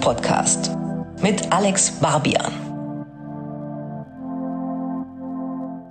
Musikpodcast 0.00 0.70
mit 1.22 1.52
Alex 1.52 1.90
Barbian. 2.00 2.50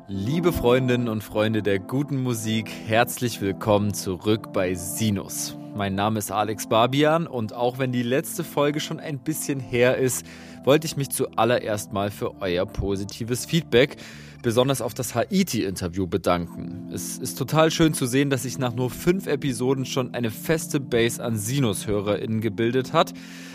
Liebe 0.08 0.52
Freundinnen 0.52 1.08
und 1.08 1.24
Freunde 1.24 1.62
der 1.62 1.78
guten 1.78 2.24
Musik, 2.24 2.72
herzlich 2.88 3.40
willkommen 3.40 3.94
zurück 3.94 4.52
bei 4.52 4.74
Sinus. 4.74 5.56
Mein 5.76 5.94
Name 5.94 6.18
ist 6.18 6.32
Alex 6.32 6.68
Barbian 6.68 7.28
und 7.28 7.54
auch 7.54 7.78
wenn 7.78 7.92
die 7.92 8.02
letzte 8.02 8.44
Folge 8.44 8.80
schon 8.80 9.00
ein 9.00 9.20
bisschen 9.20 9.60
her 9.60 9.98
ist, 9.98 10.26
wollte 10.64 10.88
ich 10.88 10.98
mich 10.98 11.10
zuallererst 11.10 11.94
mal 11.94 12.10
für 12.10 12.42
euer 12.42 12.66
positives 12.66 13.46
Feedback 13.46 13.98
besonders 14.42 14.82
auf 14.82 14.94
das 14.94 15.16
Haiti-Interview 15.16 16.08
bedanken. 16.08 16.90
Es 16.94 17.18
ist 17.18 17.38
total 17.38 17.72
schön 17.72 17.94
zu 17.94 18.06
sehen, 18.06 18.30
dass 18.30 18.44
sich 18.44 18.58
nach 18.58 18.74
nur 18.74 18.90
fünf 18.90 19.28
Episoden 19.28 19.86
schon 19.86 20.14
eine 20.14 20.32
feste 20.32 20.80
Base 20.80 21.24
an 21.24 21.38
Sinus-HörerInnen 21.38 22.42
gebildet 22.42 22.94
hat. 22.94 23.14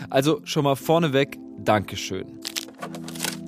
Also 0.09 0.41
schon 0.43 0.63
mal 0.63 0.75
vorneweg 0.75 1.37
Dankeschön. 1.57 2.39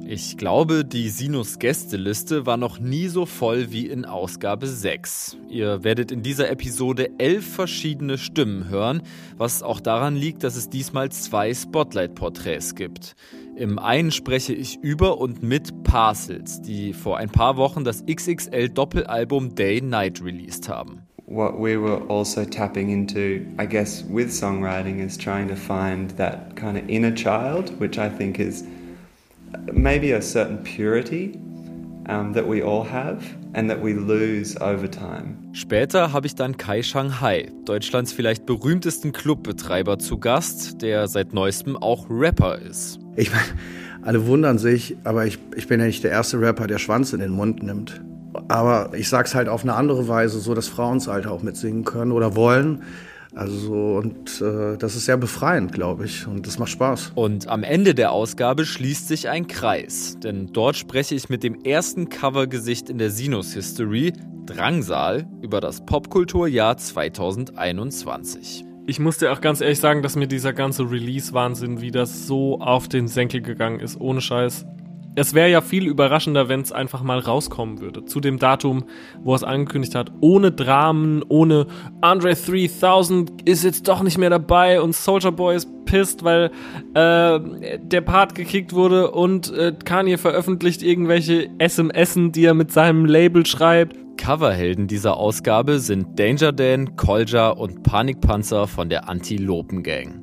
Ich 0.09 0.37
glaube, 0.37 0.85
die 0.85 1.09
Sinus-Gästeliste 1.09 2.45
war 2.45 2.55
noch 2.55 2.79
nie 2.79 3.09
so 3.09 3.25
voll 3.25 3.73
wie 3.73 3.87
in 3.87 4.05
Ausgabe 4.05 4.65
6. 4.65 5.35
Ihr 5.49 5.83
werdet 5.83 6.13
in 6.13 6.23
dieser 6.23 6.49
Episode 6.49 7.09
elf 7.17 7.45
verschiedene 7.45 8.17
Stimmen 8.17 8.69
hören, 8.69 9.01
was 9.35 9.63
auch 9.63 9.81
daran 9.81 10.15
liegt, 10.15 10.45
dass 10.45 10.55
es 10.55 10.69
diesmal 10.69 11.11
zwei 11.11 11.53
Spotlight-Porträts 11.53 12.75
gibt. 12.75 13.17
Im 13.57 13.79
einen 13.79 14.11
spreche 14.11 14.53
ich 14.53 14.77
über 14.83 15.17
und 15.17 15.41
mit 15.41 15.81
Parcels, 15.81 16.61
die 16.61 16.93
vor 16.93 17.17
ein 17.17 17.29
paar 17.29 17.57
Wochen 17.57 17.83
das 17.83 18.05
XXL-Doppelalbum 18.05 19.55
Day 19.55 19.81
Night 19.81 20.21
released 20.23 20.69
haben. 20.69 21.01
What 21.25 21.55
we 21.57 21.75
were 21.75 22.03
also 22.07 22.45
tapping 22.45 22.89
into, 22.89 23.41
I 23.59 23.65
guess, 23.67 24.05
with 24.07 24.29
songwriting 24.29 25.03
is 25.03 25.17
trying 25.17 25.47
to 25.49 25.55
find 25.55 26.15
that 26.17 26.55
kind 26.55 26.77
of 26.77 26.83
inner 26.87 27.11
child, 27.11 27.71
which 27.79 27.97
I 27.97 28.07
think 28.07 28.37
is 28.37 28.63
maybe 29.73 30.13
a 30.13 30.21
certain 30.21 30.61
purity 30.61 31.33
um, 32.07 32.33
that 32.33 32.47
we 32.47 32.63
all 32.63 32.87
have 32.87 33.23
and 33.55 33.71
that 33.71 33.83
we 33.83 33.93
lose 33.93 34.55
over 34.61 34.87
time. 34.87 35.35
Später 35.53 36.13
habe 36.13 36.27
ich 36.27 36.35
dann 36.35 36.57
Kai 36.57 36.83
Shanghai, 36.83 37.49
Deutschlands 37.65 38.13
vielleicht 38.13 38.45
berühmtesten 38.45 39.13
Clubbetreiber, 39.13 39.97
zu 39.97 40.19
Gast, 40.19 40.83
der 40.83 41.07
seit 41.07 41.33
neuestem 41.33 41.75
auch 41.75 42.05
Rapper 42.07 42.59
ist. 42.59 42.99
Ich 43.17 43.31
meine, 43.31 43.43
alle 44.03 44.25
wundern 44.27 44.59
sich, 44.59 44.95
aber 45.03 45.25
ich, 45.25 45.39
ich 45.55 45.67
bin 45.67 45.79
ja 45.79 45.87
nicht 45.87 46.03
der 46.03 46.11
erste 46.11 46.39
Rapper, 46.39 46.67
der 46.67 46.77
Schwanz 46.77 47.11
in 47.11 47.19
den 47.19 47.31
Mund 47.31 47.63
nimmt. 47.63 47.99
Aber 48.47 48.91
ich 48.93 49.09
sag's 49.09 49.33
halt 49.33 49.49
auf 49.49 49.63
eine 49.63 49.73
andere 49.73 50.07
Weise, 50.07 50.39
so 50.39 50.53
dass 50.53 50.67
Frauen 50.67 50.97
es 50.97 51.07
halt 51.07 51.25
auch 51.25 51.41
mitsingen 51.41 51.83
können 51.83 52.11
oder 52.11 52.35
wollen. 52.35 52.83
Also 53.33 53.57
so, 53.57 53.97
und 53.97 54.41
äh, 54.41 54.77
das 54.77 54.95
ist 54.95 55.05
sehr 55.05 55.17
befreiend, 55.17 55.71
glaube 55.73 56.05
ich. 56.05 56.27
Und 56.27 56.47
das 56.47 56.59
macht 56.59 56.69
Spaß. 56.69 57.13
Und 57.15 57.47
am 57.47 57.63
Ende 57.63 57.95
der 57.95 58.11
Ausgabe 58.11 58.65
schließt 58.65 59.07
sich 59.07 59.29
ein 59.29 59.47
Kreis. 59.47 60.17
Denn 60.23 60.53
dort 60.53 60.75
spreche 60.75 61.15
ich 61.15 61.29
mit 61.29 61.43
dem 61.43 61.55
ersten 61.63 62.09
Covergesicht 62.09 62.89
in 62.89 62.99
der 62.99 63.09
Sinus 63.09 63.53
History, 63.53 64.13
Drangsal, 64.45 65.27
über 65.41 65.59
das 65.59 65.85
Popkulturjahr 65.85 66.77
2021. 66.77 68.63
Ich 68.89 69.01
muss 69.01 69.17
dir 69.17 69.33
auch 69.33 69.41
ganz 69.41 69.59
ehrlich 69.59 69.81
sagen, 69.81 70.01
dass 70.01 70.15
mir 70.15 70.27
dieser 70.27 70.53
ganze 70.53 70.89
Release-Wahnsinn 70.89 71.81
wieder 71.81 72.05
so 72.05 72.61
auf 72.61 72.87
den 72.87 73.09
Senkel 73.09 73.41
gegangen 73.41 73.81
ist, 73.81 73.99
ohne 73.99 74.21
Scheiß. 74.21 74.65
Es 75.15 75.33
wäre 75.33 75.49
ja 75.49 75.59
viel 75.59 75.85
überraschender, 75.87 76.47
wenn 76.47 76.61
es 76.61 76.71
einfach 76.71 77.03
mal 77.03 77.19
rauskommen 77.19 77.81
würde. 77.81 78.05
Zu 78.05 78.21
dem 78.21 78.39
Datum, 78.39 78.85
wo 79.23 79.33
er 79.33 79.35
es 79.35 79.43
angekündigt 79.43 79.93
hat. 79.93 80.13
Ohne 80.21 80.53
Dramen, 80.53 81.21
ohne 81.27 81.67
Andre 81.99 82.33
3000 82.33 83.41
ist 83.41 83.65
jetzt 83.65 83.89
doch 83.89 84.03
nicht 84.03 84.17
mehr 84.17 84.29
dabei 84.29 84.79
und 84.79 84.95
Soldier 84.95 85.33
Boy 85.33 85.57
ist 85.57 85.67
pisst, 85.83 86.23
weil 86.23 86.49
äh, 86.93 87.39
der 87.79 88.01
Part 88.01 88.35
gekickt 88.35 88.71
wurde 88.71 89.11
und 89.11 89.51
äh, 89.51 89.73
Kanye 89.83 90.17
veröffentlicht 90.17 90.81
irgendwelche 90.81 91.49
SMSen, 91.59 92.31
die 92.31 92.45
er 92.45 92.53
mit 92.53 92.71
seinem 92.71 93.03
Label 93.03 93.45
schreibt. 93.45 94.06
Coverhelden 94.17 94.87
dieser 94.87 95.17
Ausgabe 95.17 95.79
sind 95.79 96.19
Danger 96.19 96.51
Dan, 96.51 96.95
Kolja 96.95 97.49
und 97.49 97.83
Panikpanzer 97.83 98.67
von 98.67 98.89
der 98.89 99.07
Antilopen 99.07 99.83
Gang. 99.83 100.21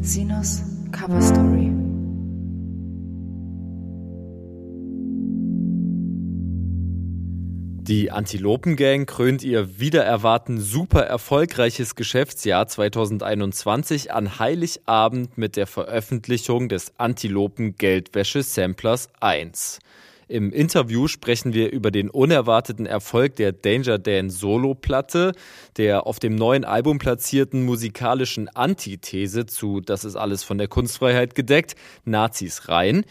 Sinus 0.00 0.62
Cover 0.92 1.20
Story. 1.20 1.70
Die 7.90 8.10
Antilopen-Gang 8.12 9.06
krönt 9.06 9.42
ihr 9.42 9.80
wieder 9.80 10.04
erwarten 10.04 10.60
super 10.60 11.00
erfolgreiches 11.00 11.96
Geschäftsjahr 11.96 12.68
2021 12.68 14.12
an 14.12 14.38
Heiligabend 14.38 15.36
mit 15.36 15.56
der 15.56 15.66
Veröffentlichung 15.66 16.68
des 16.68 16.92
Antilopen-Geldwäsche-Samplers 16.98 19.08
1. 19.18 19.80
Im 20.30 20.52
Interview 20.52 21.08
sprechen 21.08 21.54
wir 21.54 21.72
über 21.72 21.90
den 21.90 22.08
unerwarteten 22.08 22.86
Erfolg 22.86 23.34
der 23.34 23.50
Danger 23.50 23.98
Dan 23.98 24.30
Solo-Platte, 24.30 25.32
der 25.76 26.06
auf 26.06 26.20
dem 26.20 26.36
neuen 26.36 26.64
Album 26.64 27.00
platzierten 27.00 27.64
musikalischen 27.64 28.46
Antithese 28.46 29.46
zu 29.46 29.80
Das 29.80 30.04
ist 30.04 30.14
alles 30.14 30.44
von 30.44 30.56
der 30.56 30.68
Kunstfreiheit 30.68 31.34
gedeckt, 31.34 31.74
Nazis 32.04 32.68
rein. 32.68 33.04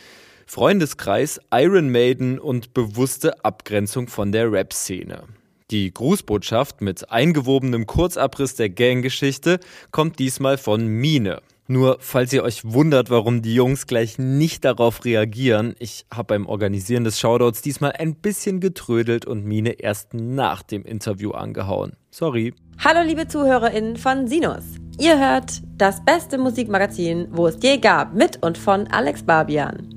Freundeskreis, 0.45 1.41
Iron 1.51 1.91
Maiden 1.91 2.39
und 2.39 2.73
bewusste 2.73 3.43
Abgrenzung 3.43 4.07
von 4.07 4.31
der 4.31 4.49
Rap-Szene. 4.49 5.23
Die 5.71 5.93
Grußbotschaft 5.93 6.79
mit 6.79 7.11
eingewobenem 7.11 7.85
Kurzabriss 7.85 8.55
der 8.55 8.69
Ganggeschichte 8.69 9.59
kommt 9.91 10.19
diesmal 10.19 10.57
von 10.57 10.87
Mine. 10.87 11.41
Nur 11.71 11.97
falls 11.99 12.33
ihr 12.33 12.41
euch 12.41 12.65
wundert, 12.65 13.11
warum 13.11 13.43
die 13.43 13.53
Jungs 13.53 13.85
gleich 13.85 14.17
nicht 14.17 14.65
darauf 14.65 15.05
reagieren, 15.05 15.75
ich 15.77 16.07
habe 16.11 16.33
beim 16.33 16.47
Organisieren 16.47 17.03
des 17.03 17.19
Shoutouts 17.19 17.61
diesmal 17.61 17.91
ein 17.91 18.15
bisschen 18.15 18.59
getrödelt 18.59 19.27
und 19.27 19.45
Mine 19.45 19.73
erst 19.73 20.15
nach 20.15 20.63
dem 20.63 20.83
Interview 20.83 21.29
angehauen. 21.29 21.93
Sorry. 22.09 22.55
Hallo 22.83 23.07
liebe 23.07 23.27
ZuhörerInnen 23.27 23.97
von 23.97 24.27
Sinus. 24.27 24.63
Ihr 24.99 25.19
hört 25.19 25.61
das 25.77 26.03
beste 26.03 26.39
Musikmagazin, 26.39 27.27
wo 27.29 27.45
es 27.45 27.59
je 27.61 27.77
gab, 27.77 28.15
mit 28.15 28.43
und 28.43 28.57
von 28.57 28.87
Alex 28.87 29.21
Barbian. 29.21 29.89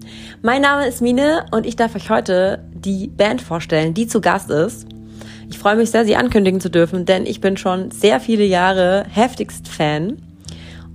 Mein 0.43 0.61
Name 0.61 0.87
ist 0.87 1.01
Mine 1.01 1.47
und 1.53 1.65
ich 1.65 1.77
darf 1.77 1.97
euch 1.97 2.11
heute 2.11 2.69
die 2.75 3.09
Band 3.09 3.41
vorstellen, 3.41 3.95
die 3.95 4.07
zu 4.07 4.21
Gast 4.21 4.51
ist. 4.51 4.87
Ich 5.49 5.59
freue 5.59 5.77
mich 5.77 5.91
sehr, 5.91 6.05
sie 6.05 6.17
ankündigen 6.17 6.61
zu 6.61 6.71
dürfen, 6.71 7.07
denn 7.07 7.25
ich 7.25 7.41
bin 7.41 7.57
schon 7.57 7.91
sehr 7.93 8.21
viele 8.21 8.45
Jahre 8.45 9.07
heftigst 9.09 9.69
Fan 9.69 10.19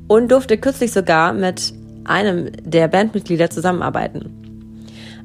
und 0.07 0.31
durfte 0.31 0.57
kürzlich 0.57 0.91
sogar 0.91 1.33
mit 1.33 1.73
einem 2.05 2.51
der 2.63 2.87
Bandmitglieder 2.87 3.49
zusammenarbeiten. 3.49 4.47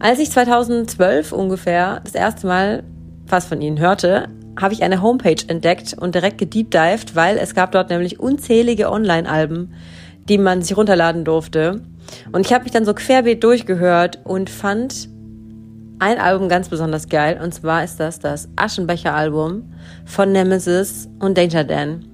Als 0.00 0.18
ich 0.18 0.30
2012 0.30 1.32
ungefähr 1.32 2.00
das 2.04 2.14
erste 2.14 2.46
Mal 2.46 2.82
was 3.28 3.46
von 3.46 3.60
ihnen 3.60 3.78
hörte, 3.78 4.28
habe 4.60 4.74
ich 4.74 4.82
eine 4.82 5.00
Homepage 5.00 5.42
entdeckt 5.46 5.94
und 5.98 6.14
direkt 6.14 6.38
gedeepdived, 6.38 7.14
weil 7.14 7.38
es 7.38 7.54
gab 7.54 7.72
dort 7.72 7.90
nämlich 7.90 8.20
unzählige 8.20 8.90
Online-Alben, 8.90 9.72
die 10.28 10.38
man 10.38 10.62
sich 10.62 10.76
runterladen 10.76 11.24
durfte. 11.24 11.82
Und 12.32 12.46
ich 12.46 12.52
habe 12.52 12.64
mich 12.64 12.72
dann 12.72 12.84
so 12.84 12.94
querbeet 12.94 13.42
durchgehört 13.42 14.18
und 14.24 14.50
fand 14.50 15.08
ein 15.98 16.18
Album 16.18 16.48
ganz 16.48 16.68
besonders 16.68 17.08
geil. 17.08 17.40
Und 17.42 17.54
zwar 17.54 17.84
ist 17.84 17.98
das 18.00 18.18
das 18.18 18.48
Aschenbecher-Album 18.56 19.72
von 20.04 20.32
Nemesis 20.32 21.08
und 21.20 21.38
Danger 21.38 21.64
Dan. 21.64 22.11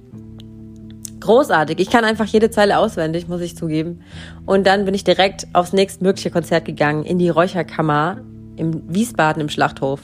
Großartig. 1.19 1.79
Ich 1.79 1.89
kann 1.89 2.05
einfach 2.05 2.25
jede 2.25 2.49
Zeile 2.49 2.77
auswendig, 2.77 3.27
muss 3.27 3.41
ich 3.41 3.57
zugeben. 3.57 4.01
Und 4.45 4.65
dann 4.65 4.85
bin 4.85 4.93
ich 4.93 5.03
direkt 5.03 5.47
aufs 5.53 5.73
nächstmögliche 5.73 6.31
Konzert 6.31 6.65
gegangen, 6.65 7.03
in 7.03 7.19
die 7.19 7.29
Räucherkammer 7.29 8.21
im 8.55 8.83
Wiesbaden 8.93 9.41
im 9.41 9.49
Schlachthof. 9.49 10.01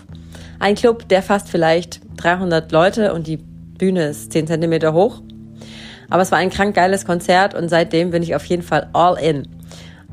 Ein 0.59 0.75
Club, 0.75 1.07
der 1.09 1.21
fasst 1.21 1.49
vielleicht 1.49 2.01
300 2.17 2.71
Leute 2.71 3.13
und 3.13 3.27
die 3.27 3.37
Bühne 3.37 4.07
ist 4.07 4.31
10 4.31 4.47
Zentimeter 4.47 4.93
hoch. 4.93 5.21
Aber 6.09 6.21
es 6.21 6.31
war 6.31 6.39
ein 6.39 6.49
krank 6.49 6.75
geiles 6.75 7.05
Konzert 7.05 7.53
und 7.53 7.69
seitdem 7.69 8.11
bin 8.11 8.23
ich 8.23 8.35
auf 8.35 8.45
jeden 8.45 8.63
Fall 8.63 8.89
all 8.93 9.17
in. 9.17 9.47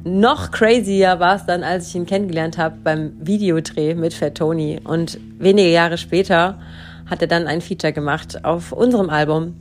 Noch 0.04 0.50
crazier 0.50 1.20
war 1.20 1.36
es 1.36 1.46
dann, 1.46 1.62
als 1.62 1.88
ich 1.88 1.94
ihn 1.94 2.06
kennengelernt 2.06 2.58
habe 2.58 2.76
beim 2.82 3.12
Videodreh 3.20 3.94
mit 3.94 4.14
Fat 4.14 4.34
Tony. 4.34 4.80
Und 4.82 5.18
wenige 5.38 5.70
Jahre 5.70 5.96
später 5.96 6.58
hat 7.06 7.22
er 7.22 7.28
dann 7.28 7.46
ein 7.46 7.60
Feature 7.60 7.92
gemacht 7.92 8.44
auf 8.44 8.72
unserem 8.72 9.10
Album, 9.10 9.54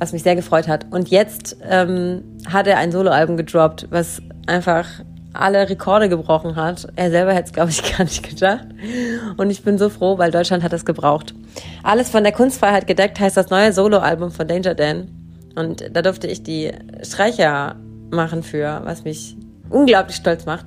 was 0.00 0.12
mich 0.12 0.22
sehr 0.22 0.34
gefreut 0.34 0.66
hat. 0.66 0.86
Und 0.90 1.10
jetzt 1.10 1.58
ähm, 1.62 2.24
hat 2.50 2.66
er 2.66 2.78
ein 2.78 2.90
Soloalbum 2.90 3.36
gedroppt, 3.36 3.86
was 3.90 4.20
einfach 4.46 4.86
alle 5.32 5.68
Rekorde 5.68 6.08
gebrochen 6.08 6.56
hat. 6.56 6.88
Er 6.96 7.10
selber 7.10 7.32
hätte 7.32 7.46
es, 7.46 7.52
glaube 7.52 7.70
ich, 7.70 7.82
gar 7.96 8.04
nicht 8.04 8.28
gedacht. 8.28 8.66
Und 9.36 9.50
ich 9.50 9.62
bin 9.62 9.78
so 9.78 9.88
froh, 9.88 10.18
weil 10.18 10.30
Deutschland 10.30 10.64
hat 10.64 10.72
es 10.72 10.84
gebraucht. 10.84 11.34
Alles 11.82 12.08
von 12.10 12.24
der 12.24 12.32
Kunstfreiheit 12.32 12.86
gedeckt 12.86 13.20
heißt 13.20 13.36
das 13.36 13.50
neue 13.50 13.72
Soloalbum 13.72 14.30
von 14.32 14.48
Danger 14.48 14.74
Dan. 14.74 15.08
Und 15.54 15.84
da 15.92 16.02
durfte 16.02 16.26
ich 16.26 16.42
die 16.42 16.72
Streicher 17.02 17.76
machen 18.10 18.42
für, 18.42 18.80
was 18.84 19.04
mich 19.04 19.36
unglaublich 19.68 20.16
stolz 20.16 20.46
macht. 20.46 20.66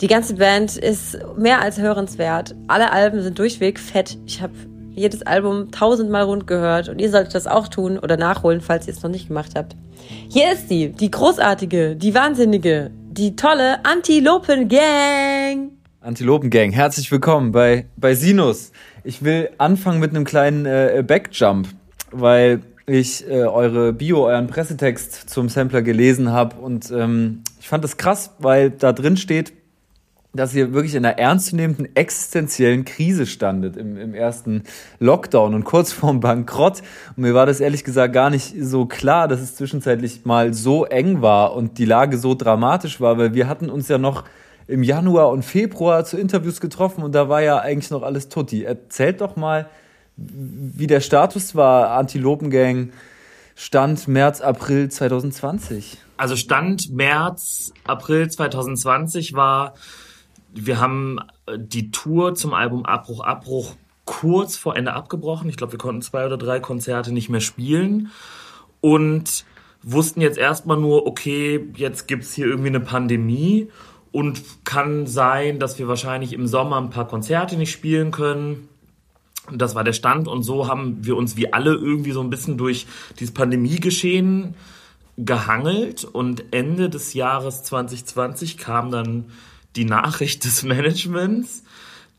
Die 0.00 0.06
ganze 0.08 0.34
Band 0.34 0.76
ist 0.76 1.18
mehr 1.36 1.60
als 1.60 1.78
hörenswert. 1.78 2.54
Alle 2.68 2.92
Alben 2.92 3.22
sind 3.22 3.38
durchweg 3.38 3.78
fett. 3.78 4.18
Ich 4.26 4.42
habe 4.42 4.52
jedes 4.96 5.22
Album 5.22 5.70
tausendmal 5.70 6.24
rund 6.24 6.46
gehört 6.46 6.88
und 6.88 6.98
ihr 7.00 7.10
solltet 7.10 7.34
das 7.34 7.46
auch 7.46 7.68
tun 7.68 7.98
oder 7.98 8.16
nachholen, 8.16 8.60
falls 8.60 8.88
ihr 8.88 8.94
es 8.94 9.02
noch 9.02 9.10
nicht 9.10 9.28
gemacht 9.28 9.52
habt. 9.54 9.76
Hier 10.28 10.52
ist 10.52 10.68
sie, 10.68 10.88
die 10.88 11.10
großartige, 11.10 11.96
die 11.96 12.14
wahnsinnige, 12.14 12.90
die 13.10 13.36
tolle 13.36 13.84
Antilopen-Gang. 13.84 15.70
Antilopen-Gang, 16.00 16.72
herzlich 16.72 17.12
willkommen 17.12 17.52
bei, 17.52 17.86
bei 17.96 18.14
Sinus. 18.14 18.72
Ich 19.04 19.22
will 19.22 19.50
anfangen 19.58 20.00
mit 20.00 20.10
einem 20.10 20.24
kleinen 20.24 20.64
äh, 20.64 21.04
Backjump, 21.06 21.68
weil 22.10 22.62
ich 22.86 23.28
äh, 23.28 23.42
eure 23.42 23.92
Bio, 23.92 24.26
euren 24.26 24.46
Pressetext 24.46 25.28
zum 25.28 25.48
Sampler 25.48 25.82
gelesen 25.82 26.32
habe 26.32 26.56
und 26.56 26.90
ähm, 26.90 27.42
ich 27.60 27.68
fand 27.68 27.84
das 27.84 27.96
krass, 27.98 28.34
weil 28.38 28.70
da 28.70 28.92
drin 28.92 29.16
steht, 29.16 29.52
dass 30.36 30.54
ihr 30.54 30.72
wirklich 30.72 30.94
in 30.94 31.04
einer 31.04 31.18
ernstzunehmenden 31.18 31.94
existenziellen 31.96 32.84
Krise 32.84 33.26
standet 33.26 33.76
im, 33.76 33.96
im 33.96 34.14
ersten 34.14 34.64
Lockdown 35.00 35.54
und 35.54 35.64
kurz 35.64 35.92
vorm 35.92 36.20
Bankrott. 36.20 36.82
Und 37.16 37.22
mir 37.22 37.34
war 37.34 37.46
das 37.46 37.60
ehrlich 37.60 37.84
gesagt 37.84 38.12
gar 38.12 38.30
nicht 38.30 38.54
so 38.60 38.86
klar, 38.86 39.28
dass 39.28 39.40
es 39.40 39.56
zwischenzeitlich 39.56 40.24
mal 40.24 40.54
so 40.54 40.84
eng 40.84 41.22
war 41.22 41.54
und 41.54 41.78
die 41.78 41.84
Lage 41.84 42.18
so 42.18 42.34
dramatisch 42.34 43.00
war, 43.00 43.18
weil 43.18 43.34
wir 43.34 43.48
hatten 43.48 43.70
uns 43.70 43.88
ja 43.88 43.98
noch 43.98 44.24
im 44.68 44.82
Januar 44.82 45.30
und 45.30 45.44
Februar 45.44 46.04
zu 46.04 46.18
Interviews 46.18 46.60
getroffen 46.60 47.02
und 47.02 47.14
da 47.14 47.28
war 47.28 47.40
ja 47.40 47.58
eigentlich 47.58 47.90
noch 47.90 48.02
alles 48.02 48.28
tutti. 48.28 48.64
Erzählt 48.64 49.20
doch 49.20 49.36
mal, 49.36 49.68
wie 50.16 50.86
der 50.86 51.00
Status 51.00 51.54
war, 51.54 51.90
Antilopengang, 51.90 52.90
Stand 53.54 54.08
März, 54.08 54.40
April 54.40 54.90
2020. 54.90 55.98
Also 56.16 56.36
Stand 56.36 56.90
März, 56.90 57.72
April 57.84 58.28
2020 58.28 59.34
war 59.34 59.74
wir 60.56 60.80
haben 60.80 61.18
äh, 61.46 61.58
die 61.58 61.90
Tour 61.90 62.34
zum 62.34 62.54
Album 62.54 62.84
Abbruch, 62.84 63.20
Abbruch 63.20 63.76
kurz 64.04 64.56
vor 64.56 64.76
Ende 64.76 64.94
abgebrochen. 64.94 65.48
Ich 65.48 65.56
glaube, 65.56 65.72
wir 65.72 65.78
konnten 65.78 66.02
zwei 66.02 66.26
oder 66.26 66.38
drei 66.38 66.60
Konzerte 66.60 67.12
nicht 67.12 67.28
mehr 67.28 67.40
spielen 67.40 68.10
und 68.80 69.44
wussten 69.82 70.20
jetzt 70.20 70.38
erstmal 70.38 70.78
nur, 70.78 71.06
okay, 71.06 71.68
jetzt 71.76 72.08
gibt's 72.08 72.32
hier 72.32 72.46
irgendwie 72.46 72.68
eine 72.68 72.80
Pandemie 72.80 73.68
und 74.12 74.42
kann 74.64 75.06
sein, 75.06 75.58
dass 75.58 75.78
wir 75.78 75.88
wahrscheinlich 75.88 76.32
im 76.32 76.46
Sommer 76.46 76.78
ein 76.78 76.90
paar 76.90 77.06
Konzerte 77.06 77.56
nicht 77.56 77.72
spielen 77.72 78.12
können. 78.12 78.68
Das 79.52 79.74
war 79.74 79.84
der 79.84 79.92
Stand 79.92 80.26
und 80.26 80.42
so 80.42 80.66
haben 80.68 81.04
wir 81.04 81.16
uns 81.16 81.36
wie 81.36 81.52
alle 81.52 81.74
irgendwie 81.74 82.12
so 82.12 82.20
ein 82.20 82.30
bisschen 82.30 82.58
durch 82.58 82.86
dieses 83.18 83.34
Pandemiegeschehen 83.34 84.54
gehangelt 85.18 86.04
und 86.04 86.52
Ende 86.52 86.90
des 86.90 87.14
Jahres 87.14 87.62
2020 87.62 88.58
kam 88.58 88.90
dann 88.90 89.26
die 89.76 89.84
Nachricht 89.84 90.44
des 90.44 90.62
Managements, 90.62 91.62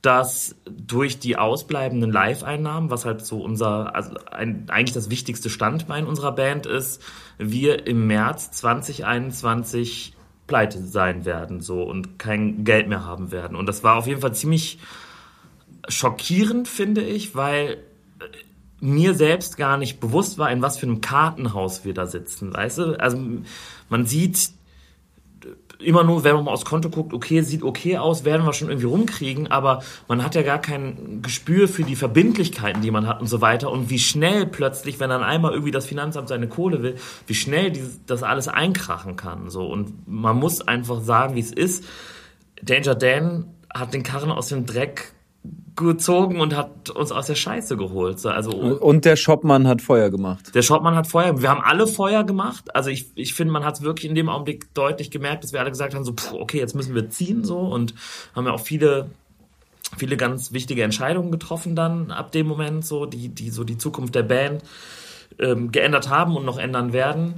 dass 0.01 0.55
durch 0.69 1.19
die 1.19 1.37
ausbleibenden 1.37 2.11
Live-Einnahmen, 2.11 2.89
was 2.91 3.05
halt 3.05 3.25
so 3.25 3.41
unser, 3.41 3.95
also 3.95 4.15
ein, 4.31 4.69
eigentlich 4.69 4.93
das 4.93 5.09
wichtigste 5.09 5.49
Standbein 5.49 6.05
unserer 6.05 6.31
Band 6.31 6.65
ist, 6.65 7.01
wir 7.37 7.87
im 7.87 8.07
März 8.07 8.51
2021 8.51 10.13
pleite 10.45 10.81
sein 10.81 11.25
werden, 11.25 11.59
so, 11.59 11.83
und 11.83 12.19
kein 12.19 12.63
Geld 12.63 12.87
mehr 12.87 13.05
haben 13.05 13.31
werden. 13.31 13.57
Und 13.57 13.65
das 13.67 13.83
war 13.83 13.97
auf 13.97 14.07
jeden 14.07 14.21
Fall 14.21 14.33
ziemlich 14.33 14.79
schockierend, 15.89 16.67
finde 16.67 17.01
ich, 17.01 17.35
weil 17.35 17.79
mir 18.79 19.13
selbst 19.13 19.57
gar 19.57 19.77
nicht 19.77 19.99
bewusst 19.99 20.37
war, 20.37 20.51
in 20.51 20.61
was 20.61 20.77
für 20.77 20.85
einem 20.85 21.01
Kartenhaus 21.01 21.83
wir 21.83 21.93
da 21.93 22.05
sitzen, 22.05 22.53
weißt 22.53 22.77
du? 22.77 22.99
Also, 22.99 23.19
man 23.89 24.05
sieht 24.05 24.51
immer 25.79 26.03
nur, 26.03 26.23
wenn 26.23 26.35
man 26.35 26.45
mal 26.45 26.51
aufs 26.51 26.65
Konto 26.65 26.89
guckt, 26.89 27.13
okay, 27.13 27.41
sieht 27.41 27.63
okay 27.63 27.97
aus, 27.97 28.25
werden 28.25 28.45
wir 28.45 28.53
schon 28.53 28.69
irgendwie 28.69 28.87
rumkriegen, 28.87 29.47
aber 29.47 29.83
man 30.07 30.23
hat 30.23 30.35
ja 30.35 30.41
gar 30.41 30.59
kein 30.59 31.21
Gespür 31.21 31.67
für 31.67 31.83
die 31.83 31.95
Verbindlichkeiten, 31.95 32.81
die 32.81 32.91
man 32.91 33.07
hat 33.07 33.21
und 33.21 33.27
so 33.27 33.41
weiter 33.41 33.71
und 33.71 33.89
wie 33.89 33.99
schnell 33.99 34.45
plötzlich, 34.45 34.99
wenn 34.99 35.09
dann 35.09 35.23
einmal 35.23 35.51
irgendwie 35.51 35.71
das 35.71 35.85
Finanzamt 35.85 36.29
seine 36.29 36.47
Kohle 36.47 36.81
will, 36.81 36.95
wie 37.27 37.35
schnell 37.35 37.71
dieses, 37.71 38.03
das 38.05 38.23
alles 38.23 38.47
einkrachen 38.47 39.15
kann, 39.15 39.49
so. 39.49 39.67
Und 39.67 40.07
man 40.07 40.37
muss 40.37 40.67
einfach 40.67 41.01
sagen, 41.01 41.35
wie 41.35 41.41
es 41.41 41.51
ist. 41.51 41.85
Danger 42.61 42.95
Dan 42.95 43.53
hat 43.73 43.93
den 43.93 44.03
Karren 44.03 44.31
aus 44.31 44.47
dem 44.47 44.65
Dreck 44.65 45.13
gezogen 45.75 46.39
und 46.39 46.55
hat 46.55 46.89
uns 46.89 47.11
aus 47.11 47.27
der 47.27 47.35
Scheiße 47.35 47.77
geholt. 47.77 48.25
Also 48.25 48.51
und 48.51 49.05
der 49.05 49.15
Shopmann 49.15 49.67
hat 49.67 49.81
Feuer 49.81 50.09
gemacht. 50.09 50.53
Der 50.55 50.63
Shopmann 50.63 50.95
hat 50.95 51.07
Feuer. 51.07 51.41
Wir 51.41 51.49
haben 51.49 51.61
alle 51.61 51.87
Feuer 51.87 52.23
gemacht. 52.23 52.75
Also 52.75 52.89
ich, 52.89 53.11
ich 53.15 53.33
finde, 53.33 53.53
man 53.53 53.63
hat 53.63 53.75
es 53.75 53.81
wirklich 53.81 54.09
in 54.09 54.15
dem 54.15 54.27
Augenblick 54.27 54.73
deutlich 54.73 55.11
gemerkt, 55.11 55.43
dass 55.43 55.53
wir 55.53 55.59
alle 55.59 55.69
gesagt 55.69 55.93
haben, 55.93 56.03
so 56.03 56.13
pff, 56.13 56.33
okay, 56.33 56.57
jetzt 56.57 56.75
müssen 56.75 56.95
wir 56.95 57.09
ziehen 57.09 57.43
so 57.43 57.59
und 57.59 57.93
haben 58.35 58.45
ja 58.45 58.53
auch 58.53 58.59
viele 58.59 59.09
viele 59.95 60.17
ganz 60.17 60.51
wichtige 60.51 60.83
Entscheidungen 60.83 61.31
getroffen 61.31 61.73
dann 61.73 62.11
ab 62.11 62.33
dem 62.33 62.45
Moment 62.45 62.85
so, 62.85 63.05
die 63.05 63.29
die 63.29 63.51
so 63.51 63.63
die 63.63 63.77
Zukunft 63.77 64.15
der 64.15 64.23
Band 64.23 64.61
ähm, 65.39 65.71
geändert 65.71 66.09
haben 66.09 66.35
und 66.35 66.45
noch 66.45 66.57
ändern 66.57 66.93
werden. 66.93 67.35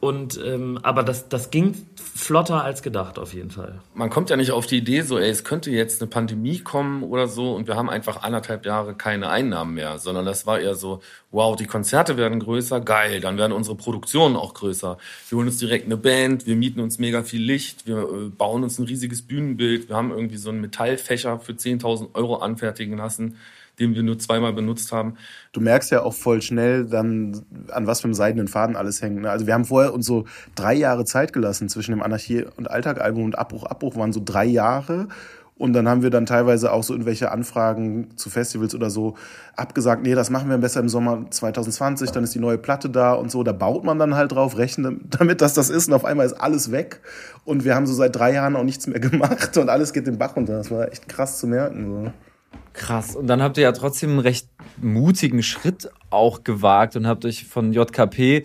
Und 0.00 0.40
ähm, 0.42 0.78
aber 0.82 1.02
das, 1.02 1.28
das 1.28 1.50
ging 1.50 1.74
flotter 2.14 2.64
als 2.64 2.82
gedacht 2.82 3.18
auf 3.18 3.34
jeden 3.34 3.50
Fall. 3.50 3.80
Man 3.92 4.08
kommt 4.08 4.30
ja 4.30 4.36
nicht 4.36 4.50
auf 4.50 4.66
die 4.66 4.78
Idee, 4.78 5.02
so, 5.02 5.18
ey, 5.18 5.28
es 5.28 5.44
könnte 5.44 5.70
jetzt 5.70 6.00
eine 6.00 6.08
Pandemie 6.08 6.60
kommen 6.60 7.02
oder 7.02 7.28
so 7.28 7.52
und 7.54 7.68
wir 7.68 7.76
haben 7.76 7.90
einfach 7.90 8.22
anderthalb 8.22 8.64
Jahre 8.64 8.94
keine 8.94 9.28
Einnahmen 9.28 9.74
mehr, 9.74 9.98
sondern 9.98 10.24
das 10.24 10.46
war 10.46 10.58
eher 10.58 10.74
so, 10.74 11.00
wow, 11.30 11.54
die 11.54 11.66
Konzerte 11.66 12.16
werden 12.16 12.40
größer, 12.40 12.80
geil, 12.80 13.20
dann 13.20 13.36
werden 13.36 13.52
unsere 13.52 13.76
Produktionen 13.76 14.36
auch 14.36 14.54
größer. 14.54 14.96
Wir 15.28 15.36
holen 15.36 15.48
uns 15.48 15.58
direkt 15.58 15.84
eine 15.84 15.98
Band, 15.98 16.46
wir 16.46 16.56
mieten 16.56 16.80
uns 16.80 16.98
mega 16.98 17.22
viel 17.22 17.42
Licht, 17.42 17.86
wir 17.86 17.98
äh, 17.98 18.28
bauen 18.30 18.62
uns 18.62 18.78
ein 18.78 18.86
riesiges 18.86 19.20
Bühnenbild, 19.20 19.90
wir 19.90 19.96
haben 19.96 20.12
irgendwie 20.12 20.38
so 20.38 20.48
einen 20.48 20.62
Metallfächer 20.62 21.40
für 21.40 21.52
10.000 21.52 22.14
Euro 22.14 22.36
anfertigen 22.36 22.96
lassen 22.96 23.36
den 23.78 23.94
wir 23.94 24.02
nur 24.02 24.18
zweimal 24.18 24.52
benutzt 24.52 24.92
haben. 24.92 25.14
Du 25.52 25.60
merkst 25.60 25.90
ja 25.90 26.02
auch 26.02 26.14
voll 26.14 26.42
schnell 26.42 26.86
dann, 26.86 27.42
an 27.70 27.86
was 27.86 28.00
für 28.00 28.04
einem 28.04 28.14
seidenen 28.14 28.48
Faden 28.48 28.76
alles 28.76 29.00
hängt. 29.02 29.20
Ne? 29.20 29.30
Also 29.30 29.46
wir 29.46 29.54
haben 29.54 29.64
vorher 29.64 29.94
uns 29.94 30.06
so 30.06 30.24
drei 30.54 30.74
Jahre 30.74 31.04
Zeit 31.04 31.32
gelassen 31.32 31.68
zwischen 31.68 31.92
dem 31.92 32.02
Anarchie- 32.02 32.44
und 32.56 32.70
Alltag-Album 32.70 33.24
und 33.24 33.38
Abbruch, 33.38 33.64
Abbruch 33.64 33.96
waren 33.96 34.12
so 34.12 34.20
drei 34.24 34.44
Jahre. 34.44 35.08
Und 35.60 35.74
dann 35.74 35.86
haben 35.86 36.02
wir 36.02 36.08
dann 36.08 36.24
teilweise 36.24 36.72
auch 36.72 36.82
so 36.82 36.94
irgendwelche 36.94 37.30
Anfragen 37.30 38.16
zu 38.16 38.30
Festivals 38.30 38.74
oder 38.74 38.88
so 38.88 39.16
abgesagt, 39.56 40.02
nee, 40.02 40.14
das 40.14 40.30
machen 40.30 40.48
wir 40.48 40.56
besser 40.56 40.80
im 40.80 40.88
Sommer 40.88 41.26
2020, 41.28 42.12
dann 42.12 42.24
ist 42.24 42.34
die 42.34 42.38
neue 42.38 42.56
Platte 42.56 42.88
da 42.88 43.12
und 43.12 43.30
so. 43.30 43.42
Da 43.42 43.52
baut 43.52 43.84
man 43.84 43.98
dann 43.98 44.14
halt 44.14 44.32
drauf, 44.32 44.56
rechnet 44.56 45.00
damit, 45.10 45.42
dass 45.42 45.52
das 45.52 45.68
ist 45.68 45.88
und 45.88 45.92
auf 45.92 46.06
einmal 46.06 46.24
ist 46.24 46.32
alles 46.32 46.72
weg. 46.72 47.02
Und 47.44 47.66
wir 47.66 47.74
haben 47.74 47.86
so 47.86 47.92
seit 47.92 48.16
drei 48.16 48.32
Jahren 48.32 48.56
auch 48.56 48.64
nichts 48.64 48.86
mehr 48.86 49.00
gemacht 49.00 49.54
und 49.58 49.68
alles 49.68 49.92
geht 49.92 50.06
den 50.06 50.16
Bach 50.16 50.34
runter. 50.34 50.54
Das 50.54 50.70
war 50.70 50.90
echt 50.90 51.10
krass 51.10 51.38
zu 51.38 51.46
merken. 51.46 51.84
So. 52.06 52.12
Krass. 52.72 53.16
Und 53.16 53.26
dann 53.26 53.42
habt 53.42 53.56
ihr 53.56 53.64
ja 53.64 53.72
trotzdem 53.72 54.10
einen 54.10 54.18
recht 54.20 54.48
mutigen 54.80 55.42
Schritt 55.42 55.90
auch 56.10 56.44
gewagt 56.44 56.96
und 56.96 57.06
habt 57.06 57.24
euch 57.24 57.44
von 57.44 57.72
JKP 57.72 58.44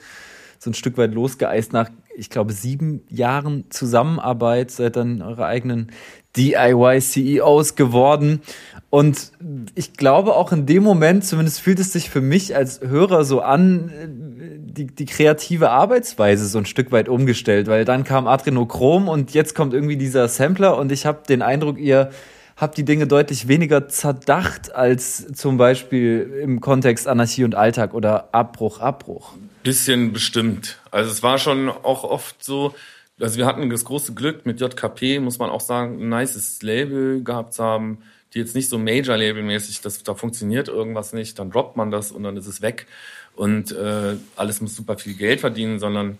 so 0.59 0.71
ein 0.71 0.73
Stück 0.73 0.97
weit 0.97 1.13
losgeeist 1.13 1.73
nach, 1.73 1.89
ich 2.15 2.29
glaube, 2.29 2.53
sieben 2.53 3.01
Jahren 3.09 3.65
Zusammenarbeit, 3.69 4.71
seid 4.71 4.95
dann 4.95 5.21
eure 5.21 5.45
eigenen 5.45 5.91
DIY-CEOs 6.35 7.75
geworden. 7.75 8.41
Und 8.89 9.31
ich 9.75 9.93
glaube 9.93 10.35
auch 10.35 10.51
in 10.51 10.65
dem 10.65 10.83
Moment, 10.83 11.23
zumindest 11.23 11.61
fühlt 11.61 11.79
es 11.79 11.93
sich 11.93 12.09
für 12.09 12.21
mich 12.21 12.55
als 12.55 12.81
Hörer 12.81 13.23
so 13.25 13.41
an, 13.41 13.91
die, 14.57 14.87
die 14.87 15.05
kreative 15.05 15.69
Arbeitsweise 15.69 16.47
so 16.47 16.57
ein 16.57 16.65
Stück 16.65 16.91
weit 16.91 17.09
umgestellt, 17.09 17.67
weil 17.67 17.85
dann 17.85 18.03
kam 18.03 18.27
Adrenochrom 18.27 19.07
und 19.07 19.33
jetzt 19.33 19.55
kommt 19.55 19.73
irgendwie 19.73 19.97
dieser 19.97 20.27
Sampler 20.27 20.77
und 20.77 20.91
ich 20.91 21.05
habe 21.05 21.23
den 21.27 21.41
Eindruck, 21.41 21.77
ihr 21.77 22.09
habe 22.55 22.73
die 22.73 22.85
Dinge 22.85 23.05
deutlich 23.05 23.47
weniger 23.47 23.89
zerdacht 23.89 24.73
als 24.73 25.33
zum 25.33 25.57
Beispiel 25.57 26.39
im 26.41 26.61
Kontext 26.61 27.07
Anarchie 27.07 27.43
und 27.43 27.55
Alltag 27.55 27.93
oder 27.93 28.29
Abbruch, 28.33 28.79
Abbruch. 28.79 29.33
Bisschen 29.63 30.13
bestimmt. 30.13 30.79
Also 30.91 31.11
es 31.11 31.21
war 31.21 31.37
schon 31.37 31.69
auch 31.69 32.03
oft 32.03 32.43
so, 32.43 32.73
also 33.19 33.37
wir 33.37 33.45
hatten 33.45 33.69
das 33.69 33.83
große 33.83 34.13
Glück 34.13 34.45
mit 34.45 34.61
JKP, 34.61 35.19
muss 35.19 35.37
man 35.37 35.49
auch 35.49 35.61
sagen, 35.61 36.01
ein 36.01 36.09
nices 36.09 36.61
Label 36.61 37.23
gehabt 37.23 37.53
zu 37.53 37.63
haben, 37.63 37.97
die 38.33 38.39
jetzt 38.39 38.55
nicht 38.55 38.69
so 38.69 38.77
Major-Label-mäßig, 38.77 39.81
das, 39.81 40.03
da 40.03 40.13
funktioniert 40.13 40.67
irgendwas 40.67 41.13
nicht, 41.13 41.39
dann 41.39 41.51
droppt 41.51 41.75
man 41.75 41.91
das 41.91 42.11
und 42.11 42.23
dann 42.23 42.37
ist 42.37 42.47
es 42.47 42.61
weg 42.61 42.85
und 43.35 43.71
äh, 43.71 44.15
alles 44.35 44.61
muss 44.61 44.75
super 44.75 44.97
viel 44.97 45.15
Geld 45.15 45.41
verdienen, 45.41 45.79
sondern 45.79 46.19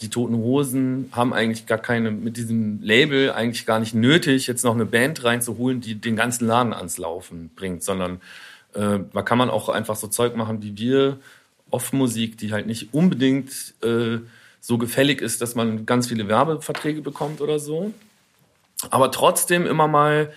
die 0.00 0.08
Toten 0.08 0.34
Hosen 0.34 1.10
haben 1.12 1.32
eigentlich 1.32 1.66
gar 1.66 1.78
keine, 1.78 2.10
mit 2.10 2.36
diesem 2.36 2.82
Label 2.82 3.32
eigentlich 3.32 3.66
gar 3.66 3.78
nicht 3.80 3.94
nötig, 3.94 4.46
jetzt 4.46 4.64
noch 4.64 4.74
eine 4.74 4.86
Band 4.86 5.24
reinzuholen, 5.24 5.80
die 5.80 5.94
den 5.94 6.16
ganzen 6.16 6.46
Laden 6.46 6.72
ans 6.72 6.98
Laufen 6.98 7.50
bringt, 7.54 7.82
sondern 7.82 8.20
äh, 8.74 9.00
da 9.12 9.22
kann 9.22 9.38
man 9.38 9.50
auch 9.50 9.68
einfach 9.68 9.96
so 9.96 10.06
Zeug 10.08 10.36
machen 10.36 10.62
wie 10.62 10.76
wir, 10.76 11.18
Off-Musik, 11.70 12.38
die 12.38 12.52
halt 12.52 12.66
nicht 12.66 12.94
unbedingt 12.94 13.74
äh, 13.82 14.18
so 14.60 14.78
gefällig 14.78 15.20
ist, 15.20 15.40
dass 15.40 15.54
man 15.54 15.86
ganz 15.86 16.08
viele 16.08 16.28
Werbeverträge 16.28 17.00
bekommt 17.02 17.40
oder 17.40 17.58
so. 17.58 17.92
Aber 18.90 19.10
trotzdem 19.12 19.66
immer 19.66 19.88
mal 19.88 20.32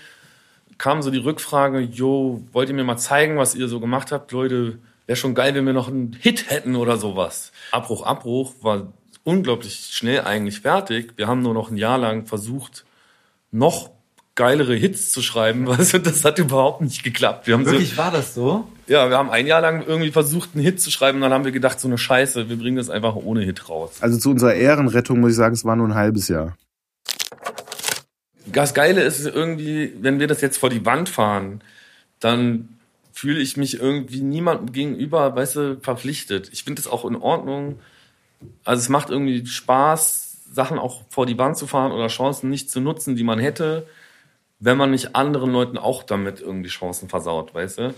kam 0.77 1.01
so 1.01 1.11
die 1.11 1.19
Rückfrage, 1.19 1.79
jo, 1.79 2.43
wollt 2.51 2.69
ihr 2.69 2.75
mir 2.75 2.83
mal 2.83 2.97
zeigen, 2.97 3.37
was 3.37 3.55
ihr 3.55 3.67
so 3.67 3.79
gemacht 3.79 4.11
habt? 4.11 4.31
Leute, 4.31 4.77
wäre 5.05 5.15
schon 5.15 5.35
geil, 5.35 5.55
wenn 5.55 5.65
wir 5.65 5.73
noch 5.73 5.87
einen 5.87 6.13
Hit 6.19 6.49
hätten 6.49 6.75
oder 6.75 6.97
sowas. 6.97 7.51
Abbruch, 7.71 8.05
Abbruch 8.05 8.53
war 8.61 8.91
unglaublich 9.23 9.89
schnell 9.91 10.21
eigentlich 10.21 10.61
fertig. 10.61 11.13
Wir 11.15 11.27
haben 11.27 11.41
nur 11.41 11.53
noch 11.53 11.71
ein 11.71 11.77
Jahr 11.77 11.97
lang 11.97 12.25
versucht, 12.25 12.85
noch 13.51 13.91
geilere 14.35 14.75
Hits 14.75 15.11
zu 15.11 15.21
schreiben. 15.21 15.67
Weißt 15.67 15.93
du, 15.93 15.99
das 15.99 16.25
hat 16.25 16.39
überhaupt 16.39 16.81
nicht 16.81 17.03
geklappt. 17.03 17.47
Wir 17.47 17.53
haben 17.53 17.65
Wirklich, 17.65 17.91
so, 17.91 17.97
war 17.97 18.11
das 18.11 18.33
so? 18.33 18.67
ja, 18.87 19.09
wir 19.09 19.17
haben 19.17 19.29
ein 19.29 19.47
Jahr 19.47 19.61
lang 19.61 19.85
irgendwie 19.85 20.11
versucht, 20.11 20.51
einen 20.53 20.63
Hit 20.63 20.81
zu 20.81 20.91
schreiben. 20.91 21.17
Und 21.17 21.21
dann 21.21 21.33
haben 21.33 21.45
wir 21.45 21.51
gedacht, 21.51 21.79
so 21.79 21.87
eine 21.87 21.97
Scheiße, 21.97 22.49
wir 22.49 22.57
bringen 22.57 22.77
das 22.77 22.89
einfach 22.89 23.15
ohne 23.15 23.41
Hit 23.41 23.69
raus. 23.69 23.97
Also 24.01 24.17
zu 24.17 24.31
unserer 24.31 24.55
Ehrenrettung 24.55 25.19
muss 25.19 25.31
ich 25.31 25.37
sagen, 25.37 25.53
es 25.53 25.65
war 25.65 25.75
nur 25.75 25.87
ein 25.87 25.95
halbes 25.95 26.27
Jahr. 26.27 26.57
Das 28.45 28.73
Geile 28.73 29.01
ist 29.01 29.25
irgendwie, 29.25 29.93
wenn 30.01 30.19
wir 30.19 30.27
das 30.27 30.41
jetzt 30.41 30.57
vor 30.57 30.69
die 30.69 30.85
Wand 30.85 31.09
fahren, 31.09 31.61
dann 32.19 32.69
fühle 33.13 33.39
ich 33.39 33.57
mich 33.57 33.79
irgendwie 33.79 34.21
niemandem 34.21 34.73
gegenüber, 34.73 35.35
weißt 35.35 35.55
du, 35.55 35.79
verpflichtet. 35.81 36.49
Ich 36.51 36.63
finde 36.63 36.81
es 36.81 36.87
auch 36.87 37.05
in 37.05 37.15
Ordnung. 37.15 37.79
Also 38.63 38.81
es 38.81 38.89
macht 38.89 39.09
irgendwie 39.09 39.45
Spaß, 39.45 40.37
Sachen 40.51 40.77
auch 40.77 41.03
vor 41.09 41.25
die 41.25 41.37
Wand 41.37 41.57
zu 41.57 41.67
fahren 41.67 41.91
oder 41.91 42.07
Chancen 42.07 42.49
nicht 42.49 42.69
zu 42.69 42.79
nutzen, 42.79 43.15
die 43.15 43.23
man 43.23 43.39
hätte, 43.39 43.87
wenn 44.59 44.77
man 44.77 44.91
nicht 44.91 45.15
anderen 45.15 45.51
Leuten 45.51 45.77
auch 45.77 46.03
damit 46.03 46.39
irgendwie 46.39 46.69
Chancen 46.69 47.09
versaut, 47.09 47.53
weißt 47.53 47.79
du? 47.79 47.93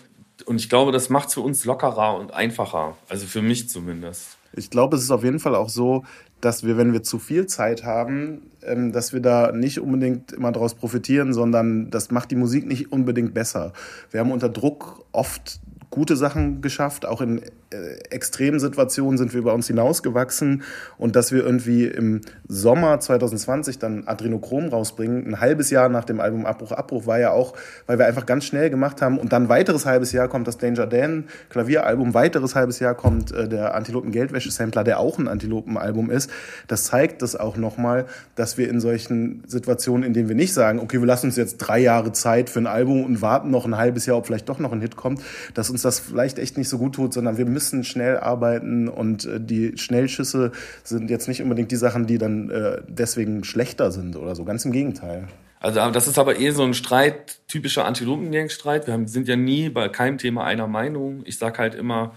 Und 0.46 0.58
ich 0.58 0.70
glaube, 0.70 0.92
das 0.92 1.10
macht 1.10 1.30
es 1.30 1.36
für 1.36 1.42
uns 1.42 1.64
lockerer 1.66 2.18
und 2.18 2.34
einfacher. 2.34 2.98
Also 3.08 3.26
für 3.26 3.42
mich 3.42 3.70
zumindest. 3.70 4.38
Ich 4.54 4.70
glaube, 4.70 4.96
es 4.96 5.04
ist 5.04 5.12
auf 5.12 5.24
jeden 5.24 5.40
Fall 5.40 5.56
auch 5.56 5.70
so, 5.70 6.04
dass 6.42 6.64
wir, 6.64 6.78
wenn 6.78 6.94
wir 6.94 7.04
zu 7.04 7.20
viel 7.20 7.48
Zeit 7.48 7.84
haben, 7.84 8.52
ähm, 8.64 8.92
dass 8.92 9.14
wir 9.14 9.22
da 9.22 9.52
nicht 9.52 9.80
unbedingt 9.80 10.32
immer 10.32 10.52
daraus 10.52 10.76
profitieren, 10.76 11.34
sondern 11.34 11.90
das 11.90 12.12
macht 12.12 12.32
die 12.32 12.36
Musik 12.36 12.66
nicht 12.66 12.92
unbedingt 12.92 13.34
besser. 13.34 13.74
Wir 14.12 14.20
haben 14.20 14.32
unter 14.32 14.50
Druck 14.50 15.06
oft 15.12 15.60
gute 15.96 16.16
Sachen 16.16 16.62
geschafft. 16.62 17.06
Auch 17.06 17.22
in 17.22 17.42
äh, 17.72 17.96
extremen 18.10 18.60
Situationen 18.60 19.18
sind 19.18 19.34
wir 19.34 19.40
über 19.40 19.54
uns 19.54 19.68
hinausgewachsen. 19.68 20.64
Und 20.98 21.16
dass 21.16 21.32
wir 21.32 21.44
irgendwie 21.44 21.86
im 21.86 22.22
Sommer 22.48 23.00
2020 23.00 23.80
dann 23.80 24.08
Adrenochrom 24.08 24.68
rausbringen, 24.68 25.26
ein 25.26 25.40
halbes 25.40 25.72
Jahr 25.72 25.90
nach 25.90 26.06
dem 26.06 26.20
Album 26.20 26.46
Abbruch, 26.46 26.72
Abbruch, 26.72 27.08
war 27.08 27.20
ja 27.20 27.32
auch, 27.32 27.54
weil 27.88 27.98
wir 27.98 28.06
einfach 28.06 28.26
ganz 28.26 28.46
schnell 28.46 28.70
gemacht 28.70 29.02
haben. 29.02 29.18
Und 29.18 29.34
dann 29.34 29.44
ein 29.44 29.50
weiteres 29.50 29.86
halbes 29.86 30.12
Jahr 30.12 30.28
kommt 30.28 30.48
das 30.48 30.58
Danger 30.58 30.86
Dan 30.86 31.26
Klavieralbum, 31.50 32.14
weiteres 32.14 32.56
halbes 32.56 32.80
Jahr 32.80 32.94
kommt 32.94 33.32
äh, 33.32 33.48
der 33.48 33.74
Antilopen 33.74 34.12
Geldwäsche 34.12 34.52
Sampler, 34.52 34.84
der 34.84 35.00
auch 35.00 35.18
ein 35.18 35.28
Antilopenalbum 35.28 36.12
ist. 36.12 36.30
Das 36.68 36.84
zeigt 36.84 37.22
das 37.22 37.36
auch 37.36 37.58
nochmal, 37.58 38.06
dass 38.36 38.58
wir 38.58 38.70
in 38.70 38.80
solchen 38.80 39.44
Situationen, 39.48 40.04
in 40.04 40.14
denen 40.14 40.28
wir 40.28 40.36
nicht 40.36 40.54
sagen, 40.54 40.80
okay, 40.80 41.00
wir 41.00 41.08
lassen 41.08 41.28
uns 41.28 41.38
jetzt 41.38 41.58
drei 41.58 41.80
Jahre 41.80 42.12
Zeit 42.12 42.50
für 42.50 42.60
ein 42.60 42.68
Album 42.68 43.04
und 43.06 43.22
warten 43.22 43.50
noch 43.50 43.66
ein 43.66 43.78
halbes 43.78 44.06
Jahr, 44.06 44.18
ob 44.18 44.28
vielleicht 44.28 44.50
doch 44.50 44.60
noch 44.60 44.72
ein 44.72 44.82
Hit 44.82 44.96
kommt, 44.96 45.22
dass 45.54 45.70
uns 45.70 45.82
das 45.86 46.00
vielleicht 46.00 46.40
echt 46.40 46.58
nicht 46.58 46.68
so 46.68 46.78
gut 46.78 46.96
tut, 46.96 47.14
sondern 47.14 47.38
wir 47.38 47.46
müssen 47.46 47.84
schnell 47.84 48.18
arbeiten 48.18 48.88
und 48.88 49.26
äh, 49.26 49.40
die 49.40 49.78
Schnellschüsse 49.78 50.52
sind 50.84 51.10
jetzt 51.10 51.28
nicht 51.28 51.42
unbedingt 51.42 51.72
die 51.72 51.76
Sachen, 51.78 52.08
die 52.08 52.18
dann 52.18 52.50
äh, 52.50 52.82
deswegen 52.88 53.44
schlechter 53.44 53.92
sind 53.92 54.16
oder 54.16 54.36
so. 54.36 54.44
Ganz 54.44 54.66
im 54.66 54.72
Gegenteil. 54.72 55.28
Also 55.60 55.80
das 55.90 56.08
ist 56.08 56.20
aber 56.20 56.40
eh 56.40 56.52
so 56.52 56.64
ein 56.64 56.74
Streit, 56.74 57.40
typischer 57.48 57.86
Antilopengang-Streit. 57.86 58.88
Wir 58.88 58.94
haben, 58.94 59.08
sind 59.08 59.28
ja 59.28 59.36
nie 59.36 59.70
bei 59.70 59.90
keinem 59.90 60.18
Thema 60.18 60.44
einer 60.44 60.68
Meinung. 60.68 61.24
Ich 61.26 61.38
sag 61.38 61.58
halt 61.58 61.74
immer, 61.74 62.14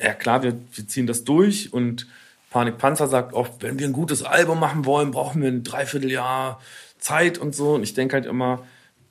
ja 0.00 0.12
klar, 0.12 0.42
wir, 0.42 0.54
wir 0.72 0.86
ziehen 0.86 1.06
das 1.06 1.24
durch 1.24 1.72
und 1.72 2.06
Panik 2.50 2.78
Panzer 2.78 3.08
sagt 3.08 3.34
oft, 3.34 3.62
wenn 3.62 3.78
wir 3.78 3.86
ein 3.86 3.92
gutes 3.92 4.22
Album 4.22 4.60
machen 4.60 4.84
wollen, 4.84 5.10
brauchen 5.10 5.42
wir 5.42 5.48
ein 5.48 5.64
Dreivierteljahr 5.64 6.60
Zeit 6.98 7.38
und 7.38 7.54
so. 7.54 7.74
Und 7.74 7.82
ich 7.82 7.94
denke 7.94 8.14
halt 8.14 8.26
immer, 8.26 8.64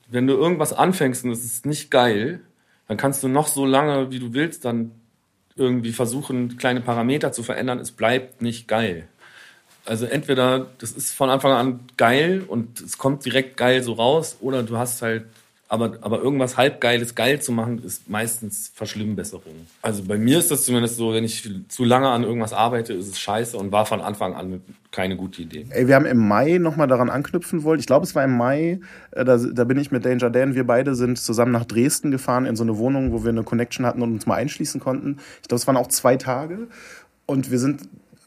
wenn 0.08 0.26
du 0.26 0.34
irgendwas 0.34 0.74
anfängst 0.74 1.26
und 1.26 1.32
es 1.32 1.44
ist 1.44 1.66
nicht 1.66 1.92
geil, 1.92 2.42
dann 2.88 2.98
kannst 2.98 3.24
du 3.24 3.28
noch 3.28 3.48
so 3.48 3.66
lange, 3.66 4.12
wie 4.12 4.20
du 4.20 4.34
willst, 4.34 4.66
dann 4.66 4.92
irgendwie 5.56 5.92
versuchen, 5.94 6.58
kleine 6.58 6.82
Parameter 6.82 7.32
zu 7.32 7.44
verändern. 7.44 7.80
Es 7.80 7.92
bleibt 7.92 8.42
nicht 8.42 8.68
geil. 8.68 9.08
Also 9.86 10.06
entweder 10.06 10.68
das 10.80 10.92
ist 10.92 11.14
von 11.14 11.30
Anfang 11.30 11.52
an 11.52 11.80
geil 11.96 12.44
und 12.46 12.82
es 12.82 12.98
kommt 12.98 13.24
direkt 13.24 13.56
geil 13.56 13.84
so 13.84 13.94
raus, 13.94 14.38
oder 14.42 14.64
du 14.64 14.78
hast 14.78 15.02
halt 15.02 15.26
aber, 15.68 15.98
aber 16.02 16.22
irgendwas 16.22 16.58
halbgeiles 16.58 17.16
geil 17.16 17.42
zu 17.42 17.52
machen, 17.52 17.82
ist 17.84 18.08
meistens 18.08 18.72
Verschlimmbesserung. 18.76 19.68
Also 19.82 20.04
bei 20.04 20.18
mir 20.18 20.38
ist 20.38 20.52
das 20.52 20.64
zumindest 20.64 20.98
so, 20.98 21.14
wenn 21.14 21.24
ich 21.24 21.50
zu 21.70 21.84
lange 21.84 22.08
an 22.10 22.24
irgendwas 22.24 22.54
arbeite, 22.54 22.94
ist 22.94 23.08
es 23.08 23.20
scheiße 23.20 23.58
und 23.58 23.72
war 23.72 23.88
von 23.88 24.00
Anfang 24.00 24.36
an 24.36 24.62
keine 24.92 25.16
gute 25.18 25.42
Idee. 25.42 25.66
Ey, 25.72 25.88
wir 25.88 25.96
haben 25.96 26.06
im 26.06 26.28
Mai 26.28 26.60
nochmal 26.60 26.88
daran 26.88 27.10
anknüpfen 27.10 27.64
wollen. 27.64 27.80
Ich 27.80 27.88
glaube, 27.88 28.06
es 28.06 28.14
war 28.14 28.24
im 28.24 28.38
Mai, 28.38 28.80
äh, 29.12 29.26
da, 29.26 29.38
da 29.38 29.64
bin 29.64 29.78
ich 29.78 29.92
mit 29.92 30.06
Danger 30.06 30.30
Dan, 30.30 30.54
wir 30.54 30.68
beide 30.68 30.94
sind 30.94 31.18
zusammen 31.18 31.52
nach 31.52 31.66
Dresden 31.66 32.12
gefahren 32.12 32.46
in 32.46 32.56
so 32.56 32.64
eine 32.64 32.78
Wohnung, 32.78 33.12
wo 33.12 33.24
wir 33.24 33.30
eine 33.30 33.44
Connection 33.44 33.86
hatten 33.86 34.04
und 34.04 34.14
uns 34.14 34.28
mal 34.28 34.36
einschließen 34.36 34.80
konnten. 34.80 35.18
Ich 35.42 35.48
glaube, 35.48 35.60
es 35.60 35.68
waren 35.68 35.78
auch 35.78 35.88
zwei 35.88 36.16
Tage 36.16 36.68
und 37.26 37.50
wir 37.50 37.58
sind 37.58 37.82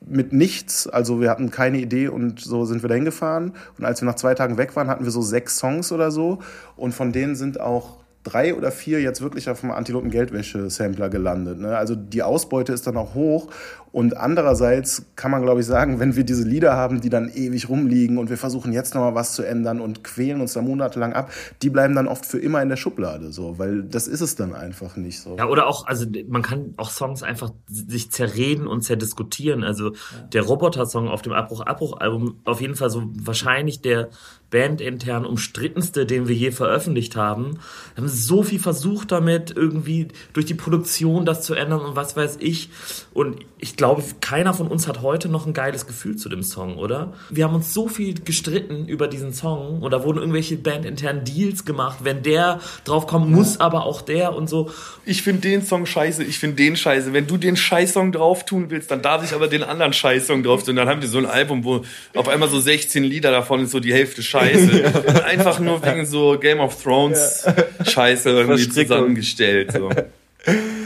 mit 0.07 0.33
nichts, 0.33 0.87
also 0.87 1.21
wir 1.21 1.31
hatten 1.31 1.51
keine 1.51 1.79
Idee 1.79 2.09
und 2.09 2.41
so 2.41 2.65
sind 2.65 2.83
wir 2.83 2.89
dahin 2.89 3.05
gefahren. 3.05 3.53
Und 3.79 3.85
als 3.85 4.01
wir 4.01 4.07
nach 4.07 4.15
zwei 4.15 4.35
Tagen 4.35 4.57
weg 4.57 4.77
waren, 4.77 4.89
hatten 4.89 5.05
wir 5.05 5.11
so 5.11 5.23
sechs 5.23 5.59
Songs 5.59 5.93
oder 5.93 6.11
so. 6.11 6.39
Und 6.77 6.93
von 6.95 7.13
denen 7.13 7.35
sind 7.35 7.61
auch 7.61 7.99
drei 8.25 8.55
oder 8.55 8.71
vier 8.71 9.01
jetzt 9.01 9.23
wirklich 9.23 9.49
auf 9.49 9.61
dem 9.61 9.71
Antilopen 9.71 10.11
Geldwäsche 10.11 10.71
Sampler 10.71 11.09
gelandet. 11.09 11.59
Ne? 11.59 11.77
Also 11.77 11.95
die 11.95 12.23
Ausbeute 12.23 12.73
ist 12.73 12.87
dann 12.87 12.97
auch 12.97 13.15
hoch 13.15 13.49
und 13.93 14.17
andererseits 14.17 15.07
kann 15.17 15.31
man 15.31 15.43
glaube 15.43 15.61
ich 15.61 15.67
sagen, 15.67 16.01
wenn 16.01 16.17
wir 16.17 16.25
diese 16.25 16.47
Lieder 16.47 16.75
haben, 16.75 17.01
die 17.01 17.11
dann 17.11 17.29
ewig 17.29 17.69
rumliegen 17.69 18.19
und 18.19 18.31
wir 18.31 18.37
versuchen 18.37 18.73
jetzt 18.73 18.95
noch 18.95 19.03
mal 19.03 19.15
was 19.15 19.35
zu 19.35 19.43
ändern 19.43 19.81
und 19.81 20.05
quälen 20.05 20.41
uns 20.41 20.53
da 20.53 20.63
monatelang 20.63 21.13
ab, 21.13 21.31
die 21.63 21.71
bleiben 21.71 21.95
dann 21.95 22.09
oft 22.09 22.27
für 22.27 22.39
immer 22.39 22.63
in 22.63 22.69
der 22.69 22.77
Schublade 22.77 23.33
so, 23.33 23.59
weil 23.59 23.83
das 23.83 24.09
ist 24.09 24.21
es 24.21 24.37
dann 24.37 24.55
einfach 24.55 24.97
nicht 24.97 25.21
so. 25.21 25.37
Ja, 25.37 25.47
oder 25.47 25.67
auch 25.67 25.87
also 25.87 26.07
man 26.29 26.43
kann 26.43 26.75
auch 26.77 26.91
Songs 26.91 27.23
einfach 27.23 27.51
sich 27.67 28.11
zerreden 28.11 28.67
und 28.67 28.83
zerdiskutieren. 28.83 29.65
Also 29.65 29.93
ja. 29.93 29.97
der 30.33 30.43
Roboter 30.43 30.87
Song 30.87 31.09
auf 31.09 31.23
dem 31.23 31.33
Abbruch 31.33 31.61
Abbruch 31.63 31.99
Album 32.01 32.41
auf 32.45 32.61
jeden 32.61 32.75
Fall 32.75 32.91
so 32.91 33.05
wahrscheinlich 33.15 33.81
der 33.81 34.11
bandintern 34.51 35.27
umstrittenste, 35.27 36.07
den 36.07 36.27
wir 36.27 36.35
je 36.35 36.51
veröffentlicht 36.51 37.17
haben. 37.17 37.59
Wir 37.95 38.03
haben 38.03 38.09
so 38.09 38.43
viel 38.43 38.59
versucht 38.59 39.13
damit, 39.13 39.55
irgendwie 39.55 40.09
durch 40.33 40.47
die 40.47 40.55
Produktion 40.55 41.27
das 41.27 41.43
zu 41.43 41.55
ändern 41.55 41.81
und 41.81 41.97
was 41.97 42.17
weiß 42.17 42.39
ich. 42.41 42.71
Und 43.13 43.41
ich 43.59 43.77
glaube, 43.79 44.03
keiner 44.21 44.53
von 44.53 44.69
uns 44.69 44.87
hat 44.87 45.01
heute 45.01 45.31
noch 45.31 45.47
ein 45.47 45.55
geiles 45.55 45.87
Gefühl 45.87 46.17
zu 46.17 46.29
dem 46.29 46.43
Song, 46.43 46.77
oder? 46.77 47.15
Wir 47.31 47.45
haben 47.45 47.55
uns 47.55 47.73
so 47.73 47.89
viel 47.89 48.21
gestritten 48.21 48.87
über 48.87 49.09
diesen 49.09 49.33
Song 49.33 49.81
und 49.81 49.91
da 49.93 50.05
wurden 50.05 50.19
irgendwelche 50.19 50.57
bandinternen 50.57 51.25
Deals 51.25 51.65
gemacht. 51.65 52.01
Wenn 52.03 52.23
der 52.23 52.61
draufkommt, 52.85 53.31
muss 53.31 53.61
aber 53.61 53.87
auch 53.87 54.03
der 54.03 54.35
und 54.35 54.51
so. 54.51 54.71
Ich 55.07 55.23
finde 55.23 55.43
den 55.43 55.65
Song 55.65 55.87
scheiße, 55.87 56.25
ich 56.25 56.39
finde 56.39 56.57
den 56.57 56.77
scheiße. 56.77 57.13
Wenn 57.13 57.27
du 57.27 57.39
den 57.39 57.57
Scheißsong 57.57 58.13
drauf 58.13 58.45
tun 58.45 58.67
willst, 58.69 58.91
dann 58.91 59.01
darf 59.01 59.25
ich 59.25 59.33
aber 59.33 59.47
den 59.47 59.63
anderen 59.63 59.93
Scheißsong 59.93 60.43
drauf 60.43 60.65
tun. 60.65 60.77
Dann 60.77 60.89
haben 60.89 61.01
wir 61.01 61.09
so 61.09 61.19
ein 61.19 61.27
Album, 61.27 61.65
wo 61.65 61.83
auf 62.15 62.29
einmal 62.29 62.49
so 62.51 62.59
16 62.61 63.05
Lieder 63.05 63.31
davon 63.31 63.63
ist 63.63 63.71
so 63.71 63.81
die 63.81 63.95
Hälfte 63.95 64.23
scheiße. 64.23 64.69
Scheiße. 64.93 65.25
Einfach 65.25 65.61
nur 65.61 65.85
wegen 65.85 66.05
so 66.05 66.37
Game 66.39 66.59
of 66.59 66.83
Thrones 66.83 67.47
Scheiße 67.87 68.31
irgendwie 68.31 68.69
zusammengestellt. 68.69 69.73
So. 69.73 69.89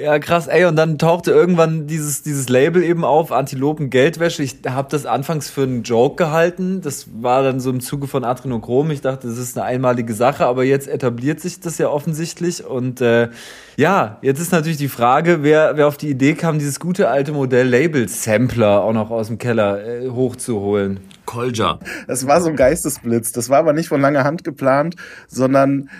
Ja, 0.00 0.20
krass, 0.20 0.46
ey, 0.46 0.64
und 0.64 0.76
dann 0.76 0.96
tauchte 0.96 1.32
irgendwann 1.32 1.88
dieses, 1.88 2.22
dieses 2.22 2.48
Label 2.48 2.84
eben 2.84 3.04
auf, 3.04 3.32
Antilopen 3.32 3.90
Geldwäsche. 3.90 4.44
Ich 4.44 4.58
habe 4.68 4.88
das 4.90 5.06
anfangs 5.06 5.50
für 5.50 5.62
einen 5.62 5.82
Joke 5.82 6.14
gehalten. 6.14 6.82
Das 6.82 7.08
war 7.20 7.42
dann 7.42 7.58
so 7.58 7.70
im 7.70 7.80
Zuge 7.80 8.06
von 8.06 8.22
Adrenochrom. 8.22 8.92
Ich 8.92 9.00
dachte, 9.00 9.26
das 9.26 9.38
ist 9.38 9.58
eine 9.58 9.66
einmalige 9.66 10.14
Sache, 10.14 10.46
aber 10.46 10.62
jetzt 10.62 10.86
etabliert 10.86 11.40
sich 11.40 11.58
das 11.58 11.78
ja 11.78 11.88
offensichtlich. 11.88 12.64
Und 12.64 13.00
äh, 13.00 13.30
ja, 13.76 14.18
jetzt 14.22 14.40
ist 14.40 14.52
natürlich 14.52 14.78
die 14.78 14.88
Frage, 14.88 15.42
wer, 15.42 15.76
wer 15.76 15.88
auf 15.88 15.96
die 15.96 16.10
Idee 16.10 16.34
kam, 16.34 16.60
dieses 16.60 16.78
gute 16.78 17.08
alte 17.08 17.32
Modell 17.32 17.66
Label-Sampler 17.68 18.82
auch 18.84 18.92
noch 18.92 19.10
aus 19.10 19.26
dem 19.26 19.38
Keller 19.38 19.84
äh, 19.84 20.08
hochzuholen. 20.10 21.00
Kolja. 21.24 21.80
Das 22.06 22.26
war 22.26 22.40
so 22.40 22.48
ein 22.48 22.56
Geistesblitz. 22.56 23.32
Das 23.32 23.48
war 23.48 23.58
aber 23.58 23.72
nicht 23.72 23.88
von 23.88 24.00
langer 24.00 24.22
Hand 24.22 24.44
geplant, 24.44 24.94
sondern 25.26 25.90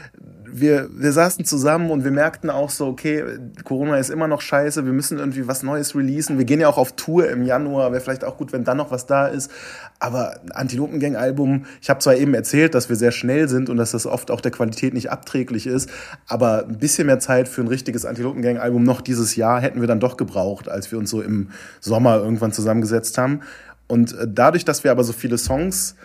wir, 0.53 0.89
wir 0.93 1.13
saßen 1.13 1.45
zusammen 1.45 1.91
und 1.91 2.05
wir 2.05 2.11
merkten 2.11 2.51
auch 2.51 2.71
so, 2.71 2.87
okay, 2.87 3.25
Corona 3.65 3.97
ist 3.99 4.11
immer 4.11 4.29
noch 4.29 4.41
scheiße, 4.41 4.85
wir 4.85 4.93
müssen 4.93 5.19
irgendwie 5.19 5.47
was 5.47 5.63
Neues 5.63 5.95
releasen. 5.95 6.39
Wir 6.39 6.45
gehen 6.45 6.61
ja 6.61 6.69
auch 6.69 6.79
auf 6.79 6.93
Tour 6.93 7.29
im 7.29 7.43
Januar, 7.43 7.93
wäre 7.93 8.01
vielleicht 8.01 8.25
auch 8.25 8.37
gut, 8.37 8.53
wenn 8.53 8.65
dann 8.65 8.77
noch 8.77 8.91
was 8.91 9.07
da 9.07 9.27
ist. 9.27 9.51
Aber 9.99 10.41
Antilopengang-Album, 10.53 11.67
ich 11.81 11.91
habe 11.91 12.01
zwar 12.01 12.17
eben 12.17 12.35
erzählt, 12.35 12.75
dass 12.75 12.89
wir 12.89 12.97
sehr 12.97 13.11
schnell 13.11 13.49
sind 13.49 13.69
und 13.71 13.77
dass 13.77 13.93
das 13.93 14.07
oft 14.07 14.31
auch 14.31 14.41
der 14.41 14.53
Qualität 14.53 14.95
nicht 14.95 15.11
abträglich 15.11 15.67
ist, 15.67 15.91
aber 16.27 16.67
ein 16.67 16.79
bisschen 16.79 17.07
mehr 17.07 17.19
Zeit 17.19 17.49
für 17.49 17.63
ein 17.63 17.69
richtiges 17.69 18.05
Antilopengang-Album 18.05 18.83
noch 18.83 19.01
dieses 19.01 19.37
Jahr 19.37 19.61
hätten 19.61 19.81
wir 19.81 19.89
dann 19.89 20.01
doch 20.01 20.17
gebraucht, 20.17 20.69
als 20.69 20.91
wir 20.93 20.99
uns 20.99 21.11
so 21.11 21.21
im 21.21 21.51
Sommer 21.81 22.17
irgendwann 22.17 22.53
zusammengesetzt 22.53 23.19
haben. 23.19 23.41
Und 23.87 24.13
äh, 24.13 24.27
dadurch, 24.29 24.65
dass 24.65 24.85
wir 24.85 24.91
aber 24.91 25.05
so 25.05 25.13
viele 25.13 25.39
Songs 25.39 25.97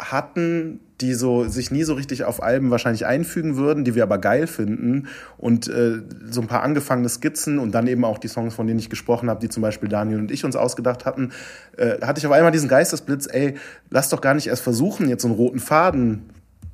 hatten, 0.00 0.80
die 1.00 1.14
so 1.14 1.44
sich 1.44 1.70
nie 1.70 1.84
so 1.84 1.94
richtig 1.94 2.24
auf 2.24 2.42
Alben 2.42 2.70
wahrscheinlich 2.70 3.06
einfügen 3.06 3.56
würden, 3.56 3.84
die 3.84 3.94
wir 3.94 4.02
aber 4.02 4.18
geil 4.18 4.46
finden 4.46 5.08
und 5.38 5.68
äh, 5.68 6.02
so 6.30 6.40
ein 6.40 6.46
paar 6.46 6.62
angefangene 6.62 7.08
Skizzen 7.08 7.58
und 7.58 7.72
dann 7.72 7.86
eben 7.86 8.04
auch 8.04 8.18
die 8.18 8.28
Songs, 8.28 8.54
von 8.54 8.66
denen 8.66 8.78
ich 8.78 8.90
gesprochen 8.90 9.30
habe, 9.30 9.40
die 9.40 9.48
zum 9.48 9.62
Beispiel 9.62 9.88
Daniel 9.88 10.18
und 10.18 10.30
ich 10.30 10.44
uns 10.44 10.56
ausgedacht 10.56 11.06
hatten, 11.06 11.32
äh, 11.76 12.00
hatte 12.02 12.18
ich 12.18 12.26
auf 12.26 12.32
einmal 12.32 12.52
diesen 12.52 12.68
Geistesblitz, 12.68 13.28
ey, 13.30 13.54
lass 13.88 14.08
doch 14.08 14.20
gar 14.20 14.34
nicht 14.34 14.48
erst 14.48 14.62
versuchen, 14.62 15.08
jetzt 15.08 15.22
so 15.22 15.28
einen 15.28 15.36
roten 15.36 15.60
Faden 15.60 16.22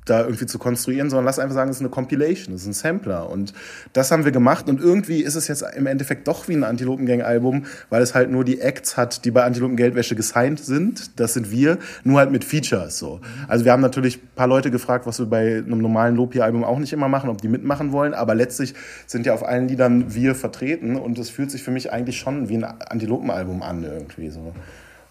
da 0.09 0.21
irgendwie 0.21 0.45
zu 0.45 0.59
konstruieren, 0.59 1.09
sondern 1.09 1.25
lass 1.25 1.39
einfach 1.39 1.55
sagen, 1.55 1.69
es 1.69 1.77
ist 1.77 1.81
eine 1.81 1.89
Compilation, 1.89 2.55
es 2.55 2.61
ist 2.61 2.67
ein 2.67 2.73
Sampler. 2.73 3.29
Und 3.29 3.53
das 3.93 4.11
haben 4.11 4.25
wir 4.25 4.31
gemacht. 4.31 4.69
Und 4.69 4.81
irgendwie 4.81 5.21
ist 5.21 5.35
es 5.35 5.47
jetzt 5.47 5.63
im 5.75 5.85
Endeffekt 5.85 6.27
doch 6.27 6.47
wie 6.47 6.53
ein 6.53 6.63
Antilopengang-Album, 6.63 7.65
weil 7.89 8.01
es 8.01 8.15
halt 8.15 8.31
nur 8.31 8.43
die 8.43 8.61
Acts 8.61 8.97
hat, 8.97 9.25
die 9.25 9.31
bei 9.31 9.43
Antilopen 9.43 9.77
Geldwäsche 9.77 10.15
gesigned 10.15 10.59
sind. 10.59 11.19
Das 11.19 11.33
sind 11.33 11.51
wir, 11.51 11.77
nur 12.03 12.19
halt 12.19 12.31
mit 12.31 12.43
Features. 12.43 12.97
So. 12.97 13.19
Also 13.47 13.65
wir 13.65 13.71
haben 13.71 13.81
natürlich 13.81 14.17
ein 14.17 14.29
paar 14.35 14.47
Leute 14.47 14.71
gefragt, 14.71 15.05
was 15.05 15.19
wir 15.19 15.25
bei 15.25 15.57
einem 15.57 15.79
normalen 15.79 16.15
Lopi-Album 16.15 16.63
auch 16.63 16.79
nicht 16.79 16.93
immer 16.93 17.07
machen, 17.07 17.29
ob 17.29 17.41
die 17.41 17.47
mitmachen 17.47 17.91
wollen. 17.91 18.13
Aber 18.13 18.35
letztlich 18.35 18.73
sind 19.05 19.25
ja 19.25 19.33
auf 19.33 19.45
allen 19.45 19.67
Liedern 19.67 20.13
wir 20.13 20.35
vertreten. 20.35 20.95
Und 20.95 21.19
es 21.19 21.29
fühlt 21.29 21.51
sich 21.51 21.63
für 21.63 21.71
mich 21.71 21.91
eigentlich 21.91 22.17
schon 22.17 22.49
wie 22.49 22.57
ein 22.57 22.63
Antilopen-Album 22.63 23.61
an 23.61 23.83
irgendwie 23.83 24.29
so. 24.29 24.53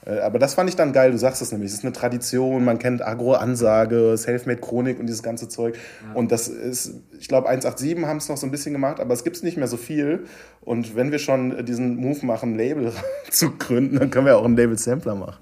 Äh, 0.07 0.21
aber 0.21 0.39
das 0.39 0.55
fand 0.55 0.71
ich 0.71 0.77
dann 0.77 0.93
geil, 0.93 1.11
du 1.11 1.19
sagst 1.19 1.43
es 1.43 1.53
nämlich. 1.53 1.71
Es 1.71 1.79
ist 1.79 1.85
eine 1.85 1.93
Tradition, 1.93 2.65
man 2.65 2.79
kennt 2.79 3.07
Agro-Ansage, 3.07 4.17
Selfmade-Chronik 4.17 4.99
und 4.99 5.07
dieses 5.07 5.23
ganze 5.23 5.49
Zeug. 5.49 5.77
Ja. 5.77 6.15
Und 6.15 6.33
das 6.33 6.49
ist, 6.49 6.95
ich 7.19 7.29
glaube, 7.29 7.49
187 7.49 8.07
haben 8.07 8.19
es 8.19 8.29
noch 8.29 8.37
so 8.37 8.47
ein 8.47 8.51
bisschen 8.51 8.73
gemacht, 8.73 9.01
aber 9.01 9.13
es 9.13 9.25
gibt 9.25 9.37
es 9.37 9.43
nicht 9.43 9.57
mehr 9.57 9.69
so 9.69 9.77
viel. 9.77 10.25
Und 10.63 10.97
wenn 10.97 11.13
wir 11.13 11.19
schon 11.19 11.65
diesen 11.65 11.97
Move 11.97 12.25
machen, 12.25 12.53
ein 12.53 12.57
Label 12.57 12.93
zu 13.31 13.51
gründen, 13.51 13.99
dann 13.99 14.11
können 14.11 14.27
wir 14.27 14.37
auch 14.37 14.45
einen 14.45 14.57
Label-Sampler 14.57 15.15
machen. 15.15 15.39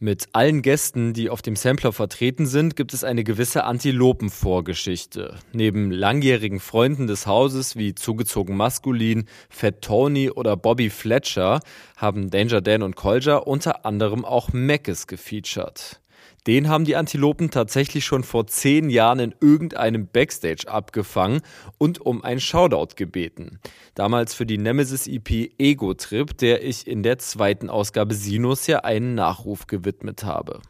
Mit 0.00 0.28
allen 0.32 0.62
Gästen, 0.62 1.12
die 1.12 1.28
auf 1.28 1.42
dem 1.42 1.56
Sampler 1.56 1.92
vertreten 1.92 2.46
sind, 2.46 2.76
gibt 2.76 2.94
es 2.94 3.02
eine 3.02 3.24
gewisse 3.24 3.64
Antilopen-Vorgeschichte. 3.64 5.34
Neben 5.52 5.90
langjährigen 5.90 6.60
Freunden 6.60 7.08
des 7.08 7.26
Hauses 7.26 7.74
wie 7.74 7.96
Zugezogen 7.96 8.56
Maskulin, 8.56 9.24
Fat 9.50 9.82
Tony 9.82 10.30
oder 10.30 10.56
Bobby 10.56 10.90
Fletcher 10.90 11.58
haben 11.96 12.30
Danger 12.30 12.60
Dan 12.60 12.84
und 12.84 12.94
Kolja 12.94 13.38
unter 13.38 13.84
anderem 13.84 14.24
auch 14.24 14.52
Mackes 14.52 15.08
gefeatured. 15.08 16.00
Den 16.48 16.70
haben 16.70 16.86
die 16.86 16.96
Antilopen 16.96 17.50
tatsächlich 17.50 18.06
schon 18.06 18.22
vor 18.22 18.46
zehn 18.46 18.88
Jahren 18.88 19.18
in 19.18 19.34
irgendeinem 19.38 20.08
Backstage 20.10 20.66
abgefangen 20.66 21.42
und 21.76 22.00
um 22.00 22.24
ein 22.24 22.40
Shoutout 22.40 22.94
gebeten. 22.96 23.58
Damals 23.94 24.32
für 24.32 24.46
die 24.46 24.56
Nemesis 24.56 25.06
EP 25.06 25.50
Ego 25.58 25.92
Trip, 25.92 26.34
der 26.38 26.64
ich 26.64 26.86
in 26.86 27.02
der 27.02 27.18
zweiten 27.18 27.68
Ausgabe 27.68 28.14
Sinus 28.14 28.66
ja 28.66 28.78
einen 28.78 29.14
Nachruf 29.14 29.66
gewidmet 29.66 30.24
habe. 30.24 30.60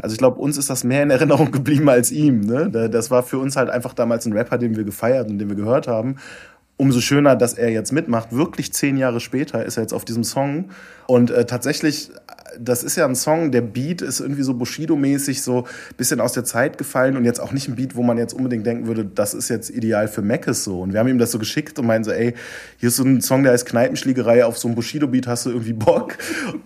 Also 0.00 0.12
ich 0.12 0.18
glaube, 0.18 0.38
uns 0.38 0.58
ist 0.58 0.70
das 0.70 0.84
mehr 0.84 1.02
in 1.02 1.10
Erinnerung 1.10 1.50
geblieben 1.50 1.88
als 1.88 2.12
ihm. 2.12 2.42
Ne? 2.42 2.70
Das 2.70 3.10
war 3.10 3.24
für 3.24 3.38
uns 3.40 3.56
halt 3.56 3.68
einfach 3.68 3.94
damals 3.94 4.26
ein 4.26 4.32
Rapper, 4.32 4.58
den 4.58 4.76
wir 4.76 4.84
gefeiert 4.84 5.28
und 5.28 5.38
den 5.38 5.48
wir 5.48 5.56
gehört 5.56 5.88
haben 5.88 6.18
umso 6.76 7.00
schöner, 7.00 7.36
dass 7.36 7.54
er 7.54 7.70
jetzt 7.70 7.92
mitmacht. 7.92 8.32
Wirklich 8.32 8.72
zehn 8.72 8.96
Jahre 8.96 9.20
später 9.20 9.64
ist 9.64 9.76
er 9.76 9.82
jetzt 9.82 9.92
auf 9.92 10.04
diesem 10.04 10.24
Song. 10.24 10.70
Und 11.06 11.30
äh, 11.30 11.46
tatsächlich 11.46 12.10
das 12.58 12.82
ist 12.82 12.96
ja 12.96 13.06
ein 13.06 13.14
Song, 13.14 13.52
der 13.52 13.60
Beat 13.60 14.02
ist 14.02 14.20
irgendwie 14.20 14.42
so 14.42 14.54
Bushido-mäßig 14.54 15.42
so 15.42 15.64
ein 15.64 15.96
bisschen 15.96 16.20
aus 16.20 16.32
der 16.32 16.44
Zeit 16.44 16.78
gefallen 16.78 17.16
und 17.16 17.24
jetzt 17.24 17.40
auch 17.40 17.52
nicht 17.52 17.68
ein 17.68 17.76
Beat, 17.76 17.96
wo 17.96 18.02
man 18.02 18.18
jetzt 18.18 18.34
unbedingt 18.34 18.66
denken 18.66 18.86
würde, 18.86 19.04
das 19.04 19.34
ist 19.34 19.48
jetzt 19.48 19.70
ideal 19.70 20.08
für 20.08 20.22
Mackes 20.22 20.64
so. 20.64 20.80
Und 20.80 20.92
wir 20.92 21.00
haben 21.00 21.08
ihm 21.08 21.18
das 21.18 21.30
so 21.30 21.38
geschickt 21.38 21.78
und 21.78 21.86
meinen 21.86 22.04
so, 22.04 22.10
ey, 22.10 22.34
hier 22.78 22.88
ist 22.88 22.96
so 22.96 23.04
ein 23.04 23.20
Song, 23.20 23.42
der 23.42 23.52
heißt 23.52 23.66
Kneipenschlägerei, 23.66 24.44
auf 24.44 24.58
so 24.58 24.68
ein 24.68 24.74
Bushido-Beat 24.74 25.26
hast 25.26 25.46
du 25.46 25.50
irgendwie 25.50 25.72
Bock. 25.72 26.16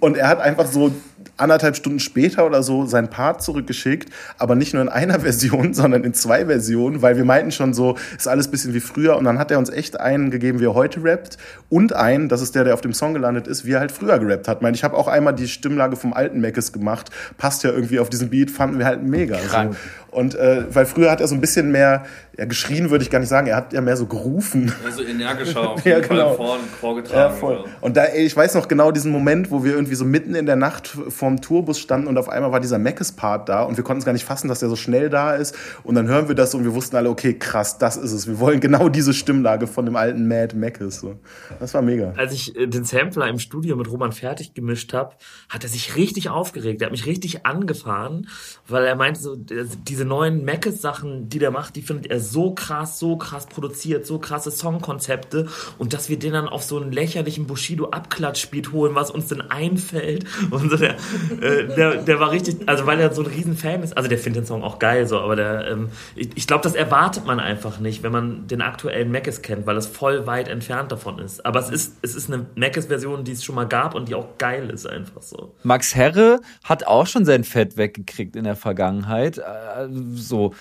Und 0.01 0.17
er 0.17 0.29
hat 0.29 0.41
einfach 0.41 0.67
so 0.67 0.93
anderthalb 1.37 1.77
Stunden 1.77 2.01
später 2.01 2.47
oder 2.47 2.63
so 2.63 2.87
seinen 2.87 3.09
Part 3.09 3.43
zurückgeschickt, 3.43 4.11
aber 4.39 4.55
nicht 4.55 4.75
nur 4.75 4.83
in 4.83 4.89
einer 4.89 5.21
Version, 5.21 5.75
sondern 5.75 6.05
in 6.05 6.15
zwei 6.15 6.47
Versionen, 6.47 7.03
weil 7.03 7.17
wir 7.17 7.25
meinten 7.25 7.53
schon 7.53 7.75
so, 7.75 7.97
ist 8.17 8.29
alles 8.29 8.49
ein 8.49 8.51
bisschen 8.51 8.75
wie 8.75 8.81
früher 8.81 9.17
und 9.17 9.25
dann 9.25 9.39
hat 9.39 9.51
er 9.51 9.59
uns 9.59 9.71
echt 9.71 9.99
einen 10.01 10.31
gegeben, 10.31 10.61
wie 10.61 10.67
er 10.67 10.75
heute 10.75 11.03
rappt 11.03 11.39
und 11.69 11.93
einen, 11.93 12.29
das 12.29 12.43
ist 12.43 12.55
der, 12.55 12.65
der 12.65 12.75
auf 12.75 12.81
dem 12.81 12.93
Song 12.93 13.15
gelandet 13.15 13.47
ist, 13.47 13.65
wie 13.65 13.73
er 13.73 13.81
halt 13.81 13.93
früher 13.93 14.19
gerappt 14.19 14.49
hat. 14.49 14.59
Ich 14.59 14.63
meine, 14.63 14.75
ich 14.75 14.85
habe 14.85 14.97
auch 14.97 15.09
einmal 15.09 15.35
die 15.35 15.49
Stimmlage 15.49 15.97
vom 15.97 16.13
alten 16.13 16.41
Meckes 16.41 16.73
gemacht, 16.73 17.11
passt 17.39 17.65
ja 17.65 17.71
irgendwie 17.71 18.01
auf 18.01 18.11
diesen 18.11 18.31
Beat, 18.31 18.51
fanden 18.51 18.79
wir 18.79 18.87
halt 18.87 19.03
mega. 19.03 19.39
So. 19.39 19.77
Und 20.11 20.35
äh, 20.35 20.65
weil 20.75 20.87
früher 20.87 21.11
hat 21.11 21.21
er 21.21 21.29
so 21.29 21.35
ein 21.35 21.41
bisschen 21.41 21.71
mehr, 21.71 22.05
ja, 22.37 22.45
geschrien 22.45 22.91
würde 22.91 23.05
ich 23.05 23.11
gar 23.11 23.21
nicht 23.21 23.29
sagen, 23.29 23.47
er 23.47 23.57
hat 23.57 23.73
ja 23.73 23.81
mehr 23.81 23.97
so 23.97 24.07
gerufen. 24.07 24.73
Also 24.85 25.03
energischer 25.03 25.71
auf 25.71 25.77
jeden 25.85 26.03
ja, 26.03 26.07
genau. 26.07 26.29
Fall 26.29 26.37
vorn, 26.37 26.61
vorgetragen. 26.81 27.19
Ja, 27.19 27.31
voll. 27.31 27.65
Und 27.81 27.97
da, 27.97 28.05
ey, 28.05 28.27
ich 28.27 28.37
weiß 28.37 28.55
noch 28.55 28.67
genau 28.67 28.91
diesen 28.91 29.13
Moment, 29.13 29.51
wo 29.51 29.63
wir 29.63 29.73
irgendwie 29.73 29.95
so 29.95 30.05
mitten 30.05 30.35
in 30.35 30.47
der 30.47 30.57
Nacht 30.57 30.89
vorm 30.89 31.41
Tourbus 31.41 31.79
standen 31.79 32.09
und 32.09 32.19
auf 32.19 32.29
einmal 32.29 32.51
war 32.51 32.61
dieser 32.61 32.79
Meckes-Part 32.79 33.49
da 33.49 33.63
und 33.63 33.77
wir 33.77 33.85
konnten 33.85 34.01
es 34.01 34.05
gar 34.05 34.13
nicht 34.13 34.25
fassen, 34.25 34.49
dass 34.49 34.61
der 34.61 34.69
so 34.69 34.77
schnell 34.77 35.11
da 35.11 35.35
ist. 35.35 35.57
Und 35.85 35.95
dann 35.95 36.09
hören 36.09 36.29
wir 36.29 36.35
das 36.35 36.55
und 36.55 36.65
wir 36.65 36.75
wussten 36.75 36.97
alle, 36.97 37.09
okay, 37.09 37.35
krass, 37.35 37.79
das 37.79 37.97
ist 37.97 38.13
es. 38.13 38.27
Wir 38.27 38.41
wollen 38.41 38.61
genau 38.61 38.89
diese 38.89 39.15
Stimmlage 39.15 39.67
von 39.67 39.85
dem 39.85 39.97
alten 39.97 40.27
Mad 40.27 40.57
Meckes. 40.57 41.01
So. 41.01 41.17
Das 41.59 41.75
war 41.75 41.83
mega. 41.83 42.15
Als 42.17 42.33
ich 42.33 42.57
äh, 42.57 42.67
den 42.67 42.85
Sampler 42.85 43.29
im 43.29 43.39
Studio 43.39 43.77
mit 43.77 43.91
Roman 43.91 44.13
fertig 44.13 44.55
gemischt 44.55 44.93
habe, 44.93 45.15
hat 45.49 45.63
er 45.63 45.71
sich 45.71 45.97
richtig 45.97 46.29
aufgeregt. 46.29 46.83
Er 46.83 46.87
hat 46.87 46.93
mich 46.93 47.07
richtig 47.07 47.47
angefahren, 47.47 48.29
weil 48.67 48.85
er 48.85 48.97
meinte 48.97 49.21
so, 49.21 49.37
diese 49.37 50.00
diese 50.01 50.09
neuen 50.09 50.47
Mackes-Sachen, 50.47 51.29
die 51.29 51.39
der 51.39 51.51
macht, 51.51 51.77
die 51.77 51.83
findet 51.83 52.11
er 52.11 52.21
so 52.21 52.55
krass, 52.55 52.99
so 52.99 53.19
krass 53.19 53.45
produziert, 53.45 54.07
so 54.07 54.19
krasse 54.19 54.51
Songkonzepte 54.51 55.47
und 55.77 55.93
dass 55.93 56.09
wir 56.09 56.19
den 56.19 56.33
dann 56.33 56.49
auf 56.49 56.63
so 56.63 56.81
einen 56.81 56.91
lächerlichen 56.91 57.47
Bushido-Abklatschbeat 57.47 58.73
holen, 58.73 58.95
was 58.95 59.11
uns 59.11 59.27
denn 59.27 59.43
einfällt. 59.43 60.25
Und 60.51 60.71
so 60.71 60.77
der, 60.77 60.95
äh, 61.41 61.67
der, 61.77 61.97
der 61.97 62.19
war 62.19 62.31
richtig, 62.31 62.67
also 62.67 62.87
weil 62.87 62.99
er 62.99 63.13
so 63.13 63.23
ein 63.23 63.27
Riesenfan 63.27 63.83
ist, 63.83 63.95
also 63.97 64.09
der 64.09 64.19
findet 64.19 64.45
den 64.45 64.47
Song 64.47 64.63
auch 64.63 64.79
geil, 64.79 65.07
so, 65.07 65.19
aber 65.19 65.37
der, 65.37 65.69
ähm, 65.69 65.91
ich, 66.17 66.31
ich 66.35 66.47
glaube, 66.47 66.63
das 66.63 66.75
erwartet 66.75 67.27
man 67.27 67.41
einfach 67.41 67.79
nicht, 67.79 68.03
wenn 68.03 68.13
man 68.13 68.47
den 68.47 68.63
aktuellen 68.63 69.13
Mackes 69.13 69.43
kennt, 69.43 69.67
weil 69.67 69.77
es 69.77 69.87
voll 69.87 70.27
weit 70.27 70.49
entfernt 70.49 70.93
davon 70.93 71.19
ist. 71.19 71.45
Aber 71.45 71.61
es 71.61 71.69
ist, 71.69 71.99
es 72.01 72.15
ist 72.15 72.33
eine 72.33 72.47
Mackes-Version, 72.55 73.25
die 73.25 73.33
es 73.33 73.45
schon 73.45 73.55
mal 73.55 73.69
gab 73.69 73.95
und 73.95 74.09
die 74.09 74.15
auch 74.15 74.39
geil 74.39 74.71
ist, 74.71 74.87
einfach 74.87 75.21
so. 75.21 75.55
Max 75.63 75.95
Herre 75.95 76.41
hat 76.65 76.87
auch 76.87 77.07
schon 77.07 77.27
sein 77.27 77.45
Fett 77.45 77.77
weggekriegt 77.77 78.35
in 78.35 78.45
der 78.45 78.57
Vergangenheit. 78.57 79.39
Äh, 79.39 79.89
so 80.15 80.55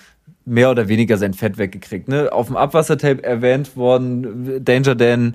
mehr 0.44 0.70
oder 0.70 0.88
weniger 0.88 1.18
sein 1.18 1.34
Fett 1.34 1.58
weggekriegt. 1.58 2.08
Ne? 2.08 2.32
Auf 2.32 2.48
dem 2.48 2.56
Abwassertape 2.56 3.22
erwähnt 3.22 3.76
worden, 3.76 4.64
Danger 4.64 4.94
Dan 4.94 5.34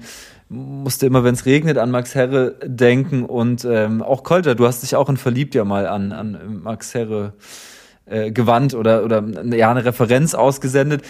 musste 0.49 1.05
immer, 1.05 1.23
wenn 1.23 1.33
es 1.33 1.45
regnet, 1.45 1.77
an 1.77 1.91
Max 1.91 2.13
Herre 2.15 2.55
denken 2.63 3.23
und 3.23 3.65
ähm, 3.65 4.01
auch 4.03 4.23
Kolter, 4.23 4.55
du 4.55 4.67
hast 4.67 4.83
dich 4.83 4.95
auch 4.95 5.09
in 5.09 5.17
Verliebt 5.17 5.55
ja 5.55 5.65
mal 5.65 5.87
an, 5.87 6.11
an 6.11 6.61
Max 6.63 6.93
Herre 6.93 7.33
äh, 8.05 8.31
gewandt 8.31 8.75
oder, 8.75 9.03
oder 9.03 9.23
ja, 9.55 9.71
eine 9.71 9.85
Referenz 9.85 10.35
ausgesendet. 10.35 11.03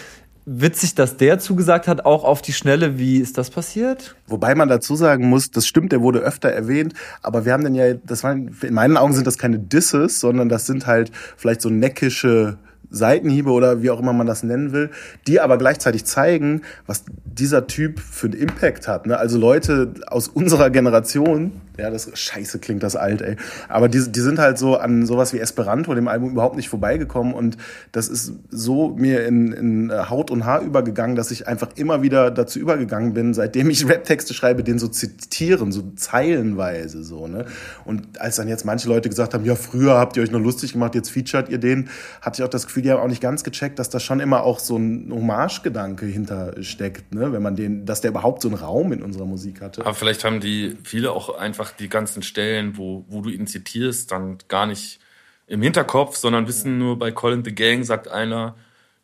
Witzig, 0.48 0.94
dass 0.94 1.16
der 1.16 1.40
zugesagt 1.40 1.88
hat, 1.88 2.06
auch 2.06 2.22
auf 2.22 2.40
die 2.40 2.52
Schnelle. 2.52 2.98
Wie 2.98 3.18
ist 3.18 3.36
das 3.36 3.50
passiert? 3.50 4.14
Wobei 4.28 4.54
man 4.54 4.68
dazu 4.68 4.94
sagen 4.94 5.28
muss, 5.28 5.50
das 5.50 5.66
stimmt, 5.66 5.90
der 5.90 6.02
wurde 6.02 6.20
öfter 6.20 6.48
erwähnt, 6.48 6.94
aber 7.20 7.44
wir 7.44 7.52
haben 7.52 7.64
dann 7.64 7.74
ja, 7.74 7.94
das 7.94 8.22
waren, 8.22 8.56
in 8.62 8.74
meinen 8.74 8.96
Augen 8.96 9.12
sind 9.12 9.26
das 9.26 9.38
keine 9.38 9.58
Disses, 9.58 10.20
sondern 10.20 10.48
das 10.48 10.66
sind 10.66 10.86
halt 10.86 11.10
vielleicht 11.36 11.60
so 11.60 11.68
neckische 11.68 12.58
Seitenhiebe 12.90 13.50
oder 13.50 13.82
wie 13.82 13.90
auch 13.90 14.00
immer 14.00 14.12
man 14.12 14.26
das 14.26 14.42
nennen 14.42 14.72
will, 14.72 14.90
die 15.26 15.40
aber 15.40 15.58
gleichzeitig 15.58 16.04
zeigen, 16.04 16.62
was 16.86 17.04
dieser 17.24 17.66
Typ 17.66 18.00
für 18.00 18.26
einen 18.26 18.34
Impact 18.34 18.88
hat. 18.88 19.06
Ne? 19.06 19.18
Also 19.18 19.38
Leute 19.38 19.94
aus 20.06 20.28
unserer 20.28 20.70
Generation, 20.70 21.52
ja, 21.78 21.90
das 21.90 22.10
scheiße 22.14 22.58
klingt 22.58 22.82
das 22.82 22.96
alt, 22.96 23.20
ey. 23.20 23.36
Aber 23.68 23.88
die, 23.88 24.10
die 24.10 24.20
sind 24.20 24.38
halt 24.38 24.58
so 24.58 24.76
an 24.76 25.04
sowas 25.04 25.32
wie 25.34 25.38
Esperanto, 25.38 25.94
dem 25.94 26.08
Album, 26.08 26.30
überhaupt 26.30 26.56
nicht 26.56 26.68
vorbeigekommen. 26.68 27.34
Und 27.34 27.58
das 27.92 28.08
ist 28.08 28.32
so 28.50 28.96
mir 28.96 29.26
in, 29.26 29.52
in 29.52 29.92
Haut 30.08 30.30
und 30.30 30.46
Haar 30.46 30.62
übergegangen, 30.62 31.16
dass 31.16 31.30
ich 31.30 31.46
einfach 31.46 31.68
immer 31.76 32.02
wieder 32.02 32.30
dazu 32.30 32.58
übergegangen 32.58 33.12
bin, 33.12 33.34
seitdem 33.34 33.68
ich 33.68 33.86
Rap-Texte 33.86 34.32
schreibe, 34.32 34.64
den 34.64 34.78
so 34.78 34.88
zitieren, 34.88 35.70
so 35.70 35.82
zeilenweise 35.96 37.04
so. 37.04 37.26
Ne? 37.26 37.44
Und 37.84 38.20
als 38.20 38.36
dann 38.36 38.48
jetzt 38.48 38.64
manche 38.64 38.88
Leute 38.88 39.08
gesagt 39.08 39.34
haben, 39.34 39.44
ja, 39.44 39.54
früher 39.54 39.98
habt 39.98 40.16
ihr 40.16 40.22
euch 40.22 40.30
nur 40.30 40.40
lustig 40.40 40.72
gemacht, 40.72 40.94
jetzt 40.94 41.10
featured 41.10 41.50
ihr 41.50 41.58
den, 41.58 41.90
hatte 42.22 42.40
ich 42.40 42.44
auch 42.46 42.50
das 42.50 42.66
Gefühl, 42.66 42.85
haben 42.90 43.00
auch 43.00 43.08
nicht 43.08 43.20
ganz 43.20 43.44
gecheckt, 43.44 43.78
dass 43.78 43.90
da 43.90 44.00
schon 44.00 44.20
immer 44.20 44.44
auch 44.44 44.60
so 44.60 44.76
ein 44.76 45.10
Hommage-Gedanke 45.12 46.06
hintersteckt, 46.06 47.14
ne? 47.14 47.32
wenn 47.32 47.42
man 47.42 47.56
den, 47.56 47.86
dass 47.86 48.00
der 48.00 48.10
überhaupt 48.10 48.42
so 48.42 48.48
einen 48.48 48.56
Raum 48.56 48.92
in 48.92 49.02
unserer 49.02 49.26
Musik 49.26 49.60
hatte. 49.60 49.80
Aber 49.82 49.94
vielleicht 49.94 50.24
haben 50.24 50.40
die 50.40 50.76
viele 50.84 51.12
auch 51.12 51.36
einfach 51.36 51.56
einfach 51.56 51.76
die 51.76 51.88
ganzen 51.88 52.22
Stellen, 52.22 52.76
wo, 52.76 53.04
wo 53.08 53.22
du 53.22 53.30
ihn 53.30 53.46
zitierst, 53.46 54.12
dann 54.12 54.38
gar 54.48 54.66
nicht 54.66 55.00
im 55.46 55.62
Hinterkopf, 55.62 56.16
sondern 56.16 56.48
wissen 56.48 56.78
nur 56.78 56.98
bei 56.98 57.12
Colin 57.12 57.44
the 57.44 57.54
Gang 57.54 57.84
sagt 57.84 58.08
einer, 58.08 58.56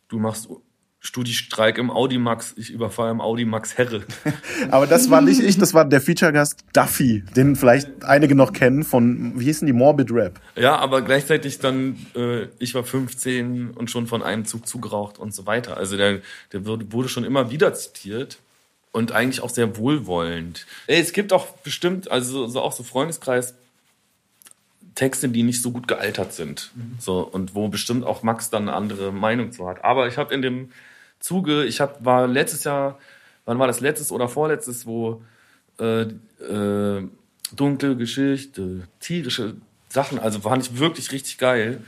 du 0.09 0.19
machst 0.19 0.49
Studi-Streik 1.05 1.79
im 1.79 1.91
Audimax, 1.91 2.55
ich 2.57 2.71
überfahre 2.71 3.11
im 3.11 3.21
Audimax 3.21 3.77
Herre. 3.77 4.05
Aber 4.71 4.87
das 4.87 5.11
war 5.11 5.21
nicht 5.21 5.41
ich, 5.41 5.59
das 5.59 5.75
war 5.75 5.85
der 5.85 6.01
Feature-Gast 6.01 6.65
Duffy, 6.73 7.25
den 7.35 7.57
vielleicht 7.57 8.05
einige 8.05 8.37
noch 8.37 8.53
kennen 8.53 8.85
von, 8.85 9.33
wie 9.39 9.47
hießen 9.47 9.67
die, 9.67 9.73
Morbid 9.73 10.13
Rap. 10.13 10.41
Ja, 10.55 10.77
aber 10.77 11.03
gleichzeitig 11.03 11.59
dann, 11.59 11.97
äh, 12.15 12.47
ich 12.61 12.75
war 12.75 12.85
15 12.85 13.73
und 13.73 13.91
schon 13.91 14.07
von 14.07 14.23
einem 14.23 14.45
Zug 14.45 14.69
zugeraucht 14.69 15.19
und 15.19 15.35
so 15.35 15.45
weiter. 15.45 15.77
Also 15.77 15.97
der, 15.97 16.21
der 16.53 16.65
wurde 16.65 17.09
schon 17.09 17.25
immer 17.25 17.51
wieder 17.51 17.75
zitiert 17.75 18.39
und 18.93 19.11
eigentlich 19.11 19.41
auch 19.43 19.51
sehr 19.51 19.77
wohlwollend. 19.77 20.67
Ey, 20.87 21.01
es 21.01 21.13
gibt 21.13 21.33
auch 21.33 21.47
bestimmt, 21.65 22.13
also 22.13 22.47
so 22.47 22.61
auch 22.61 22.73
so 22.73 22.85
Freundeskreis, 22.85 23.55
Texte, 24.95 25.29
die 25.29 25.43
nicht 25.43 25.63
so 25.63 25.73
gut 25.73 25.89
gealtert 25.89 26.33
sind. 26.33 26.71
Mhm. 26.77 26.97
So, 27.01 27.21
und 27.21 27.57
wo 27.57 27.67
bestimmt 27.69 28.05
auch 28.05 28.23
Max 28.23 28.51
dann 28.51 28.69
eine 28.69 28.77
andere 28.77 29.11
Meinung 29.11 29.51
zu 29.51 29.67
hat. 29.67 29.85
Aber 29.85 30.07
ich 30.07 30.17
habe 30.17 30.33
in 30.33 30.43
dem 30.43 30.71
Zuge, 31.23 31.65
ich 31.65 31.81
hab, 31.81 32.05
war 32.05 32.27
letztes 32.27 32.65
Jahr, 32.65 32.99
wann 33.45 33.59
war 33.59 33.67
das 33.67 33.81
letztes 33.81 34.13
oder 34.13 34.29
vorletztes, 34.29 34.87
wo 34.87 35.23
äh, 35.79 36.03
äh, 36.03 37.09
dunkle 37.53 37.97
Geschichte, 37.97 38.89
tierische 39.01 39.57
Sachen, 39.89 40.19
also 40.19 40.41
fand 40.41 40.67
ich 40.67 40.79
wirklich 40.79 41.13
richtig 41.13 41.39
geil. 41.39 41.83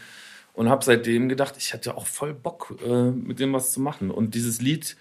und 0.55 0.69
habe 0.69 0.85
seitdem 0.85 1.29
gedacht, 1.29 1.57
ich 1.59 1.73
hätte 1.73 1.97
auch 1.97 2.07
voll 2.07 2.33
Bock, 2.33 2.77
äh, 2.87 3.11
mit 3.11 3.41
dem 3.41 3.53
was 3.53 3.73
zu 3.73 3.81
machen. 3.81 4.13
Und 4.13 4.37
dieses 4.37 4.61
Lied, 4.61 4.97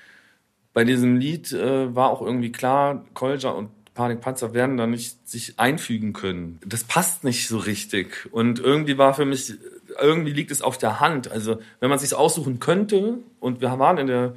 bei 0.73 0.83
diesem 0.83 1.17
Lied 1.17 1.51
äh, 1.53 1.95
war 1.95 2.09
auch 2.09 2.23
irgendwie 2.23 2.51
klar, 2.51 3.05
Kolja 3.13 3.51
und 3.51 3.69
Panikpanzer 3.93 4.55
werden 4.55 4.77
da 4.77 4.87
nicht 4.87 5.29
sich 5.29 5.59
einfügen 5.59 6.13
können. 6.13 6.59
Das 6.65 6.83
passt 6.83 7.23
nicht 7.23 7.47
so 7.47 7.59
richtig. 7.59 8.27
Und 8.31 8.59
irgendwie 8.59 8.97
war 8.97 9.13
für 9.13 9.25
mich, 9.25 9.53
irgendwie 10.01 10.33
liegt 10.33 10.51
es 10.51 10.61
auf 10.61 10.77
der 10.77 10.99
Hand. 10.99 11.31
Also 11.31 11.59
wenn 11.79 11.89
man 11.89 11.99
sich 11.99 12.13
aussuchen 12.13 12.59
könnte 12.59 13.19
und 13.39 13.61
wir 13.61 13.77
waren 13.79 13.97
in 13.97 14.07
der, 14.07 14.35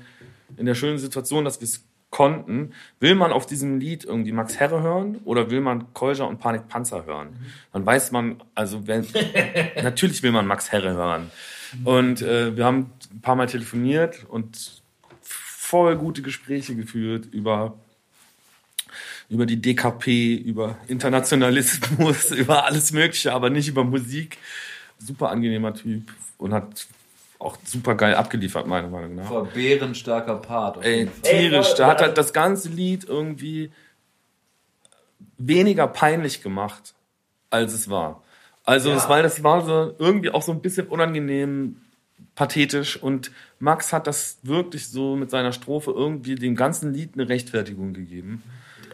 in 0.57 0.67
der 0.67 0.75
schönen 0.75 0.99
Situation, 0.99 1.45
dass 1.45 1.61
wir 1.61 1.67
es 1.67 1.85
konnten, 2.11 2.73
will 3.01 3.15
man 3.15 3.33
auf 3.33 3.47
diesem 3.47 3.79
Lied 3.79 4.05
irgendwie 4.05 4.33
Max 4.33 4.59
Herre 4.59 4.83
hören 4.83 5.19
oder 5.25 5.51
will 5.51 5.61
man 5.61 5.93
Kolja 5.93 6.25
und 6.25 6.39
Panikpanzer 6.39 7.05
hören? 7.05 7.37
Dann 7.73 7.85
weiß 7.85 8.13
man, 8.13 8.43
also 8.55 8.87
wenn, 8.87 9.07
natürlich 9.83 10.23
will 10.23 10.33
man 10.33 10.47
Max 10.47 10.73
Herre 10.73 10.95
hören. 10.95 11.31
Und 11.85 12.23
äh, 12.23 12.57
wir 12.57 12.65
haben 12.65 12.93
ein 13.13 13.21
paar 13.21 13.37
Mal 13.37 13.49
telefoniert 13.49 14.25
und 14.29 14.83
voll 15.21 15.97
gute 15.97 16.23
Gespräche 16.23 16.77
geführt 16.77 17.27
über 17.27 17.77
über 19.29 19.47
die 19.47 19.61
DKP, 19.61 20.37
über 20.37 20.79
Internationalismus, 20.89 22.31
über 22.31 22.65
alles 22.65 22.93
Mögliche, 22.93 23.33
aber 23.33 23.51
nicht 23.51 23.69
über 23.69 23.85
Musik. 23.85 24.39
Super 24.99 25.31
angenehmer 25.31 25.75
Typ 25.75 26.13
und 26.39 26.53
hat 26.53 26.87
auch 27.39 27.59
super 27.65 27.95
geil 27.95 28.15
abgeliefert, 28.15 28.67
meiner 28.67 28.89
Meinung 28.89 29.15
nach. 29.15 29.31
War 29.31 29.45
bärenstarker 29.45 30.37
Part. 30.37 30.83
Ey, 30.85 31.09
tierisch. 31.23 31.75
Da 31.75 31.87
hat 31.89 32.01
halt 32.01 32.17
das 32.17 32.33
ganze 32.33 32.69
Lied 32.71 33.05
irgendwie 33.05 33.71
weniger 35.39 35.87
peinlich 35.87 36.43
gemacht, 36.43 36.95
als 37.51 37.75
es 37.75 37.89
war. 37.91 38.23
Also, 38.65 38.89
Ja. 38.89 38.95
das, 38.97 39.09
weil 39.09 39.23
das 39.23 39.43
war 39.43 39.65
so 39.65 39.95
irgendwie 39.99 40.31
auch 40.31 40.43
so 40.43 40.53
ein 40.53 40.61
bisschen 40.61 40.89
unangenehm, 40.89 41.77
pathetisch 42.35 43.01
und 43.03 43.31
Max 43.59 43.93
hat 43.93 44.07
das 44.07 44.39
wirklich 44.43 44.89
so 44.89 45.17
mit 45.17 45.31
seiner 45.31 45.53
Strophe 45.53 45.91
irgendwie 45.93 46.35
dem 46.35 46.57
ganzen 46.57 46.93
Lied 46.93 47.11
eine 47.15 47.29
Rechtfertigung 47.29 47.93
gegeben. 47.95 48.43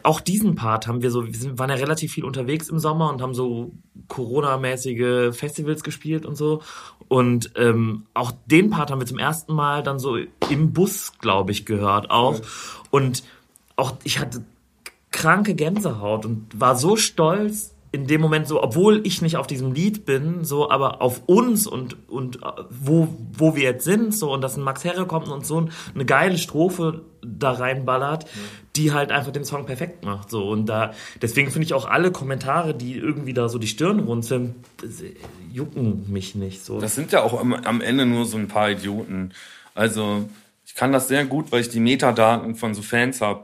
Auch 0.03 0.19
diesen 0.19 0.55
Part 0.55 0.87
haben 0.87 1.01
wir 1.01 1.11
so, 1.11 1.25
wir 1.25 1.33
sind, 1.33 1.57
waren 1.57 1.69
ja 1.69 1.75
relativ 1.75 2.13
viel 2.13 2.25
unterwegs 2.25 2.69
im 2.69 2.79
Sommer 2.79 3.09
und 3.09 3.21
haben 3.21 3.33
so 3.33 3.71
Corona-mäßige 4.07 5.35
Festivals 5.35 5.83
gespielt 5.83 6.25
und 6.25 6.35
so. 6.35 6.61
Und 7.07 7.51
ähm, 7.55 8.05
auch 8.13 8.31
den 8.45 8.69
Part 8.69 8.91
haben 8.91 8.99
wir 8.99 9.07
zum 9.07 9.19
ersten 9.19 9.53
Mal 9.53 9.83
dann 9.83 9.99
so 9.99 10.17
im 10.49 10.73
Bus, 10.73 11.13
glaube 11.19 11.51
ich, 11.51 11.65
gehört 11.65 12.11
auch. 12.11 12.41
Und 12.91 13.23
auch 13.75 13.93
ich 14.03 14.19
hatte 14.19 14.43
kranke 15.11 15.55
Gänsehaut 15.55 16.25
und 16.25 16.47
war 16.53 16.75
so 16.75 16.95
stolz 16.95 17.72
in 17.93 18.07
dem 18.07 18.21
Moment 18.21 18.47
so, 18.47 18.61
obwohl 18.61 19.05
ich 19.05 19.21
nicht 19.21 19.37
auf 19.37 19.45
diesem 19.45 19.71
Lied 19.71 20.03
bin, 20.03 20.43
so, 20.43 20.71
aber 20.71 20.99
auf 21.03 21.21
uns 21.27 21.67
und, 21.67 22.09
und 22.09 22.37
äh, 22.37 22.47
wo, 22.71 23.07
wo 23.37 23.55
wir 23.55 23.61
jetzt 23.61 23.85
sind, 23.85 24.15
so, 24.15 24.33
und 24.33 24.41
dass 24.41 24.57
ein 24.57 24.63
Max 24.63 24.83
Herre 24.83 25.05
kommt 25.05 25.27
und 25.27 25.45
so 25.45 25.69
eine 25.93 26.03
geile 26.03 26.39
Strophe 26.39 27.03
da 27.21 27.51
reinballert, 27.51 28.25
die 28.75 28.93
halt 28.93 29.11
einfach 29.11 29.31
den 29.31 29.45
Song 29.45 29.67
perfekt 29.67 30.03
macht, 30.03 30.31
so, 30.31 30.49
und 30.49 30.65
da, 30.65 30.95
deswegen 31.21 31.51
finde 31.51 31.67
ich 31.67 31.75
auch 31.75 31.85
alle 31.85 32.11
Kommentare, 32.11 32.73
die 32.73 32.97
irgendwie 32.97 33.35
da 33.35 33.47
so 33.47 33.59
die 33.59 33.67
Stirn 33.67 33.99
runzeln, 33.99 34.55
äh, 34.81 35.13
jucken 35.53 36.11
mich 36.11 36.33
nicht, 36.33 36.65
so. 36.65 36.81
Das 36.81 36.95
sind 36.95 37.11
ja 37.11 37.21
auch 37.21 37.39
am, 37.39 37.53
am 37.53 37.79
Ende 37.79 38.07
nur 38.07 38.25
so 38.25 38.37
ein 38.37 38.47
paar 38.47 38.71
Idioten. 38.71 39.33
Also 39.75 40.27
ich 40.65 40.73
kann 40.73 40.91
das 40.91 41.09
sehr 41.09 41.25
gut, 41.25 41.51
weil 41.51 41.61
ich 41.61 41.69
die 41.69 41.79
Metadaten 41.79 42.55
von 42.55 42.73
so 42.73 42.81
Fans 42.81 43.21
habe. 43.21 43.43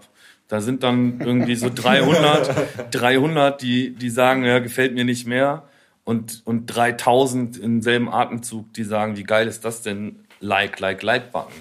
Da 0.49 0.61
sind 0.61 0.83
dann 0.83 1.21
irgendwie 1.21 1.55
so 1.55 1.69
300, 1.73 2.91
300, 2.91 3.61
die, 3.61 3.91
die 3.91 4.09
sagen, 4.09 4.43
ja, 4.43 4.59
gefällt 4.59 4.95
mir 4.95 5.05
nicht 5.05 5.27
mehr. 5.27 5.63
Und, 6.03 6.41
und 6.43 6.65
3000 6.65 7.57
im 7.57 7.83
selben 7.83 8.09
Atemzug, 8.09 8.73
die 8.73 8.83
sagen, 8.83 9.15
wie 9.15 9.23
geil 9.23 9.47
ist 9.47 9.63
das 9.63 9.83
denn? 9.83 10.15
Like, 10.39 10.79
like, 10.79 11.03
like 11.03 11.31
Button. 11.31 11.53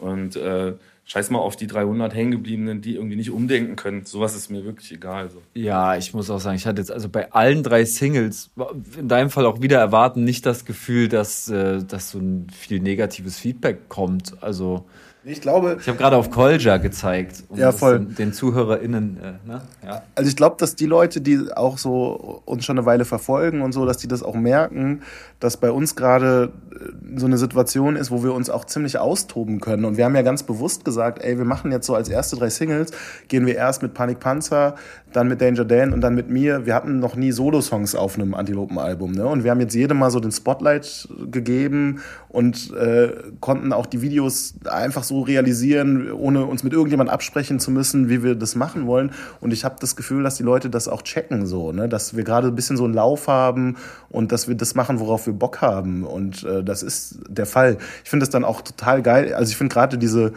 Und 0.00 0.36
äh, 0.36 0.74
scheiß 1.06 1.30
mal 1.30 1.38
auf 1.38 1.56
die 1.56 1.66
300 1.66 2.12
hängengebliebenen, 2.14 2.82
die 2.82 2.96
irgendwie 2.96 3.16
nicht 3.16 3.30
umdenken 3.30 3.74
können. 3.74 4.04
Sowas 4.04 4.36
ist 4.36 4.50
mir 4.50 4.66
wirklich 4.66 4.92
egal. 4.92 5.30
So. 5.30 5.40
Ja, 5.54 5.96
ich 5.96 6.12
muss 6.12 6.28
auch 6.28 6.40
sagen, 6.40 6.56
ich 6.56 6.66
hatte 6.66 6.82
jetzt 6.82 6.92
also 6.92 7.08
bei 7.08 7.32
allen 7.32 7.62
drei 7.62 7.86
Singles, 7.86 8.50
in 8.98 9.08
deinem 9.08 9.30
Fall 9.30 9.46
auch 9.46 9.62
wieder 9.62 9.78
erwarten, 9.78 10.24
nicht 10.24 10.44
das 10.44 10.66
Gefühl, 10.66 11.08
dass, 11.08 11.48
äh, 11.48 11.82
dass 11.82 12.10
so 12.10 12.18
ein 12.18 12.48
viel 12.50 12.80
negatives 12.80 13.38
Feedback 13.38 13.88
kommt. 13.88 14.42
Also 14.42 14.84
Ich 15.28 15.40
glaube, 15.40 15.78
ich 15.80 15.88
habe 15.88 15.98
gerade 15.98 16.16
auf 16.16 16.30
Kolja 16.30 16.76
gezeigt, 16.76 17.42
um 17.48 17.58
Ja, 17.58 17.72
voll. 17.72 17.98
den, 17.98 18.14
den 18.14 18.32
ZuhörerInnen, 18.32 19.18
äh, 19.20 19.48
ne? 19.48 19.60
Ja. 19.84 20.02
Also 20.14 20.28
ich 20.28 20.36
glaube, 20.36 20.54
dass 20.60 20.76
die 20.76 20.86
Leute, 20.86 21.20
die 21.20 21.50
auch 21.52 21.78
so 21.78 22.42
uns 22.44 22.64
schon 22.64 22.78
eine 22.78 22.86
Weile 22.86 23.04
verfolgen 23.04 23.60
und 23.62 23.72
so, 23.72 23.84
dass 23.86 23.96
die 23.96 24.06
das 24.06 24.22
auch 24.22 24.36
merken, 24.36 25.02
dass 25.40 25.56
bei 25.56 25.72
uns 25.72 25.96
gerade 25.96 26.52
äh, 26.72 27.18
so 27.18 27.26
eine 27.26 27.38
Situation 27.38 27.96
ist, 27.96 28.12
wo 28.12 28.22
wir 28.22 28.34
uns 28.34 28.50
auch 28.50 28.66
ziemlich 28.66 28.98
austoben 28.98 29.58
können. 29.60 29.84
Und 29.84 29.96
wir 29.96 30.04
haben 30.04 30.14
ja 30.14 30.22
ganz 30.22 30.44
bewusst 30.44 30.84
gesagt, 30.84 31.20
ey, 31.24 31.36
wir 31.38 31.44
machen 31.44 31.72
jetzt 31.72 31.88
so 31.88 31.96
als 31.96 32.08
erste 32.08 32.36
drei 32.36 32.48
Singles, 32.48 32.92
gehen 33.26 33.46
wir 33.46 33.56
erst 33.56 33.82
mit 33.82 33.94
Panik 33.94 34.20
Panzer, 34.20 34.76
dann 35.12 35.26
mit 35.26 35.40
Danger 35.40 35.64
Dan 35.64 35.92
und 35.92 36.02
dann 36.02 36.14
mit 36.14 36.30
mir. 36.30 36.66
Wir 36.66 36.74
hatten 36.74 37.00
noch 37.00 37.16
nie 37.16 37.32
Solo-Songs 37.32 37.96
auf 37.96 38.14
einem 38.14 38.34
Antilopen-Album. 38.34 39.10
Ne? 39.12 39.26
Und 39.26 39.42
wir 39.42 39.50
haben 39.50 39.60
jetzt 39.60 39.74
jedem 39.74 39.98
mal 39.98 40.10
so 40.10 40.20
den 40.20 40.30
Spotlight 40.30 41.08
gegeben 41.32 42.00
und 42.28 42.72
äh, 42.74 43.12
konnten 43.40 43.72
auch 43.72 43.86
die 43.86 44.02
Videos 44.02 44.54
einfach 44.66 45.02
so 45.02 45.15
realisieren, 45.22 46.10
ohne 46.12 46.46
uns 46.46 46.62
mit 46.62 46.72
irgendjemand 46.72 47.10
absprechen 47.10 47.60
zu 47.60 47.70
müssen, 47.70 48.08
wie 48.08 48.22
wir 48.22 48.34
das 48.34 48.54
machen 48.54 48.86
wollen. 48.86 49.12
Und 49.40 49.52
ich 49.52 49.64
habe 49.64 49.76
das 49.80 49.96
Gefühl, 49.96 50.22
dass 50.22 50.36
die 50.36 50.42
Leute 50.42 50.70
das 50.70 50.88
auch 50.88 51.02
checken, 51.02 51.46
so, 51.46 51.72
ne? 51.72 51.88
dass 51.88 52.16
wir 52.16 52.24
gerade 52.24 52.48
ein 52.48 52.54
bisschen 52.54 52.76
so 52.76 52.84
einen 52.84 52.94
Lauf 52.94 53.28
haben 53.28 53.76
und 54.08 54.32
dass 54.32 54.48
wir 54.48 54.54
das 54.54 54.74
machen, 54.74 55.00
worauf 55.00 55.26
wir 55.26 55.34
Bock 55.34 55.60
haben. 55.60 56.04
Und 56.04 56.44
äh, 56.44 56.62
das 56.62 56.82
ist 56.82 57.18
der 57.28 57.46
Fall. 57.46 57.78
Ich 58.04 58.10
finde 58.10 58.24
das 58.24 58.30
dann 58.30 58.44
auch 58.44 58.62
total 58.62 59.02
geil. 59.02 59.34
Also 59.34 59.50
ich 59.50 59.56
finde 59.56 59.72
gerade 59.72 59.98
diese 59.98 60.32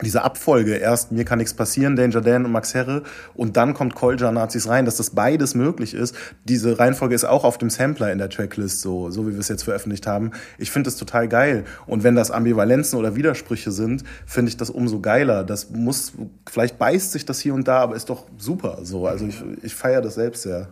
diese 0.00 0.22
Abfolge, 0.22 0.76
erst 0.76 1.12
mir 1.12 1.24
kann 1.24 1.38
nichts 1.38 1.54
passieren, 1.54 1.96
Danger 1.96 2.22
Dan 2.22 2.44
und 2.44 2.52
Max 2.52 2.74
Herre 2.74 3.02
und 3.34 3.56
dann 3.56 3.74
kommt 3.74 3.94
Kolja 3.94 4.32
Nazis 4.32 4.68
rein, 4.68 4.84
dass 4.84 4.96
das 4.96 5.10
beides 5.10 5.54
möglich 5.54 5.94
ist. 5.94 6.14
Diese 6.44 6.78
Reihenfolge 6.78 7.14
ist 7.14 7.24
auch 7.24 7.44
auf 7.44 7.58
dem 7.58 7.68
Sampler 7.68 8.10
in 8.10 8.18
der 8.18 8.30
Tracklist 8.30 8.80
so, 8.80 9.10
so 9.10 9.26
wie 9.26 9.32
wir 9.32 9.40
es 9.40 9.48
jetzt 9.48 9.64
veröffentlicht 9.64 10.06
haben. 10.06 10.32
Ich 10.58 10.70
finde 10.70 10.88
das 10.88 10.96
total 10.96 11.28
geil. 11.28 11.64
Und 11.86 12.04
wenn 12.04 12.16
das 12.16 12.30
Ambivalenzen 12.30 12.98
oder 12.98 13.16
Widersprüche 13.16 13.70
sind, 13.70 14.02
finde 14.26 14.48
ich 14.48 14.56
das 14.56 14.70
umso 14.70 15.00
geiler. 15.00 15.44
Das 15.44 15.70
muss, 15.70 16.12
vielleicht 16.50 16.78
beißt 16.78 17.12
sich 17.12 17.26
das 17.26 17.40
hier 17.40 17.54
und 17.54 17.68
da, 17.68 17.80
aber 17.80 17.94
ist 17.94 18.08
doch 18.08 18.24
super 18.38 18.78
so. 18.82 19.06
Also 19.06 19.26
ich, 19.26 19.42
ich 19.62 19.74
feiere 19.74 20.00
das 20.00 20.14
selbst 20.14 20.42
sehr. 20.42 20.68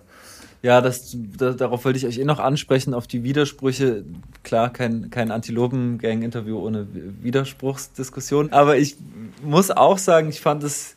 Ja, 0.63 0.83
das, 0.83 1.17
da, 1.39 1.53
darauf 1.53 1.85
wollte 1.85 1.99
ich 1.99 2.07
euch 2.07 2.19
eh 2.19 2.25
noch 2.25 2.39
ansprechen, 2.39 2.93
auf 2.93 3.07
die 3.07 3.23
Widersprüche. 3.23 4.05
Klar, 4.43 4.71
kein, 4.71 5.09
kein 5.11 5.31
Antilopen-Gang-Interview 5.31 6.59
ohne 6.59 6.87
Widerspruchsdiskussion. 7.23 8.53
Aber 8.53 8.77
ich 8.77 8.97
muss 9.43 9.71
auch 9.71 9.97
sagen, 9.97 10.29
ich 10.29 10.41
fand 10.41 10.63
es, 10.63 10.97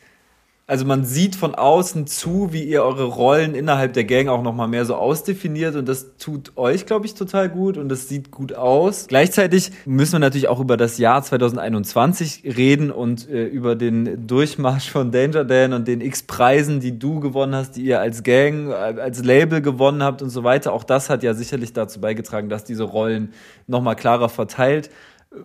also 0.74 0.86
man 0.86 1.06
sieht 1.06 1.36
von 1.36 1.54
außen 1.54 2.08
zu, 2.08 2.52
wie 2.52 2.64
ihr 2.64 2.82
eure 2.84 3.04
Rollen 3.04 3.54
innerhalb 3.54 3.94
der 3.94 4.06
Gang 4.06 4.28
auch 4.28 4.42
nochmal 4.42 4.68
mehr 4.68 4.86
so 4.86 4.96
ausdefiniert 4.96 5.76
und 5.76 5.88
das 5.88 6.18
tut 6.18 6.54
euch, 6.56 6.88
glaube 6.88 7.06
ich, 7.06 7.14
total 7.14 7.48
gut 7.48 7.78
und 7.78 7.90
das 7.90 8.10
sieht 8.10 8.32
gut 8.32 8.56
aus. 8.56 9.06
Gleichzeitig 9.08 9.70
müssen 9.86 10.14
wir 10.14 10.20
natürlich 10.20 10.48
auch 10.48 10.60
über 10.60 10.76
das 10.76 10.98
Jahr 10.98 11.22
2021 11.22 12.56
reden 12.58 12.90
und 12.90 13.30
äh, 13.30 13.46
über 13.46 13.76
den 13.76 14.26
Durchmarsch 14.26 14.90
von 14.90 15.12
Danger 15.12 15.46
Dan 15.46 15.74
und 15.74 15.88
den 15.88 16.02
X-Preisen, 16.02 16.80
die 16.80 16.98
du 16.98 17.20
gewonnen 17.20 17.54
hast, 17.54 17.76
die 17.76 17.84
ihr 17.84 18.00
als 18.00 18.24
Gang, 18.24 18.72
äh, 18.72 18.74
als 18.74 19.24
Label 19.24 19.62
gewonnen 19.62 20.02
habt 20.02 20.24
und 20.24 20.32
so 20.32 20.44
weiter. 20.44 20.74
Auch 20.74 20.86
das 20.86 21.08
hat 21.08 21.22
ja 21.22 21.36
sicherlich 21.36 21.74
dazu 21.74 22.02
beigetragen, 22.02 22.50
dass 22.50 22.64
diese 22.64 22.86
Rollen 22.86 23.34
nochmal 23.68 23.96
klarer 23.96 24.28
verteilt 24.28 24.90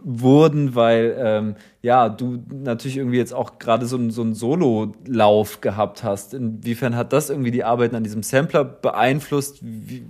wurden, 0.03 0.75
weil 0.75 1.17
ähm, 1.19 1.55
ja, 1.83 2.09
du 2.09 2.43
natürlich 2.51 2.99
irgendwie 2.99 3.17
jetzt 3.17 3.33
auch 3.33 3.59
gerade 3.59 3.87
so, 3.87 3.97
einen- 3.97 4.11
so 4.11 4.23
einen 4.23 4.35
Solo-Lauf 4.35 5.61
gehabt 5.61 6.05
hast. 6.05 6.35
Inwiefern 6.35 6.97
hat 6.97 7.13
das 7.13 7.31
irgendwie 7.31 7.51
die 7.51 7.65
Arbeiten 7.65 7.97
an 7.97 8.05
diesem 8.05 8.23
Sampler 8.23 8.65
beeinflusst? 8.65 9.59
Wie, 9.63 10.05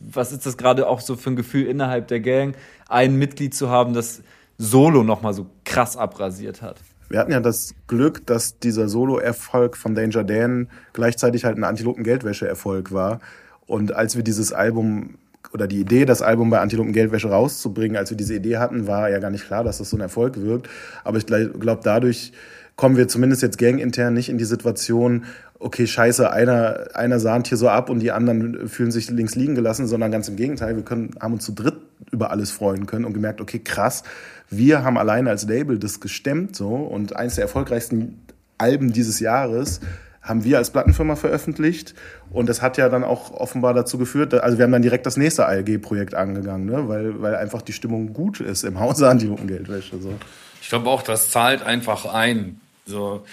was 0.00 0.32
ist 0.32 0.46
das 0.46 0.56
gerade 0.56 0.88
auch 0.88 1.00
so 1.00 1.16
für 1.16 1.30
ein 1.30 1.36
Gefühl 1.36 1.66
innerhalb 1.66 2.08
der 2.08 2.20
Gang, 2.20 2.54
ein 2.88 3.16
Mitglied 3.16 3.54
zu 3.54 3.68
haben, 3.70 3.94
das 3.94 4.22
Solo 4.58 5.02
nochmal 5.02 5.34
so 5.34 5.46
krass 5.64 5.96
abrasiert 5.96 6.62
hat? 6.62 6.76
Wir 7.08 7.18
hatten 7.18 7.32
ja 7.32 7.40
das 7.40 7.74
Glück, 7.88 8.26
dass 8.26 8.58
dieser 8.58 8.88
Solo-Erfolg 8.88 9.76
von 9.76 9.94
Danger 9.94 10.24
Dan 10.24 10.68
gleichzeitig 10.94 11.44
halt 11.44 11.58
ein 11.58 11.64
Antilopen-Geldwäsche-Erfolg 11.64 12.92
war. 12.92 13.20
Und 13.66 13.94
als 13.94 14.16
wir 14.16 14.22
dieses 14.22 14.52
Album 14.52 15.18
oder 15.52 15.66
die 15.66 15.80
Idee, 15.80 16.04
das 16.04 16.22
Album 16.22 16.50
bei 16.50 16.60
Antilopen 16.60 16.92
Geldwäsche 16.92 17.28
rauszubringen, 17.28 17.96
als 17.96 18.10
wir 18.10 18.16
diese 18.16 18.34
Idee 18.34 18.58
hatten, 18.58 18.86
war 18.86 19.10
ja 19.10 19.18
gar 19.18 19.30
nicht 19.30 19.46
klar, 19.46 19.64
dass 19.64 19.78
das 19.78 19.90
so 19.90 19.96
ein 19.96 20.00
Erfolg 20.00 20.40
wirkt. 20.40 20.68
Aber 21.04 21.18
ich 21.18 21.26
glaube, 21.26 21.80
dadurch 21.82 22.32
kommen 22.76 22.96
wir 22.96 23.08
zumindest 23.08 23.42
jetzt 23.42 23.58
gangintern 23.58 24.14
nicht 24.14 24.28
in 24.28 24.38
die 24.38 24.44
Situation, 24.44 25.24
okay, 25.58 25.86
scheiße, 25.86 26.30
einer, 26.32 26.88
einer 26.94 27.20
sahnt 27.20 27.46
hier 27.46 27.58
so 27.58 27.68
ab 27.68 27.90
und 27.90 28.00
die 28.00 28.12
anderen 28.12 28.68
fühlen 28.68 28.90
sich 28.90 29.10
links 29.10 29.34
liegen 29.34 29.54
gelassen, 29.54 29.86
sondern 29.86 30.10
ganz 30.10 30.28
im 30.28 30.36
Gegenteil, 30.36 30.76
wir 30.76 30.82
können, 30.82 31.10
haben 31.20 31.34
uns 31.34 31.44
zu 31.44 31.52
dritt 31.52 31.76
über 32.10 32.30
alles 32.30 32.50
freuen 32.50 32.86
können 32.86 33.04
und 33.04 33.12
gemerkt, 33.12 33.40
okay, 33.40 33.60
krass, 33.60 34.02
wir 34.50 34.82
haben 34.82 34.98
alleine 34.98 35.30
als 35.30 35.46
Label 35.46 35.78
das 35.78 36.00
gestemmt 36.00 36.56
so 36.56 36.74
und 36.74 37.16
eins 37.16 37.36
der 37.36 37.42
erfolgreichsten 37.42 38.20
Alben 38.58 38.92
dieses 38.92 39.20
Jahres 39.20 39.80
haben 40.22 40.44
wir 40.44 40.58
als 40.58 40.70
Plattenfirma 40.70 41.16
veröffentlicht. 41.16 41.94
Und 42.30 42.48
das 42.48 42.62
hat 42.62 42.78
ja 42.78 42.88
dann 42.88 43.04
auch 43.04 43.32
offenbar 43.32 43.74
dazu 43.74 43.98
geführt, 43.98 44.32
also 44.34 44.56
wir 44.56 44.64
haben 44.64 44.72
dann 44.72 44.82
direkt 44.82 45.04
das 45.04 45.16
nächste 45.16 45.46
ALG-Projekt 45.46 46.14
angegangen, 46.14 46.66
ne? 46.66 46.88
weil, 46.88 47.20
weil 47.20 47.34
einfach 47.34 47.62
die 47.62 47.72
Stimmung 47.72 48.12
gut 48.12 48.40
ist 48.40 48.62
im 48.62 48.78
Hause 48.78 49.08
Anti-Geldwäsche. 49.08 50.00
So. 50.00 50.14
Ich 50.60 50.68
glaube 50.68 50.88
auch, 50.88 51.02
das 51.02 51.30
zahlt 51.30 51.62
einfach 51.62 52.06
ein. 52.06 52.60
So, 52.86 53.24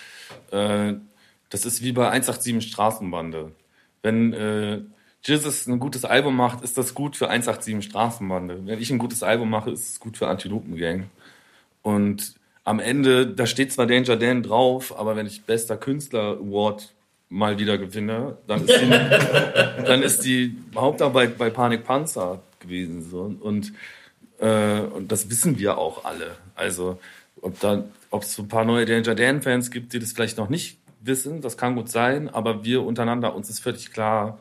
äh, 0.51 0.93
das 1.49 1.65
ist 1.65 1.83
wie 1.83 1.91
bei 1.91 2.09
187 2.09 2.71
Straßenbande. 2.71 3.51
Wenn 4.01 4.33
äh, 4.33 4.81
Jesus 5.21 5.67
ein 5.67 5.79
gutes 5.79 6.05
Album 6.05 6.35
macht, 6.35 6.63
ist 6.63 6.77
das 6.77 6.93
gut 6.93 7.17
für 7.17 7.29
187 7.29 7.83
Straßenbande. 7.89 8.65
Wenn 8.65 8.79
ich 8.79 8.91
ein 8.91 8.99
gutes 8.99 9.23
Album 9.23 9.49
mache, 9.49 9.71
ist 9.71 9.89
es 9.89 9.99
gut 9.99 10.17
für 10.17 10.27
Antilopengang. 10.27 11.09
Und 11.81 12.38
am 12.69 12.79
Ende, 12.79 13.25
da 13.25 13.47
steht 13.47 13.73
zwar 13.73 13.87
Danger 13.87 14.15
Dan 14.15 14.43
drauf, 14.43 14.95
aber 14.95 15.15
wenn 15.15 15.25
ich 15.25 15.41
bester 15.41 15.75
Künstler 15.75 16.37
Award 16.37 16.93
mal 17.27 17.57
wieder 17.57 17.79
gewinne, 17.79 18.37
dann 18.45 18.63
ist 18.63 18.79
die, 18.79 18.89
dann 19.85 20.03
ist 20.03 20.19
die 20.23 20.55
Hauptarbeit 20.75 21.39
bei 21.39 21.49
Panik 21.49 21.83
Panzer 21.83 22.43
gewesen. 22.59 23.01
So. 23.01 23.33
Und, 23.39 23.73
äh, 24.37 24.81
und 24.81 25.11
das 25.11 25.31
wissen 25.31 25.57
wir 25.57 25.79
auch 25.79 26.05
alle. 26.05 26.35
Also, 26.53 26.99
ob 27.41 27.59
da, 27.59 27.85
ob 28.11 28.21
es 28.21 28.35
so 28.35 28.43
ein 28.43 28.49
paar 28.49 28.65
neue 28.65 28.85
Danger 28.85 29.15
Dan 29.15 29.41
Fans 29.41 29.71
gibt, 29.71 29.93
die 29.93 29.99
das 29.99 30.11
vielleicht 30.11 30.37
noch 30.37 30.49
nicht 30.49 30.77
wissen, 31.01 31.41
das 31.41 31.57
kann 31.57 31.75
gut 31.75 31.89
sein, 31.89 32.29
aber 32.29 32.63
wir 32.63 32.83
untereinander, 32.83 33.35
uns 33.35 33.49
ist 33.49 33.61
völlig 33.61 33.91
klar, 33.93 34.37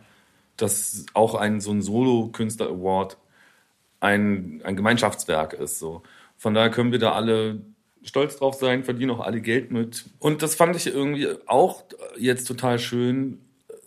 dass 0.58 1.06
auch 1.14 1.34
ein 1.34 1.62
so 1.62 1.70
ein 1.70 1.80
Solo-Künstler-Award 1.80 3.16
ein, 4.00 4.60
ein 4.64 4.76
Gemeinschaftswerk 4.76 5.54
ist. 5.54 5.78
So. 5.78 6.02
Von 6.36 6.52
daher 6.52 6.70
können 6.70 6.92
wir 6.92 6.98
da 6.98 7.12
alle 7.12 7.62
stolz 8.02 8.36
drauf 8.36 8.54
sein, 8.54 8.84
verdienen 8.84 9.10
auch 9.10 9.20
alle 9.20 9.40
Geld 9.40 9.70
mit. 9.70 10.04
Und 10.18 10.42
das 10.42 10.54
fand 10.54 10.76
ich 10.76 10.86
irgendwie 10.86 11.28
auch 11.46 11.84
jetzt 12.16 12.46
total 12.46 12.78
schön, 12.78 13.38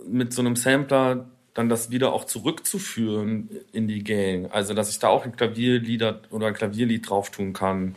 mit 0.06 0.34
so 0.34 0.42
einem 0.42 0.56
Sampler 0.56 1.30
dann 1.54 1.70
das 1.70 1.92
wieder 1.92 2.14
auch 2.14 2.26
zurückzuführen 2.26 3.50
in 3.74 3.88
die 3.88 4.04
Gang. 4.04 4.52
Also, 4.52 4.74
dass 4.74 4.90
ich 4.90 5.00
da 5.00 5.10
auch 5.10 5.26
ein 5.26 5.36
Klavierlieder 5.36 6.22
oder 6.30 6.48
ein 6.48 6.54
Klavierlied 6.54 7.10
drauf 7.10 7.30
tun 7.30 7.54
kann 7.54 7.96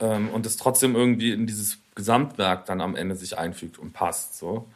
ähm, 0.00 0.28
und 0.28 0.46
es 0.46 0.56
trotzdem 0.56 0.94
irgendwie 0.94 1.32
in 1.32 1.46
dieses 1.46 1.78
Gesamtwerk 1.94 2.66
dann 2.66 2.80
am 2.80 2.96
Ende 2.96 3.16
sich 3.16 3.36
einfügt 3.36 3.78
und 3.78 3.92
passt. 3.92 4.38
So 4.38 4.66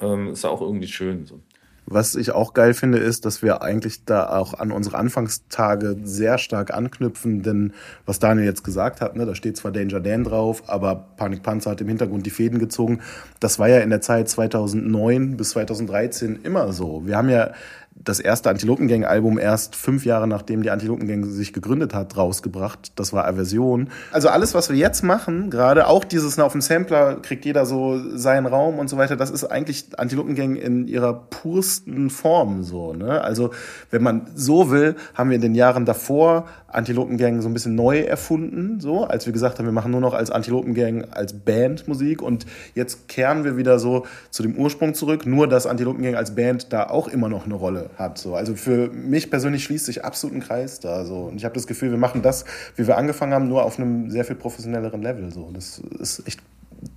ähm, 0.00 0.32
ist 0.32 0.44
ja 0.44 0.50
auch 0.50 0.60
irgendwie 0.60 0.88
schön. 0.88 1.26
So. 1.26 1.40
Was 1.86 2.14
ich 2.14 2.30
auch 2.30 2.54
geil 2.54 2.74
finde, 2.74 2.98
ist, 2.98 3.26
dass 3.26 3.42
wir 3.42 3.60
eigentlich 3.62 4.04
da 4.04 4.28
auch 4.28 4.54
an 4.54 4.70
unsere 4.70 4.96
Anfangstage 4.96 5.96
sehr 6.04 6.38
stark 6.38 6.72
anknüpfen, 6.72 7.42
denn 7.42 7.72
was 8.06 8.20
Daniel 8.20 8.46
jetzt 8.46 8.62
gesagt 8.62 9.00
hat, 9.00 9.16
ne, 9.16 9.26
da 9.26 9.34
steht 9.34 9.56
zwar 9.56 9.72
Danger 9.72 10.00
Dan 10.00 10.22
drauf, 10.24 10.62
aber 10.68 10.94
Panik 11.16 11.42
Panzer 11.42 11.72
hat 11.72 11.80
im 11.80 11.88
Hintergrund 11.88 12.24
die 12.24 12.30
Fäden 12.30 12.60
gezogen. 12.60 13.00
Das 13.40 13.58
war 13.58 13.68
ja 13.68 13.80
in 13.80 13.90
der 13.90 14.00
Zeit 14.00 14.28
2009 14.28 15.36
bis 15.36 15.50
2013 15.50 16.40
immer 16.44 16.72
so. 16.72 17.02
Wir 17.04 17.16
haben 17.16 17.28
ja 17.28 17.50
das 17.94 18.20
erste 18.20 18.50
Antilopengang-Album 18.50 19.38
erst 19.38 19.76
fünf 19.76 20.04
Jahre 20.04 20.26
nachdem 20.26 20.62
die 20.62 20.70
Antilopengang 20.70 21.24
sich 21.24 21.52
gegründet 21.52 21.94
hat, 21.94 22.16
rausgebracht. 22.16 22.92
Das 22.96 23.12
war 23.12 23.26
Aversion. 23.26 23.90
Also 24.10 24.28
alles, 24.28 24.54
was 24.54 24.70
wir 24.70 24.76
jetzt 24.76 25.02
machen, 25.02 25.50
gerade 25.50 25.86
auch 25.86 26.04
dieses 26.04 26.38
auf 26.38 26.52
dem 26.52 26.60
Sampler 26.60 27.16
kriegt 27.16 27.44
jeder 27.44 27.66
so 27.66 28.00
seinen 28.16 28.46
Raum 28.46 28.78
und 28.78 28.88
so 28.88 28.96
weiter, 28.96 29.16
das 29.16 29.30
ist 29.30 29.44
eigentlich 29.44 29.98
Antilopengang 29.98 30.56
in 30.56 30.88
ihrer 30.88 31.12
pursten 31.12 32.10
Form 32.10 32.64
so. 32.64 32.92
Ne? 32.92 33.20
Also 33.20 33.50
wenn 33.90 34.02
man 34.02 34.26
so 34.34 34.70
will, 34.70 34.96
haben 35.14 35.30
wir 35.30 35.36
in 35.36 35.42
den 35.42 35.54
Jahren 35.54 35.84
davor 35.84 36.46
Antilopengang 36.72 37.40
so 37.42 37.48
ein 37.48 37.54
bisschen 37.54 37.74
neu 37.74 38.00
erfunden, 38.00 38.80
so 38.80 39.04
als 39.04 39.26
wir 39.26 39.32
gesagt 39.32 39.58
haben, 39.58 39.66
wir 39.66 39.72
machen 39.72 39.90
nur 39.90 40.00
noch 40.00 40.14
als 40.14 40.30
Antilopengang 40.30 41.06
als 41.10 41.32
Band 41.32 41.86
Musik 41.88 42.22
und 42.22 42.46
jetzt 42.74 43.08
kehren 43.08 43.44
wir 43.44 43.56
wieder 43.56 43.78
so 43.78 44.06
zu 44.30 44.42
dem 44.42 44.56
Ursprung 44.56 44.94
zurück, 44.94 45.26
nur 45.26 45.48
dass 45.48 45.66
Antilopengang 45.66 46.14
als 46.14 46.34
Band 46.34 46.72
da 46.72 46.88
auch 46.88 47.08
immer 47.08 47.28
noch 47.28 47.44
eine 47.44 47.54
Rolle 47.54 47.90
hat. 47.96 48.18
So. 48.18 48.34
Also 48.34 48.54
für 48.54 48.88
mich 48.88 49.30
persönlich 49.30 49.64
schließt 49.64 49.86
sich 49.86 50.04
absolut 50.04 50.36
ein 50.36 50.40
Kreis 50.40 50.80
da. 50.80 51.04
So. 51.04 51.24
Und 51.24 51.36
ich 51.36 51.44
habe 51.44 51.54
das 51.54 51.66
Gefühl, 51.66 51.90
wir 51.90 51.98
machen 51.98 52.22
das, 52.22 52.44
wie 52.76 52.86
wir 52.86 52.96
angefangen 52.96 53.34
haben, 53.34 53.48
nur 53.48 53.64
auf 53.64 53.78
einem 53.78 54.10
sehr 54.10 54.24
viel 54.24 54.36
professionelleren 54.36 55.02
Level. 55.02 55.30
So. 55.30 55.50
Das 55.52 55.80
ist 55.98 56.26
echt 56.26 56.40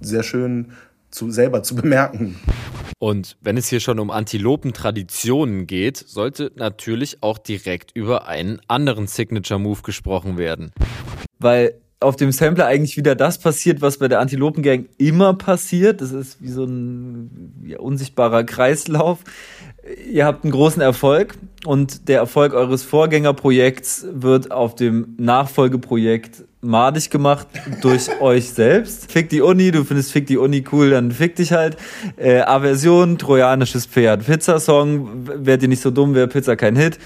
sehr 0.01 0.23
schön 0.23 0.67
zu, 1.15 1.31
selber 1.31 1.63
zu 1.63 1.75
bemerken. 1.75 2.35
Und 2.99 3.37
wenn 3.41 3.57
es 3.57 3.67
hier 3.67 3.79
schon 3.79 3.99
um 3.99 4.09
Antilopen-Traditionen 4.11 5.67
geht, 5.67 5.97
sollte 5.97 6.51
natürlich 6.55 7.21
auch 7.21 7.37
direkt 7.37 7.91
über 7.93 8.27
einen 8.27 8.61
anderen 8.67 9.07
Signature-Move 9.07 9.81
gesprochen 9.81 10.37
werden. 10.37 10.71
Weil 11.39 11.75
auf 11.99 12.15
dem 12.15 12.31
Sampler 12.31 12.67
eigentlich 12.67 12.97
wieder 12.97 13.15
das 13.15 13.39
passiert, 13.39 13.81
was 13.81 13.97
bei 13.97 14.07
der 14.07 14.19
Antilopen-Gang 14.19 14.87
immer 14.97 15.33
passiert. 15.33 16.01
Das 16.01 16.11
ist 16.11 16.41
wie 16.41 16.49
so 16.49 16.65
ein 16.65 17.63
ja, 17.65 17.79
unsichtbarer 17.79 18.43
Kreislauf. 18.43 19.19
Ihr 20.11 20.25
habt 20.25 20.43
einen 20.43 20.51
großen 20.51 20.81
Erfolg 20.81 21.37
und 21.65 22.07
der 22.07 22.19
Erfolg 22.19 22.53
eures 22.53 22.83
Vorgängerprojekts 22.83 24.07
wird 24.11 24.51
auf 24.51 24.75
dem 24.75 25.15
Nachfolgeprojekt 25.17 26.43
madig 26.65 27.09
gemacht 27.09 27.47
durch 27.81 28.09
euch 28.21 28.49
selbst. 28.49 29.11
Fick 29.11 29.29
die 29.29 29.41
Uni, 29.41 29.71
du 29.71 29.83
findest 29.83 30.11
Fick 30.11 30.27
die 30.27 30.37
Uni 30.37 30.63
cool, 30.71 30.91
dann 30.91 31.11
fick 31.11 31.35
dich 31.35 31.51
halt. 31.51 31.77
Äh, 32.17 32.41
Aversion, 32.41 33.17
trojanisches 33.17 33.85
Pferd, 33.85 34.25
Pizza-Song, 34.25 35.27
werdet 35.45 35.63
ihr 35.63 35.69
nicht 35.69 35.81
so 35.81 35.91
dumm, 35.91 36.15
wäre 36.15 36.27
Pizza 36.27 36.55
kein 36.55 36.75
Hit. 36.75 36.99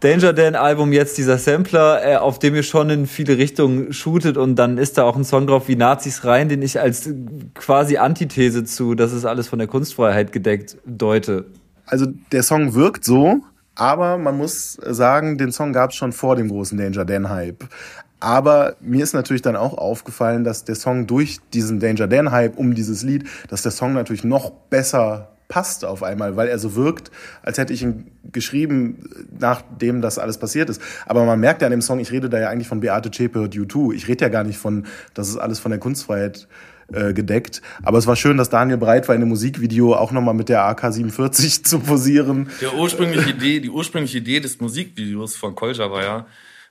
Danger 0.00 0.34
Dan 0.34 0.54
Album 0.54 0.92
jetzt 0.92 1.16
dieser 1.16 1.38
Sampler, 1.38 2.04
äh, 2.04 2.16
auf 2.16 2.38
dem 2.38 2.54
ihr 2.54 2.62
schon 2.62 2.90
in 2.90 3.06
viele 3.06 3.38
Richtungen 3.38 3.92
shootet 3.94 4.36
und 4.36 4.56
dann 4.56 4.76
ist 4.76 4.98
da 4.98 5.04
auch 5.04 5.16
ein 5.16 5.24
Song 5.24 5.46
drauf 5.46 5.68
wie 5.68 5.76
Nazis 5.76 6.24
rein, 6.24 6.50
den 6.50 6.60
ich 6.60 6.78
als 6.80 7.08
quasi 7.54 7.96
Antithese 7.96 8.64
zu, 8.64 8.94
das 8.94 9.12
ist 9.12 9.24
alles 9.24 9.48
von 9.48 9.58
der 9.58 9.68
Kunstfreiheit 9.68 10.32
gedeckt, 10.32 10.76
deute. 10.84 11.46
Also 11.86 12.06
der 12.30 12.42
Song 12.42 12.74
wirkt 12.74 13.04
so, 13.04 13.40
aber 13.74 14.18
man 14.18 14.36
muss 14.36 14.78
sagen, 14.82 15.38
den 15.38 15.50
Song 15.50 15.72
gab 15.72 15.90
es 15.90 15.96
schon 15.96 16.12
vor 16.12 16.36
dem 16.36 16.48
großen 16.48 16.76
Danger 16.76 17.04
Dan 17.04 17.30
Hype. 17.30 17.64
Aber 18.26 18.74
mir 18.80 19.04
ist 19.04 19.12
natürlich 19.12 19.42
dann 19.42 19.54
auch 19.54 19.78
aufgefallen, 19.78 20.42
dass 20.42 20.64
der 20.64 20.74
Song 20.74 21.06
durch 21.06 21.38
diesen 21.54 21.78
Danger 21.78 22.08
Dan 22.08 22.32
Hype 22.32 22.58
um 22.58 22.74
dieses 22.74 23.04
Lied, 23.04 23.28
dass 23.48 23.62
der 23.62 23.70
Song 23.70 23.92
natürlich 23.92 24.24
noch 24.24 24.50
besser 24.50 25.28
passt 25.46 25.84
auf 25.84 26.02
einmal, 26.02 26.34
weil 26.34 26.48
er 26.48 26.58
so 26.58 26.74
wirkt, 26.74 27.12
als 27.42 27.56
hätte 27.56 27.72
ich 27.72 27.82
ihn 27.82 28.10
geschrieben, 28.32 29.28
nachdem 29.38 30.02
das 30.02 30.18
alles 30.18 30.38
passiert 30.38 30.70
ist. 30.70 30.82
Aber 31.06 31.24
man 31.24 31.38
merkt 31.38 31.62
ja 31.62 31.68
an 31.68 31.70
dem 31.70 31.82
Song, 31.82 32.00
ich 32.00 32.10
rede 32.10 32.28
da 32.28 32.40
ja 32.40 32.48
eigentlich 32.48 32.66
von 32.66 32.80
Beate 32.80 33.12
Zschäpe 33.12 33.40
und 33.40 33.54
U2. 33.54 33.94
Ich 33.94 34.08
rede 34.08 34.24
ja 34.24 34.28
gar 34.28 34.42
nicht 34.42 34.58
von, 34.58 34.86
das 35.14 35.28
ist 35.28 35.36
alles 35.36 35.60
von 35.60 35.70
der 35.70 35.78
Kunstfreiheit 35.78 36.48
äh, 36.92 37.12
gedeckt. 37.12 37.62
Aber 37.84 37.98
es 37.98 38.08
war 38.08 38.16
schön, 38.16 38.38
dass 38.38 38.50
Daniel 38.50 38.78
bereit 38.78 39.06
war, 39.06 39.14
in 39.14 39.20
dem 39.20 39.28
Musikvideo 39.28 39.94
auch 39.94 40.10
nochmal 40.10 40.34
mit 40.34 40.48
der 40.48 40.62
AK-47 40.62 41.62
zu 41.62 41.78
posieren. 41.78 42.50
Der 42.60 42.74
ursprüngliche 42.74 43.30
Idee, 43.30 43.60
die 43.60 43.70
ursprüngliche 43.70 44.18
Idee 44.18 44.40
des 44.40 44.58
Musikvideos 44.58 45.36
von 45.36 45.54
Kolja 45.54 45.92
war 45.92 46.02
ja, 46.02 46.26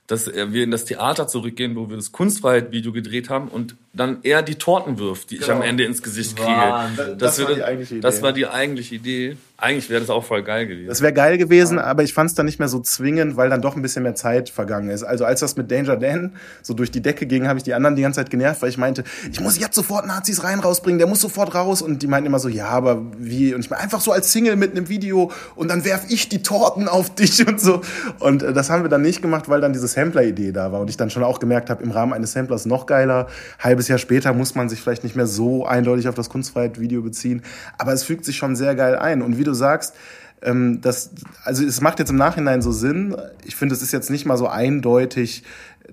dass 0.06 0.32
wir 0.32 0.62
in 0.62 0.70
das 0.70 0.84
Theater 0.84 1.26
zurückgehen, 1.26 1.74
wo 1.74 1.88
wir 1.88 1.96
das 1.96 2.12
Kunstfreiheit-Video 2.12 2.92
gedreht 2.92 3.28
haben 3.28 3.48
und 3.48 3.74
dann 3.92 4.18
er 4.22 4.42
die 4.42 4.56
Torten 4.56 4.98
wirft, 4.98 5.30
die 5.30 5.36
genau. 5.36 5.46
ich 5.46 5.52
am 5.52 5.58
genau. 5.58 5.70
Ende 5.70 5.84
ins 5.84 6.02
Gesicht 6.02 6.36
kriege. 6.36 6.48
Wahnsinn. 6.48 7.18
Das, 7.18 7.36
das, 7.36 7.46
war 7.46 7.54
die 7.54 7.64
eigentliche 7.64 7.94
Idee. 7.94 8.00
Das 8.02 8.22
war 8.22 8.32
die 8.32 8.46
eigentliche 8.46 8.94
Idee. 8.94 9.36
Eigentlich 9.58 9.88
wäre 9.88 10.00
das 10.00 10.10
auch 10.10 10.22
voll 10.22 10.42
geil 10.42 10.66
gewesen. 10.66 10.86
Das 10.86 11.00
wäre 11.00 11.14
geil 11.14 11.38
gewesen, 11.38 11.78
aber 11.78 12.02
ich 12.02 12.12
fand 12.12 12.28
es 12.28 12.34
dann 12.34 12.44
nicht 12.44 12.58
mehr 12.58 12.68
so 12.68 12.78
zwingend, 12.78 13.38
weil 13.38 13.48
dann 13.48 13.62
doch 13.62 13.74
ein 13.74 13.80
bisschen 13.80 14.02
mehr 14.02 14.14
Zeit 14.14 14.50
vergangen 14.50 14.90
ist. 14.90 15.02
Also 15.02 15.24
als 15.24 15.40
das 15.40 15.56
mit 15.56 15.70
Danger 15.70 15.96
Dan 15.96 16.34
so 16.60 16.74
durch 16.74 16.90
die 16.90 17.00
Decke 17.00 17.24
ging, 17.24 17.48
habe 17.48 17.58
ich 17.58 17.62
die 17.62 17.72
anderen 17.72 17.96
die 17.96 18.02
ganze 18.02 18.20
Zeit 18.20 18.28
genervt, 18.28 18.60
weil 18.60 18.68
ich 18.68 18.76
meinte, 18.76 19.02
ich 19.32 19.40
muss 19.40 19.58
jetzt 19.58 19.74
sofort 19.74 20.06
Nazis 20.06 20.44
rein 20.44 20.60
rausbringen, 20.60 20.98
der 20.98 21.08
muss 21.08 21.22
sofort 21.22 21.54
raus. 21.54 21.80
Und 21.80 22.02
die 22.02 22.06
meinten 22.06 22.26
immer 22.26 22.38
so, 22.38 22.50
ja, 22.50 22.68
aber 22.68 23.00
wie? 23.16 23.54
Und 23.54 23.60
ich 23.60 23.70
meine, 23.70 23.82
einfach 23.82 24.02
so 24.02 24.12
als 24.12 24.30
Single 24.30 24.56
mit 24.56 24.72
einem 24.72 24.90
Video 24.90 25.32
und 25.54 25.68
dann 25.68 25.86
werf 25.86 26.04
ich 26.10 26.28
die 26.28 26.42
Torten 26.42 26.86
auf 26.86 27.14
dich 27.14 27.46
und 27.48 27.58
so. 27.58 27.80
Und 28.18 28.42
äh, 28.42 28.52
das 28.52 28.68
haben 28.68 28.82
wir 28.82 28.90
dann 28.90 29.02
nicht 29.02 29.22
gemacht, 29.22 29.48
weil 29.48 29.62
dann 29.62 29.72
diese 29.72 29.88
Sampler-Idee 29.88 30.52
da 30.52 30.70
war. 30.70 30.80
Und 30.80 30.90
ich 30.90 30.98
dann 30.98 31.08
schon 31.08 31.24
auch 31.24 31.40
gemerkt 31.40 31.70
habe, 31.70 31.82
im 31.82 31.92
Rahmen 31.92 32.12
eines 32.12 32.32
Samplers 32.32 32.66
noch 32.66 32.84
geiler. 32.84 33.28
Halbes 33.58 33.88
Jahr 33.88 33.98
später 33.98 34.34
muss 34.34 34.54
man 34.54 34.68
sich 34.68 34.82
vielleicht 34.82 35.02
nicht 35.02 35.16
mehr 35.16 35.26
so 35.26 35.64
eindeutig 35.64 36.08
auf 36.08 36.14
das 36.14 36.28
Kunstfreiheit-Video 36.28 37.00
beziehen. 37.00 37.40
Aber 37.78 37.94
es 37.94 38.02
fügt 38.02 38.26
sich 38.26 38.36
schon 38.36 38.54
sehr 38.54 38.74
geil 38.74 38.96
ein. 38.96 39.22
Und 39.22 39.38
wie 39.38 39.45
du 39.46 39.54
sagst, 39.54 39.94
ähm, 40.42 40.80
das, 40.80 41.10
also 41.44 41.64
es 41.64 41.80
macht 41.80 41.98
jetzt 41.98 42.10
im 42.10 42.16
Nachhinein 42.16 42.62
so 42.62 42.72
Sinn. 42.72 43.16
Ich 43.44 43.56
finde, 43.56 43.74
es 43.74 43.82
ist 43.82 43.92
jetzt 43.92 44.10
nicht 44.10 44.26
mal 44.26 44.36
so 44.36 44.48
eindeutig 44.48 45.42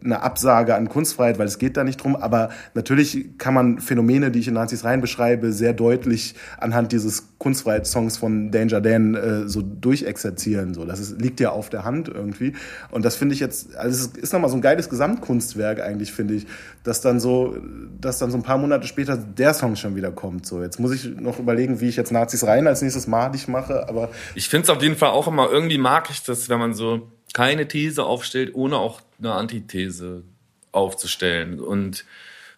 eine 0.03 0.21
Absage 0.21 0.75
an 0.75 0.89
Kunstfreiheit, 0.89 1.39
weil 1.39 1.47
es 1.47 1.57
geht 1.57 1.77
da 1.77 1.83
nicht 1.83 1.97
drum. 1.97 2.15
Aber 2.15 2.49
natürlich 2.73 3.37
kann 3.37 3.53
man 3.53 3.79
Phänomene, 3.79 4.31
die 4.31 4.39
ich 4.39 4.47
in 4.47 4.53
Nazis 4.53 4.83
rein 4.83 5.01
beschreibe, 5.01 5.51
sehr 5.51 5.73
deutlich 5.73 6.35
anhand 6.57 6.91
dieses 6.91 7.37
Kunstfreiheitssongs 7.37 8.17
von 8.17 8.51
Danger 8.51 8.81
Dan 8.81 9.15
äh, 9.15 9.47
so 9.47 9.61
durchexerzieren. 9.61 10.73
So, 10.73 10.85
das 10.85 10.99
ist, 10.99 11.21
liegt 11.21 11.39
ja 11.39 11.51
auf 11.51 11.69
der 11.69 11.83
Hand 11.83 12.07
irgendwie. 12.07 12.53
Und 12.91 13.05
das 13.05 13.15
finde 13.15 13.35
ich 13.35 13.39
jetzt, 13.39 13.75
also 13.75 14.07
es 14.07 14.17
ist 14.17 14.33
nochmal 14.33 14.49
so 14.49 14.55
ein 14.55 14.61
geiles 14.61 14.89
Gesamtkunstwerk 14.89 15.81
eigentlich, 15.81 16.13
finde 16.13 16.35
ich, 16.35 16.47
dass 16.83 17.01
dann 17.01 17.19
so, 17.19 17.57
dass 17.99 18.19
dann 18.19 18.31
so 18.31 18.37
ein 18.37 18.43
paar 18.43 18.57
Monate 18.57 18.87
später 18.87 19.17
der 19.17 19.53
Song 19.53 19.75
schon 19.75 19.95
wieder 19.95 20.11
kommt. 20.11 20.45
So, 20.45 20.61
jetzt 20.61 20.79
muss 20.79 20.93
ich 20.93 21.05
noch 21.19 21.39
überlegen, 21.39 21.81
wie 21.81 21.89
ich 21.89 21.95
jetzt 21.95 22.11
Nazis 22.11 22.45
rein 22.45 22.67
als 22.67 22.81
nächstes 22.81 23.07
madig 23.07 23.47
mache. 23.47 23.87
Aber 23.89 24.09
ich 24.35 24.49
finde 24.49 24.63
es 24.63 24.69
auf 24.69 24.81
jeden 24.81 24.95
Fall 24.95 25.09
auch 25.09 25.27
immer 25.27 25.49
irgendwie 25.51 25.77
mag 25.77 26.09
ich 26.09 26.23
das, 26.23 26.49
wenn 26.49 26.59
man 26.59 26.73
so 26.73 27.09
keine 27.33 27.67
These 27.67 28.05
aufstellt, 28.05 28.53
ohne 28.53 28.77
auch 28.77 29.01
eine 29.19 29.33
Antithese 29.33 30.23
aufzustellen. 30.71 31.59
Und 31.59 32.05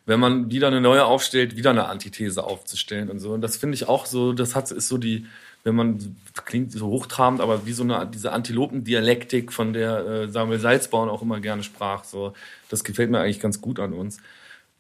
wenn 0.06 0.20
man 0.20 0.52
wieder 0.52 0.68
eine 0.68 0.82
neue 0.82 1.06
aufstellt, 1.06 1.56
wieder 1.56 1.72
eine 1.72 1.88
Antithese 1.88 2.44
aufzustellen 2.44 3.10
und 3.10 3.20
so. 3.20 3.34
Und 3.34 3.42
das 3.42 3.58
finde 3.58 3.76
ich 3.76 3.88
auch 3.88 4.06
so, 4.06 4.34
das 4.34 4.54
hat, 4.54 4.70
ist 4.72 4.88
so 4.88 4.98
die, 4.98 5.26
wenn 5.64 5.76
man, 5.76 6.16
klingt 6.46 6.72
so 6.72 6.88
hochtrabend, 6.88 7.42
aber 7.42 7.66
wie 7.66 7.74
so 7.74 7.84
eine, 7.84 8.06
diese 8.06 8.32
Antilopendialektik, 8.32 9.52
von 9.52 9.74
der 9.74 10.06
äh, 10.06 10.28
Samuel 10.28 10.60
Salzborn 10.60 11.10
auch 11.10 11.24
immer 11.24 11.40
gerne 11.40 11.64
sprach, 11.64 12.04
so, 12.04 12.34
das 12.70 12.84
gefällt 12.84 13.10
mir 13.10 13.20
eigentlich 13.20 13.40
ganz 13.40 13.62
gut 13.62 13.80
an 13.80 13.94
uns. 13.94 14.18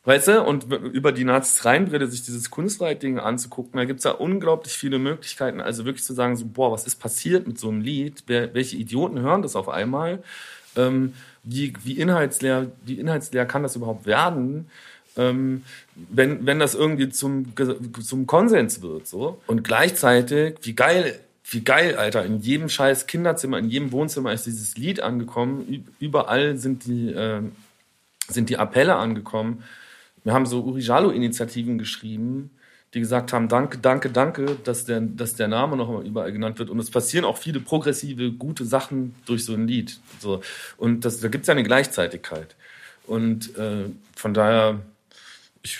Weißt 0.05 0.27
du, 0.27 0.43
und 0.43 0.71
über 0.71 1.11
die 1.11 1.23
Nazis 1.23 1.65
Reinbrille 1.65 2.07
sich 2.07 2.21
dieses 2.21 2.51
Kunstwriting 2.51 3.17
anzugucken, 3.17 3.77
da 3.77 3.85
gibt's 3.85 4.03
ja 4.03 4.11
unglaublich 4.11 4.73
viele 4.73 4.99
Möglichkeiten, 4.99 5.59
also 5.59 5.85
wirklich 5.85 6.05
zu 6.05 6.13
sagen, 6.13 6.35
so, 6.35 6.45
boah, 6.45 6.71
was 6.71 6.85
ist 6.85 6.97
passiert 6.97 7.47
mit 7.47 7.59
so 7.59 7.69
einem 7.69 7.81
Lied? 7.81 8.23
Wer, 8.27 8.53
welche 8.53 8.77
Idioten 8.77 9.19
hören 9.19 9.41
das 9.41 9.55
auf 9.55 9.67
einmal? 9.67 10.23
Ähm, 10.75 11.13
wie, 11.43 11.73
wie, 11.83 11.93
inhaltsleer, 11.93 12.71
wie 12.85 12.99
inhaltsleer 12.99 13.45
kann 13.45 13.63
das 13.63 13.75
überhaupt 13.75 14.05
werden? 14.05 14.69
Ähm, 15.17 15.63
wenn, 15.95 16.45
wenn 16.45 16.59
das 16.59 16.75
irgendwie 16.75 17.09
zum, 17.09 17.53
zum 18.03 18.27
Konsens 18.27 18.83
wird, 18.83 19.07
so. 19.07 19.41
Und 19.47 19.63
gleichzeitig, 19.63 20.57
wie 20.61 20.73
geil 20.73 21.19
wie 21.47 21.61
geil, 21.61 21.95
Alter. 21.95 22.25
In 22.25 22.39
jedem 22.39 22.69
scheiß 22.69 23.05
Kinderzimmer, 23.05 23.59
in 23.59 23.69
jedem 23.69 23.91
Wohnzimmer 23.91 24.33
ist 24.33 24.47
dieses 24.47 24.77
Lied 24.77 24.99
angekommen. 24.99 25.85
Überall 25.99 26.57
sind 26.57 26.85
die, 26.85 27.09
äh, 27.09 27.41
sind 28.27 28.49
die 28.49 28.57
Appelle 28.57 28.95
angekommen. 28.95 29.63
Wir 30.25 30.33
haben 30.33 30.47
so 30.47 30.63
Uri 30.63 30.81
Jalo-Initiativen 30.81 31.77
geschrieben, 31.77 32.49
die 32.95 32.99
gesagt 32.99 33.31
haben, 33.31 33.47
danke, 33.47 33.77
danke, 33.77 34.09
danke, 34.09 34.57
dass 34.63 34.83
der, 34.83 35.01
dass 35.01 35.35
der 35.35 35.47
Name 35.47 35.77
noch 35.77 35.87
mal 35.87 36.05
überall 36.05 36.31
genannt 36.31 36.57
wird. 36.57 36.71
Und 36.71 36.79
es 36.79 36.89
passieren 36.89 37.25
auch 37.25 37.37
viele 37.37 37.59
progressive, 37.59 38.31
gute 38.31 38.65
Sachen 38.65 39.13
durch 39.27 39.45
so 39.45 39.53
ein 39.53 39.67
Lied. 39.67 39.99
So. 40.19 40.41
Und 40.77 41.05
das, 41.05 41.19
da 41.19 41.27
gibt 41.27 41.43
es 41.43 41.47
ja 41.47 41.51
eine 41.51 41.61
Gleichzeitigkeit. 41.63 42.55
Und 43.05 43.55
äh, 43.55 43.85
von 44.15 44.33
daher, 44.33 44.79
ich 45.61 45.77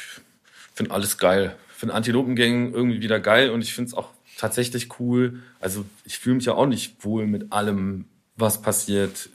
finde 0.76 0.92
alles 0.92 1.18
geil. 1.18 1.56
Ich 1.72 1.78
finde 1.78 1.96
Antilopengängen 1.96 2.72
irgendwie 2.72 3.02
wieder 3.02 3.20
geil 3.20 3.50
und 3.50 3.64
ich 3.64 3.74
finde 3.74 3.90
es 3.90 3.94
auch 3.96 4.10
tatsächlich 4.38 5.00
cool. 5.00 5.42
Also 5.60 5.86
ich 6.04 6.20
fühle 6.20 6.36
mich 6.36 6.46
ja 6.46 6.54
auch 6.54 6.68
nicht 6.68 7.04
wohl 7.04 7.26
mit 7.26 7.52
allem, 7.52 8.06
was 8.36 8.62
passiert 8.62 9.30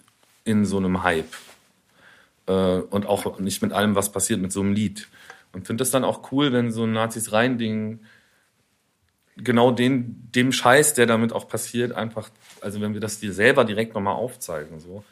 in 0.45 0.65
so 0.65 0.77
einem 0.77 1.03
Hype 1.03 1.35
und 2.47 3.07
auch 3.07 3.39
nicht 3.39 3.63
mit 3.63 3.73
allem, 3.73 3.95
was 3.95 4.13
passiert 4.13 4.41
mit 4.41 4.53
so 4.53 4.61
einem 4.61 4.73
Lied. 4.73 5.09
Und 5.53 5.67
finde 5.67 5.83
das 5.83 5.91
dann 5.91 6.05
auch 6.05 6.33
cool, 6.33 6.53
wenn 6.53 6.73
so 6.73 6.85
ein 6.85 6.93
Nazis 6.93 7.33
rein 7.33 7.59
Ding 7.59 8.01
genau 9.37 9.71
den, 9.71 10.29
dem 10.35 10.53
Scheiß, 10.53 10.95
der 10.95 11.07
damit 11.07 11.33
auch 11.33 11.49
passiert, 11.49 11.93
einfach, 11.93 12.31
also 12.61 12.81
wenn 12.81 12.95
wir 12.95 13.01
das 13.01 13.21
dir 13.21 13.33
selber 13.33 13.65
direkt 13.65 13.95
nochmal 13.95 14.15
aufzeigen. 14.15 14.81
So. 14.81 15.05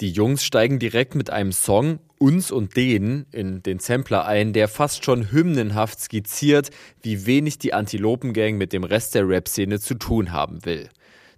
Die 0.00 0.10
Jungs 0.10 0.44
steigen 0.44 0.78
direkt 0.78 1.14
mit 1.14 1.30
einem 1.30 1.52
Song 1.52 1.98
uns 2.18 2.50
und 2.50 2.76
denen 2.76 3.26
in 3.32 3.62
den 3.62 3.78
Sampler 3.78 4.24
ein, 4.24 4.52
der 4.52 4.68
fast 4.68 5.04
schon 5.04 5.30
hymnenhaft 5.30 6.00
skizziert, 6.00 6.70
wie 7.02 7.26
wenig 7.26 7.58
die 7.58 7.74
Antilopengang 7.74 8.56
mit 8.56 8.72
dem 8.72 8.84
Rest 8.84 9.14
der 9.14 9.28
Rap-Szene 9.28 9.78
zu 9.78 9.94
tun 9.94 10.32
haben 10.32 10.64
will. 10.64 10.88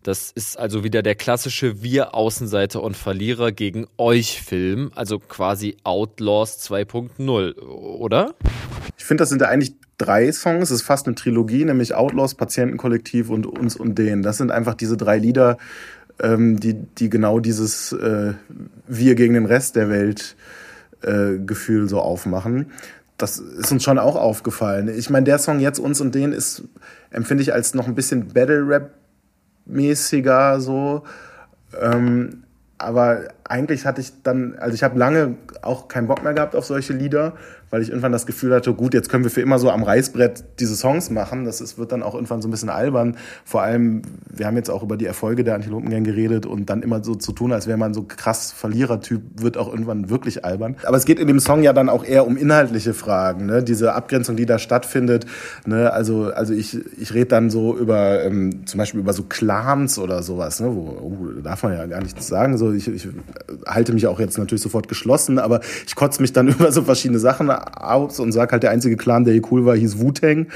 Das 0.03 0.33
ist 0.33 0.59
also 0.59 0.83
wieder 0.83 1.03
der 1.03 1.15
klassische 1.15 1.83
Wir 1.83 2.15
Außenseiter 2.15 2.83
und 2.83 2.97
Verlierer 2.97 3.53
gegen 3.53 3.87
euch 3.99 4.43
Film, 4.43 4.91
also 4.97 5.21
quasi 5.21 5.77
Outlaws 5.85 6.59
2.0, 6.69 7.61
oder? 7.61 8.35
Ich 8.99 9.05
finde, 9.05 9.23
das 9.23 9.29
sind 9.29 9.41
ja 9.41 9.49
eigentlich 9.49 9.75
drei 9.99 10.33
Songs, 10.33 10.71
es 10.71 10.81
ist 10.81 10.83
fast 10.83 11.07
eine 11.07 11.15
Trilogie, 11.15 11.65
nämlich 11.65 11.95
Outlaws, 11.95 12.35
Patientenkollektiv 12.35 13.31
und 13.31 13.47
uns 13.47 13.77
und 13.77 13.97
denen. 13.97 14.23
Das 14.23 14.39
sind 14.39 14.51
einfach 14.51 14.75
diese 14.75 14.97
drei 14.97 15.19
Lieder, 15.19 15.57
ähm, 16.21 16.59
die, 16.59 16.75
die 16.75 17.09
genau 17.09 17.39
dieses 17.39 17.93
äh, 17.93 18.33
Wir 18.89 19.15
gegen 19.15 19.35
den 19.35 19.47
Rest 19.47 19.77
der 19.77 19.89
Welt 19.89 20.37
äh, 21.03 21.39
Gefühl 21.39 21.89
so 21.89 22.01
aufmachen. 22.01 22.73
Das 23.19 23.39
ist 23.39 23.71
uns 23.71 23.85
schon 23.85 24.01
auch 24.01 24.17
aufgefallen. 24.17 24.89
Ich 24.89 25.11
meine, 25.11 25.25
der 25.25 25.39
Song 25.39 25.61
jetzt 25.61 25.79
uns 25.79 26.01
und 26.01 26.13
den 26.13 26.33
ist, 26.33 26.65
empfinde 27.11 27.45
ich 27.45 27.55
als 27.55 27.73
noch 27.75 27.87
ein 27.87 27.95
bisschen 27.95 28.29
Battle 28.29 28.67
Rap 28.67 28.91
mäßiger 29.67 30.61
so. 30.61 31.05
Ähm, 31.81 32.45
aber 32.79 33.29
eigentlich 33.45 33.87
hatte 33.87 34.01
ich 34.01 34.23
dann, 34.23 34.57
also 34.59 34.75
ich 34.75 34.83
habe 34.83 34.99
lange 34.99 35.37
auch 35.63 35.89
keinen 35.89 36.09
Bock 36.09 36.23
mehr 36.23 36.35
gehabt 36.35 36.57
auf 36.57 36.65
solche 36.65 36.93
Lieder, 36.93 37.35
weil 37.73 37.81
ich 37.81 37.89
irgendwann 37.89 38.13
das 38.13 38.27
Gefühl 38.27 38.55
hatte, 38.55 38.75
gut, 38.75 38.93
jetzt 38.93 39.09
können 39.09 39.25
wir 39.25 39.31
für 39.31 39.41
immer 39.41 39.59
so 39.59 39.71
am 39.71 39.83
Reißbrett 39.83 40.45
diese 40.61 40.77
Songs 40.77 41.09
machen. 41.09 41.47
Das 41.47 41.63
ist, 41.63 41.79
wird 41.79 41.91
dann 41.91 42.03
auch 42.03 42.15
irgendwann 42.15 42.43
so 42.43 42.49
ein 42.49 42.51
bisschen 42.51 42.69
albern. 42.69 43.17
Vor 43.47 43.63
allem, 43.63 44.03
wir 44.29 44.47
haben 44.47 44.57
jetzt 44.57 44.69
auch 44.69 44.83
über 44.83 44.99
die 44.99 45.07
Erfolge 45.07 45.43
der 45.43 45.55
Antilopengang 45.55 46.05
geredet 46.05 46.45
und 46.45 46.69
dann 46.69 46.83
immer 46.83 47.03
so 47.03 47.15
zu 47.15 47.33
tun, 47.33 47.51
als 47.51 47.67
wäre 47.67 47.79
man 47.79 47.95
so 47.95 48.03
krass 48.03 48.53
Verlierertyp, 48.53 49.23
wird 49.37 49.57
auch 49.57 49.71
irgendwann 49.71 50.11
wirklich 50.11 50.45
albern. 50.45 50.77
Aber 50.85 50.99
es 50.99 51.07
geht 51.07 51.19
in 51.19 51.27
dem 51.27 51.41
Song 51.41 51.63
ja 51.63 51.73
dann 51.73 51.89
auch 51.89 52.05
eher 52.05 52.27
um 52.27 52.37
inhaltliche 52.37 52.93
Fragen, 52.93 53.47
ne? 53.47 53.63
diese 53.63 53.95
Abgrenzung, 53.95 54.37
die 54.37 54.45
da 54.45 54.59
stattfindet. 54.59 55.25
Ne? 55.65 55.91
Also, 55.91 56.25
also 56.25 56.53
ich, 56.53 56.79
ich 56.99 57.15
rede 57.15 57.27
dann 57.29 57.49
so 57.49 57.75
über, 57.75 58.23
ähm, 58.23 58.67
zum 58.67 58.77
Beispiel 58.77 59.01
über 59.01 59.15
so 59.15 59.23
Clans 59.23 59.99
oder 59.99 60.23
sowas, 60.23 60.61
ne? 60.61 60.67
wo, 60.77 60.99
oh, 61.01 61.41
darf 61.43 61.63
man 61.63 61.73
ja 61.73 61.87
gar 61.87 62.03
nichts 62.03 62.27
sagen. 62.27 62.59
So, 62.59 62.71
ich, 62.71 62.87
ich 62.87 63.09
halte 63.65 63.95
mich 63.95 64.07
auch 64.09 64.21
jetzt 64.21 64.37
natürlich 64.37 64.61
sofort 64.61 64.89
geschlossen, 64.89 65.39
aber 65.39 65.61
ich 65.87 65.95
kotze 65.95 66.21
mich 66.21 66.35
dann 66.35 66.49
über 66.49 66.71
so 66.71 66.83
verschiedene 66.83 67.19
Sachen 67.19 67.62
aus 67.77 68.21
und 68.21 68.33
sage 68.33 68.53
halt, 68.53 68.63
der 68.63 68.71
einzige 68.71 68.97
Clan, 68.97 69.25
der 69.25 69.35
hier 69.35 69.43
cool 69.51 69.65
war, 69.65 69.77
hieß 69.77 69.99
Wu-Tang. 69.99 70.49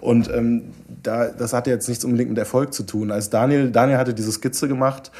Und 0.00 0.30
ähm, 0.30 0.62
da, 1.02 1.28
das 1.28 1.52
hatte 1.52 1.70
jetzt 1.70 1.88
nichts 1.88 2.04
unbedingt 2.04 2.30
mit 2.30 2.38
Erfolg 2.38 2.74
zu 2.74 2.82
tun. 2.82 3.10
Als 3.10 3.30
Daniel, 3.30 3.70
Daniel 3.70 3.98
hatte 3.98 4.14
diese 4.14 4.32
Skizze 4.32 4.68
gemacht 4.68 5.10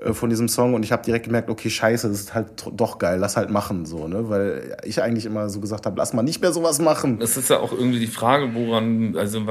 äh, 0.00 0.12
von 0.12 0.30
diesem 0.30 0.48
Song 0.48 0.74
und 0.74 0.82
ich 0.82 0.92
habe 0.92 1.02
direkt 1.02 1.26
gemerkt, 1.26 1.50
okay, 1.50 1.68
scheiße, 1.68 2.08
das 2.08 2.20
ist 2.20 2.34
halt 2.34 2.66
doch 2.74 2.98
geil, 2.98 3.18
lass 3.18 3.36
halt 3.36 3.50
machen, 3.50 3.86
so, 3.86 4.08
ne? 4.08 4.28
Weil 4.28 4.76
ich 4.84 5.02
eigentlich 5.02 5.26
immer 5.26 5.48
so 5.48 5.60
gesagt 5.60 5.86
habe, 5.86 5.96
lass 5.98 6.12
mal 6.12 6.22
nicht 6.22 6.40
mehr 6.40 6.52
sowas 6.52 6.80
machen. 6.80 7.18
Das 7.18 7.36
ist 7.36 7.50
ja 7.50 7.58
auch 7.58 7.72
irgendwie 7.72 8.00
die 8.00 8.06
Frage, 8.06 8.54
woran, 8.54 9.16
also 9.16 9.44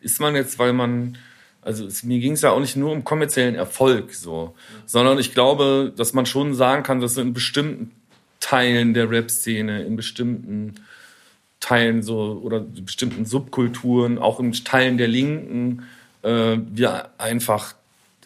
ist 0.00 0.20
man 0.20 0.34
jetzt, 0.34 0.58
weil 0.58 0.72
man 0.72 1.16
also 1.62 1.84
es, 1.84 2.04
mir 2.04 2.20
ging 2.20 2.32
es 2.32 2.42
ja 2.42 2.50
auch 2.50 2.60
nicht 2.60 2.76
nur 2.76 2.92
um 2.92 3.02
kommerziellen 3.02 3.56
Erfolg 3.56 4.14
so, 4.14 4.54
sondern 4.86 5.18
ich 5.18 5.34
glaube, 5.34 5.92
dass 5.96 6.12
man 6.12 6.24
schon 6.24 6.54
sagen 6.54 6.84
kann, 6.84 7.00
dass 7.00 7.16
in 7.16 7.32
bestimmten 7.32 7.90
Teilen 8.40 8.94
der 8.94 9.10
Rap-Szene, 9.10 9.82
in 9.82 9.96
bestimmten 9.96 10.74
Teilen 11.60 12.02
so 12.02 12.40
oder 12.42 12.60
bestimmten 12.60 13.24
Subkulturen, 13.24 14.18
auch 14.18 14.40
in 14.40 14.52
Teilen 14.52 14.98
der 14.98 15.08
Linken, 15.08 15.84
äh, 16.22 16.58
wir 16.58 17.10
einfach, 17.18 17.74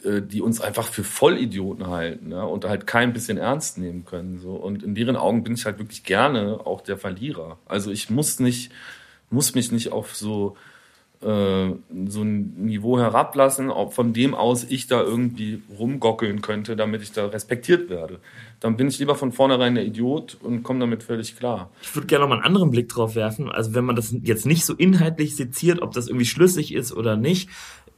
äh, 0.05 0.21
die 0.21 0.43
uns 0.43 0.61
einfach 0.61 0.87
für 0.89 1.05
Vollidioten 1.05 1.87
halten 1.87 2.33
ja, 2.33 2.43
und 2.43 2.65
halt 2.65 2.87
kein 2.87 3.13
bisschen 3.13 3.39
ernst 3.39 3.79
nehmen 3.79 4.05
können. 4.05 4.41
So. 4.41 4.53
Und 4.53 4.83
in 4.83 4.95
deren 4.95 5.17
Augen 5.17 5.45
bin 5.45 5.55
ich 5.55 5.65
halt 5.65 5.79
wirklich 5.79 6.05
gerne 6.05 6.61
auch 6.65 6.81
der 6.81 6.99
Verlierer. 6.99 7.59
Also 7.67 7.91
ich 7.91 8.11
muss 8.11 8.41
nicht, 8.41 8.73
muss 9.31 9.55
mich 9.55 9.73
nicht 9.73 9.93
auf 9.93 10.17
so 10.17 10.57
so 11.23 12.23
ein 12.23 12.55
Niveau 12.65 12.99
herablassen, 12.99 13.71
ob 13.71 13.93
von 13.93 14.15
dem 14.15 14.35
aus 14.35 14.65
ich 14.65 14.87
da 14.87 15.03
irgendwie 15.03 15.61
rumgockeln 15.79 16.41
könnte, 16.41 16.77
damit 16.77 17.03
ich 17.03 17.13
da 17.13 17.27
respektiert 17.27 17.91
werde. 17.91 18.21
Dann 18.59 18.79
bin 18.79 18.89
ich 18.89 18.99
lieber 18.99 19.15
von 19.15 19.31
vornherein 19.31 19.75
der 19.75 19.85
Idiot 19.85 20.39
und 20.43 20.63
komme 20.63 20.81
damit 20.81 21.03
völlig 21.03 21.37
klar. 21.37 21.71
Ich 21.83 21.95
würde 21.95 22.07
gerne 22.07 22.25
noch 22.25 22.31
mal 22.31 22.37
einen 22.37 22.45
anderen 22.45 22.71
Blick 22.71 22.89
drauf 22.89 23.17
werfen. 23.17 23.51
Also 23.51 23.75
wenn 23.75 23.85
man 23.85 23.97
das 23.97 24.15
jetzt 24.23 24.47
nicht 24.47 24.65
so 24.65 24.73
inhaltlich 24.75 25.37
seziert, 25.37 25.83
ob 25.83 25.93
das 25.93 26.07
irgendwie 26.07 26.25
schlüssig 26.25 26.73
ist 26.73 26.91
oder 26.91 27.17
nicht, 27.17 27.51
äh, 27.51 27.90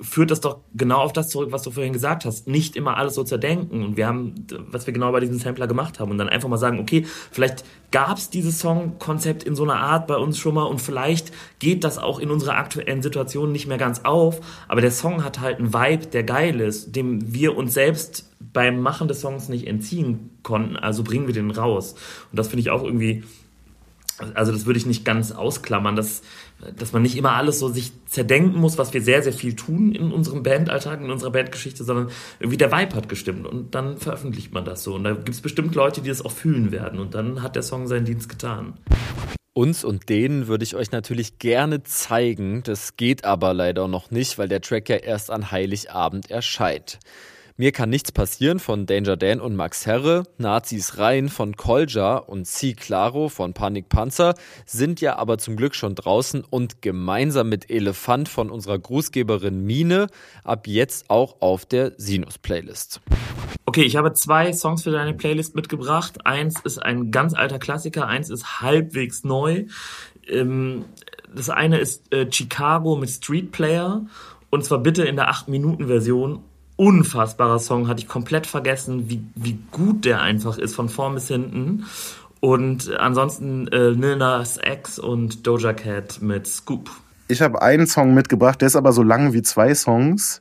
führt 0.00 0.30
das 0.30 0.40
doch 0.40 0.58
genau 0.74 0.98
auf 0.98 1.12
das 1.12 1.28
zurück, 1.28 1.52
was 1.52 1.62
du 1.62 1.70
vorhin 1.70 1.92
gesagt 1.92 2.24
hast. 2.24 2.48
Nicht 2.48 2.76
immer 2.76 2.96
alles 2.96 3.14
so 3.14 3.24
zerdenken. 3.24 3.84
Und 3.84 3.96
wir 3.96 4.06
haben, 4.06 4.46
was 4.70 4.86
wir 4.86 4.94
genau 4.94 5.12
bei 5.12 5.20
diesem 5.20 5.38
Sampler 5.38 5.66
gemacht 5.66 6.00
haben. 6.00 6.10
Und 6.10 6.18
dann 6.18 6.28
einfach 6.28 6.48
mal 6.48 6.56
sagen, 6.56 6.78
okay, 6.78 7.06
vielleicht 7.30 7.64
gab 7.90 8.16
es 8.16 8.30
dieses 8.30 8.58
Songkonzept 8.60 9.42
in 9.42 9.54
so 9.54 9.64
einer 9.64 9.76
Art 9.76 10.06
bei 10.06 10.16
uns 10.16 10.38
schon 10.38 10.54
mal 10.54 10.64
und 10.64 10.80
vielleicht 10.80 11.32
geht 11.58 11.84
das 11.84 11.98
auch 11.98 12.18
in 12.18 12.30
unserer 12.30 12.56
aktuellen 12.56 13.02
Situation 13.02 13.52
nicht 13.52 13.66
mehr 13.66 13.78
ganz 13.78 14.04
auf. 14.04 14.40
Aber 14.68 14.80
der 14.80 14.92
Song 14.92 15.24
hat 15.24 15.40
halt 15.40 15.58
einen 15.58 15.74
Vibe, 15.74 16.06
der 16.06 16.22
geil 16.22 16.60
ist, 16.60 16.96
dem 16.96 17.34
wir 17.34 17.56
uns 17.56 17.74
selbst 17.74 18.30
beim 18.52 18.80
Machen 18.80 19.08
des 19.08 19.20
Songs 19.20 19.48
nicht 19.48 19.66
entziehen 19.66 20.30
konnten. 20.42 20.76
Also 20.76 21.04
bringen 21.04 21.26
wir 21.26 21.34
den 21.34 21.50
raus. 21.50 21.94
Und 22.30 22.38
das 22.38 22.48
finde 22.48 22.60
ich 22.60 22.70
auch 22.70 22.82
irgendwie 22.82 23.24
also 24.34 24.52
das 24.52 24.66
würde 24.66 24.78
ich 24.78 24.86
nicht 24.86 25.04
ganz 25.04 25.32
ausklammern, 25.32 25.96
dass, 25.96 26.22
dass 26.76 26.92
man 26.92 27.02
nicht 27.02 27.16
immer 27.16 27.32
alles 27.32 27.58
so 27.58 27.68
sich 27.68 27.92
zerdenken 28.06 28.60
muss, 28.60 28.78
was 28.78 28.92
wir 28.92 29.02
sehr, 29.02 29.22
sehr 29.22 29.32
viel 29.32 29.54
tun 29.54 29.92
in 29.92 30.12
unserem 30.12 30.42
Bandalltag, 30.42 31.00
in 31.00 31.10
unserer 31.10 31.30
Bandgeschichte, 31.30 31.84
sondern 31.84 32.10
irgendwie 32.38 32.58
der 32.58 32.70
Vibe 32.70 32.94
hat 32.94 33.08
gestimmt 33.08 33.46
und 33.46 33.74
dann 33.74 33.98
veröffentlicht 33.98 34.52
man 34.52 34.64
das 34.64 34.82
so. 34.82 34.94
Und 34.94 35.04
da 35.04 35.12
gibt 35.12 35.30
es 35.30 35.40
bestimmt 35.40 35.74
Leute, 35.74 36.00
die 36.02 36.08
das 36.08 36.24
auch 36.24 36.32
fühlen 36.32 36.72
werden 36.72 37.00
und 37.00 37.14
dann 37.14 37.42
hat 37.42 37.56
der 37.56 37.62
Song 37.62 37.86
seinen 37.86 38.04
Dienst 38.04 38.28
getan. 38.28 38.74
Uns 39.52 39.84
und 39.84 40.08
denen 40.08 40.46
würde 40.46 40.62
ich 40.62 40.76
euch 40.76 40.92
natürlich 40.92 41.38
gerne 41.38 41.82
zeigen, 41.82 42.62
das 42.62 42.96
geht 42.96 43.24
aber 43.24 43.52
leider 43.52 43.88
noch 43.88 44.10
nicht, 44.10 44.38
weil 44.38 44.48
der 44.48 44.60
Track 44.60 44.88
ja 44.88 44.96
erst 44.96 45.30
an 45.30 45.50
Heiligabend 45.50 46.30
erscheint. 46.30 47.00
Mir 47.60 47.72
kann 47.72 47.90
nichts 47.90 48.10
passieren 48.10 48.58
von 48.58 48.86
Danger 48.86 49.18
Dan 49.18 49.38
und 49.38 49.54
Max 49.54 49.84
Herre, 49.84 50.22
Nazis 50.38 50.96
Rein 50.96 51.28
von 51.28 51.56
Kolja 51.56 52.16
und 52.16 52.46
C. 52.46 52.72
Claro 52.72 53.28
von 53.28 53.52
Panik 53.52 53.90
Panzer 53.90 54.34
sind 54.64 55.02
ja 55.02 55.18
aber 55.18 55.36
zum 55.36 55.56
Glück 55.56 55.74
schon 55.74 55.94
draußen 55.94 56.42
und 56.48 56.80
gemeinsam 56.80 57.50
mit 57.50 57.70
Elefant 57.70 58.30
von 58.30 58.48
unserer 58.48 58.78
Grußgeberin 58.78 59.62
Mine 59.62 60.06
ab 60.42 60.66
jetzt 60.68 61.10
auch 61.10 61.42
auf 61.42 61.66
der 61.66 61.92
Sinus-Playlist. 61.98 63.02
Okay, 63.66 63.82
ich 63.82 63.96
habe 63.96 64.14
zwei 64.14 64.54
Songs 64.54 64.84
für 64.84 64.90
deine 64.90 65.12
Playlist 65.12 65.54
mitgebracht. 65.54 66.24
Eins 66.24 66.58
ist 66.64 66.78
ein 66.78 67.10
ganz 67.10 67.34
alter 67.34 67.58
Klassiker, 67.58 68.06
eins 68.06 68.30
ist 68.30 68.62
halbwegs 68.62 69.22
neu. 69.22 69.66
Ähm, 70.26 70.86
das 71.34 71.50
eine 71.50 71.76
ist 71.76 72.10
äh, 72.10 72.26
Chicago 72.32 72.96
mit 72.96 73.10
Street 73.10 73.52
Player 73.52 74.06
und 74.48 74.64
zwar 74.64 74.78
bitte 74.78 75.04
in 75.04 75.16
der 75.16 75.30
8-Minuten-Version. 75.30 76.42
Unfassbarer 76.80 77.58
Song, 77.58 77.88
hatte 77.88 78.00
ich 78.00 78.08
komplett 78.08 78.46
vergessen, 78.46 79.10
wie, 79.10 79.22
wie 79.34 79.58
gut 79.70 80.06
der 80.06 80.22
einfach 80.22 80.56
ist, 80.56 80.74
von 80.74 80.88
vorn 80.88 81.12
bis 81.12 81.28
hinten. 81.28 81.84
Und 82.40 82.90
ansonsten 82.96 83.68
äh, 83.68 83.90
Lil 83.90 84.16
Nas 84.16 84.58
X 84.64 84.98
und 84.98 85.46
Doja 85.46 85.74
Cat 85.74 86.22
mit 86.22 86.46
Scoop. 86.46 86.90
Ich 87.28 87.42
habe 87.42 87.60
einen 87.60 87.86
Song 87.86 88.14
mitgebracht, 88.14 88.62
der 88.62 88.66
ist 88.68 88.76
aber 88.76 88.92
so 88.92 89.02
lang 89.02 89.34
wie 89.34 89.42
zwei 89.42 89.74
Songs. 89.74 90.40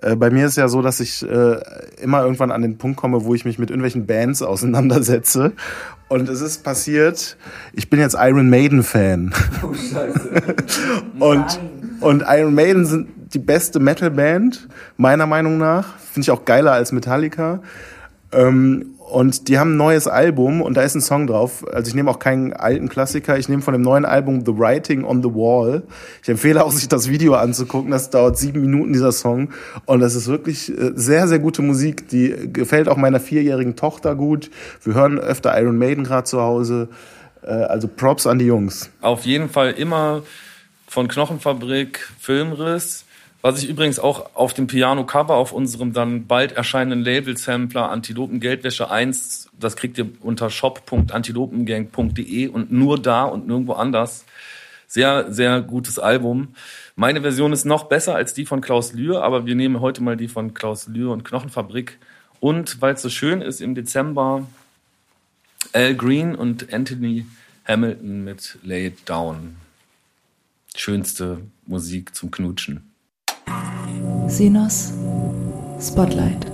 Äh, 0.00 0.14
bei 0.14 0.30
mir 0.30 0.46
ist 0.46 0.56
ja 0.56 0.68
so, 0.68 0.80
dass 0.80 1.00
ich 1.00 1.28
äh, 1.28 1.56
immer 2.00 2.22
irgendwann 2.22 2.52
an 2.52 2.62
den 2.62 2.78
Punkt 2.78 2.96
komme, 2.96 3.24
wo 3.24 3.34
ich 3.34 3.44
mich 3.44 3.58
mit 3.58 3.70
irgendwelchen 3.70 4.06
Bands 4.06 4.42
auseinandersetze. 4.42 5.54
Und 6.06 6.28
es 6.28 6.40
ist 6.40 6.62
passiert, 6.62 7.36
ich 7.72 7.90
bin 7.90 7.98
jetzt 7.98 8.16
Iron 8.16 8.48
Maiden 8.48 8.84
Fan. 8.84 9.34
Oh 9.64 9.74
Scheiße. 9.74 10.30
und, 11.18 11.60
und 12.00 12.24
Iron 12.26 12.54
Maiden 12.54 12.86
sind 12.86 13.08
die 13.34 13.38
beste 13.38 13.80
Metal-Band, 13.80 14.68
meiner 14.96 15.26
Meinung 15.26 15.58
nach. 15.58 15.98
Finde 15.98 16.24
ich 16.24 16.30
auch 16.30 16.44
geiler 16.44 16.72
als 16.72 16.92
Metallica. 16.92 17.60
Ähm, 18.32 18.94
und 19.10 19.48
die 19.48 19.58
haben 19.58 19.72
ein 19.74 19.76
neues 19.76 20.06
Album 20.06 20.62
und 20.62 20.76
da 20.76 20.82
ist 20.82 20.94
ein 20.94 21.00
Song 21.00 21.26
drauf. 21.26 21.66
Also 21.72 21.88
ich 21.88 21.94
nehme 21.94 22.10
auch 22.10 22.20
keinen 22.20 22.52
alten 22.52 22.88
Klassiker, 22.88 23.36
ich 23.36 23.48
nehme 23.48 23.60
von 23.60 23.72
dem 23.72 23.82
neuen 23.82 24.04
Album 24.04 24.44
The 24.46 24.56
Writing 24.56 25.04
on 25.04 25.20
the 25.22 25.30
Wall. 25.30 25.82
Ich 26.22 26.28
empfehle 26.28 26.64
auch, 26.64 26.70
sich 26.70 26.86
das 26.86 27.08
Video 27.08 27.34
anzugucken. 27.34 27.90
Das 27.90 28.10
dauert 28.10 28.38
sieben 28.38 28.60
Minuten, 28.60 28.92
dieser 28.92 29.10
Song. 29.10 29.50
Und 29.84 30.00
das 30.00 30.14
ist 30.14 30.28
wirklich 30.28 30.70
äh, 30.70 30.92
sehr, 30.94 31.26
sehr 31.26 31.40
gute 31.40 31.60
Musik. 31.62 32.08
Die 32.08 32.52
gefällt 32.52 32.88
auch 32.88 32.96
meiner 32.96 33.18
vierjährigen 33.18 33.74
Tochter 33.74 34.14
gut. 34.14 34.50
Wir 34.84 34.94
hören 34.94 35.18
öfter 35.18 35.60
Iron 35.60 35.76
Maiden 35.76 36.04
gerade 36.04 36.24
zu 36.24 36.40
Hause. 36.40 36.88
Äh, 37.42 37.48
also 37.50 37.88
Props 37.88 38.28
an 38.28 38.38
die 38.38 38.46
Jungs. 38.46 38.90
Auf 39.00 39.24
jeden 39.24 39.48
Fall 39.48 39.72
immer 39.72 40.22
von 40.90 41.08
Knochenfabrik, 41.08 42.00
Filmriss 42.18 43.06
was 43.42 43.62
ich 43.62 43.70
übrigens 43.70 43.98
auch 43.98 44.34
auf 44.34 44.52
dem 44.52 44.66
Piano-Cover 44.66 45.34
auf 45.34 45.52
unserem 45.52 45.94
dann 45.94 46.26
bald 46.26 46.52
erscheinenden 46.52 47.02
Label-Sampler 47.02 47.90
Antilopen 47.90 48.38
Geldwäsche 48.38 48.90
1, 48.90 49.48
das 49.58 49.76
kriegt 49.76 49.96
ihr 49.96 50.10
unter 50.20 50.50
shop.antilopengang.de 50.50 52.48
und 52.48 52.70
nur 52.70 53.00
da 53.00 53.24
und 53.24 53.46
nirgendwo 53.46 53.72
anders. 53.72 54.26
Sehr, 54.86 55.32
sehr 55.32 55.62
gutes 55.62 55.98
Album. 55.98 56.48
Meine 56.96 57.22
Version 57.22 57.54
ist 57.54 57.64
noch 57.64 57.84
besser 57.84 58.14
als 58.14 58.34
die 58.34 58.44
von 58.44 58.60
Klaus 58.60 58.92
Lühr, 58.92 59.22
aber 59.22 59.46
wir 59.46 59.54
nehmen 59.54 59.80
heute 59.80 60.02
mal 60.02 60.18
die 60.18 60.28
von 60.28 60.52
Klaus 60.52 60.86
Lühr 60.88 61.10
und 61.10 61.24
Knochenfabrik. 61.24 61.98
Und 62.40 62.82
weil 62.82 62.92
es 62.94 63.02
so 63.02 63.08
schön 63.08 63.40
ist, 63.40 63.62
im 63.62 63.74
Dezember 63.74 64.46
Al 65.72 65.94
Green 65.94 66.34
und 66.34 66.74
Anthony 66.74 67.24
Hamilton 67.66 68.24
mit 68.24 68.58
Lay 68.64 68.88
It 68.88 69.08
Down. 69.08 69.59
Schönste 70.76 71.42
Musik 71.66 72.14
zum 72.14 72.30
Knutschen. 72.30 72.94
Sinos 74.28 74.92
Spotlight. 75.80 76.46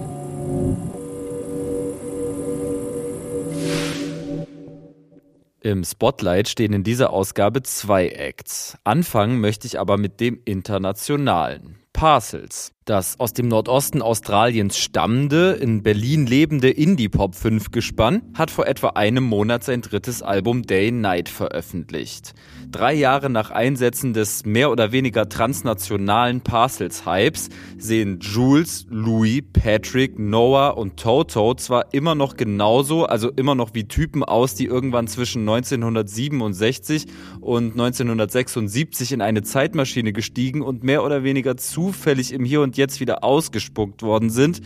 Im 5.61 5.85
Spotlight 5.85 6.49
stehen 6.49 6.73
in 6.73 6.85
dieser 6.85 7.11
Ausgabe 7.11 7.63
zwei 7.63 8.09
Acts. 8.09 8.79
Anfangen 8.85 9.41
möchte 9.41 9.67
ich 9.67 9.81
aber 9.81 9.99
mit 9.99 10.21
dem 10.21 10.41
internationalen. 10.45 11.77
Parcels. 11.93 12.76
Das 12.87 13.19
aus 13.19 13.33
dem 13.33 13.49
Nordosten 13.49 14.01
Australiens 14.01 14.79
stammende, 14.79 15.55
in 15.55 15.83
Berlin 15.83 16.25
lebende 16.25 16.71
Indie-Pop-5-Gespann 16.71 18.23
hat 18.35 18.49
vor 18.53 18.69
etwa 18.69 18.91
einem 18.91 19.25
Monat 19.25 19.65
sein 19.65 19.83
drittes 19.83 20.23
Album 20.23 20.63
Day 20.63 20.93
Night 20.93 21.29
veröffentlicht. 21.29 22.35
Drei 22.71 22.95
Jahre 22.95 23.29
nach 23.29 23.51
Einsetzen 23.51 24.13
des 24.13 24.45
mehr 24.45 24.71
oder 24.71 24.93
weniger 24.93 25.29
transnationalen 25.29 26.43
Parcels-Hypes 26.43 27.49
sehen 27.77 28.21
Jules, 28.21 28.87
Louis, 28.89 29.43
Patrick, 29.53 30.17
Noah 30.17 30.77
und 30.77 30.97
Toto 30.97 31.55
zwar 31.55 31.93
immer 31.93 32.15
noch 32.15 32.37
genauso, 32.37 33.05
also 33.05 33.33
immer 33.33 33.57
noch 33.57 33.75
wie 33.75 33.89
Typen 33.89 34.23
aus, 34.23 34.55
die 34.55 34.67
irgendwann 34.67 35.09
zwischen 35.09 35.41
1967 35.41 37.07
und 37.41 37.73
1976 37.73 39.11
in 39.11 39.23
eine 39.23 39.43
Zeitmaschine 39.43 40.13
gestiegen 40.13 40.63
und 40.63 40.85
mehr 40.85 41.03
oder 41.03 41.25
weniger 41.25 41.57
zufällig 41.57 42.33
im 42.33 42.45
Hier 42.45 42.61
und 42.61 42.76
Jetzt 42.77 43.01
wieder 43.01 43.25
ausgespuckt 43.25 44.03
worden 44.03 44.31
sind. 44.31 44.61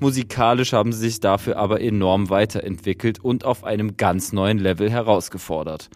Musikalisch 0.00 0.72
haben 0.72 0.92
sie 0.92 0.98
sich 0.98 1.20
dafür 1.20 1.56
aber 1.56 1.80
enorm 1.80 2.28
weiterentwickelt 2.28 3.20
und 3.22 3.44
auf 3.44 3.62
einem 3.62 3.96
ganz 3.96 4.32
neuen 4.32 4.58
Level 4.58 4.90
herausgefordert. 4.90 5.90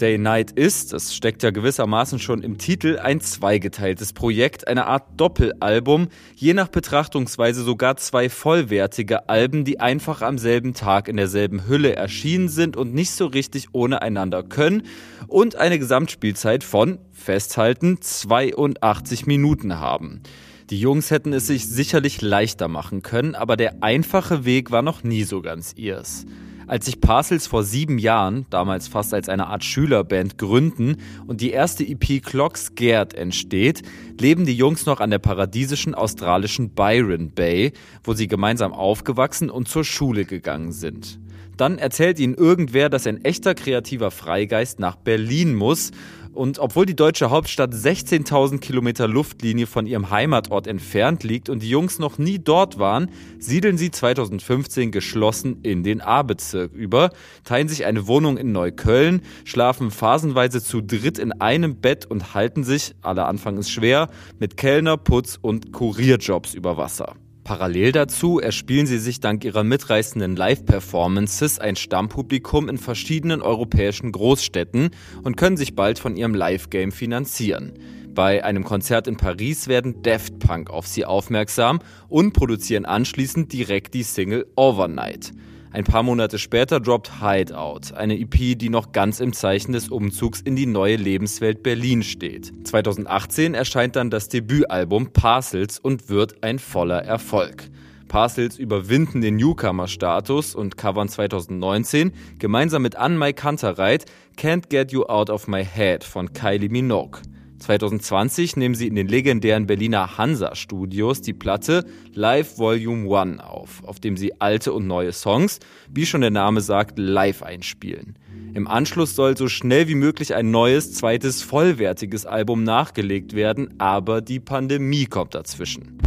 Day 0.00 0.18
Night 0.18 0.50
ist, 0.50 0.92
das 0.92 1.14
steckt 1.14 1.44
ja 1.44 1.50
gewissermaßen 1.50 2.18
schon 2.18 2.42
im 2.42 2.58
Titel, 2.58 2.98
ein 2.98 3.20
zweigeteiltes 3.20 4.12
Projekt, 4.12 4.66
eine 4.66 4.86
Art 4.86 5.04
Doppelalbum, 5.16 6.08
je 6.34 6.52
nach 6.52 6.66
Betrachtungsweise 6.66 7.62
sogar 7.62 7.96
zwei 7.96 8.28
vollwertige 8.28 9.28
Alben, 9.28 9.64
die 9.64 9.78
einfach 9.78 10.20
am 10.20 10.36
selben 10.36 10.74
Tag 10.74 11.06
in 11.06 11.16
derselben 11.16 11.68
Hülle 11.68 11.94
erschienen 11.94 12.48
sind 12.48 12.76
und 12.76 12.92
nicht 12.92 13.12
so 13.12 13.26
richtig 13.26 13.68
ohne 13.72 14.02
einander 14.02 14.42
können 14.42 14.82
und 15.28 15.54
eine 15.54 15.78
Gesamtspielzeit 15.78 16.64
von, 16.64 16.98
festhalten, 17.12 17.98
82 18.00 19.26
Minuten 19.26 19.78
haben. 19.78 20.22
Die 20.70 20.80
Jungs 20.80 21.10
hätten 21.10 21.34
es 21.34 21.46
sich 21.46 21.68
sicherlich 21.68 22.22
leichter 22.22 22.68
machen 22.68 23.02
können, 23.02 23.34
aber 23.34 23.56
der 23.56 23.82
einfache 23.82 24.46
Weg 24.46 24.70
war 24.70 24.80
noch 24.80 25.04
nie 25.04 25.24
so 25.24 25.42
ganz 25.42 25.74
ihrs. 25.76 26.24
Als 26.66 26.86
sich 26.86 27.02
Parcels 27.02 27.46
vor 27.46 27.62
sieben 27.62 27.98
Jahren, 27.98 28.46
damals 28.48 28.88
fast 28.88 29.12
als 29.12 29.28
eine 29.28 29.48
Art 29.48 29.62
Schülerband, 29.62 30.38
gründen 30.38 30.96
und 31.26 31.42
die 31.42 31.50
erste 31.50 31.84
EP 31.84 32.22
Clock 32.22 32.56
Scared 32.56 33.12
entsteht, 33.12 33.82
leben 34.18 34.46
die 34.46 34.56
Jungs 34.56 34.86
noch 34.86 35.00
an 35.00 35.10
der 35.10 35.18
paradiesischen 35.18 35.94
australischen 35.94 36.70
Byron 36.70 37.32
Bay, 37.32 37.72
wo 38.02 38.14
sie 38.14 38.28
gemeinsam 38.28 38.72
aufgewachsen 38.72 39.50
und 39.50 39.68
zur 39.68 39.84
Schule 39.84 40.24
gegangen 40.24 40.72
sind. 40.72 41.18
Dann 41.58 41.78
erzählt 41.78 42.18
ihnen 42.18 42.34
irgendwer, 42.34 42.88
dass 42.88 43.06
ein 43.06 43.24
echter 43.24 43.54
kreativer 43.54 44.10
Freigeist 44.10 44.80
nach 44.80 44.96
Berlin 44.96 45.54
muss 45.54 45.92
und 46.34 46.58
obwohl 46.58 46.86
die 46.86 46.96
deutsche 46.96 47.30
Hauptstadt 47.30 47.72
16.000 47.72 48.58
Kilometer 48.58 49.08
Luftlinie 49.08 49.66
von 49.66 49.86
ihrem 49.86 50.10
Heimatort 50.10 50.66
entfernt 50.66 51.22
liegt 51.24 51.48
und 51.48 51.62
die 51.62 51.70
Jungs 51.70 51.98
noch 51.98 52.18
nie 52.18 52.38
dort 52.38 52.78
waren, 52.78 53.10
siedeln 53.38 53.78
sie 53.78 53.90
2015 53.90 54.90
geschlossen 54.90 55.60
in 55.62 55.82
den 55.82 56.00
A-Bezirk 56.00 56.72
über, 56.72 57.10
teilen 57.44 57.68
sich 57.68 57.86
eine 57.86 58.06
Wohnung 58.06 58.36
in 58.36 58.52
Neukölln, 58.52 59.22
schlafen 59.44 59.90
phasenweise 59.90 60.62
zu 60.62 60.80
dritt 60.80 61.18
in 61.18 61.32
einem 61.32 61.76
Bett 61.76 62.06
und 62.06 62.34
halten 62.34 62.64
sich, 62.64 62.94
aller 63.02 63.28
Anfang 63.28 63.58
ist 63.58 63.70
schwer, 63.70 64.08
mit 64.38 64.56
Kellner, 64.56 64.96
Putz 64.96 65.38
und 65.40 65.72
Kurierjobs 65.72 66.54
über 66.54 66.76
Wasser. 66.76 67.14
Parallel 67.44 67.92
dazu 67.92 68.40
erspielen 68.40 68.86
sie 68.86 68.98
sich 68.98 69.20
dank 69.20 69.44
ihrer 69.44 69.64
mitreißenden 69.64 70.34
Live-Performances 70.34 71.58
ein 71.58 71.76
Stammpublikum 71.76 72.70
in 72.70 72.78
verschiedenen 72.78 73.42
europäischen 73.42 74.12
Großstädten 74.12 74.90
und 75.22 75.36
können 75.36 75.58
sich 75.58 75.74
bald 75.74 75.98
von 75.98 76.16
ihrem 76.16 76.34
Live-Game 76.34 76.90
finanzieren. 76.90 77.74
Bei 78.14 78.42
einem 78.42 78.64
Konzert 78.64 79.06
in 79.06 79.18
Paris 79.18 79.68
werden 79.68 80.02
Daft 80.02 80.38
Punk 80.38 80.70
auf 80.70 80.86
sie 80.86 81.04
aufmerksam 81.04 81.80
und 82.08 82.32
produzieren 82.32 82.86
anschließend 82.86 83.52
direkt 83.52 83.92
die 83.92 84.04
Single 84.04 84.46
Overnight. 84.56 85.32
Ein 85.74 85.82
paar 85.82 86.04
Monate 86.04 86.38
später 86.38 86.78
droppt 86.78 87.20
Hideout, 87.20 87.96
eine 87.96 88.16
EP, 88.16 88.56
die 88.56 88.68
noch 88.68 88.92
ganz 88.92 89.18
im 89.18 89.32
Zeichen 89.32 89.72
des 89.72 89.88
Umzugs 89.88 90.40
in 90.40 90.54
die 90.54 90.66
neue 90.66 90.94
Lebenswelt 90.94 91.64
Berlin 91.64 92.04
steht. 92.04 92.52
2018 92.64 93.54
erscheint 93.54 93.96
dann 93.96 94.08
das 94.08 94.28
Debütalbum 94.28 95.12
Parcels 95.12 95.80
und 95.80 96.08
wird 96.08 96.44
ein 96.44 96.60
voller 96.60 97.02
Erfolg. 97.02 97.64
Parcels 98.06 98.56
überwinden 98.56 99.20
den 99.20 99.34
Newcomer-Status 99.34 100.54
und 100.54 100.76
covern 100.76 101.08
2019 101.08 102.12
gemeinsam 102.38 102.82
mit 102.82 102.94
Anne-Mai 102.94 103.32
Kantereit 103.32 104.04
Can't 104.38 104.68
Get 104.68 104.92
You 104.92 105.02
Out 105.06 105.28
of 105.28 105.48
My 105.48 105.64
Head 105.64 106.04
von 106.04 106.32
Kylie 106.32 106.68
Minogue. 106.68 107.20
2020 107.64 108.56
nehmen 108.56 108.74
sie 108.74 108.88
in 108.88 108.94
den 108.94 109.08
legendären 109.08 109.66
Berliner 109.66 110.18
Hansa 110.18 110.54
Studios 110.54 111.22
die 111.22 111.32
Platte 111.32 111.86
Live 112.12 112.58
Volume 112.58 113.08
1 113.18 113.40
auf, 113.40 113.82
auf 113.84 114.00
dem 114.00 114.18
sie 114.18 114.38
alte 114.38 114.72
und 114.74 114.86
neue 114.86 115.12
Songs, 115.12 115.60
wie 115.88 116.04
schon 116.04 116.20
der 116.20 116.30
Name 116.30 116.60
sagt, 116.60 116.98
live 116.98 117.42
einspielen. 117.42 118.18
Im 118.52 118.68
Anschluss 118.68 119.14
soll 119.14 119.36
so 119.36 119.48
schnell 119.48 119.88
wie 119.88 119.94
möglich 119.94 120.34
ein 120.34 120.50
neues, 120.50 120.92
zweites, 120.92 121.42
vollwertiges 121.42 122.26
Album 122.26 122.64
nachgelegt 122.64 123.34
werden, 123.34 123.74
aber 123.78 124.20
die 124.20 124.40
Pandemie 124.40 125.06
kommt 125.06 125.34
dazwischen. 125.34 125.98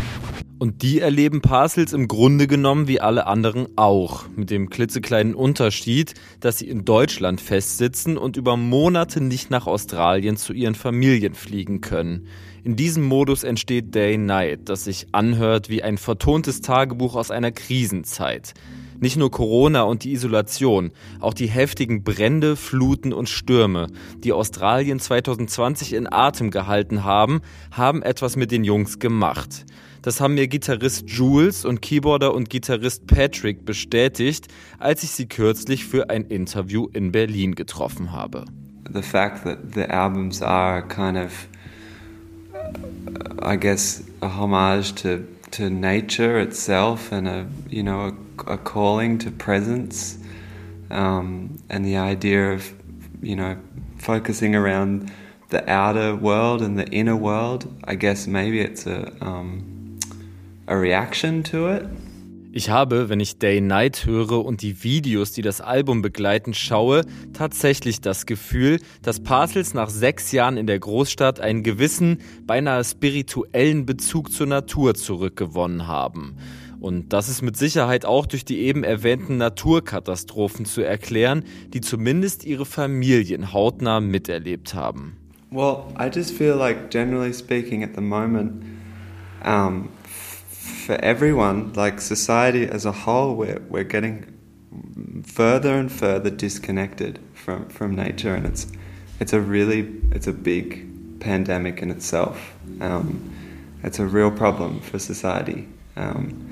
Und 0.60 0.82
die 0.82 1.00
erleben 1.02 1.42
Parcels 1.42 1.94
im 1.94 2.08
Grunde 2.08 2.48
genommen 2.48 2.88
wie 2.88 3.00
alle 3.00 3.28
anderen 3.28 3.68
auch, 3.76 4.26
mit 4.36 4.50
dem 4.50 4.72
klitzekleinen 4.72 5.36
Unterschied, 5.36 6.16
dass 6.40 6.58
sie 6.58 6.68
in 6.68 6.84
Deutschland 6.84 7.42
festsitzen 7.42 8.18
und 8.18 8.38
über 8.38 8.58
Monate 8.58 9.22
nicht 9.22 9.52
nach 9.52 9.68
Australien 9.68 10.36
zu 10.36 10.54
ihren 10.54 10.74
Familien 10.74 11.36
fliegen 11.36 11.80
können. 11.82 12.28
In 12.64 12.76
diesem 12.76 13.04
Modus 13.04 13.44
entsteht 13.44 13.94
Day 13.94 14.18
Night, 14.18 14.62
das 14.68 14.86
sich 14.86 15.08
anhört 15.12 15.70
wie 15.70 15.84
ein 15.84 16.00
vertontes 16.00 16.62
Tagebuch 16.62 17.16
aus 17.16 17.30
einer 17.30 17.52
Krisenzeit. 17.52 18.56
Nicht 19.00 19.16
nur 19.16 19.30
Corona 19.30 19.84
und 19.84 20.04
die 20.04 20.14
Isolation, 20.14 20.90
auch 21.20 21.36
die 21.36 21.46
heftigen 21.46 22.04
Brände, 22.04 22.56
Fluten 22.56 23.14
und 23.14 23.30
Stürme, 23.30 23.88
die 24.24 24.34
Australien 24.34 25.00
2020 25.00 25.94
in 25.94 26.12
Atem 26.12 26.50
gehalten 26.50 27.04
haben, 27.04 27.42
haben 27.70 28.02
etwas 28.02 28.36
mit 28.36 28.50
den 28.50 28.64
Jungs 28.64 28.98
gemacht. 28.98 29.68
Das 30.02 30.22
haben 30.22 30.36
mir 30.36 30.48
Gitarrist 30.48 31.10
Jules 31.10 31.66
und 31.66 31.82
Keyboarder 31.82 32.34
und 32.34 32.50
Gitarrist 32.50 33.08
Patrick 33.08 33.66
bestätigt, 33.66 34.48
als 34.80 35.04
ich 35.04 35.12
sie 35.12 35.28
kürzlich 35.28 35.86
für 35.86 36.10
ein 36.10 36.26
Interview 36.26 36.88
in 36.94 37.12
Berlin 37.12 37.56
getroffen 37.56 38.12
habe. 38.12 38.46
The 38.94 39.02
fact 39.02 39.44
that 39.44 39.58
the 39.74 39.84
albums 39.84 40.42
are 40.42 40.82
kind 40.82 41.18
of, 41.18 41.48
I 43.42 43.58
guess, 43.58 44.04
a 44.22 44.28
homage 44.28 44.94
to 45.02 45.20
to 45.52 45.70
nature 45.70 46.40
itself 46.40 47.12
and 47.12 47.28
a 47.28 47.46
you 47.70 47.84
know 47.84 48.12
a, 48.48 48.54
a 48.54 48.58
calling 48.58 49.18
to 49.20 49.32
presence, 49.32 50.18
um, 50.90 51.58
and 51.70 51.86
the 51.86 51.98
idea 51.98 52.54
of 52.54 52.72
you 53.22 53.36
know 53.36 53.58
focusing 53.98 54.56
around 54.56 55.12
the 55.50 55.70
outer 55.70 56.16
world 56.16 56.62
and 56.62 56.78
the 56.78 56.88
inner 56.92 57.16
world. 57.16 57.66
I 57.84 57.96
guess 57.96 58.28
maybe 58.28 58.60
it's 58.60 58.86
a 58.86 59.12
um, 59.22 59.77
a 60.68 60.76
reaction 60.76 61.44
to 61.44 61.70
it. 61.70 61.84
Ich 62.52 62.70
habe, 62.70 63.10
wenn 63.10 63.20
ich 63.20 63.38
Day 63.38 63.62
Night 63.62 64.06
höre 64.06 64.44
und 64.44 64.62
die 64.62 64.84
Videos, 64.84 65.32
die 65.32 65.44
das 65.44 65.62
Album 65.62 66.02
begleiten, 66.02 66.54
schaue, 66.54 67.04
tatsächlich 67.34 68.02
das 68.02 68.26
Gefühl, 68.26 68.80
dass 69.04 69.22
Parcels 69.22 69.74
nach 69.74 69.90
sechs 69.90 70.32
Jahren 70.32 70.58
in 70.58 70.66
der 70.66 70.80
Großstadt 70.80 71.40
einen 71.40 71.62
gewissen, 71.62 72.20
beinahe 72.48 72.84
spirituellen 72.84 73.86
Bezug 73.86 74.32
zur 74.32 74.48
Natur 74.48 74.96
zurückgewonnen 74.96 75.88
haben. 75.88 76.38
Und 76.80 77.14
das 77.14 77.30
ist 77.30 77.42
mit 77.42 77.58
Sicherheit 77.58 78.06
auch 78.06 78.26
durch 78.26 78.44
die 78.44 78.60
eben 78.60 78.84
erwähnten 78.84 79.38
Naturkatastrophen 79.38 80.66
zu 80.66 80.82
erklären, 80.82 81.44
die 81.74 81.82
zumindest 81.82 82.44
ihre 82.44 82.66
Familien 82.66 83.54
hautnah 83.54 84.00
miterlebt 84.00 84.74
haben. 84.74 85.18
Well, 85.52 85.84
I 86.00 86.10
just 86.14 86.32
feel 86.36 86.56
like 86.56 86.90
generally 86.90 87.34
speaking 87.34 87.84
at 87.84 87.92
the 87.96 88.02
moment 88.02 88.64
um, 89.46 89.90
for 90.68 90.96
everyone, 90.96 91.74
like 91.74 92.02
society 92.02 92.68
as 92.68 92.86
a 92.86 92.92
whole, 92.92 93.36
we're, 93.36 93.62
we're 93.70 93.84
getting 93.84 94.38
further 95.26 95.76
and 95.76 95.92
further 95.92 96.30
disconnected 96.30 97.20
from, 97.34 97.68
from 97.70 97.96
nature, 97.96 98.36
and 98.36 98.46
it's 98.46 98.72
it's 99.20 99.34
a 99.34 99.42
really 99.42 100.02
it's 100.12 100.28
a 100.28 100.34
big 100.34 101.20
pandemic 101.20 101.82
in 101.82 101.90
itself. 101.90 102.56
Um, 102.82 103.34
it's 103.84 104.00
a 104.00 104.06
real 104.06 104.32
problem 104.32 104.80
for 104.82 105.00
society. 105.00 105.68
Um, 105.96 106.44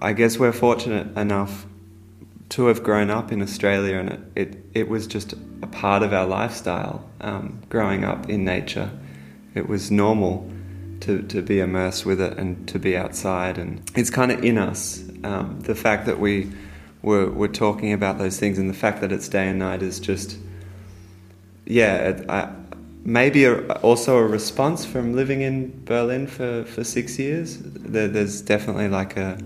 I 0.00 0.12
guess 0.12 0.38
we're 0.38 0.52
fortunate 0.52 1.16
enough 1.16 1.66
to 2.50 2.66
have 2.66 2.82
grown 2.82 3.10
up 3.10 3.32
in 3.32 3.42
Australia, 3.42 3.96
and 3.96 4.10
it 4.10 4.20
it, 4.36 4.64
it 4.74 4.88
was 4.88 5.06
just 5.06 5.32
a 5.62 5.66
part 5.66 6.02
of 6.02 6.12
our 6.12 6.26
lifestyle. 6.26 7.08
Um, 7.20 7.62
growing 7.68 8.04
up 8.04 8.28
in 8.28 8.44
nature, 8.44 8.90
it 9.54 9.68
was 9.68 9.90
normal 9.90 10.50
to, 11.00 11.22
to 11.22 11.42
be 11.42 11.60
immersed 11.60 12.06
with 12.06 12.20
it 12.20 12.38
and 12.38 12.66
to 12.68 12.78
be 12.78 12.96
outside. 12.96 13.58
And 13.58 13.88
it's 13.94 14.10
kind 14.10 14.32
of 14.32 14.44
in 14.44 14.58
us. 14.58 15.02
Um, 15.24 15.60
the 15.60 15.74
fact 15.74 16.06
that 16.06 16.18
we 16.18 16.50
were, 17.02 17.30
were 17.30 17.48
talking 17.48 17.92
about 17.92 18.18
those 18.18 18.38
things 18.38 18.58
and 18.58 18.68
the 18.68 18.74
fact 18.74 19.00
that 19.00 19.12
it's 19.12 19.28
day 19.28 19.48
and 19.48 19.58
night 19.58 19.82
is 19.82 20.00
just, 20.00 20.38
yeah, 21.64 22.22
I, 22.28 22.52
maybe 23.04 23.44
a, 23.44 23.72
also 23.78 24.16
a 24.16 24.26
response 24.26 24.84
from 24.84 25.14
living 25.14 25.40
in 25.42 25.84
Berlin 25.84 26.26
for, 26.26 26.64
for 26.64 26.84
six 26.84 27.18
years. 27.18 27.58
There, 27.60 28.08
there's 28.08 28.42
definitely 28.42 28.88
like 28.88 29.16
a, 29.16 29.38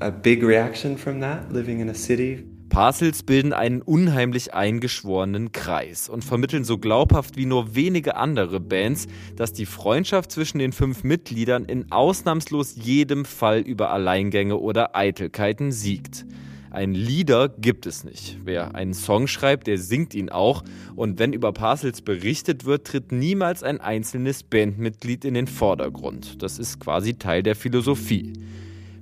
a 0.00 0.10
big 0.10 0.42
reaction 0.42 0.96
from 0.96 1.20
that, 1.20 1.52
living 1.52 1.80
in 1.80 1.88
a 1.88 1.94
city. 1.94 2.44
Parcels 2.74 3.22
bilden 3.22 3.52
einen 3.52 3.82
unheimlich 3.82 4.52
eingeschworenen 4.52 5.52
Kreis 5.52 6.08
und 6.08 6.24
vermitteln 6.24 6.64
so 6.64 6.76
glaubhaft 6.76 7.36
wie 7.36 7.46
nur 7.46 7.76
wenige 7.76 8.16
andere 8.16 8.58
Bands, 8.58 9.06
dass 9.36 9.52
die 9.52 9.64
Freundschaft 9.64 10.32
zwischen 10.32 10.58
den 10.58 10.72
fünf 10.72 11.04
Mitgliedern 11.04 11.66
in 11.66 11.92
ausnahmslos 11.92 12.74
jedem 12.74 13.26
Fall 13.26 13.60
über 13.60 13.90
Alleingänge 13.90 14.56
oder 14.56 14.96
Eitelkeiten 14.96 15.70
siegt. 15.70 16.26
Ein 16.72 16.94
Lieder 16.94 17.48
gibt 17.48 17.86
es 17.86 18.02
nicht. 18.02 18.38
Wer 18.42 18.74
einen 18.74 18.94
Song 18.94 19.28
schreibt, 19.28 19.68
der 19.68 19.78
singt 19.78 20.12
ihn 20.12 20.28
auch. 20.28 20.64
Und 20.96 21.20
wenn 21.20 21.32
über 21.32 21.52
Parcels 21.52 22.02
berichtet 22.02 22.64
wird, 22.64 22.88
tritt 22.88 23.12
niemals 23.12 23.62
ein 23.62 23.80
einzelnes 23.80 24.42
Bandmitglied 24.42 25.24
in 25.24 25.34
den 25.34 25.46
Vordergrund. 25.46 26.42
Das 26.42 26.58
ist 26.58 26.80
quasi 26.80 27.14
Teil 27.14 27.44
der 27.44 27.54
Philosophie. 27.54 28.32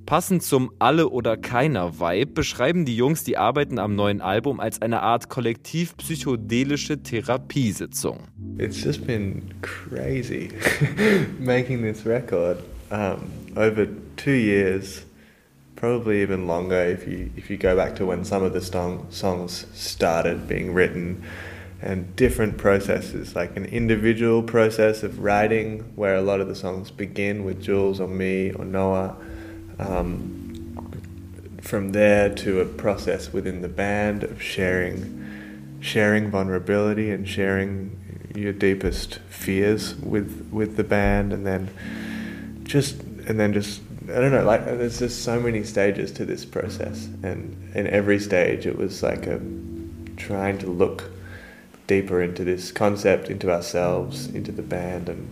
Passend 0.07 0.43
zum 0.43 0.73
Alle- 0.79 1.09
oder 1.09 1.37
Keiner-Vibe 1.37 2.33
beschreiben 2.33 2.85
die 2.85 2.97
Jungs 2.97 3.25
die 3.25 3.39
Arbeiten 3.39 3.79
am 3.79 3.95
neuen 3.95 4.21
Album 4.21 4.61
als 4.61 4.83
eine 4.83 5.01
Art 5.01 5.29
kollektiv 5.29 5.97
psychedelische 5.97 7.03
Therapiesitzung. 7.03 8.29
It's 8.59 8.83
just 8.83 9.07
been 9.07 9.43
crazy 9.63 10.51
making 11.39 11.83
this 11.83 12.05
record 12.05 12.59
um, 12.91 13.23
over 13.57 13.87
two 14.17 14.33
years, 14.33 15.05
probably 15.77 16.23
even 16.23 16.47
longer 16.47 16.85
if 16.85 17.07
you 17.07 17.31
if 17.37 17.49
you 17.49 17.57
go 17.57 17.75
back 17.77 17.95
to 17.97 18.07
when 18.07 18.25
some 18.25 18.45
of 18.45 18.53
the 18.53 18.61
song, 18.61 19.07
songs 19.11 19.67
started 19.73 20.47
being 20.49 20.75
written. 20.75 21.23
and 21.83 22.15
different 22.15 22.57
processes, 22.59 23.35
like 23.35 23.57
an 23.57 23.65
individual 23.65 24.41
process 24.41 25.03
of 25.03 25.19
writing, 25.19 25.81
where 25.97 26.15
a 26.15 26.23
lot 26.23 26.41
of 26.41 26.47
the 26.47 26.55
songs 26.55 26.93
begin 26.93 27.45
with 27.45 27.61
Jules 27.61 28.01
or 28.01 28.07
me 28.07 28.53
or 28.53 28.65
Noah, 28.65 29.17
um, 29.83 30.43
from 31.61 31.93
there 31.93 32.35
to 32.35 32.61
a 32.61 32.67
process 32.67 33.33
within 33.33 33.63
the 33.63 33.69
band 33.69 34.25
of 34.25 34.43
sharing 34.43 35.19
sharing 35.81 36.31
vulnerability 36.31 37.11
and 37.11 37.29
sharing 37.29 37.99
your 38.35 38.53
deepest 38.53 39.19
fears 39.29 39.95
with 39.97 40.49
with 40.53 40.77
the 40.77 40.85
band 40.85 41.33
and 41.33 41.47
then 41.47 41.69
just 42.65 43.01
and 43.27 43.39
then 43.39 43.53
just 43.53 43.81
I 44.09 44.15
don't 44.15 44.33
know 44.33 44.45
like 44.45 44.65
there's 44.65 44.99
just 44.99 45.25
so 45.25 45.41
many 45.41 45.65
stages 45.65 46.13
to 46.13 46.25
this 46.25 46.45
process 46.45 47.07
and 47.23 47.73
in 47.75 47.87
every 47.87 48.19
stage 48.19 48.67
it 48.67 48.77
was 48.77 49.03
like 49.03 49.27
a 49.27 49.41
trying 50.17 50.59
to 50.59 50.67
look 50.67 51.11
deeper 51.87 52.23
into 52.23 52.45
this 52.45 52.71
concept 52.73 53.29
into 53.29 53.51
ourselves 53.51 54.27
into 54.29 54.53
the 54.53 54.63
band 54.63 55.09
and 55.09 55.29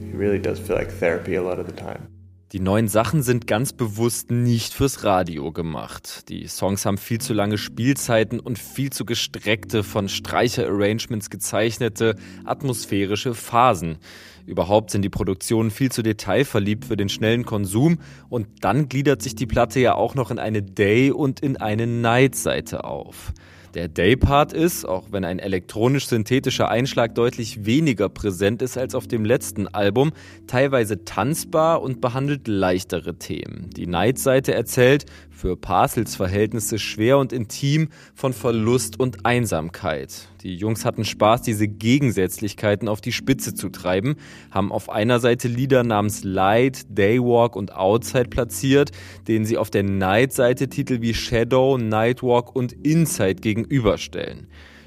it 0.00 0.14
really 0.14 0.38
does 0.38 0.60
feel 0.60 0.76
like 0.76 0.90
therapy 0.90 1.34
a 1.34 1.42
lot 1.42 1.58
of 1.58 1.66
the 1.66 1.72
time 1.72 2.06
Die 2.52 2.60
neuen 2.60 2.86
Sachen 2.86 3.24
sind 3.24 3.48
ganz 3.48 3.72
bewusst 3.72 4.30
nicht 4.30 4.72
fürs 4.72 5.02
Radio 5.02 5.50
gemacht. 5.50 6.28
Die 6.28 6.46
Songs 6.46 6.86
haben 6.86 6.96
viel 6.96 7.20
zu 7.20 7.34
lange 7.34 7.58
Spielzeiten 7.58 8.38
und 8.38 8.56
viel 8.56 8.90
zu 8.90 9.04
gestreckte, 9.04 9.82
von 9.82 10.08
Streicher-Arrangements 10.08 11.28
gezeichnete, 11.28 12.14
atmosphärische 12.44 13.34
Phasen. 13.34 13.98
Überhaupt 14.46 14.92
sind 14.92 15.02
die 15.02 15.08
Produktionen 15.08 15.72
viel 15.72 15.90
zu 15.90 16.02
detailverliebt 16.02 16.84
für 16.84 16.96
den 16.96 17.08
schnellen 17.08 17.44
Konsum 17.44 17.98
und 18.28 18.46
dann 18.60 18.88
gliedert 18.88 19.22
sich 19.22 19.34
die 19.34 19.46
Platte 19.46 19.80
ja 19.80 19.96
auch 19.96 20.14
noch 20.14 20.30
in 20.30 20.38
eine 20.38 20.62
Day- 20.62 21.10
und 21.10 21.40
in 21.40 21.56
eine 21.56 21.88
Night-Seite 21.88 22.84
auf. 22.84 23.32
Der 23.76 23.88
Day-Part 23.88 24.54
ist, 24.54 24.86
auch 24.86 25.08
wenn 25.10 25.26
ein 25.26 25.38
elektronisch-synthetischer 25.38 26.70
Einschlag 26.70 27.14
deutlich 27.14 27.66
weniger 27.66 28.08
präsent 28.08 28.62
ist 28.62 28.78
als 28.78 28.94
auf 28.94 29.06
dem 29.06 29.26
letzten 29.26 29.68
Album, 29.68 30.12
teilweise 30.46 31.04
tanzbar 31.04 31.82
und 31.82 32.00
behandelt 32.00 32.48
leichtere 32.48 33.18
Themen. 33.18 33.68
Die 33.76 33.86
Night-Seite 33.86 34.54
erzählt, 34.54 35.04
für 35.36 35.56
Parcels 35.56 36.16
Verhältnisse 36.16 36.78
schwer 36.78 37.18
und 37.18 37.32
intim 37.32 37.88
von 38.14 38.32
Verlust 38.32 38.98
und 38.98 39.26
Einsamkeit. 39.26 40.28
Die 40.42 40.56
Jungs 40.56 40.84
hatten 40.84 41.04
Spaß, 41.04 41.42
diese 41.42 41.68
Gegensätzlichkeiten 41.68 42.88
auf 42.88 43.00
die 43.00 43.12
Spitze 43.12 43.54
zu 43.54 43.68
treiben, 43.68 44.16
haben 44.50 44.72
auf 44.72 44.88
einer 44.88 45.20
Seite 45.20 45.48
Lieder 45.48 45.84
namens 45.84 46.24
Light, 46.24 46.86
Daywalk 46.88 47.54
und 47.54 47.74
Outside 47.74 48.30
platziert, 48.30 48.92
denen 49.28 49.44
sie 49.44 49.58
auf 49.58 49.70
der 49.70 49.82
Night-Seite 49.82 50.68
Titel 50.68 51.02
wie 51.02 51.12
Shadow, 51.12 51.76
Nightwalk 51.76 52.56
und 52.56 52.72
Inside 52.72 53.36
gegenüberstellen. 53.36 54.46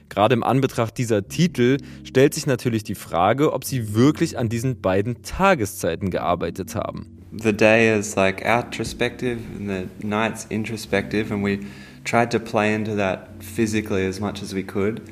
Gerade 0.09 0.33
im 0.33 0.43
Anbetracht 0.43 0.97
dieser 0.97 1.27
Titel 1.27 1.77
stellt 2.03 2.33
sich 2.33 2.47
natürlich 2.47 2.83
die 2.83 2.95
Frage, 2.95 3.53
ob 3.53 3.63
sie 3.63 3.93
wirklich 3.93 4.39
an 4.39 4.49
diesen 4.49 4.81
beiden 4.81 5.21
Tageszeiten 5.21 6.09
gearbeitet 6.09 6.73
haben. 6.73 7.18
The 7.31 7.53
day 7.53 7.89
is 7.89 8.17
like 8.17 8.43
outrospective 8.43 9.37
and 9.55 9.69
the 9.69 9.89
night's 10.05 10.47
introspective 10.49 11.31
and 11.31 11.43
we 11.43 11.67
tried 12.03 12.31
to 12.31 12.39
play 12.39 12.73
into 12.73 12.95
that 12.95 13.43
physically 13.43 14.05
as 14.05 14.19
much 14.19 14.41
as 14.41 14.53
we 14.53 14.63
could. 14.63 15.09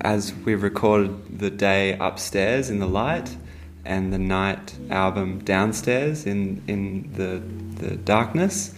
as 0.00 0.34
we 0.44 0.54
recorded 0.54 1.38
the 1.38 1.50
day 1.50 1.96
upstairs 1.98 2.70
in 2.70 2.78
the 2.78 2.86
light, 2.86 3.36
and 3.84 4.12
the 4.12 4.18
Night 4.18 4.74
album 4.90 5.40
downstairs 5.40 6.26
in 6.26 6.62
in 6.66 7.12
the 7.14 7.42
the 7.84 7.96
darkness. 7.96 8.74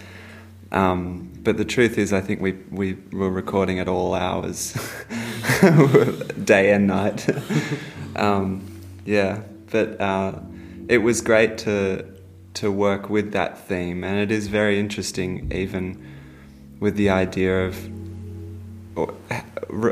Um, 0.73 1.31
but 1.43 1.57
the 1.57 1.65
truth 1.65 1.97
is, 1.97 2.13
I 2.13 2.21
think 2.21 2.41
we 2.41 2.53
we 2.71 2.97
were 3.13 3.31
recording 3.31 3.79
at 3.79 3.89
all 3.89 4.15
hours, 4.15 4.73
day 6.45 6.73
and 6.73 6.87
night. 6.87 7.29
um, 8.17 8.65
yeah, 9.05 9.43
but 9.71 10.01
uh, 10.01 10.41
it 10.89 10.99
was 10.99 11.21
great 11.21 11.59
to 11.59 12.05
to 12.57 12.71
work 12.71 13.09
with 13.09 13.33
that 13.33 13.59
theme, 13.69 14.05
and 14.05 14.19
it 14.19 14.31
is 14.31 14.49
very 14.49 14.79
interesting, 14.79 15.51
even 15.53 15.99
with 16.81 16.97
the 16.97 17.11
idea 17.11 17.67
of 17.67 17.77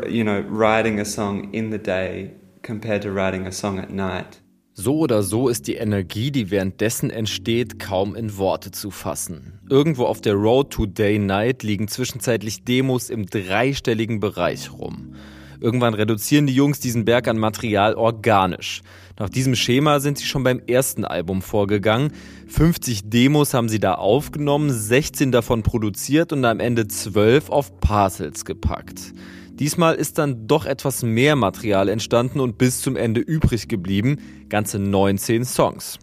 you 0.08 0.24
know 0.24 0.40
writing 0.48 1.00
a 1.00 1.04
song 1.04 1.52
in 1.52 1.70
the 1.70 1.78
day 1.78 2.30
compared 2.62 3.02
to 3.02 3.12
writing 3.12 3.46
a 3.46 3.52
song 3.52 3.78
at 3.78 3.90
night. 3.90 4.40
So 4.76 4.98
oder 4.98 5.22
so 5.22 5.48
ist 5.48 5.68
die 5.68 5.76
Energie, 5.76 6.32
die 6.32 6.50
währenddessen 6.50 7.10
entsteht, 7.10 7.78
kaum 7.78 8.16
in 8.16 8.36
Worte 8.38 8.72
zu 8.72 8.90
fassen. 8.90 9.60
Irgendwo 9.70 10.04
auf 10.06 10.20
der 10.20 10.34
Road 10.34 10.70
to 10.70 10.86
Day 10.86 11.20
Night 11.20 11.62
liegen 11.62 11.86
zwischenzeitlich 11.86 12.64
Demos 12.64 13.08
im 13.08 13.26
dreistelligen 13.26 14.18
Bereich 14.18 14.72
rum. 14.72 15.14
Irgendwann 15.60 15.94
reduzieren 15.94 16.48
die 16.48 16.54
Jungs 16.54 16.80
diesen 16.80 17.04
Berg 17.04 17.28
an 17.28 17.38
Material 17.38 17.94
organisch. 17.94 18.82
Nach 19.16 19.28
diesem 19.28 19.54
Schema 19.54 20.00
sind 20.00 20.18
sie 20.18 20.26
schon 20.26 20.42
beim 20.42 20.60
ersten 20.66 21.04
Album 21.04 21.40
vorgegangen. 21.40 22.12
50 22.48 23.10
Demos 23.10 23.54
haben 23.54 23.68
sie 23.68 23.78
da 23.78 23.94
aufgenommen, 23.94 24.72
16 24.72 25.30
davon 25.30 25.62
produziert 25.62 26.32
und 26.32 26.44
am 26.44 26.58
Ende 26.58 26.88
12 26.88 27.48
auf 27.48 27.78
Parcels 27.78 28.44
gepackt. 28.44 29.12
Diesmal 29.59 29.94
ist 29.94 30.18
dann 30.18 30.48
doch 30.48 30.66
etwas 30.66 31.05
mehr 31.05 31.36
Material 31.36 31.88
entstanden 31.88 32.40
und 32.40 32.59
bis 32.59 32.80
zum 32.80 32.96
Ende 32.96 33.20
übrig 33.20 33.68
geblieben, 33.68 34.18
ganze 34.48 34.80
19 34.80 35.44
Songs. 35.44 36.00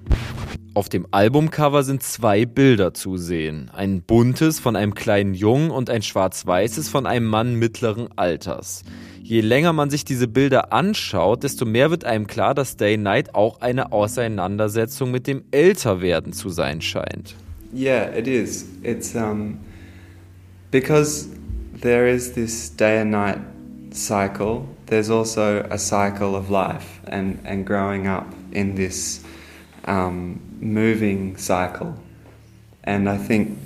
Auf 0.74 0.88
dem 0.88 1.06
Albumcover 1.12 1.84
sind 1.84 2.02
zwei 2.02 2.46
Bilder 2.46 2.94
zu 2.94 3.18
sehen. 3.18 3.70
Ein 3.74 4.04
buntes 4.04 4.62
von 4.62 4.78
einem 4.78 4.96
kleinen 4.96 5.34
Jungen 5.34 5.70
und 5.70 5.90
ein 5.90 6.02
schwarz-weißes 6.02 6.88
von 6.88 7.06
einem 7.06 7.26
Mann 7.26 7.56
mittleren 7.56 8.08
Alters. 8.16 8.84
Je 9.22 9.42
länger 9.42 9.74
man 9.74 9.90
sich 9.90 10.06
diese 10.06 10.30
Bilder 10.30 10.72
anschaut, 10.72 11.44
desto 11.44 11.66
mehr 11.66 11.92
wird 11.92 12.06
einem 12.06 12.28
klar, 12.28 12.56
dass 12.56 12.78
Day 12.78 12.96
Night 12.96 13.36
auch 13.36 13.60
eine 13.60 13.92
Auseinandersetzung 13.92 15.12
mit 15.12 15.28
dem 15.28 15.44
Älterwerden 15.52 16.32
zu 16.32 16.48
sein 16.48 16.80
scheint. 16.80 17.36
Yeah, 17.76 18.18
it 18.18 18.28
is. 18.28 18.66
It's 18.82 19.14
um 19.14 19.58
because 20.72 21.28
there 21.82 22.08
is 22.08 22.34
this 22.34 22.70
day 22.70 23.00
and 23.00 23.12
night 23.12 23.40
cycle, 23.92 24.68
there's 24.86 25.10
also 25.10 25.64
a 25.70 25.78
cycle 25.78 26.36
of 26.36 26.50
life 26.50 27.02
and, 27.08 27.42
and 27.44 27.66
growing 27.66 28.08
up 28.08 28.28
in 28.52 28.76
this 28.76 29.24
um, 29.86 30.40
moving 30.60 31.36
cycle. 31.38 31.98
And 32.84 33.10
I 33.10 33.18
think 33.18 33.58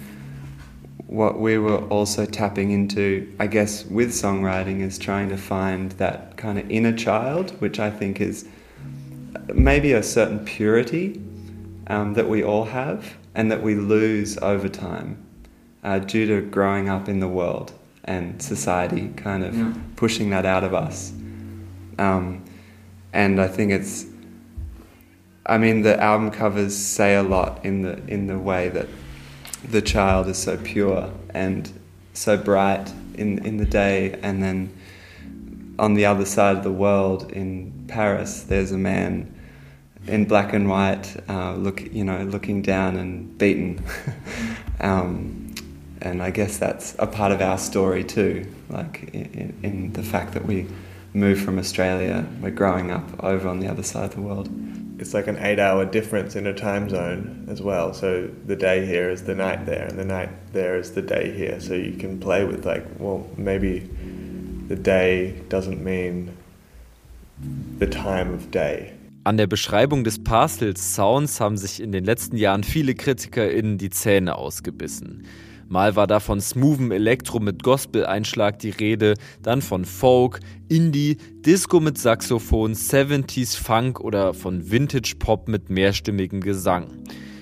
what 1.08 1.40
we 1.40 1.58
were 1.58 1.80
also 1.88 2.26
tapping 2.26 2.72
into, 2.72 3.34
I 3.40 3.48
guess, 3.48 3.86
with 3.86 4.12
songwriting 4.12 4.82
is 4.82 4.98
trying 4.98 5.30
to 5.30 5.38
find 5.38 5.92
that 5.94 6.38
kind 6.38 6.58
of 6.58 6.70
inner 6.72 6.96
child, 6.96 7.52
which 7.60 7.80
I 7.80 7.92
think 7.92 8.22
is 8.22 8.48
maybe 9.54 9.92
a 9.92 10.02
certain 10.02 10.44
purity 10.46 11.22
um, 11.88 12.14
that 12.14 12.30
we 12.30 12.44
all 12.44 12.66
have 12.66 13.18
and 13.36 13.52
that 13.52 13.62
we 13.62 13.76
lose 13.76 14.38
over 14.38 14.70
time 14.70 15.24
uh, 15.84 16.00
due 16.00 16.26
to 16.28 16.42
growing 16.48 16.88
up 16.90 17.10
in 17.10 17.20
the 17.20 17.28
world 17.28 17.74
and 18.06 18.42
society 18.42 19.10
kind 19.18 19.44
of 19.44 19.56
yeah. 19.56 19.74
pushing 19.96 20.30
that 20.30 20.46
out 20.46 20.64
of 20.64 20.74
us. 20.74 21.12
Um, 21.98 22.44
and 23.14 23.42
I 23.42 23.48
think 23.48 23.72
it's, 23.72 24.06
I 25.46 25.58
mean, 25.58 25.82
the 25.82 26.02
album 26.02 26.32
covers 26.32 26.76
say 26.76 27.16
a 27.16 27.24
lot 27.24 27.64
in 27.64 27.82
the 27.82 28.04
in 28.08 28.28
the 28.28 28.38
way 28.38 28.70
that 28.70 28.88
the 29.70 29.82
child 29.82 30.28
is 30.28 30.38
so 30.38 30.58
pure 30.58 31.12
and 31.34 31.72
so 32.14 32.38
bright 32.38 32.92
in 33.16 33.46
in 33.46 33.58
the 33.58 33.66
day, 33.66 34.20
and 34.22 34.42
then 34.42 34.74
on 35.78 35.94
the 35.94 36.06
other 36.06 36.26
side 36.26 36.58
of 36.58 36.64
the 36.64 36.72
world 36.72 37.32
in 37.32 37.86
Paris, 37.88 38.44
there's 38.44 38.72
a 38.72 38.78
man 38.78 39.32
in 40.08 40.26
black 40.26 40.54
and 40.54 40.70
white, 40.70 41.16
uh, 41.30 41.54
look 41.56 41.82
you 41.94 42.04
know, 42.04 42.24
looking 42.24 42.62
down 42.62 42.98
and 42.98 43.38
beaten. 43.38 43.84
um, 44.80 45.45
and 46.06 46.22
I 46.22 46.30
guess 46.30 46.58
that's 46.58 46.96
a 47.00 47.08
part 47.08 47.32
of 47.32 47.42
our 47.42 47.58
story 47.58 48.04
too, 48.04 48.46
like 48.70 49.10
in, 49.12 49.58
in, 49.64 49.94
the 49.94 50.04
fact 50.04 50.34
that 50.34 50.46
we 50.46 50.68
moved 51.14 51.44
from 51.44 51.58
Australia, 51.58 52.24
we're 52.42 52.52
growing 52.52 52.92
up 52.92 53.24
over 53.24 53.48
on 53.48 53.60
the 53.60 53.68
other 53.68 53.82
side 53.82 54.06
of 54.06 54.16
the 54.16 54.22
world. 54.22 54.48
It's 55.00 55.16
like 55.16 55.28
an 55.28 55.38
eight 55.40 55.58
hour 55.58 55.84
difference 55.84 56.36
in 56.36 56.46
a 56.46 56.54
time 56.54 56.90
zone 56.90 57.48
as 57.50 57.60
well. 57.60 57.92
So 57.94 58.30
the 58.46 58.56
day 58.56 58.86
here 58.86 59.10
is 59.10 59.24
the 59.24 59.34
night 59.34 59.66
there, 59.66 59.88
and 59.88 59.98
the 59.98 60.06
night 60.06 60.30
there 60.54 60.78
is 60.78 60.92
the 60.92 61.02
day 61.02 61.32
here. 61.32 61.60
So 61.60 61.74
you 61.74 61.98
can 61.98 62.20
play 62.20 62.46
with, 62.46 62.66
like, 62.66 62.86
well, 63.00 63.28
maybe 63.36 63.80
the 64.68 64.76
day 64.76 65.42
doesn't 65.50 65.84
mean 65.84 66.38
the 67.80 67.88
time 67.88 68.32
of 68.32 68.52
day. 68.52 68.94
An 69.26 69.38
der 69.38 69.48
Beschreibung 69.48 70.04
des 70.04 70.20
Parcels 70.24 70.96
Sounds 70.96 71.42
haben 71.42 71.58
sich 71.58 71.82
in 71.82 71.92
den 71.92 72.06
letzten 72.06 72.38
Jahren 72.38 72.64
viele 72.64 72.94
KritikerInnen 72.94 73.80
die 73.80 73.90
Zähne 73.90 74.36
ausgebissen. 74.38 75.26
Mal 75.68 75.96
war 75.96 76.06
da 76.06 76.20
von 76.20 76.40
smoothem 76.40 76.92
Elektro 76.92 77.40
mit 77.40 77.64
Gospel-Einschlag 77.64 78.60
die 78.60 78.70
Rede, 78.70 79.16
dann 79.42 79.62
von 79.62 79.84
Folk, 79.84 80.40
Indie, 80.70 81.18
Disco 81.46 81.80
mit 81.80 81.98
Saxophon, 81.98 82.74
70s 82.74 83.58
Funk 83.58 84.00
oder 84.00 84.34
von 84.34 84.70
Vintage 84.70 85.16
Pop 85.18 85.48
mit 85.48 85.70
mehrstimmigem 85.70 86.42
Gesang. 86.42 86.88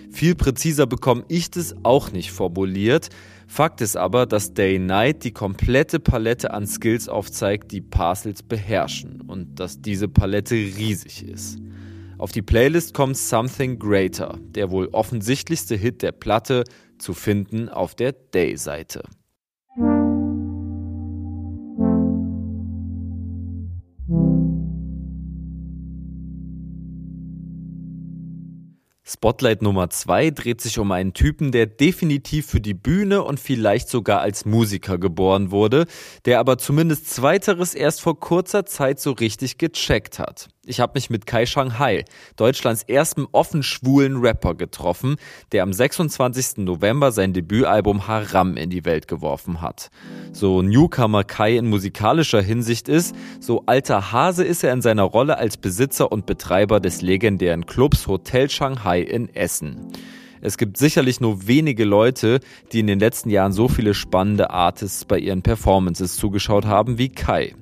Viel 0.10 0.36
präziser 0.36 0.86
bekomme 0.86 1.26
ich 1.28 1.52
das 1.52 1.76
auch 1.84 2.12
nicht 2.12 2.32
formuliert. 2.32 3.10
Fakt 3.48 3.82
ist 3.82 3.98
aber, 3.98 4.26
dass 4.26 4.54
Day 4.54 4.80
Night 4.80 5.24
die 5.24 5.32
komplette 5.32 6.00
Palette 6.00 6.54
an 6.54 6.66
Skills 6.66 7.10
aufzeigt, 7.10 7.72
die 7.72 7.82
Parcels 7.82 8.42
beherrschen 8.42 9.22
und 9.28 9.60
dass 9.60 9.82
diese 9.82 10.08
Palette 10.08 10.56
riesig 10.56 11.28
ist. 11.28 11.58
Auf 12.20 12.32
die 12.32 12.42
Playlist 12.42 12.94
kommt 12.94 13.18
Something 13.18 13.80
Greater, 13.80 14.38
der 14.56 14.72
wohl 14.72 14.88
offensichtlichste 14.92 15.76
Hit 15.76 16.04
der 16.04 16.12
Platte, 16.12 16.64
zu 17.04 17.14
finden 17.14 17.70
auf 17.70 17.94
der 17.94 18.14
Day-Seite. 18.14 19.04
Spotlight 29.06 29.62
Nummer 29.62 29.90
2 29.90 30.32
dreht 30.32 30.62
sich 30.62 30.80
um 30.80 30.92
einen 30.92 31.14
Typen, 31.14 31.52
der 31.52 31.66
definitiv 31.66 32.48
für 32.48 32.60
die 32.60 32.74
Bühne 32.74 33.24
und 33.24 33.40
vielleicht 33.40 33.90
sogar 33.90 34.22
als 34.22 34.46
Musiker 34.46 34.98
geboren 34.98 35.52
wurde, 35.52 35.86
der 36.26 36.40
aber 36.40 36.58
zumindest 36.58 37.10
zweiteres 37.10 37.76
erst 37.76 38.02
vor 38.02 38.20
kurzer 38.20 38.66
Zeit 38.66 39.00
so 39.00 39.12
richtig 39.12 39.58
gecheckt 39.58 40.20
hat. 40.20 40.50
Ich 40.66 40.80
habe 40.80 40.94
mich 40.96 41.10
mit 41.10 41.26
Kai 41.26 41.46
Shanghai, 41.46 42.06
Deutschlands 42.38 42.84
ersten 42.84 43.28
offen 43.34 43.64
schwulen 43.64 44.22
Rapper, 44.22 44.56
getroffen, 44.56 45.18
der 45.52 45.62
am 45.62 45.74
26. 45.74 46.60
November 46.60 47.12
sein 47.12 47.34
Debütalbum 47.34 48.08
Haram 48.08 48.56
in 48.56 48.70
die 48.70 48.86
Welt 48.86 49.10
geworfen 49.10 49.60
hat. 49.62 49.90
So 50.32 50.62
Newcomer 50.62 51.26
Kai 51.26 51.58
in 51.58 51.68
musikalischer 51.68 52.42
Hinsicht 52.42 52.88
ist, 52.88 53.14
so 53.42 53.64
alter 53.66 54.14
Hase 54.14 54.46
ist 54.46 54.64
er 54.64 54.72
in 54.72 54.82
seiner 54.82 55.04
Rolle 55.04 55.38
als 55.38 55.58
Besitzer 55.58 56.10
und 56.10 56.26
Betreiber 56.26 56.80
des 56.80 57.02
legendären 57.02 57.66
Clubs 57.66 58.08
Hotel 58.08 58.50
Shanghai 58.50 59.02
in 59.02 59.36
Essen. 59.36 59.92
Es 60.40 60.58
gibt 60.58 60.78
sicherlich 60.78 61.20
nur 61.20 61.46
wenige 61.46 61.84
Leute, 61.84 62.40
die 62.72 62.80
in 62.80 62.88
den 62.88 63.00
letzten 63.00 63.30
Jahren 63.30 63.52
so 63.52 63.68
viele 63.68 63.94
spannende 63.94 64.52
Artists 64.52 65.04
bei 65.04 65.20
ihren 65.20 65.42
Performances 65.42 66.16
zugeschaut 66.16 66.66
haben 66.66 66.98
wie 66.98 67.10
Kai. 67.10 67.54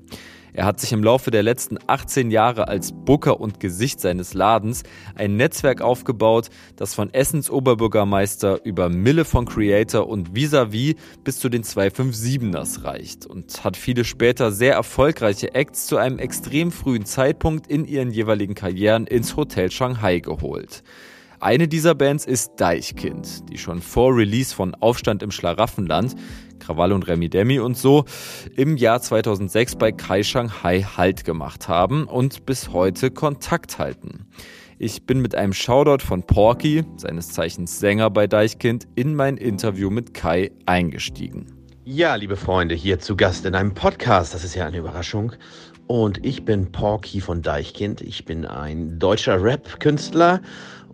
Er 0.54 0.66
hat 0.66 0.80
sich 0.80 0.92
im 0.92 1.04
Laufe 1.04 1.32
der 1.32 1.44
letzten 1.44 1.78
18 1.88 2.30
Jahre 2.30 2.68
als 2.68 2.92
Booker 2.92 3.40
und 3.40 3.60
Gesicht 3.60 4.02
seines 4.02 4.34
Ladens 4.34 4.84
ein 5.16 5.38
Netzwerk 5.38 5.82
aufgebaut, 5.82 6.50
das 6.76 6.94
von 6.94 7.14
Essens 7.14 7.50
Oberbürgermeister 7.50 8.66
über 8.66 8.90
Mille 8.90 9.24
von 9.24 9.46
Creator 9.46 10.08
und 10.08 10.36
Vis-a-vis 10.36 10.96
bis 11.24 11.40
zu 11.40 11.48
den 11.48 11.64
257ers 11.64 12.84
reicht 12.84 13.26
und 13.26 13.64
hat 13.64 13.78
viele 13.78 14.04
später 14.04 14.52
sehr 14.52 14.74
erfolgreiche 14.74 15.56
Acts 15.56 15.88
zu 15.88 15.98
einem 15.98 16.20
extrem 16.20 16.72
frühen 16.72 17.06
Zeitpunkt 17.06 17.68
in 17.68 17.86
ihren 17.86 18.12
jeweiligen 18.12 18.56
Karrieren 18.56 19.08
ins 19.08 19.38
Hotel 19.38 19.72
Shanghai 19.72 20.20
geholt. 20.20 20.84
Eine 21.40 21.68
dieser 21.68 21.96
Bands 21.96 22.26
ist 22.26 22.52
Deichkind, 22.58 23.50
die 23.50 23.58
schon 23.58 23.82
vor 23.82 24.16
Release 24.16 24.54
von 24.54 24.76
Aufstand 24.76 25.24
im 25.24 25.32
Schlaraffenland 25.32 26.16
Krawall 26.62 26.94
und 26.94 27.08
Remi 27.08 27.30
Demi 27.30 27.60
und 27.60 27.76
so, 27.76 28.06
im 28.56 28.78
Jahr 28.78 29.02
2006 29.02 29.76
bei 29.76 29.92
Kai 29.92 30.24
Shanghai 30.24 30.82
Halt 30.82 31.26
gemacht 31.26 31.68
haben 31.68 32.06
und 32.06 32.46
bis 32.46 32.72
heute 32.72 33.12
Kontakt 33.12 33.80
halten. 33.80 34.28
Ich 34.80 35.06
bin 35.06 35.20
mit 35.22 35.36
einem 35.36 35.54
Shoutout 35.54 36.06
von 36.06 36.24
Porky, 36.24 36.84
seines 36.98 37.30
Zeichens 37.30 37.80
Sänger 37.80 38.10
bei 38.10 38.26
Deichkind, 38.28 38.88
in 38.96 39.14
mein 39.16 39.38
Interview 39.38 39.90
mit 39.90 40.14
Kai 40.14 40.52
eingestiegen. 40.66 41.48
Ja, 41.84 42.16
liebe 42.16 42.36
Freunde, 42.36 42.76
hier 42.76 43.00
zu 43.00 43.16
Gast 43.16 43.46
in 43.46 43.56
einem 43.56 43.74
Podcast, 43.74 44.34
das 44.34 44.44
ist 44.44 44.56
ja 44.56 44.66
eine 44.66 44.78
Überraschung. 44.78 45.34
und 45.88 46.26
ich 46.26 46.46
bin 46.46 46.72
Porky 46.72 47.20
von 47.20 47.42
Deichkind. 47.42 48.00
Ich 48.02 48.24
bin 48.24 48.46
ein 48.46 48.98
deutscher 48.98 49.44
Rap-Künstler 49.44 50.42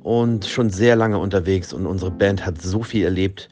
und 0.02 0.46
schon 0.46 0.70
sehr 0.70 0.96
lange 0.96 1.20
unterwegs 1.20 1.72
und 1.72 1.86
unsere 1.86 2.10
Band 2.10 2.46
hat 2.46 2.62
so 2.62 2.82
viel 2.82 3.04
erlebt 3.04 3.48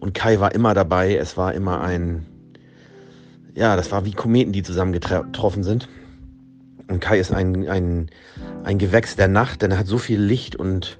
und 0.00 0.14
Kai 0.14 0.40
war 0.40 0.54
immer 0.54 0.74
dabei. 0.74 1.16
Es 1.16 1.36
war 1.36 1.54
immer 1.54 1.80
ein, 1.80 2.26
ja, 3.54 3.76
das 3.76 3.92
war 3.92 4.04
wie 4.04 4.12
Kometen, 4.12 4.52
die 4.52 4.62
zusammengetroffen 4.62 5.62
sind. 5.62 5.88
Und 6.88 7.00
Kai 7.00 7.20
ist 7.20 7.32
ein, 7.32 7.68
ein, 7.68 8.10
ein 8.64 8.78
Gewächs 8.78 9.14
der 9.14 9.28
Nacht, 9.28 9.62
denn 9.62 9.70
er 9.70 9.78
hat 9.78 9.86
so 9.86 9.98
viel 9.98 10.20
Licht 10.20 10.56
und 10.56 10.98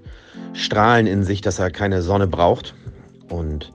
Strahlen 0.53 1.07
in 1.07 1.25
sich, 1.25 1.41
dass 1.41 1.59
er 1.59 1.71
keine 1.71 2.03
Sonne 2.03 2.27
braucht. 2.27 2.75
Und 3.29 3.73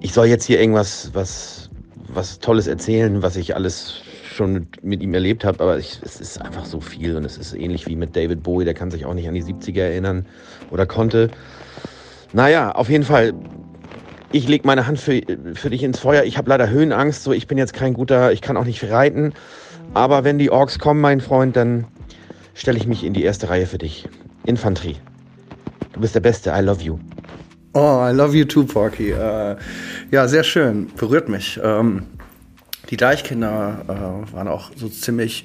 ich 0.00 0.12
soll 0.12 0.26
jetzt 0.26 0.44
hier 0.44 0.60
irgendwas 0.60 1.10
was, 1.12 1.70
was 2.08 2.38
Tolles 2.40 2.66
erzählen, 2.66 3.22
was 3.22 3.36
ich 3.36 3.54
alles 3.54 4.02
schon 4.38 4.68
mit, 4.82 5.02
ihm 5.02 5.14
erlebt 5.14 5.44
habe, 5.44 5.62
aber 5.62 5.78
ich, 5.78 5.98
es 6.02 6.20
ist 6.20 6.40
einfach 6.40 6.64
so 6.64 6.80
viel 6.80 7.16
und 7.16 7.24
es 7.24 7.36
ist 7.36 7.54
ähnlich 7.54 7.86
wie 7.86 7.96
mit 7.96 8.14
David 8.14 8.42
Bowie, 8.42 8.64
der 8.64 8.74
kann 8.74 8.90
sich 8.90 9.04
auch 9.04 9.14
nicht 9.14 9.28
an 9.28 9.34
die 9.34 9.42
70er 9.42 9.80
erinnern 9.80 10.26
oder 10.70 10.86
konnte. 10.86 11.30
Naja, 12.32 12.70
auf 12.72 12.88
jeden 12.88 13.04
Fall, 13.04 13.34
ich 14.32 14.46
lege 14.48 14.66
meine 14.66 14.86
Hand 14.86 14.98
für, 14.98 15.20
für 15.54 15.70
dich 15.70 15.82
ins 15.82 16.00
Feuer. 16.00 16.24
Ich 16.24 16.36
habe 16.36 16.50
leider 16.50 16.68
Höhenangst, 16.68 17.22
so 17.22 17.32
ich 17.32 17.46
bin 17.46 17.58
jetzt 17.58 17.72
kein 17.72 17.94
guter, 17.94 18.32
ich 18.32 18.40
kann 18.40 18.56
auch 18.56 18.64
nicht 18.64 18.84
reiten, 18.84 19.32
aber 19.94 20.24
wenn 20.24 20.38
die 20.38 20.50
Orks 20.50 20.78
kommen, 20.78 21.00
mein 21.00 21.20
Freund, 21.20 21.56
dann 21.56 21.86
stelle 22.54 22.78
ich 22.78 22.86
mich 22.86 23.04
in 23.04 23.14
die 23.14 23.22
erste 23.22 23.48
Reihe 23.48 23.66
für 23.66 23.78
dich. 23.78 24.08
Infanterie. 24.44 24.96
Du 25.92 26.00
bist 26.00 26.14
der 26.14 26.20
Beste, 26.20 26.50
I 26.50 26.60
love 26.60 26.82
you. 26.82 26.98
Oh, 27.74 28.00
I 28.02 28.12
love 28.12 28.36
you 28.36 28.44
too, 28.44 28.64
Porky. 28.64 29.10
Äh, 29.10 29.56
ja, 30.10 30.28
sehr 30.28 30.42
schön. 30.42 30.90
Berührt 30.96 31.28
mich. 31.28 31.60
Ähm, 31.62 32.06
die 32.90 32.96
Deichkinder 32.96 33.84
äh, 33.86 34.34
waren 34.34 34.48
auch 34.48 34.70
so 34.74 34.88
ziemlich 34.88 35.44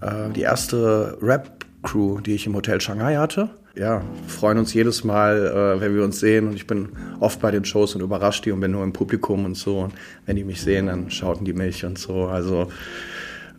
äh, 0.00 0.30
die 0.34 0.42
erste 0.42 1.18
Rap-Crew, 1.22 2.20
die 2.20 2.34
ich 2.34 2.46
im 2.46 2.54
Hotel 2.54 2.80
Shanghai 2.80 3.16
hatte. 3.16 3.50
Ja, 3.78 4.02
freuen 4.26 4.58
uns 4.58 4.74
jedes 4.74 5.04
Mal, 5.04 5.76
äh, 5.76 5.80
wenn 5.80 5.94
wir 5.94 6.02
uns 6.02 6.18
sehen. 6.18 6.48
Und 6.48 6.54
ich 6.54 6.66
bin 6.66 6.88
oft 7.20 7.40
bei 7.40 7.52
den 7.52 7.64
Shows 7.64 7.94
und 7.94 8.00
überrascht 8.00 8.44
die 8.44 8.50
und 8.50 8.58
bin 8.58 8.72
nur 8.72 8.82
im 8.82 8.92
Publikum 8.92 9.44
und 9.44 9.56
so. 9.56 9.78
Und 9.78 9.94
wenn 10.26 10.34
die 10.34 10.42
mich 10.42 10.60
sehen, 10.60 10.86
dann 10.86 11.12
schauten 11.12 11.44
die 11.44 11.52
mich 11.52 11.84
und 11.84 11.96
so. 11.96 12.26
Also 12.26 12.72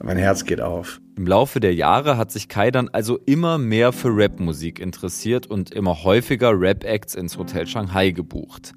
mein 0.03 0.17
Herz 0.17 0.43
geht 0.43 0.59
auf. 0.59 0.99
Im 1.15 1.25
Laufe 1.25 1.61
der 1.61 1.73
Jahre 1.73 2.17
hat 2.17 2.31
sich 2.31 2.49
Kai 2.49 2.69
dann 2.69 2.89
also 2.89 3.17
immer 3.25 3.57
mehr 3.57 3.93
für 3.93 4.09
Rapmusik 4.11 4.79
interessiert 4.79 5.47
und 5.47 5.71
immer 5.71 6.03
häufiger 6.03 6.51
Rap-Acts 6.51 7.15
ins 7.15 7.37
Hotel 7.37 7.65
Shanghai 7.65 8.11
gebucht. 8.11 8.73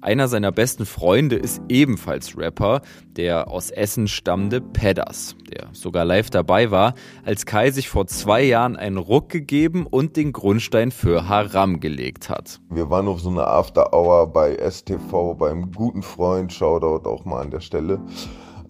Einer 0.00 0.28
seiner 0.28 0.52
besten 0.52 0.86
Freunde 0.86 1.34
ist 1.34 1.60
ebenfalls 1.68 2.38
Rapper, 2.38 2.82
der 3.16 3.50
aus 3.50 3.70
Essen 3.70 4.06
stammende 4.06 4.60
Pedders, 4.60 5.34
der 5.50 5.70
sogar 5.72 6.04
live 6.04 6.30
dabei 6.30 6.70
war, 6.70 6.94
als 7.24 7.46
Kai 7.46 7.72
sich 7.72 7.88
vor 7.88 8.06
zwei 8.06 8.44
Jahren 8.44 8.76
einen 8.76 8.96
Ruck 8.96 9.28
gegeben 9.28 9.88
und 9.88 10.16
den 10.16 10.32
Grundstein 10.32 10.92
für 10.92 11.28
Haram 11.28 11.80
gelegt 11.80 12.28
hat. 12.28 12.60
Wir 12.70 12.88
waren 12.90 13.08
auf 13.08 13.20
so 13.20 13.30
einer 13.30 13.48
After 13.48 13.92
Hour 13.92 14.28
bei 14.32 14.54
STV 14.54 15.34
beim 15.34 15.72
guten 15.72 16.02
Freund, 16.02 16.52
Shoutout 16.52 17.08
auch 17.08 17.24
mal 17.24 17.40
an 17.40 17.50
der 17.50 17.60
Stelle. 17.60 18.00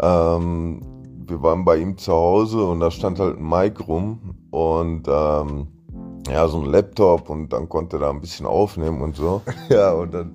Ähm, 0.01 0.81
wir 1.27 1.43
waren 1.43 1.67
bei 1.67 1.77
ihm 1.77 1.99
zu 1.99 2.13
Hause 2.13 2.65
und 2.65 2.81
da 2.81 2.91
stand 2.91 3.21
halt 3.21 3.37
ein 3.37 3.47
Mic 3.47 3.87
rum 3.87 4.35
und 4.51 5.07
ähm, 5.07 5.69
ja, 6.31 6.49
so 6.49 6.61
ein 6.61 6.67
Laptop 6.67 7.31
und 7.31 7.53
dann 7.53 7.69
konnte 7.69 7.97
er 7.97 8.01
da 8.01 8.11
ein 8.11 8.21
bisschen 8.21 8.47
aufnehmen 8.47 9.03
und 9.03 9.17
so. 9.17 9.43
Ja, 9.69 9.93
und 9.93 10.15
dann 10.15 10.35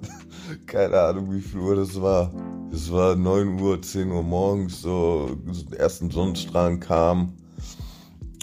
keine 0.57 0.99
Ahnung, 0.99 1.31
wie 1.31 1.41
viel 1.41 1.59
Uhr 1.59 1.75
das 1.75 2.01
war. 2.01 2.31
Es 2.71 2.91
war 2.91 3.15
9 3.15 3.59
Uhr, 3.59 3.81
10 3.81 4.11
Uhr 4.11 4.23
morgens, 4.23 4.81
so, 4.81 5.37
ersten 5.77 6.09
Sonnenstrahlen 6.09 6.79
kamen. 6.79 7.37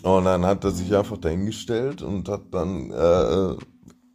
Und 0.02 0.24
dann 0.24 0.46
hat 0.46 0.64
er 0.64 0.70
sich 0.70 0.94
einfach 0.94 1.18
dahingestellt 1.18 2.02
und 2.02 2.28
hat 2.28 2.52
dann 2.52 2.90
äh, 2.90 3.50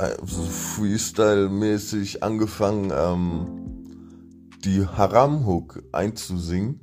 äh 0.03 0.17
so 0.25 0.41
Freestyle-mäßig 0.41 2.23
angefangen, 2.23 2.91
ähm, 2.95 3.65
die 4.63 4.85
Haram-Hook 4.85 5.83
einzusingen. 5.91 6.81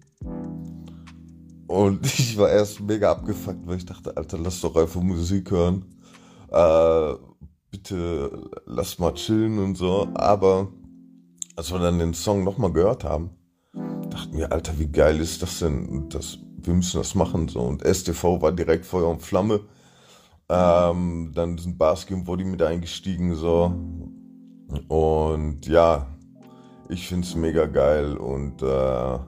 Und 1.66 2.06
ich 2.18 2.36
war 2.36 2.50
erst 2.50 2.80
mega 2.80 3.10
abgefuckt, 3.10 3.66
weil 3.66 3.78
ich 3.78 3.86
dachte, 3.86 4.16
Alter, 4.16 4.38
lass 4.38 4.60
doch 4.60 4.76
einfach 4.76 5.00
Musik 5.00 5.50
hören. 5.50 5.84
Äh, 6.50 7.14
bitte 7.70 8.50
lass 8.66 8.98
mal 8.98 9.14
chillen 9.14 9.58
und 9.58 9.76
so. 9.76 10.06
Aber 10.14 10.68
als 11.57 11.72
wir 11.72 11.78
dann 11.78 11.98
den 11.98 12.14
Song 12.14 12.44
nochmal 12.44 12.72
gehört 12.72 13.05
haben, 13.05 13.30
dachten 14.11 14.36
wir, 14.36 14.53
Alter, 14.53 14.78
wie 14.78 14.88
geil 14.88 15.20
ist 15.20 15.42
das 15.42 15.59
denn? 15.59 16.09
Das, 16.09 16.38
wir 16.59 16.74
müssen 16.74 16.98
das 16.98 17.14
machen. 17.14 17.48
So. 17.48 17.61
Und 17.61 17.82
STV 17.82 18.40
war 18.40 18.53
direkt 18.53 18.86
Feuer 18.86 19.09
und 19.09 19.22
Flamme. 19.22 19.61
Ähm, 20.48 21.32
dann 21.34 21.59
sind 21.59 21.78
Basket 21.78 22.16
und 22.16 22.24
Body 22.24 22.44
mit 22.44 22.62
eingestiegen. 22.62 23.34
So. 23.34 23.74
Und 24.88 25.66
ja, 25.66 26.07
ich 26.88 27.09
finde 27.09 27.26
es 27.26 27.34
mega 27.34 27.66
geil 27.66 28.16
und 28.16 28.62
äh, 28.62 29.18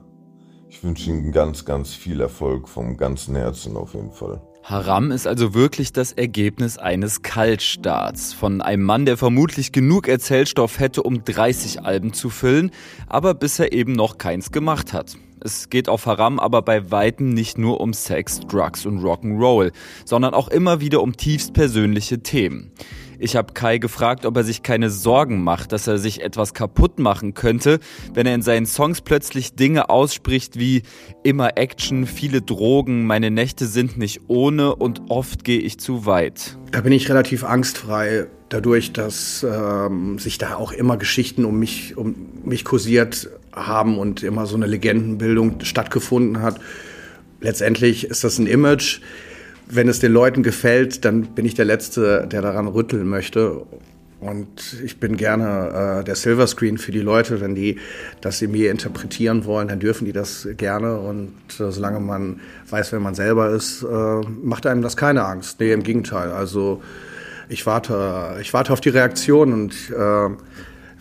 ich 0.69 0.83
wünsche 0.83 1.09
ihm 1.09 1.31
ganz, 1.31 1.65
ganz 1.65 1.93
viel 1.93 2.21
Erfolg 2.21 2.67
vom 2.67 2.97
ganzen 2.97 3.35
Herzen 3.35 3.77
auf 3.77 3.93
jeden 3.93 4.11
Fall. 4.11 4.41
Haram 4.67 5.11
ist 5.11 5.27
also 5.27 5.53
wirklich 5.53 5.93
das 5.93 6.11
Ergebnis 6.11 6.79
eines 6.79 7.21
Kaltstarts 7.21 8.33
von 8.33 8.63
einem 8.63 8.81
Mann, 8.81 9.05
der 9.05 9.15
vermutlich 9.15 9.71
genug 9.71 10.07
Erzählstoff 10.07 10.79
hätte, 10.79 11.03
um 11.03 11.23
30 11.23 11.85
Alben 11.85 12.13
zu 12.13 12.31
füllen, 12.31 12.71
aber 13.05 13.35
bisher 13.35 13.73
eben 13.73 13.91
noch 13.91 14.17
keins 14.17 14.51
gemacht 14.51 14.91
hat. 14.91 15.17
Es 15.39 15.69
geht 15.69 15.87
auf 15.87 16.07
Haram 16.07 16.39
aber 16.39 16.63
bei 16.63 16.89
weitem 16.89 17.29
nicht 17.29 17.59
nur 17.59 17.79
um 17.79 17.93
Sex, 17.93 18.39
Drugs 18.39 18.87
und 18.87 19.03
Rock'n'Roll, 19.03 19.71
sondern 20.03 20.33
auch 20.33 20.47
immer 20.47 20.81
wieder 20.81 21.03
um 21.03 21.15
tiefst 21.15 21.53
persönliche 21.53 22.21
Themen. 22.23 22.71
Ich 23.19 23.35
habe 23.35 23.53
Kai 23.53 23.77
gefragt, 23.77 24.25
ob 24.25 24.35
er 24.37 24.43
sich 24.43 24.63
keine 24.63 24.89
Sorgen 24.89 25.43
macht, 25.43 25.71
dass 25.71 25.87
er 25.87 25.97
sich 25.97 26.21
etwas 26.21 26.53
kaputt 26.53 26.99
machen 26.99 27.33
könnte, 27.33 27.79
wenn 28.13 28.25
er 28.25 28.35
in 28.35 28.41
seinen 28.41 28.65
Songs 28.65 29.01
plötzlich 29.01 29.55
Dinge 29.55 29.89
ausspricht 29.89 30.59
wie 30.59 30.83
immer 31.23 31.57
Action, 31.57 32.07
viele 32.07 32.41
Drogen, 32.41 33.05
meine 33.05 33.31
Nächte 33.31 33.65
sind 33.67 33.97
nicht 33.97 34.21
ohne 34.27 34.75
und 34.75 35.03
oft 35.09 35.43
gehe 35.43 35.59
ich 35.59 35.79
zu 35.79 36.05
weit. 36.05 36.57
Da 36.71 36.81
bin 36.81 36.91
ich 36.91 37.09
relativ 37.09 37.43
angstfrei, 37.43 38.27
dadurch, 38.49 38.93
dass 38.93 39.45
ähm, 39.49 40.19
sich 40.19 40.37
da 40.37 40.55
auch 40.55 40.71
immer 40.71 40.97
Geschichten 40.97 41.45
um 41.45 41.59
mich, 41.59 41.97
um 41.97 42.15
mich 42.43 42.65
kursiert 42.65 43.29
haben 43.53 43.97
und 43.97 44.23
immer 44.23 44.45
so 44.45 44.55
eine 44.55 44.67
Legendenbildung 44.67 45.61
stattgefunden 45.63 46.41
hat. 46.41 46.59
Letztendlich 47.41 48.05
ist 48.05 48.23
das 48.23 48.39
ein 48.39 48.47
Image 48.47 49.01
wenn 49.67 49.87
es 49.87 49.99
den 49.99 50.11
Leuten 50.11 50.43
gefällt, 50.43 51.05
dann 51.05 51.23
bin 51.33 51.45
ich 51.45 51.55
der 51.55 51.65
Letzte, 51.65 52.27
der 52.27 52.41
daran 52.41 52.67
rütteln 52.67 53.07
möchte. 53.07 53.65
Und 54.19 54.81
ich 54.83 54.99
bin 54.99 55.17
gerne 55.17 55.99
äh, 55.99 56.03
der 56.03 56.15
Silverscreen 56.15 56.77
für 56.77 56.91
die 56.91 57.01
Leute, 57.01 57.41
wenn 57.41 57.53
die 57.53 57.77
das 58.21 58.41
in 58.41 58.51
mir 58.51 58.71
interpretieren 58.71 59.45
wollen, 59.45 59.67
dann 59.67 59.79
dürfen 59.79 60.05
die 60.05 60.13
das 60.13 60.47
gerne. 60.57 60.99
Und 60.99 61.33
äh, 61.59 61.71
solange 61.71 61.99
man 61.99 62.39
weiß, 62.69 62.91
wer 62.91 62.99
man 62.99 63.13
selber 63.13 63.49
ist, 63.51 63.83
äh, 63.83 64.21
macht 64.41 64.65
einem 64.65 64.81
das 64.81 64.97
keine 64.97 65.25
Angst. 65.25 65.59
Nee, 65.59 65.73
im 65.73 65.83
Gegenteil. 65.83 66.31
Also 66.31 66.81
ich 67.49 67.65
warte, 67.65 68.37
ich 68.41 68.53
warte 68.53 68.73
auf 68.73 68.81
die 68.81 68.89
Reaktion 68.89 69.53
und 69.53 69.73
äh, 69.91 70.29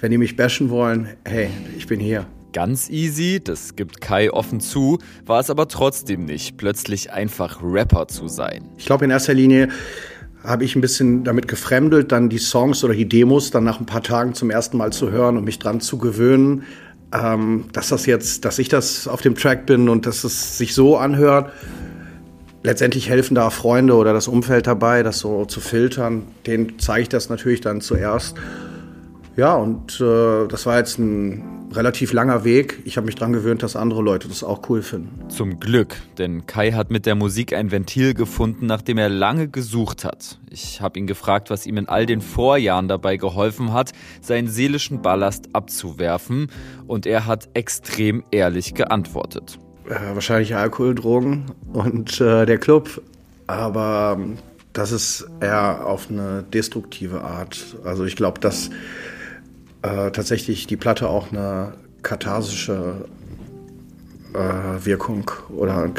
wenn 0.01 0.11
die 0.11 0.19
mich 0.19 0.37
bashen 0.37 0.69
wollen, 0.69 1.09
hey, 1.25 1.49
ich 1.77 1.87
bin 1.87 2.01
hier. 2.01 2.27
Ganz 2.55 2.89
easy, 2.89 3.41
das 3.43 3.75
gibt 3.75 4.01
Kai 4.01 4.33
offen 4.33 4.61
zu, 4.61 4.99
war 5.27 5.41
es 5.41 5.51
aber 5.51 5.67
trotzdem 5.67 6.25
nicht, 6.25 6.57
plötzlich 6.57 7.11
einfach 7.11 7.59
Rapper 7.61 8.07
zu 8.07 8.29
sein. 8.29 8.69
Ich 8.79 8.87
glaube, 8.87 9.05
in 9.05 9.11
erster 9.11 9.35
Linie 9.35 9.71
habe 10.45 10.63
ich 10.63 10.77
ein 10.77 10.81
bisschen 10.81 11.25
damit 11.25 11.49
gefremdelt, 11.49 12.13
dann 12.13 12.29
die 12.29 12.39
Songs 12.39 12.85
oder 12.85 12.95
die 12.95 13.09
Demos 13.09 13.51
dann 13.51 13.65
nach 13.65 13.81
ein 13.81 13.87
paar 13.87 14.05
Tagen 14.05 14.35
zum 14.35 14.51
ersten 14.51 14.77
Mal 14.77 14.93
zu 14.93 15.11
hören 15.11 15.37
und 15.37 15.43
mich 15.43 15.59
dran 15.59 15.81
zu 15.81 15.99
gewöhnen, 15.99 16.63
ähm, 17.13 17.65
dass 17.73 17.89
das 17.89 18.07
jetzt, 18.07 18.45
dass 18.45 18.61
ich 18.61 18.69
das 18.69 19.09
auf 19.09 19.21
dem 19.21 19.35
Track 19.35 19.67
bin 19.67 19.89
und 19.89 20.07
dass 20.07 20.23
es 20.23 20.57
sich 20.57 20.75
so 20.75 20.97
anhört. 20.97 21.51
Letztendlich 22.63 23.09
helfen 23.09 23.35
da 23.35 23.51
Freunde 23.51 23.97
oder 23.97 24.13
das 24.13 24.29
Umfeld 24.29 24.69
dabei, 24.69 25.03
das 25.03 25.19
so 25.19 25.45
zu 25.45 25.59
filtern. 25.59 26.23
Denen 26.47 26.79
zeige 26.79 27.03
ich 27.03 27.09
das 27.09 27.29
natürlich 27.29 27.63
dann 27.63 27.81
zuerst. 27.81 28.37
Ja, 29.37 29.55
und 29.55 30.01
äh, 30.01 30.47
das 30.47 30.67
war 30.67 30.79
jetzt 30.79 31.01
ein 31.01 31.64
relativ 31.77 32.13
langer 32.13 32.45
Weg. 32.45 32.81
Ich 32.85 32.97
habe 32.97 33.07
mich 33.07 33.15
daran 33.15 33.33
gewöhnt, 33.33 33.63
dass 33.63 33.77
andere 33.77 34.03
Leute 34.03 34.29
das 34.29 34.45
auch 34.45 34.69
cool 34.69 34.83
finden. 34.83 35.29
Zum 35.29 35.61
Glück, 35.61 35.97
denn 36.19 36.47
Kai 36.47 36.73
hat 36.73 36.91
mit 36.91 37.07
der 37.07 37.15
Musik 37.15 37.53
ein 37.53 37.71
Ventil 37.71 38.15
gefunden, 38.15 38.67
nach 38.67 38.83
dem 38.83 38.99
er 38.99 39.09
lange 39.09 39.49
gesucht 39.49 40.05
hat. 40.05 40.39
Ich 40.51 40.81
habe 40.81 40.99
ihn 40.99 41.07
gefragt, 41.07 41.51
was 41.51 41.67
ihm 41.67 41.77
in 41.77 41.89
all 41.89 42.07
den 42.07 42.21
Vorjahren 42.21 42.89
dabei 42.89 43.17
geholfen 43.17 43.73
hat, 43.73 43.93
seinen 44.21 44.49
seelischen 44.49 45.03
Ballast 45.03 45.49
abzuwerfen. 45.53 46.49
Und 46.87 47.07
er 47.07 47.27
hat 47.27 47.49
extrem 47.55 48.23
ehrlich 48.31 48.75
geantwortet. 48.75 49.59
Äh, 49.87 50.15
wahrscheinlich 50.15 50.55
Alkohol, 50.55 50.95
Drogen 50.95 51.47
und 51.73 52.21
äh, 52.21 52.47
der 52.47 52.59
Club. 52.59 53.03
Aber 53.47 54.17
ähm, 54.19 54.39
das 54.73 54.93
ist 54.93 55.27
eher 55.41 55.87
auf 55.87 56.11
eine 56.11 56.43
destruktive 56.43 57.23
Art. 57.23 57.77
Also 57.85 58.05
ich 58.05 58.17
glaube, 58.17 58.41
dass 58.41 58.71
äh, 59.85 60.11
tatsächlich 60.11 60.67
die 60.67 60.77
Platte 60.77 61.09
auch 61.11 61.31
eine 61.31 61.75
katharsische 62.03 63.05
äh, 64.33 64.39
Wirkung 64.85 65.31
oder 65.55 65.91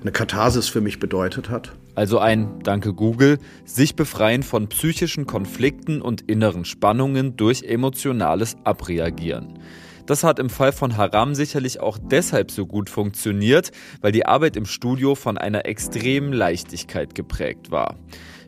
eine 0.00 0.12
Katharsis 0.12 0.68
für 0.68 0.82
mich 0.82 1.00
bedeutet 1.00 1.48
hat. 1.48 1.72
Also 1.94 2.18
ein, 2.18 2.60
danke 2.62 2.92
Google, 2.92 3.38
sich 3.64 3.96
befreien 3.96 4.42
von 4.42 4.68
psychischen 4.68 5.26
Konflikten 5.26 6.02
und 6.02 6.28
inneren 6.28 6.66
Spannungen 6.66 7.38
durch 7.38 7.62
emotionales 7.62 8.56
Abreagieren. 8.64 9.58
Das 10.04 10.22
hat 10.22 10.38
im 10.38 10.50
Fall 10.50 10.72
von 10.72 10.98
Haram 10.98 11.34
sicherlich 11.34 11.80
auch 11.80 11.98
deshalb 11.98 12.50
so 12.50 12.66
gut 12.66 12.90
funktioniert, 12.90 13.72
weil 14.02 14.12
die 14.12 14.26
Arbeit 14.26 14.56
im 14.56 14.66
Studio 14.66 15.14
von 15.14 15.38
einer 15.38 15.64
extremen 15.64 16.34
Leichtigkeit 16.34 17.14
geprägt 17.14 17.70
war. 17.70 17.96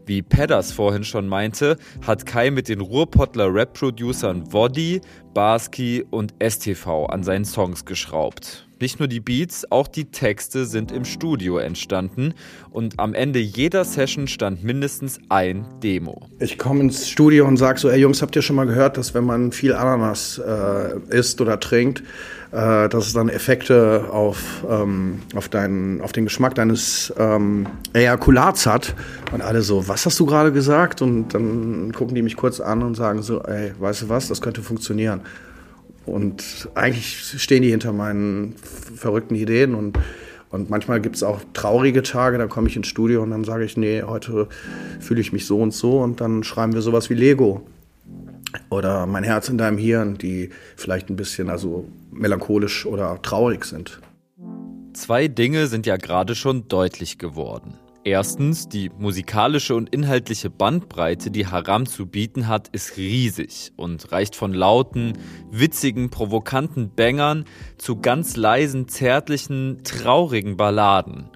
Wie 0.09 0.23
Pedders 0.23 0.73
vorhin 0.73 1.05
schon 1.05 1.29
meinte, 1.29 1.77
hat 2.07 2.25
Kai 2.25 2.51
mit 2.51 2.71
den 2.71 2.81
Ruhrpottler 2.81 3.53
Rap-Producern 3.53 4.51
Woddy, 4.51 5.03
Barsky 5.35 6.03
und 6.09 6.33
STV 6.43 7.05
an 7.11 7.23
seinen 7.23 7.45
Songs 7.45 7.85
geschraubt. 7.85 8.67
Nicht 8.81 9.01
nur 9.01 9.09
die 9.09 9.21
Beats, 9.21 9.71
auch 9.71 9.87
die 9.87 10.07
Texte 10.07 10.65
sind 10.65 10.93
im 10.93 11.05
Studio 11.05 11.59
entstanden 11.59 12.33
und 12.71 12.99
am 12.99 13.13
Ende 13.13 13.39
jeder 13.39 13.85
Session 13.85 14.29
stand 14.29 14.65
mindestens 14.65 15.19
ein 15.29 15.67
Demo. 15.83 16.27
Ich 16.39 16.57
komme 16.57 16.85
ins 16.85 17.07
Studio 17.07 17.47
und 17.47 17.59
sage 17.59 17.79
so, 17.79 17.91
ey 17.91 18.01
Jungs, 18.01 18.23
habt 18.23 18.35
ihr 18.35 18.41
schon 18.41 18.57
mal 18.57 18.67
gehört, 18.67 18.97
dass 18.97 19.13
wenn 19.13 19.25
man 19.25 19.53
viel 19.53 19.75
Ananas 19.75 20.39
äh, 20.39 21.01
isst 21.11 21.43
oder 21.43 21.61
trinkt, 21.61 22.03
äh, 22.53 22.89
dass 22.89 23.07
es 23.07 23.13
dann 23.13 23.29
Effekte 23.29 24.07
auf, 24.11 24.65
ähm, 24.69 25.21
auf, 25.35 25.49
deinen, 25.49 26.01
auf 26.01 26.13
den 26.13 26.25
Geschmack 26.25 26.55
deines 26.55 27.13
ähm, 27.19 27.67
Ejakulats 27.93 28.67
hat? 28.67 28.95
Und 29.33 29.43
alle 29.43 29.63
so, 29.63 29.89
was 29.89 30.07
hast 30.07 30.19
du 30.21 30.27
gerade 30.27 30.53
gesagt? 30.53 31.03
Und 31.03 31.35
dann 31.35 31.93
gucken 31.93 32.15
die 32.15 32.23
mich 32.23 32.37
kurz 32.37 32.61
an 32.61 32.83
und 32.83 32.95
sagen 32.95 33.23
so, 33.23 33.43
ey, 33.43 33.73
weißt 33.79 34.03
du 34.03 34.09
was, 34.09 34.29
das 34.29 34.41
könnte 34.41 34.63
funktionieren. 34.63 35.21
Und 36.07 36.69
eigentlich 36.75 37.35
stehen 37.37 37.63
die 37.63 37.71
hinter 37.71 37.93
meinen 37.93 38.55
verrückten 38.97 39.35
Ideen 39.35 39.75
und 39.75 39.99
und 40.51 40.71
manchmal 40.71 41.01
gibt 41.01 41.17
es 41.17 41.23
auch 41.23 41.41
traurige 41.53 42.03
Tage, 42.03 42.39
da 42.39 42.47
komme 42.47 42.69
ich 42.69 42.77
ins 42.77 42.87
Studio 42.87 43.23
und 43.23 43.31
dann 43.31 43.45
sage 43.45 43.65
ich, 43.65 43.77
nee, 43.77 44.03
heute 44.03 44.49
fühle 44.99 45.21
ich 45.21 45.33
mich 45.33 45.47
so 45.47 45.61
und 45.61 45.75
so 45.75 46.01
und 46.01 46.21
dann 46.21 46.43
schreiben 46.43 46.73
wir 46.73 46.81
sowas 46.81 47.11
wie 47.11 47.15
Lego. 47.15 47.67
Oder 48.71 49.07
mein 49.07 49.25
Herz 49.25 49.49
in 49.49 49.59
deinem 49.59 49.79
Hirn, 49.79 50.19
die 50.19 50.51
vielleicht 50.77 51.11
ein 51.11 51.17
bisschen 51.17 51.51
also 51.51 51.89
melancholisch 52.11 52.87
oder 52.87 53.21
traurig 53.23 53.65
sind. 53.65 54.01
Zwei 54.95 55.29
Dinge 55.29 55.67
sind 55.67 55.87
ja 55.87 55.97
gerade 55.97 56.35
schon 56.35 56.69
deutlich 56.69 57.19
geworden. 57.19 57.79
Erstens, 58.05 58.69
die 58.69 58.91
musikalische 58.97 59.75
und 59.75 59.95
inhaltliche 59.95 60.49
Bandbreite, 60.49 61.31
die 61.31 61.47
Haram 61.47 61.85
zu 61.85 62.07
bieten 62.07 62.49
hat, 62.49 62.69
ist 62.69 62.97
riesig 62.97 63.73
und 63.77 64.13
reicht 64.13 64.35
von 64.35 64.55
lauten, 64.55 65.13
witzigen, 65.51 66.09
provokanten 66.09 66.89
Bängern 66.89 67.45
zu 67.77 68.01
ganz 68.01 68.37
leisen, 68.37 68.89
zärtlichen, 68.89 69.83
traurigen 69.85 70.57
Balladen. 70.57 71.29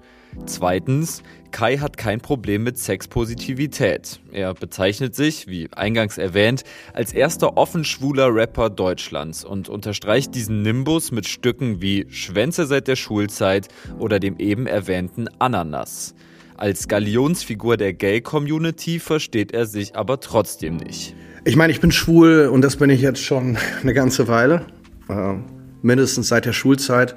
Zweitens, 0.47 1.21
Kai 1.53 1.77
hat 1.77 1.97
kein 1.97 2.19
Problem 2.19 2.63
mit 2.63 2.79
Sexpositivität. 2.79 4.19
Er 4.31 4.55
bezeichnet 4.55 5.15
sich, 5.15 5.47
wie 5.47 5.69
eingangs 5.71 6.17
erwähnt, 6.17 6.63
als 6.93 7.13
erster 7.13 7.57
offen 7.57 7.85
schwuler 7.85 8.33
Rapper 8.33 8.71
Deutschlands 8.71 9.45
und 9.45 9.69
unterstreicht 9.69 10.33
diesen 10.33 10.63
Nimbus 10.63 11.11
mit 11.11 11.27
Stücken 11.27 11.79
wie 11.79 12.07
Schwänze 12.09 12.65
seit 12.65 12.87
der 12.87 12.95
Schulzeit 12.95 13.67
oder 13.99 14.19
dem 14.19 14.39
eben 14.39 14.65
erwähnten 14.65 15.27
Ananas. 15.37 16.15
Als 16.57 16.87
Galionsfigur 16.87 17.77
der 17.77 17.93
Gay-Community 17.93 18.99
versteht 18.99 19.53
er 19.53 19.67
sich 19.67 19.95
aber 19.95 20.19
trotzdem 20.19 20.77
nicht. 20.77 21.15
Ich 21.45 21.55
meine, 21.55 21.71
ich 21.71 21.79
bin 21.79 21.91
schwul 21.91 22.49
und 22.51 22.63
das 22.63 22.77
bin 22.77 22.89
ich 22.89 23.01
jetzt 23.01 23.21
schon 23.21 23.57
eine 23.81 23.93
ganze 23.93 24.27
Weile, 24.27 24.65
äh, 25.07 25.35
mindestens 25.83 26.29
seit 26.29 26.45
der 26.45 26.53
Schulzeit. 26.53 27.13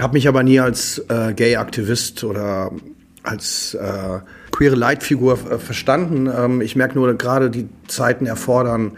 Habe 0.00 0.14
mich 0.14 0.26
aber 0.28 0.42
nie 0.42 0.60
als 0.60 0.98
äh, 1.08 1.34
Gay-Aktivist 1.34 2.24
oder 2.24 2.72
als 3.22 3.74
äh, 3.74 4.20
queere 4.50 4.74
Leitfigur 4.74 5.34
äh, 5.34 5.58
verstanden. 5.58 6.26
Ähm, 6.26 6.60
ich 6.62 6.74
merke 6.74 6.94
nur, 6.94 7.12
gerade 7.14 7.50
die 7.50 7.68
Zeiten 7.86 8.26
erfordern 8.26 8.92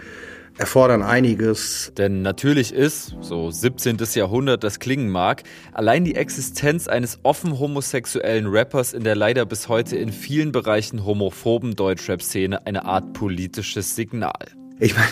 erfordern 0.58 1.02
einiges. 1.02 1.92
Denn 1.96 2.22
natürlich 2.22 2.74
ist, 2.74 3.16
so 3.20 3.50
17. 3.50 3.96
Jahrhundert 4.14 4.62
das 4.64 4.78
klingen 4.78 5.10
mag, 5.10 5.42
allein 5.72 6.04
die 6.04 6.14
Existenz 6.14 6.88
eines 6.88 7.20
offen 7.22 7.58
homosexuellen 7.58 8.46
Rappers 8.46 8.92
in 8.92 9.02
der 9.02 9.16
leider 9.16 9.46
bis 9.46 9.68
heute 9.68 9.96
in 9.96 10.12
vielen 10.12 10.52
Bereichen 10.52 11.04
homophoben 11.04 11.74
Deutschrap-Szene 11.74 12.66
eine 12.66 12.84
Art 12.84 13.12
politisches 13.14 13.96
Signal. 13.96 14.46
Ich 14.78 14.94
meine, 14.94 15.08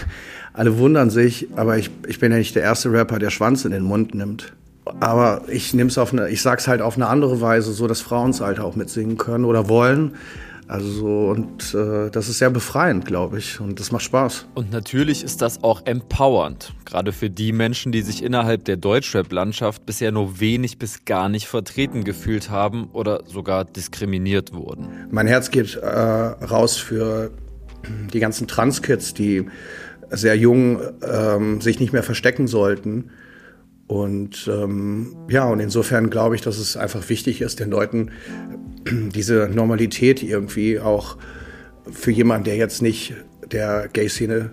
alle 0.52 0.78
wundern 0.78 1.10
sich, 1.10 1.48
aber 1.56 1.78
ich, 1.78 1.90
ich 2.06 2.18
bin 2.18 2.32
ja 2.32 2.38
nicht 2.38 2.54
der 2.54 2.62
erste 2.62 2.92
Rapper, 2.92 3.18
der 3.18 3.30
Schwanz 3.30 3.64
in 3.64 3.70
den 3.70 3.82
Mund 3.82 4.14
nimmt. 4.14 4.52
Aber 4.84 5.42
ich 5.48 5.74
nehme 5.74 5.88
es 5.88 5.98
auf 5.98 6.12
eine, 6.12 6.28
ich 6.28 6.42
sag's 6.42 6.66
halt 6.66 6.82
auf 6.82 6.96
eine 6.96 7.06
andere 7.06 7.40
Weise, 7.40 7.72
so 7.72 7.86
dass 7.86 8.00
Frauen 8.00 8.30
es 8.30 8.40
halt 8.40 8.60
auch 8.60 8.76
mitsingen 8.76 9.18
können 9.18 9.44
oder 9.44 9.68
wollen. 9.68 10.16
Also 10.70 10.88
so, 10.88 11.30
und 11.30 11.74
äh, 11.74 12.10
das 12.10 12.28
ist 12.28 12.38
sehr 12.38 12.50
befreiend, 12.50 13.04
glaube 13.04 13.38
ich. 13.38 13.58
Und 13.58 13.80
das 13.80 13.90
macht 13.90 14.04
Spaß. 14.04 14.46
Und 14.54 14.70
natürlich 14.70 15.24
ist 15.24 15.42
das 15.42 15.64
auch 15.64 15.84
empowernd. 15.84 16.72
Gerade 16.84 17.12
für 17.12 17.28
die 17.28 17.50
Menschen, 17.50 17.90
die 17.90 18.02
sich 18.02 18.22
innerhalb 18.22 18.64
der 18.66 18.76
Deutschrap-Landschaft 18.76 19.84
bisher 19.84 20.12
nur 20.12 20.38
wenig 20.38 20.78
bis 20.78 21.04
gar 21.04 21.28
nicht 21.28 21.48
vertreten 21.48 22.04
gefühlt 22.04 22.50
haben 22.50 22.88
oder 22.92 23.24
sogar 23.26 23.64
diskriminiert 23.64 24.52
wurden. 24.52 24.86
Mein 25.10 25.26
Herz 25.26 25.50
geht 25.50 25.74
äh, 25.74 25.86
raus 25.88 26.76
für 26.76 27.32
die 28.12 28.20
ganzen 28.20 28.46
Trans-Kids, 28.46 29.14
die 29.14 29.46
sehr 30.10 30.36
jung 30.36 30.80
ähm, 31.02 31.60
sich 31.60 31.80
nicht 31.80 31.92
mehr 31.92 32.04
verstecken 32.04 32.46
sollten. 32.46 33.10
Und 33.90 34.48
ähm, 34.48 35.16
ja, 35.28 35.48
und 35.48 35.58
insofern 35.58 36.10
glaube 36.10 36.36
ich, 36.36 36.42
dass 36.42 36.58
es 36.58 36.76
einfach 36.76 37.08
wichtig 37.08 37.40
ist, 37.40 37.58
den 37.58 37.70
Leuten 37.70 38.12
diese 38.86 39.50
Normalität 39.52 40.22
irgendwie 40.22 40.78
auch 40.78 41.16
für 41.90 42.12
jemanden, 42.12 42.44
der 42.44 42.54
jetzt 42.54 42.82
nicht 42.82 43.14
der 43.50 43.88
Gay-Szene 43.92 44.52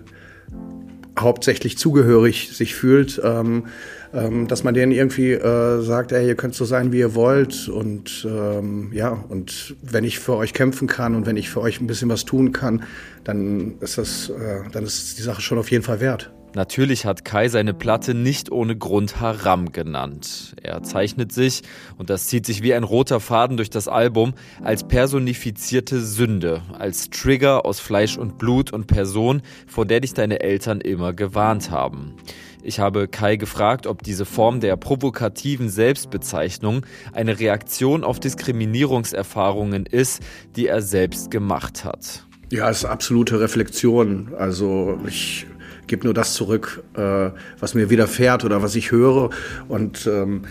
hauptsächlich 1.16 1.78
zugehörig 1.78 2.50
sich 2.52 2.74
fühlt, 2.74 3.20
ähm, 3.22 3.66
ähm, 4.12 4.48
dass 4.48 4.64
man 4.64 4.74
denen 4.74 4.90
irgendwie 4.90 5.34
äh, 5.34 5.82
sagt, 5.82 6.10
ey, 6.10 6.26
ihr 6.26 6.34
könnt 6.34 6.56
so 6.56 6.64
sein, 6.64 6.90
wie 6.90 6.98
ihr 6.98 7.14
wollt 7.14 7.68
und 7.68 8.26
ähm, 8.28 8.90
ja, 8.92 9.24
und 9.28 9.76
wenn 9.82 10.02
ich 10.02 10.18
für 10.18 10.34
euch 10.34 10.52
kämpfen 10.52 10.88
kann 10.88 11.14
und 11.14 11.26
wenn 11.26 11.36
ich 11.36 11.48
für 11.48 11.60
euch 11.60 11.80
ein 11.80 11.86
bisschen 11.86 12.08
was 12.08 12.24
tun 12.24 12.50
kann, 12.50 12.82
dann 13.22 13.78
ist 13.78 13.98
das, 13.98 14.30
äh, 14.30 14.68
dann 14.72 14.82
ist 14.82 15.16
die 15.16 15.22
Sache 15.22 15.42
schon 15.42 15.58
auf 15.58 15.70
jeden 15.70 15.84
Fall 15.84 16.00
wert. 16.00 16.32
Natürlich 16.54 17.04
hat 17.04 17.24
Kai 17.24 17.48
seine 17.48 17.74
Platte 17.74 18.14
nicht 18.14 18.50
ohne 18.50 18.76
Grund 18.76 19.20
Haram 19.20 19.70
genannt. 19.70 20.54
Er 20.62 20.82
zeichnet 20.82 21.30
sich, 21.30 21.62
und 21.98 22.10
das 22.10 22.26
zieht 22.26 22.46
sich 22.46 22.62
wie 22.62 22.74
ein 22.74 22.84
roter 22.84 23.20
Faden 23.20 23.56
durch 23.56 23.70
das 23.70 23.86
Album, 23.86 24.34
als 24.62 24.86
personifizierte 24.88 26.00
Sünde, 26.00 26.62
als 26.78 27.10
Trigger 27.10 27.66
aus 27.66 27.80
Fleisch 27.80 28.16
und 28.16 28.38
Blut 28.38 28.72
und 28.72 28.86
Person, 28.86 29.42
vor 29.66 29.84
der 29.84 30.00
dich 30.00 30.14
deine 30.14 30.40
Eltern 30.40 30.80
immer 30.80 31.12
gewarnt 31.12 31.70
haben. 31.70 32.16
Ich 32.62 32.80
habe 32.80 33.08
Kai 33.08 33.36
gefragt, 33.36 33.86
ob 33.86 34.02
diese 34.02 34.24
Form 34.24 34.60
der 34.60 34.76
provokativen 34.76 35.68
Selbstbezeichnung 35.68 36.84
eine 37.12 37.38
Reaktion 37.38 38.04
auf 38.04 38.20
Diskriminierungserfahrungen 38.20 39.86
ist, 39.86 40.22
die 40.56 40.66
er 40.66 40.82
selbst 40.82 41.30
gemacht 41.30 41.84
hat. 41.84 42.26
Ja, 42.50 42.68
es 42.70 42.78
ist 42.78 42.84
absolute 42.86 43.40
Reflexion. 43.40 44.34
Also 44.36 44.98
ich 45.06 45.46
gebe 45.88 46.04
nur 46.04 46.14
das 46.14 46.34
zurück, 46.34 46.82
äh, 46.94 47.30
was 47.58 47.74
mir 47.74 47.90
widerfährt 47.90 48.44
oder 48.44 48.62
was 48.62 48.76
ich 48.76 48.92
höre. 48.92 49.30
Und 49.68 50.06
ähm, 50.06 50.42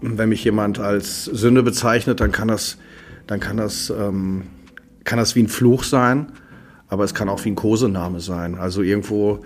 wenn 0.00 0.28
mich 0.28 0.44
jemand 0.44 0.78
als 0.78 1.24
Sünde 1.24 1.62
bezeichnet, 1.62 2.20
dann 2.20 2.32
kann 2.32 2.48
das, 2.48 2.78
dann 3.26 3.40
kann 3.40 3.56
das, 3.56 3.90
ähm, 3.90 4.44
kann 5.04 5.18
das 5.18 5.34
wie 5.34 5.42
ein 5.42 5.48
Fluch 5.48 5.84
sein, 5.84 6.32
aber 6.88 7.04
es 7.04 7.14
kann 7.14 7.28
auch 7.28 7.44
wie 7.44 7.50
ein 7.50 7.56
Kosename 7.56 8.20
sein. 8.20 8.54
Also 8.54 8.82
irgendwo 8.82 9.40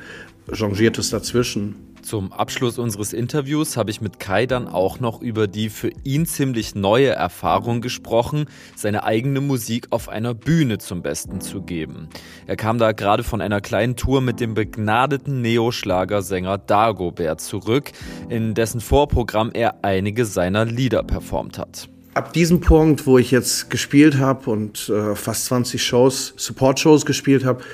changiert 0.52 0.98
es 0.98 1.10
dazwischen. 1.10 1.93
Zum 2.04 2.34
Abschluss 2.34 2.78
unseres 2.78 3.14
Interviews 3.14 3.78
habe 3.78 3.90
ich 3.90 4.02
mit 4.02 4.20
Kai 4.20 4.44
dann 4.44 4.68
auch 4.68 5.00
noch 5.00 5.22
über 5.22 5.46
die 5.46 5.70
für 5.70 5.90
ihn 6.04 6.26
ziemlich 6.26 6.74
neue 6.74 7.08
Erfahrung 7.08 7.80
gesprochen, 7.80 8.44
seine 8.76 9.04
eigene 9.04 9.40
Musik 9.40 9.86
auf 9.88 10.10
einer 10.10 10.34
Bühne 10.34 10.76
zum 10.76 11.00
Besten 11.00 11.40
zu 11.40 11.62
geben. 11.62 12.10
Er 12.46 12.56
kam 12.56 12.76
da 12.76 12.92
gerade 12.92 13.22
von 13.22 13.40
einer 13.40 13.62
kleinen 13.62 13.96
Tour 13.96 14.20
mit 14.20 14.38
dem 14.38 14.52
begnadeten 14.52 15.40
Neoschlagersänger 15.40 16.58
Dagobert 16.58 17.40
zurück, 17.40 17.92
in 18.28 18.52
dessen 18.52 18.82
Vorprogramm 18.82 19.50
er 19.54 19.76
einige 19.80 20.26
seiner 20.26 20.66
Lieder 20.66 21.04
performt 21.04 21.58
hat. 21.58 21.88
Ab 22.12 22.34
diesem 22.34 22.60
Punkt, 22.60 23.06
wo 23.06 23.16
ich 23.16 23.30
jetzt 23.30 23.70
gespielt 23.70 24.18
habe 24.18 24.50
und 24.50 24.90
äh, 24.90 25.16
fast 25.16 25.46
20 25.46 25.82
Shows, 25.82 26.34
Support-Shows 26.36 27.06
gespielt 27.06 27.46
habe, 27.46 27.64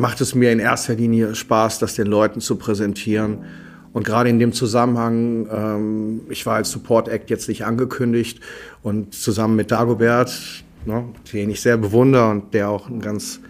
macht 0.00 0.20
es 0.20 0.34
mir 0.34 0.50
in 0.50 0.58
erster 0.58 0.94
Linie 0.94 1.34
Spaß, 1.34 1.78
das 1.78 1.94
den 1.94 2.06
Leuten 2.06 2.40
zu 2.40 2.56
präsentieren. 2.56 3.44
Und 3.92 4.06
gerade 4.06 4.30
in 4.30 4.38
dem 4.38 4.52
Zusammenhang, 4.52 5.48
ähm, 5.52 6.20
ich 6.30 6.46
war 6.46 6.56
als 6.56 6.70
Support 6.70 7.08
Act 7.08 7.28
jetzt 7.28 7.48
nicht 7.48 7.64
angekündigt 7.64 8.40
und 8.82 9.14
zusammen 9.14 9.56
mit 9.56 9.70
Dagobert, 9.70 10.64
ne, 10.86 11.04
den 11.32 11.50
ich 11.50 11.60
sehr 11.60 11.76
bewundere 11.76 12.30
und 12.30 12.54
der 12.54 12.70
auch 12.70 12.88
ein 12.88 13.00
ganz 13.00 13.40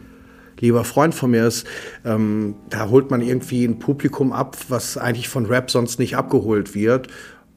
lieber 0.59 0.85
Freund 0.85 1.15
von 1.15 1.31
mir 1.31 1.47
ist, 1.47 1.67
ähm, 2.05 2.55
da 2.69 2.89
holt 2.89 3.11
man 3.11 3.23
irgendwie 3.23 3.65
ein 3.65 3.79
Publikum 3.79 4.33
ab, 4.33 4.57
was 4.69 4.99
eigentlich 4.99 5.29
von 5.29 5.47
Rap 5.47 5.71
sonst 5.71 5.99
nicht 5.99 6.17
abgeholt 6.17 6.75
wird. 6.75 7.09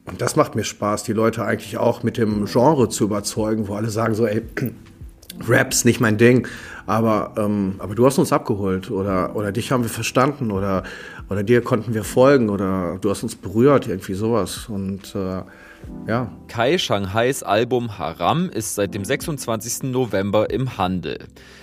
Und 0.06 0.20
das 0.20 0.36
macht 0.36 0.54
mir 0.54 0.64
Spaß, 0.64 1.02
die 1.02 1.14
Leute 1.14 1.44
eigentlich 1.44 1.78
auch 1.78 2.02
mit 2.02 2.16
dem 2.18 2.44
Genre 2.44 2.88
zu 2.90 3.04
überzeugen, 3.04 3.66
wo 3.68 3.74
alle 3.74 3.90
sagen 3.90 4.14
so, 4.14 4.26
ey, 4.26 4.42
Raps 5.48 5.84
nicht 5.84 6.00
mein 6.00 6.16
Ding, 6.16 6.46
aber, 6.86 7.32
ähm, 7.36 7.76
aber 7.78 7.94
du 7.94 8.04
hast 8.06 8.18
uns 8.18 8.32
abgeholt 8.32 8.90
oder, 8.90 9.34
oder 9.36 9.52
dich 9.52 9.72
haben 9.72 9.82
wir 9.82 9.90
verstanden 9.90 10.50
oder, 10.50 10.82
oder 11.30 11.42
dir 11.42 11.62
konnten 11.62 11.94
wir 11.94 12.04
folgen 12.04 12.50
oder 12.50 12.98
du 13.00 13.10
hast 13.10 13.22
uns 13.22 13.36
berührt, 13.36 13.88
irgendwie 13.88 14.14
sowas. 14.14 14.68
Und 14.68 15.14
äh, 15.14 15.42
ja. 16.06 16.30
Kai 16.48 16.78
Shanghais 16.78 17.42
Album 17.42 17.98
Haram 17.98 18.50
ist 18.50 18.74
seit 18.74 18.94
dem 18.94 19.04
26. 19.04 19.84
November 19.84 20.50
im 20.50 20.76
Handel. 20.76 21.18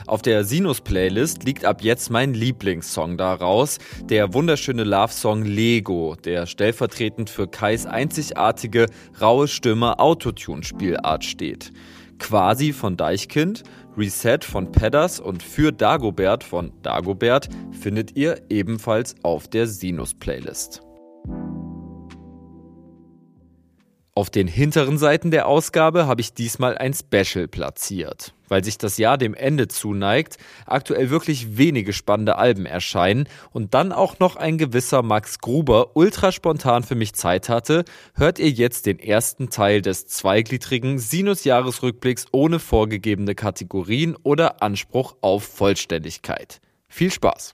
Auf 0.08 0.22
der 0.22 0.44
Sinus-Playlist 0.44 1.44
liegt 1.44 1.66
ab 1.66 1.84
jetzt 1.84 2.10
mein 2.10 2.34
Lieblingssong 2.34 3.18
daraus, 3.18 3.78
der 4.04 4.34
wunderschöne 4.34 4.84
Love-Song 4.84 5.44
Lego, 5.44 6.16
der 6.24 6.48
stellvertretend 6.48 7.30
für 7.30 7.48
Kais 7.48 7.86
einzigartige, 7.86 8.88
raue 9.22 9.48
Stimme 9.48 10.00
Autotune-Spielart 10.00 11.24
steht. 11.24 11.72
Quasi 12.18 12.74
von 12.74 12.98
Deichkind, 12.98 13.64
Reset 13.98 14.40
von 14.44 14.72
Pedders 14.72 15.20
und 15.20 15.44
für 15.44 15.72
Dagobert 15.72 16.44
von 16.44 16.72
Dagobert 16.82 17.50
findet 17.72 18.16
ihr 18.16 18.42
ebenfalls 18.50 19.16
auf 19.24 19.48
der 19.48 19.68
Sinus-Playlist. 19.68 20.82
Auf 24.14 24.30
den 24.30 24.48
hinteren 24.48 24.98
Seiten 24.98 25.32
der 25.32 25.48
Ausgabe 25.48 26.06
habe 26.06 26.22
ich 26.22 26.34
diesmal 26.34 26.78
ein 26.78 26.94
Special 26.94 27.48
platziert. 27.48 28.34
Weil 28.52 28.66
sich 28.66 28.78
das 28.78 28.98
Jahr 28.98 29.18
dem 29.18 29.34
Ende 29.34 29.70
zuneigt, 29.70 30.36
aktuell 30.66 31.10
wirklich 31.10 31.58
wenige 31.58 31.94
spannende 31.94 32.36
Alben 32.36 32.66
erscheinen 32.66 33.30
und 33.52 33.74
dann 33.74 33.94
auch 33.94 34.20
noch 34.20 34.36
ein 34.36 34.58
gewisser 34.58 35.04
Max 35.04 35.40
Gruber 35.40 35.96
ultra 35.96 36.34
spontan 36.34 36.84
für 36.84 36.96
mich 36.96 37.14
Zeit 37.14 37.48
hatte, 37.48 37.86
hört 38.14 38.40
ihr 38.40 38.50
jetzt 38.50 38.88
den 38.88 39.00
ersten 39.00 39.50
Teil 39.52 39.82
des 39.82 40.06
zweigliedrigen 40.08 41.00
Sinus-Jahresrückblicks 41.00 42.26
ohne 42.34 42.60
vorgegebene 42.60 43.36
Kategorien 43.36 44.18
oder 44.22 44.62
Anspruch 44.62 45.16
auf 45.22 45.46
Vollständigkeit. 45.46 46.60
Viel 46.90 47.10
Spaß! 47.10 47.54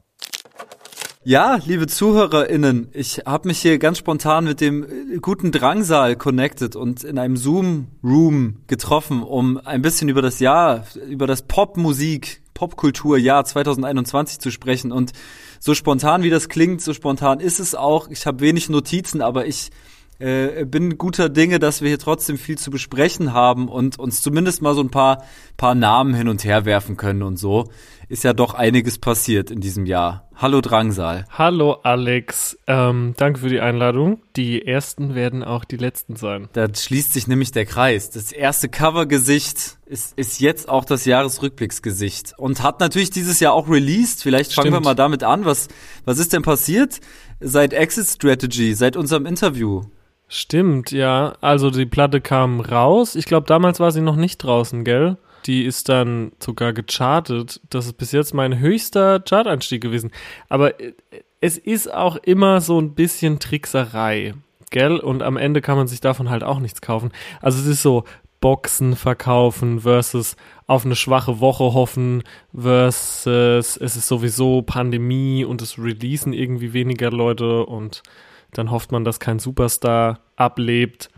Ja, 1.30 1.60
liebe 1.66 1.88
ZuhörerInnen, 1.88 2.88
ich 2.94 3.24
habe 3.26 3.50
mich 3.50 3.60
hier 3.60 3.80
ganz 3.80 3.98
spontan 3.98 4.46
mit 4.46 4.62
dem 4.62 4.86
äh, 4.86 5.18
guten 5.18 5.52
Drangsal 5.52 6.16
connected 6.16 6.78
und 6.78 7.04
in 7.04 7.20
einem 7.20 7.36
Zoom-Room 7.36 8.62
getroffen, 8.68 9.24
um 9.24 9.58
ein 9.58 9.82
bisschen 9.82 10.08
über 10.08 10.22
das 10.22 10.40
Jahr, 10.40 10.86
über 11.10 11.28
das 11.28 11.42
Popmusik, 11.42 12.42
Popkulturjahr 12.54 13.44
2021 13.44 14.40
zu 14.40 14.52
sprechen. 14.52 14.94
Und 14.94 15.12
so 15.60 15.74
spontan 15.74 16.24
wie 16.24 16.30
das 16.30 16.48
klingt, 16.48 16.82
so 16.82 16.94
spontan 16.94 17.42
ist 17.42 17.60
es 17.60 17.76
auch. 17.76 18.08
Ich 18.10 18.26
habe 18.26 18.40
wenig 18.40 18.70
Notizen, 18.70 19.22
aber 19.22 19.48
ich 19.48 19.72
äh, 20.20 20.66
bin 20.66 20.98
guter 20.98 21.30
Dinge, 21.30 21.60
dass 21.60 21.82
wir 21.82 21.90
hier 21.90 22.00
trotzdem 22.00 22.38
viel 22.38 22.58
zu 22.58 22.72
besprechen 22.72 23.34
haben 23.34 23.68
und 23.68 24.00
uns 24.00 24.22
zumindest 24.22 24.62
mal 24.62 24.74
so 24.76 24.82
ein 24.82 24.90
paar, 24.90 25.24
paar 25.58 25.76
Namen 25.76 26.14
hin 26.14 26.28
und 26.28 26.44
her 26.44 26.66
werfen 26.66 26.98
können 26.98 27.24
und 27.24 27.38
so 27.38 27.70
ist 28.10 28.24
ja 28.24 28.34
doch 28.34 28.54
einiges 28.54 29.00
passiert 29.00 29.52
in 29.52 29.60
diesem 29.60 29.86
Jahr. 29.86 30.30
Hallo 30.36 30.62
Drangsal. 30.62 31.26
Hallo 31.30 31.74
Alex. 31.84 32.58
Ähm, 32.68 33.16
danke 33.18 33.40
für 33.40 33.50
die 33.50 33.60
Einladung. 33.60 34.22
Die 34.36 34.66
ersten 34.66 35.16
werden 35.16 35.44
auch 35.44 35.66
die 35.66 35.78
letzten 35.78 36.16
sein. 36.16 36.48
Da 36.54 36.68
schließt 36.74 37.12
sich 37.12 37.28
nämlich 37.28 37.52
der 37.52 37.66
Kreis. 37.66 38.10
Das 38.12 38.32
erste 38.32 38.70
Covergesicht 38.70 39.78
ist, 39.88 40.14
ist 40.18 40.40
jetzt 40.40 40.70
auch 40.70 40.86
das 40.86 41.06
Jahresrückblicksgesicht 41.06 42.34
und 42.38 42.64
hat 42.64 42.80
natürlich 42.80 43.10
dieses 43.10 43.40
Jahr 43.40 43.54
auch 43.54 43.68
released. 43.68 44.24
Vielleicht 44.24 44.54
fangen 44.54 44.72
wir 44.72 44.80
mal 44.80 44.96
damit 44.96 45.24
an. 45.24 45.44
Was, 45.46 45.68
was 46.06 46.20
ist 46.20 46.34
denn 46.34 46.44
passiert 46.44 47.02
seit 47.40 47.74
Exit 47.74 48.08
Strategy, 48.08 48.74
seit 48.74 48.96
unserem 48.96 49.26
Interview? 49.26 49.82
Stimmt, 50.28 50.92
ja. 50.92 51.36
Also 51.42 51.70
die 51.70 51.86
Platte 51.86 52.20
kam 52.22 52.60
raus. 52.60 53.16
Ich 53.16 53.26
glaube, 53.26 53.48
damals 53.48 53.80
war 53.80 53.92
sie 53.92 54.02
noch 54.02 54.18
nicht 54.18 54.40
draußen, 54.40 54.84
gell? 54.84 55.18
Die 55.46 55.64
ist 55.64 55.88
dann 55.88 56.34
sogar 56.40 56.74
gechartet. 56.74 57.62
Das 57.70 57.86
ist 57.86 57.98
bis 57.98 58.12
jetzt 58.12 58.34
mein 58.34 58.60
höchster 58.60 59.22
Chartanstieg 59.22 59.82
gewesen. 59.82 60.12
Aber 60.50 60.80
äh, 60.82 60.94
es 61.40 61.58
ist 61.58 61.94
auch 61.94 62.18
immer 62.18 62.60
so 62.60 62.80
ein 62.80 62.94
bisschen 62.96 63.40
Trickserei, 63.40 64.34
gell? 64.70 64.98
Und 64.98 65.24
am 65.24 65.38
Ende 65.38 65.62
kann 65.62 65.78
man 65.78 65.88
sich 65.88 66.02
davon 66.02 66.30
halt 66.30 66.44
auch 66.44 66.60
nichts 66.60 66.82
kaufen. 66.82 67.12
Also 67.42 67.60
es 67.60 67.68
ist 67.68 67.82
so 67.82 68.04
Boxen 68.42 68.96
verkaufen 68.96 69.82
versus 69.82 70.36
auf 70.68 70.86
eine 70.86 70.96
schwache 70.96 71.40
Woche 71.40 71.74
hoffen 71.74 72.24
versus 72.54 73.78
es 73.78 73.96
ist 73.96 74.08
sowieso 74.08 74.62
Pandemie 74.62 75.44
und 75.44 75.62
es 75.62 75.80
releasen 75.80 76.34
irgendwie 76.34 76.74
weniger 76.74 77.10
Leute 77.10 77.66
und 77.66 78.04
dann 78.52 78.72
hofft 78.72 78.92
man, 78.92 79.04
dass 79.04 79.20
kein 79.20 79.40
Superstar 79.40 80.20
ablebt, 80.36 81.10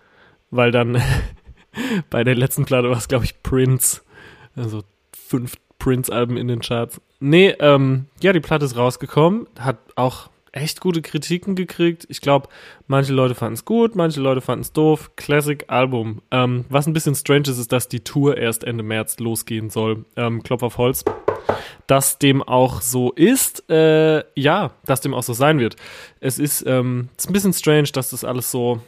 weil 0.51 0.71
dann 0.71 1.01
bei 2.09 2.23
der 2.23 2.35
letzten 2.35 2.65
Platte 2.65 2.89
war 2.89 2.97
es, 2.97 3.07
glaube 3.07 3.25
ich, 3.25 3.41
Prince 3.43 4.01
also 4.59 4.83
fünf 5.13 5.55
Prince-Alben 5.79 6.37
in 6.37 6.47
den 6.47 6.59
Charts. 6.59 7.01
Nee, 7.19 7.55
ähm, 7.59 8.05
ja, 8.21 8.33
die 8.33 8.39
Platte 8.39 8.65
ist 8.65 8.77
rausgekommen, 8.77 9.47
hat 9.57 9.77
auch 9.95 10.29
echt 10.51 10.81
gute 10.81 11.01
Kritiken 11.01 11.55
gekriegt. 11.55 12.05
Ich 12.09 12.21
glaube, 12.21 12.49
manche 12.87 13.13
Leute 13.13 13.35
fanden 13.35 13.55
es 13.55 13.65
gut, 13.65 13.95
manche 13.95 14.21
Leute 14.21 14.41
fanden 14.41 14.61
es 14.61 14.73
doof. 14.73 15.11
Classic-Album. 15.15 16.21
Ähm, 16.31 16.65
was 16.69 16.87
ein 16.87 16.93
bisschen 16.93 17.15
strange 17.15 17.49
ist, 17.49 17.57
ist, 17.57 17.71
dass 17.71 17.87
die 17.87 18.03
Tour 18.03 18.37
erst 18.37 18.63
Ende 18.63 18.83
März 18.83 19.19
losgehen 19.19 19.69
soll. 19.69 20.05
Ähm, 20.15 20.43
Klopf 20.43 20.63
auf 20.63 20.77
Holz. 20.77 21.05
Dass 21.87 22.19
dem 22.19 22.43
auch 22.43 22.81
so 22.81 23.11
ist, 23.11 23.69
äh, 23.69 24.23
ja, 24.35 24.71
dass 24.85 25.01
dem 25.01 25.13
auch 25.13 25.23
so 25.23 25.33
sein 25.33 25.59
wird. 25.59 25.75
Es 26.19 26.39
ist, 26.39 26.63
ähm, 26.67 27.09
ist 27.17 27.29
ein 27.29 27.33
bisschen 27.33 27.53
strange, 27.53 27.89
dass 27.93 28.11
das 28.11 28.23
alles 28.23 28.51
so 28.51 28.81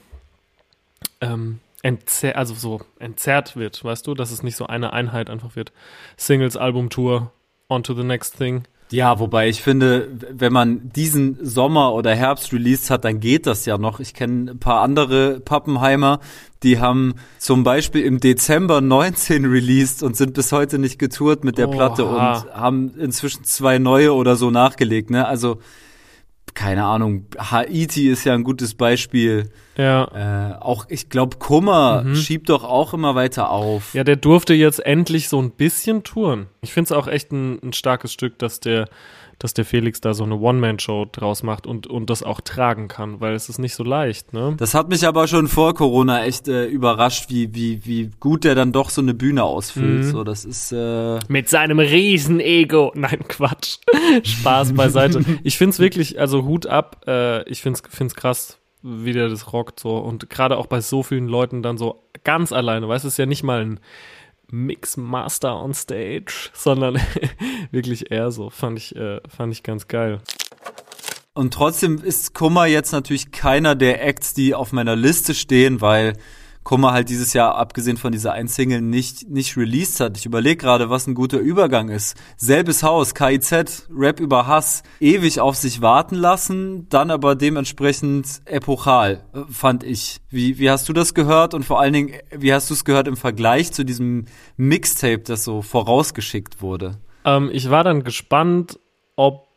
ähm, 1.21 1.59
entzer 1.83 2.35
also 2.35 2.53
so 2.53 2.81
entzerrt 2.99 3.55
wird, 3.55 3.83
weißt 3.83 4.05
du, 4.05 4.13
dass 4.13 4.31
es 4.31 4.43
nicht 4.43 4.55
so 4.55 4.67
eine 4.67 4.93
Einheit 4.93 5.29
einfach 5.29 5.55
wird. 5.55 5.71
Singles, 6.17 6.57
Album, 6.57 6.89
Tour, 6.89 7.31
on 7.69 7.83
to 7.83 7.93
the 7.93 8.03
next 8.03 8.37
thing. 8.37 8.67
Ja, 8.91 9.19
wobei 9.19 9.47
ich 9.47 9.61
finde, 9.61 10.09
wenn 10.31 10.51
man 10.51 10.89
diesen 10.89 11.37
Sommer 11.45 11.93
oder 11.93 12.13
Herbst 12.13 12.51
released 12.51 12.89
hat, 12.89 13.05
dann 13.05 13.21
geht 13.21 13.47
das 13.47 13.65
ja 13.65 13.77
noch. 13.77 14.01
Ich 14.01 14.13
kenne 14.13 14.51
ein 14.51 14.59
paar 14.59 14.81
andere 14.81 15.39
Pappenheimer, 15.39 16.19
die 16.61 16.79
haben 16.79 17.15
zum 17.37 17.63
Beispiel 17.63 18.03
im 18.03 18.19
Dezember 18.19 18.81
19 18.81 19.45
released 19.45 20.03
und 20.03 20.17
sind 20.17 20.33
bis 20.33 20.51
heute 20.51 20.77
nicht 20.77 20.99
getourt 20.99 21.43
mit 21.43 21.57
der 21.57 21.69
Oha. 21.69 21.75
Platte 21.75 22.05
und 22.05 22.53
haben 22.53 22.93
inzwischen 22.99 23.45
zwei 23.45 23.79
neue 23.79 24.13
oder 24.13 24.35
so 24.35 24.51
nachgelegt. 24.51 25.09
Ne? 25.09 25.25
Also 25.25 25.59
keine 26.53 26.85
Ahnung, 26.85 27.25
Haiti 27.37 28.09
ist 28.09 28.25
ja 28.25 28.33
ein 28.33 28.43
gutes 28.43 28.73
Beispiel. 28.73 29.49
Ja. 29.77 30.53
Äh, 30.53 30.61
auch, 30.61 30.85
ich 30.89 31.09
glaube, 31.09 31.37
Kummer 31.37 32.03
mhm. 32.03 32.15
schiebt 32.15 32.49
doch 32.49 32.63
auch 32.63 32.93
immer 32.93 33.15
weiter 33.15 33.49
auf. 33.49 33.93
Ja, 33.93 34.03
der 34.03 34.17
durfte 34.17 34.53
jetzt 34.53 34.85
endlich 34.85 35.29
so 35.29 35.41
ein 35.41 35.51
bisschen 35.51 36.03
touren. 36.03 36.47
Ich 36.61 36.73
finde 36.73 36.85
es 36.85 36.91
auch 36.91 37.07
echt 37.07 37.31
ein, 37.31 37.59
ein 37.63 37.73
starkes 37.73 38.11
Stück, 38.11 38.37
dass 38.39 38.59
der 38.59 38.89
dass 39.41 39.55
der 39.55 39.65
Felix 39.65 39.99
da 40.01 40.13
so 40.13 40.23
eine 40.23 40.35
One-Man-Show 40.35 41.07
draus 41.11 41.41
macht 41.41 41.65
und, 41.65 41.87
und 41.87 42.11
das 42.11 42.21
auch 42.21 42.41
tragen 42.41 42.87
kann, 42.87 43.21
weil 43.21 43.33
es 43.33 43.49
ist 43.49 43.57
nicht 43.57 43.73
so 43.73 43.83
leicht, 43.83 44.33
ne? 44.33 44.53
Das 44.57 44.75
hat 44.75 44.89
mich 44.89 45.07
aber 45.07 45.27
schon 45.27 45.47
vor 45.47 45.73
Corona 45.73 46.25
echt 46.25 46.47
äh, 46.47 46.65
überrascht, 46.65 47.31
wie, 47.31 47.55
wie, 47.55 47.83
wie 47.83 48.11
gut 48.19 48.43
der 48.43 48.53
dann 48.53 48.71
doch 48.71 48.91
so 48.91 49.01
eine 49.01 49.15
Bühne 49.15 49.43
ausfüllt. 49.43 50.05
Mhm. 50.05 50.11
So, 50.11 50.23
das 50.23 50.45
ist 50.45 50.71
äh 50.71 51.17
Mit 51.27 51.49
seinem 51.49 51.79
Riesen-Ego. 51.79 52.91
Nein, 52.95 53.27
Quatsch. 53.27 53.77
Spaß 54.23 54.73
beiseite. 54.73 55.25
ich 55.43 55.57
find's 55.57 55.79
wirklich, 55.79 56.19
also 56.19 56.45
Hut 56.45 56.67
ab, 56.67 57.01
äh, 57.07 57.41
ich 57.49 57.63
find's, 57.63 57.81
find's 57.89 58.13
krass, 58.13 58.59
wie 58.83 59.13
der 59.13 59.27
das 59.27 59.51
rockt 59.53 59.79
so. 59.79 59.97
Und 59.97 60.29
gerade 60.29 60.55
auch 60.57 60.67
bei 60.67 60.81
so 60.81 61.01
vielen 61.01 61.27
Leuten 61.27 61.63
dann 61.63 61.79
so 61.79 62.03
ganz 62.23 62.51
alleine, 62.51 62.87
weißt 62.87 63.05
du, 63.05 63.07
ist 63.07 63.17
ja 63.17 63.25
nicht 63.25 63.41
mal 63.41 63.61
ein 63.61 63.79
Mixmaster 64.51 65.55
on 65.55 65.73
Stage, 65.73 66.49
sondern 66.53 66.99
wirklich 67.71 68.11
eher 68.11 68.31
so. 68.31 68.49
Fand 68.49 68.77
ich, 68.77 68.95
äh, 68.95 69.19
fand 69.27 69.53
ich 69.53 69.63
ganz 69.63 69.87
geil. 69.87 70.19
Und 71.33 71.53
trotzdem 71.53 72.03
ist 72.03 72.33
Kummer 72.33 72.65
jetzt 72.65 72.91
natürlich 72.91 73.31
keiner 73.31 73.75
der 73.75 74.05
Acts, 74.05 74.33
die 74.33 74.53
auf 74.53 74.73
meiner 74.73 74.95
Liste 74.95 75.33
stehen, 75.33 75.79
weil 75.79 76.13
Kummer 76.63 76.91
halt 76.91 77.09
dieses 77.09 77.33
Jahr, 77.33 77.55
abgesehen 77.55 77.97
von 77.97 78.11
dieser 78.11 78.33
einen 78.33 78.47
Single, 78.47 78.81
nicht, 78.81 79.29
nicht 79.29 79.57
released 79.57 79.99
hat. 79.99 80.17
Ich 80.17 80.25
überlege 80.25 80.57
gerade, 80.57 80.89
was 80.89 81.07
ein 81.07 81.15
guter 81.15 81.39
Übergang 81.39 81.89
ist. 81.89 82.15
Selbes 82.37 82.83
Haus, 82.83 83.15
KIZ, 83.15 83.87
Rap 83.93 84.19
über 84.19 84.45
Hass, 84.45 84.83
ewig 84.99 85.39
auf 85.39 85.55
sich 85.55 85.81
warten 85.81 86.15
lassen, 86.15 86.87
dann 86.89 87.09
aber 87.09 87.35
dementsprechend 87.35 88.41
epochal, 88.45 89.23
fand 89.49 89.83
ich. 89.83 90.21
Wie, 90.29 90.59
wie 90.59 90.69
hast 90.69 90.87
du 90.87 90.93
das 90.93 91.13
gehört 91.13 91.53
und 91.53 91.65
vor 91.65 91.79
allen 91.79 91.93
Dingen, 91.93 92.13
wie 92.35 92.53
hast 92.53 92.69
du 92.69 92.73
es 92.73 92.85
gehört 92.85 93.07
im 93.07 93.17
Vergleich 93.17 93.71
zu 93.71 93.83
diesem 93.83 94.25
Mixtape, 94.55 95.19
das 95.19 95.43
so 95.43 95.61
vorausgeschickt 95.61 96.61
wurde? 96.61 96.97
Ähm, 97.25 97.49
ich 97.51 97.69
war 97.69 97.83
dann 97.83 98.03
gespannt, 98.03 98.79
ob 99.15 99.47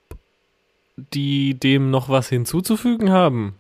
die 0.97 1.55
dem 1.59 1.91
noch 1.91 2.09
was 2.09 2.29
hinzuzufügen 2.29 3.11
haben. 3.11 3.57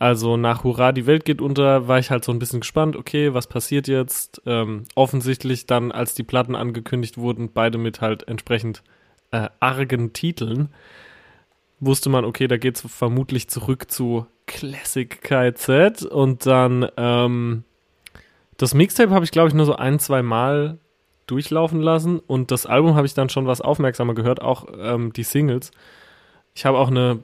Also 0.00 0.38
nach 0.38 0.64
Hurra, 0.64 0.92
die 0.92 1.04
Welt 1.06 1.26
geht 1.26 1.42
unter, 1.42 1.86
war 1.86 1.98
ich 1.98 2.10
halt 2.10 2.24
so 2.24 2.32
ein 2.32 2.38
bisschen 2.38 2.60
gespannt, 2.60 2.96
okay, 2.96 3.34
was 3.34 3.46
passiert 3.46 3.86
jetzt? 3.86 4.40
Ähm, 4.46 4.84
offensichtlich 4.94 5.66
dann, 5.66 5.92
als 5.92 6.14
die 6.14 6.22
Platten 6.22 6.56
angekündigt 6.56 7.18
wurden, 7.18 7.52
beide 7.52 7.76
mit 7.76 8.00
halt 8.00 8.26
entsprechend 8.26 8.82
äh, 9.30 9.50
argen 9.60 10.14
Titeln, 10.14 10.70
wusste 11.80 12.08
man, 12.08 12.24
okay, 12.24 12.48
da 12.48 12.56
geht's 12.56 12.80
vermutlich 12.80 13.48
zurück 13.48 13.90
zu 13.90 14.26
Classic 14.46 15.20
KZ 15.20 16.02
und 16.06 16.46
dann 16.46 16.88
ähm, 16.96 17.64
das 18.56 18.72
Mixtape 18.72 19.10
habe 19.10 19.26
ich, 19.26 19.32
glaube 19.32 19.48
ich, 19.48 19.54
nur 19.54 19.66
so 19.66 19.76
ein, 19.76 19.98
zwei 19.98 20.22
Mal 20.22 20.78
durchlaufen 21.26 21.82
lassen 21.82 22.20
und 22.20 22.50
das 22.50 22.64
Album 22.64 22.94
habe 22.94 23.06
ich 23.06 23.12
dann 23.12 23.28
schon 23.28 23.46
was 23.46 23.60
aufmerksamer 23.60 24.14
gehört, 24.14 24.40
auch 24.40 24.64
ähm, 24.78 25.12
die 25.12 25.24
Singles. 25.24 25.72
Ich 26.54 26.64
habe 26.64 26.78
auch 26.78 26.88
eine 26.88 27.22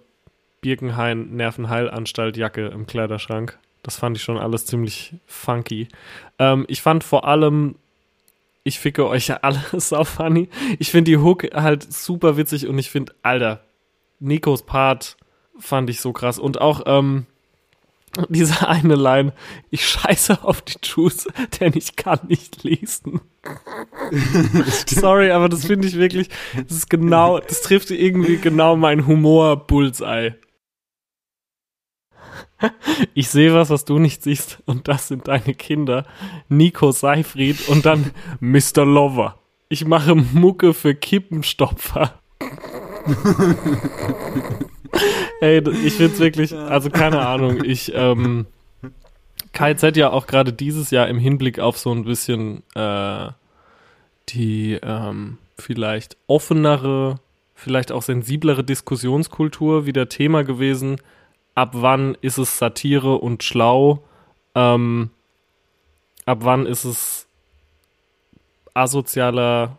Birkenhain 0.67 1.37
Nervenheilanstalt 1.37 2.37
Jacke 2.37 2.67
im 2.67 2.89
Kleiderschrank. 2.89 3.57
Das 3.85 3.97
fand 3.97 4.17
ich 4.17 4.25
schon 4.25 4.37
alles 4.37 4.67
ziemlich 4.67 5.15
funky. 5.25 5.87
Ähm, 6.41 6.65
ich 6.67 6.83
fand 6.83 7.05
vor 7.05 7.25
allem 7.25 7.77
ich 8.65 8.81
ficke 8.81 9.07
euch 9.07 9.29
ja 9.29 9.37
alle 9.43 9.63
sau 9.75 10.03
funny. 10.03 10.49
Ich 10.81 10.91
finde 10.91 11.13
die 11.13 11.19
Hook 11.19 11.45
halt 11.55 11.93
super 11.93 12.37
witzig 12.37 12.67
und 12.67 12.77
ich 12.81 12.91
finde, 12.91 13.15
Alter, 13.23 13.61
Nikos 14.19 14.67
Part 14.67 15.17
fand 15.57 15.89
ich 15.89 16.01
so 16.01 16.13
krass. 16.13 16.41
Und 16.41 16.61
auch 16.61 16.83
ähm, 16.87 17.27
diese 18.29 18.67
eine 18.67 18.97
Line, 18.97 19.35
ich 19.71 19.87
scheiße 19.89 20.43
auf 20.43 20.63
die 20.63 20.79
Juice, 20.83 21.29
denn 21.61 21.75
ich 21.77 21.95
kann 21.95 22.19
nicht 22.27 22.65
lesen. 22.65 23.21
Sorry, 24.89 25.31
aber 25.31 25.49
das 25.49 25.65
finde 25.65 25.87
ich 25.87 25.97
wirklich, 25.97 26.29
das 26.67 26.79
ist 26.79 26.91
genau, 26.91 27.39
das 27.39 27.63
trifft 27.63 27.93
irgendwie 27.93 28.39
genau 28.39 28.75
mein 28.75 29.07
Humor-Bullseye. 29.07 30.35
Ich 33.15 33.29
sehe 33.29 33.55
was, 33.55 33.71
was 33.71 33.85
du 33.85 33.99
nicht 33.99 34.23
siehst, 34.23 34.59
und 34.67 34.89
das 34.89 35.09
sind 35.09 35.29
deine 35.29 35.55
Kinder. 35.55 36.07
Nico 36.49 36.93
Seifried 36.93 37.69
und 37.69 37.85
dann 37.87 38.11
Mr. 38.41 38.85
Lover. 38.85 39.39
Ich 39.69 39.85
mache 39.85 40.15
Mucke 40.15 40.73
für 40.75 40.95
Kippenstopfer. 40.95 42.15
Ey, 45.41 45.63
ich 45.85 45.95
find's 45.95 46.19
wirklich, 46.21 46.55
also 46.55 46.89
keine 46.91 47.27
Ahnung, 47.27 47.65
ich, 47.65 47.93
ähm, 47.95 48.47
KZ 49.53 49.97
ja 49.97 50.11
auch 50.11 50.27
gerade 50.27 50.53
dieses 50.53 50.91
Jahr 50.91 51.09
im 51.09 51.19
Hinblick 51.19 51.59
auf 51.59 51.79
so 51.79 51.91
ein 51.93 52.05
bisschen 52.05 52.63
äh, 52.75 53.29
die 54.29 54.79
ähm, 54.83 55.39
vielleicht 55.59 56.17
offenere, 56.27 57.21
vielleicht 57.55 57.93
auch 57.93 58.03
sensiblere 58.03 58.65
Diskussionskultur 58.65 59.87
wieder 59.87 60.09
Thema 60.09 60.45
gewesen 60.45 61.01
ab 61.57 61.71
wann 61.73 62.17
ist 62.21 62.39
es 62.39 62.59
Satire 62.59 63.17
und 63.17 63.43
schlau, 63.43 64.05
ähm, 64.55 65.11
ab 66.25 66.39
wann 66.43 66.67
ist 66.67 66.85
es 66.85 67.27
asozialer 68.75 69.79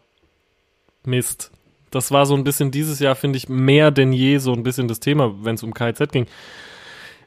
Mist. 1.05 1.51
Das 1.91 2.11
war 2.11 2.25
so 2.25 2.35
ein 2.35 2.43
bisschen 2.43 2.71
dieses 2.71 2.99
Jahr, 2.99 3.15
finde 3.15 3.37
ich, 3.37 3.47
mehr 3.47 3.91
denn 3.91 4.11
je 4.11 4.39
so 4.39 4.51
ein 4.51 4.63
bisschen 4.63 4.89
das 4.89 4.99
Thema, 4.99 5.33
wenn 5.45 5.55
es 5.55 5.63
um 5.63 5.73
KZ 5.73 6.11
ging. 6.11 6.25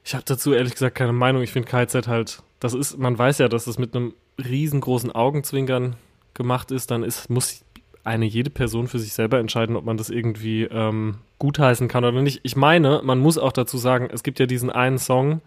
Ich 0.05 0.14
habe 0.14 0.24
dazu 0.26 0.53
ehrlich 0.53 0.74
gesagt 0.74 0.96
keine 0.96 1.12
Meinung. 1.12 1.42
Ich 1.42 1.53
finde 1.53 1.68
KZ 1.68 2.09
halt, 2.09 2.42
das 2.59 2.74
ist, 2.74 2.98
man 2.98 3.16
weiß 3.16 3.38
ja, 3.38 3.48
dass 3.48 3.66
es 3.66 3.78
mit 3.78 3.94
einem 3.94 4.14
riesengroßen 4.36 5.12
Augenzwinkern 5.12 5.96
gemacht 6.34 6.72
ist, 6.72 6.90
dann 6.90 7.05
ist, 7.05 7.30
muss 7.30 7.62
eine 8.05 8.24
jede 8.24 8.51
Person 8.51 8.88
für 8.88 8.98
sich 8.98 9.12
selber 9.12 9.38
entscheiden, 9.38 9.76
ob 9.76 9.84
man 9.84 9.96
das 9.96 10.11
irgendwie 10.11 10.64
ähm, 10.64 11.16
gutheißen 11.38 11.88
kann 11.88 12.05
oder 12.05 12.22
nicht. 12.22 12.40
Ich 12.42 12.57
meine, 12.57 13.01
man 13.05 13.18
muss 13.18 13.38
auch 13.38 13.53
dazu 13.53 13.78
sagen, 13.78 14.09
es 14.12 14.22
gibt 14.22 14.38
ja 14.38 14.46
diesen 14.46 14.70
einen 14.70 14.98
Song, 14.98 15.40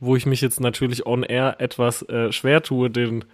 wo 0.00 0.16
ich 0.16 0.26
mich 0.26 0.40
jetzt 0.40 0.60
natürlich 0.60 1.06
on 1.06 1.22
air 1.22 1.56
etwas 1.60 2.02
äh, 2.02 2.30
schwer 2.32 2.62
tue, 2.62 2.90
den 2.90 3.24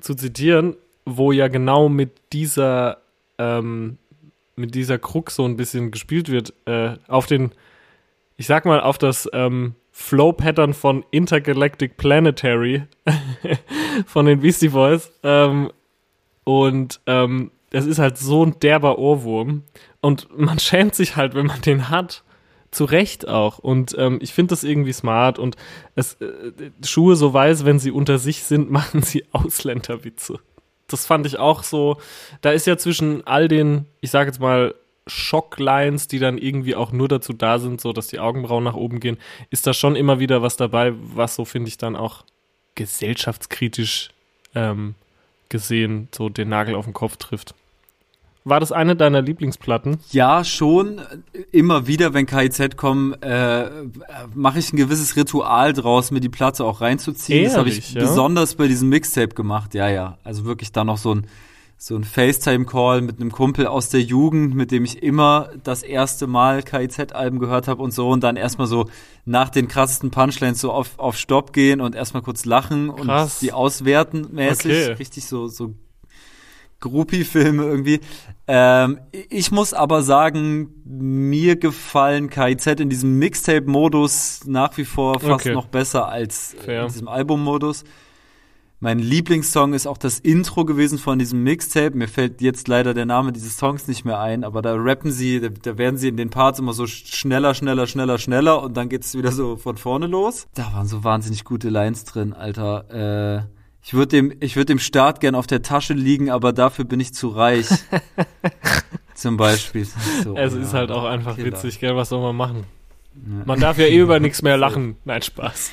zu 0.00 0.14
zitieren, 0.14 0.76
wo 1.04 1.32
ja 1.32 1.48
genau 1.48 1.88
mit 1.88 2.10
dieser 2.32 2.98
ähm, 3.38 3.98
mit 4.60 4.74
dieser 4.74 4.98
Krux 4.98 5.34
so 5.34 5.44
ein 5.44 5.56
bisschen 5.56 5.90
gespielt 5.90 6.30
wird, 6.30 6.52
äh, 6.66 6.96
auf 7.08 7.26
den, 7.26 7.52
ich 8.36 8.46
sag 8.46 8.64
mal, 8.66 8.80
auf 8.80 8.98
das 8.98 9.28
ähm, 9.32 9.74
Flow-Pattern 9.90 10.74
von 10.74 11.04
Intergalactic 11.10 11.96
Planetary 11.96 12.84
von 14.06 14.26
den 14.26 14.40
Beastie 14.40 14.68
Boys. 14.68 15.10
Ähm, 15.22 15.72
und 16.44 17.00
ähm, 17.06 17.50
das 17.70 17.86
ist 17.86 17.98
halt 17.98 18.18
so 18.18 18.44
ein 18.44 18.58
derber 18.60 18.98
Ohrwurm. 18.98 19.62
Und 20.00 20.28
man 20.36 20.58
schämt 20.60 20.94
sich 20.94 21.16
halt, 21.16 21.34
wenn 21.34 21.46
man 21.46 21.62
den 21.62 21.88
hat. 21.88 22.24
Zu 22.72 22.84
Recht 22.84 23.26
auch. 23.26 23.58
Und 23.58 23.96
ähm, 23.98 24.20
ich 24.22 24.32
finde 24.32 24.50
das 24.50 24.62
irgendwie 24.62 24.92
smart. 24.92 25.40
Und 25.40 25.56
es, 25.96 26.14
äh, 26.20 26.52
Schuhe 26.84 27.16
so 27.16 27.34
weiß, 27.34 27.64
wenn 27.64 27.80
sie 27.80 27.90
unter 27.90 28.18
sich 28.18 28.44
sind, 28.44 28.70
machen 28.70 29.02
sie 29.02 29.24
Ausländerwitze. 29.32 30.38
Das 30.86 31.06
fand 31.06 31.26
ich 31.26 31.38
auch 31.38 31.64
so. 31.64 31.96
Da 32.42 32.50
ist 32.50 32.66
ja 32.66 32.76
zwischen 32.76 33.26
all 33.26 33.48
den, 33.48 33.86
ich 34.00 34.10
sage 34.10 34.30
jetzt 34.30 34.40
mal, 34.40 34.74
Schocklines, 35.06 36.06
die 36.06 36.18
dann 36.18 36.38
irgendwie 36.38 36.76
auch 36.76 36.92
nur 36.92 37.08
dazu 37.08 37.32
da 37.32 37.58
sind, 37.58 37.80
so 37.80 37.92
dass 37.92 38.06
die 38.08 38.20
Augenbrauen 38.20 38.62
nach 38.62 38.74
oben 38.74 39.00
gehen, 39.00 39.18
ist 39.50 39.66
da 39.66 39.74
schon 39.74 39.96
immer 39.96 40.20
wieder 40.20 40.42
was 40.42 40.56
dabei, 40.56 40.92
was 40.94 41.34
so 41.34 41.44
finde 41.44 41.68
ich 41.68 41.78
dann 41.78 41.96
auch 41.96 42.24
gesellschaftskritisch 42.76 44.10
ähm, 44.54 44.94
gesehen 45.50 46.08
so 46.14 46.30
den 46.30 46.48
Nagel 46.48 46.74
auf 46.74 46.86
den 46.86 46.94
Kopf 46.94 47.18
trifft. 47.18 47.54
War 48.44 48.58
das 48.58 48.72
eine 48.72 48.96
deiner 48.96 49.20
Lieblingsplatten? 49.20 49.98
Ja, 50.12 50.44
schon. 50.44 51.02
Immer 51.52 51.86
wieder, 51.86 52.14
wenn 52.14 52.24
KIZ 52.24 52.76
kommen, 52.76 53.12
äh, 53.22 53.68
mache 54.34 54.58
ich 54.58 54.72
ein 54.72 54.78
gewisses 54.78 55.14
Ritual 55.14 55.74
draus, 55.74 56.10
mir 56.10 56.20
die 56.20 56.30
Platte 56.30 56.64
auch 56.64 56.80
reinzuziehen. 56.80 57.40
Ehrlich, 57.40 57.50
das 57.50 57.58
habe 57.58 57.68
ich 57.68 57.92
ja? 57.92 58.00
besonders 58.00 58.54
bei 58.54 58.66
diesem 58.66 58.88
Mixtape 58.88 59.34
gemacht. 59.34 59.74
Ja, 59.74 59.90
ja. 59.90 60.16
Also 60.24 60.46
wirklich 60.46 60.72
da 60.72 60.84
noch 60.84 60.96
so 60.96 61.14
ein 61.14 61.26
so 61.82 61.96
ein 61.96 62.04
FaceTime-Call 62.04 63.00
mit 63.00 63.20
einem 63.20 63.32
Kumpel 63.32 63.66
aus 63.66 63.88
der 63.88 64.02
Jugend, 64.02 64.54
mit 64.54 64.70
dem 64.70 64.84
ich 64.84 65.02
immer 65.02 65.48
das 65.64 65.82
erste 65.82 66.26
Mal 66.26 66.62
KIZ-Alben 66.62 67.38
gehört 67.38 67.68
habe 67.68 67.82
und 67.82 67.94
so 67.94 68.10
und 68.10 68.22
dann 68.22 68.36
erstmal 68.36 68.66
so 68.66 68.90
nach 69.24 69.48
den 69.48 69.66
krassesten 69.66 70.10
Punchlines 70.10 70.60
so 70.60 70.72
auf, 70.72 70.98
auf 70.98 71.16
Stopp 71.16 71.54
gehen 71.54 71.80
und 71.80 71.94
erstmal 71.94 72.22
kurz 72.22 72.44
lachen 72.44 72.94
Krass. 72.94 73.36
und 73.36 73.42
die 73.42 73.54
auswerten 73.54 74.26
mäßig. 74.30 74.72
Okay. 74.72 74.92
Richtig 74.92 75.24
so, 75.24 75.46
so 75.46 75.72
Groupie-Filme 76.80 77.64
irgendwie. 77.64 78.00
Ähm, 78.46 79.00
ich 79.30 79.50
muss 79.50 79.72
aber 79.72 80.02
sagen, 80.02 80.82
mir 80.84 81.56
gefallen 81.56 82.28
KIZ 82.28 82.66
in 82.78 82.90
diesem 82.90 83.18
Mixtape-Modus 83.18 84.42
nach 84.44 84.76
wie 84.76 84.84
vor 84.84 85.18
fast 85.18 85.46
okay. 85.46 85.54
noch 85.54 85.66
besser 85.66 86.08
als 86.08 86.54
Fair. 86.62 86.82
in 86.82 86.88
diesem 86.88 87.08
Album-Modus. 87.08 87.84
Mein 88.82 88.98
Lieblingssong 88.98 89.74
ist 89.74 89.86
auch 89.86 89.98
das 89.98 90.18
Intro 90.18 90.64
gewesen 90.64 90.98
von 90.98 91.18
diesem 91.18 91.42
Mixtape. 91.42 91.94
Mir 91.94 92.08
fällt 92.08 92.40
jetzt 92.40 92.66
leider 92.66 92.94
der 92.94 93.04
Name 93.04 93.30
dieses 93.30 93.58
Songs 93.58 93.86
nicht 93.86 94.06
mehr 94.06 94.18
ein, 94.20 94.42
aber 94.42 94.62
da 94.62 94.74
rappen 94.74 95.10
sie, 95.12 95.38
da, 95.38 95.48
da 95.48 95.76
werden 95.76 95.98
sie 95.98 96.08
in 96.08 96.16
den 96.16 96.30
Parts 96.30 96.58
immer 96.58 96.72
so 96.72 96.86
schneller, 96.86 97.52
schneller, 97.52 97.86
schneller, 97.86 98.16
schneller 98.16 98.62
und 98.62 98.78
dann 98.78 98.88
geht 98.88 99.04
es 99.04 99.14
wieder 99.14 99.32
so 99.32 99.58
von 99.58 99.76
vorne 99.76 100.06
los. 100.06 100.48
Da 100.54 100.72
waren 100.72 100.86
so 100.86 101.04
wahnsinnig 101.04 101.44
gute 101.44 101.68
Lines 101.68 102.04
drin, 102.06 102.32
Alter. 102.32 103.44
Äh, 103.44 103.60
ich 103.82 103.92
würde 103.92 104.16
dem, 104.16 104.32
ich 104.40 104.56
würde 104.56 104.66
dem 104.66 104.78
Staat 104.78 105.20
gern 105.20 105.34
auf 105.34 105.46
der 105.46 105.60
Tasche 105.60 105.92
liegen, 105.92 106.30
aber 106.30 106.54
dafür 106.54 106.86
bin 106.86 107.00
ich 107.00 107.12
zu 107.12 107.28
reich. 107.28 107.68
Zum 109.14 109.36
Beispiel. 109.36 109.86
So, 110.24 110.34
es 110.38 110.54
ja, 110.54 110.60
ist 110.60 110.72
halt 110.72 110.90
auch 110.90 111.04
einfach 111.04 111.36
Killer. 111.36 111.48
witzig, 111.48 111.80
gell? 111.80 111.96
Was 111.96 112.08
soll 112.08 112.22
man 112.22 112.34
machen? 112.34 112.64
Ja. 113.14 113.42
Man 113.44 113.60
darf 113.60 113.76
ja 113.76 113.84
eh 113.84 113.98
über 113.98 114.20
nichts 114.20 114.40
mehr 114.40 114.56
lachen. 114.56 114.96
Nein, 115.04 115.20
Spaß. 115.20 115.70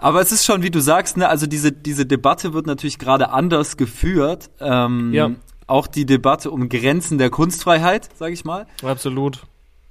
Aber 0.00 0.20
es 0.20 0.32
ist 0.32 0.46
schon, 0.46 0.62
wie 0.62 0.70
du 0.70 0.80
sagst, 0.80 1.16
ne, 1.16 1.28
also 1.28 1.46
diese, 1.46 1.72
diese 1.72 2.06
Debatte 2.06 2.54
wird 2.54 2.66
natürlich 2.66 2.98
gerade 2.98 3.30
anders 3.30 3.76
geführt. 3.76 4.50
Ähm, 4.58 5.12
ja. 5.12 5.30
Auch 5.66 5.86
die 5.86 6.06
Debatte 6.06 6.50
um 6.50 6.68
Grenzen 6.68 7.18
der 7.18 7.30
Kunstfreiheit, 7.30 8.08
sage 8.16 8.32
ich 8.32 8.44
mal. 8.44 8.66
Absolut. 8.82 9.42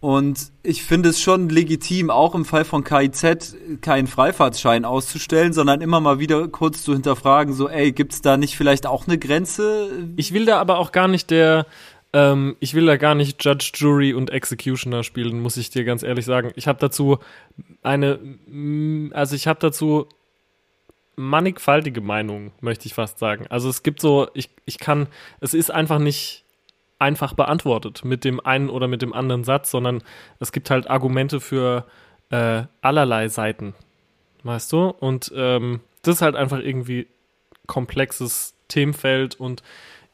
Und 0.02 0.52
ich 0.64 0.84
finde 0.84 1.10
es 1.10 1.22
schon 1.22 1.50
legitim, 1.50 2.10
auch 2.10 2.34
im 2.34 2.46
Fall 2.46 2.66
von 2.66 2.84
KIZ 2.84 3.56
keinen 3.82 4.08
Freifahrtsschein 4.08 4.86
auszustellen, 4.86 5.52
sondern 5.54 5.82
immer 5.82 6.00
mal 6.00 6.20
wieder 6.20 6.48
kurz 6.48 6.84
zu 6.84 6.94
hinterfragen, 6.94 7.54
so, 7.54 7.68
ey, 7.68 7.92
gibt's 7.92 8.22
da 8.22 8.38
nicht 8.38 8.56
vielleicht 8.56 8.88
auch 8.88 9.08
eine 9.08 9.18
Grenze? 9.18 9.90
Ich 10.16 10.34
will 10.34 10.46
da 10.46 10.60
aber 10.60 10.80
auch 10.80 10.94
gar 10.94 11.10
nicht 11.10 11.30
der, 11.32 11.66
ähm, 12.14 12.56
ich 12.60 12.74
will 12.74 12.86
da 12.86 12.98
gar 12.98 13.16
nicht 13.16 13.44
Judge, 13.44 13.72
Jury 13.76 14.14
und 14.14 14.32
Executioner 14.32 15.04
spielen, 15.04 15.42
muss 15.42 15.58
ich 15.58 15.70
dir 15.70 15.84
ganz 15.84 16.04
ehrlich 16.04 16.26
sagen. 16.26 16.52
Ich 16.56 16.68
habe 16.68 16.80
dazu 16.80 17.20
eine, 17.84 18.20
also 19.14 19.36
ich 19.36 19.48
habe 19.48 19.60
dazu 19.60 20.08
mannigfaltige 21.16 22.02
Meinungen, 22.02 22.52
möchte 22.62 22.88
ich 22.88 22.94
fast 22.94 23.20
sagen. 23.20 23.46
Also 23.50 23.70
es 23.70 23.84
gibt 23.84 24.00
so, 24.00 24.30
ich, 24.34 24.50
ich 24.66 24.80
kann, 24.80 25.08
es 25.42 25.54
ist 25.54 25.70
einfach 25.70 26.00
nicht 26.00 26.46
einfach 26.98 27.34
beantwortet 27.34 28.04
mit 28.04 28.24
dem 28.24 28.40
einen 28.46 28.70
oder 28.70 28.88
mit 28.88 29.02
dem 29.02 29.14
anderen 29.14 29.44
Satz, 29.44 29.72
sondern 29.72 30.02
es 30.40 30.52
gibt 30.52 30.70
halt 30.70 30.90
Argumente 30.90 31.40
für 31.40 31.86
äh, 32.30 32.64
allerlei 32.82 33.28
Seiten, 33.30 33.74
weißt 34.44 34.72
du? 34.72 34.88
Und 34.88 35.32
ähm, 35.36 35.82
das 36.02 36.16
ist 36.16 36.22
halt 36.22 36.36
einfach 36.36 36.60
irgendwie 36.60 37.08
komplexes 37.68 38.56
Themenfeld 38.68 39.40
und 39.40 39.64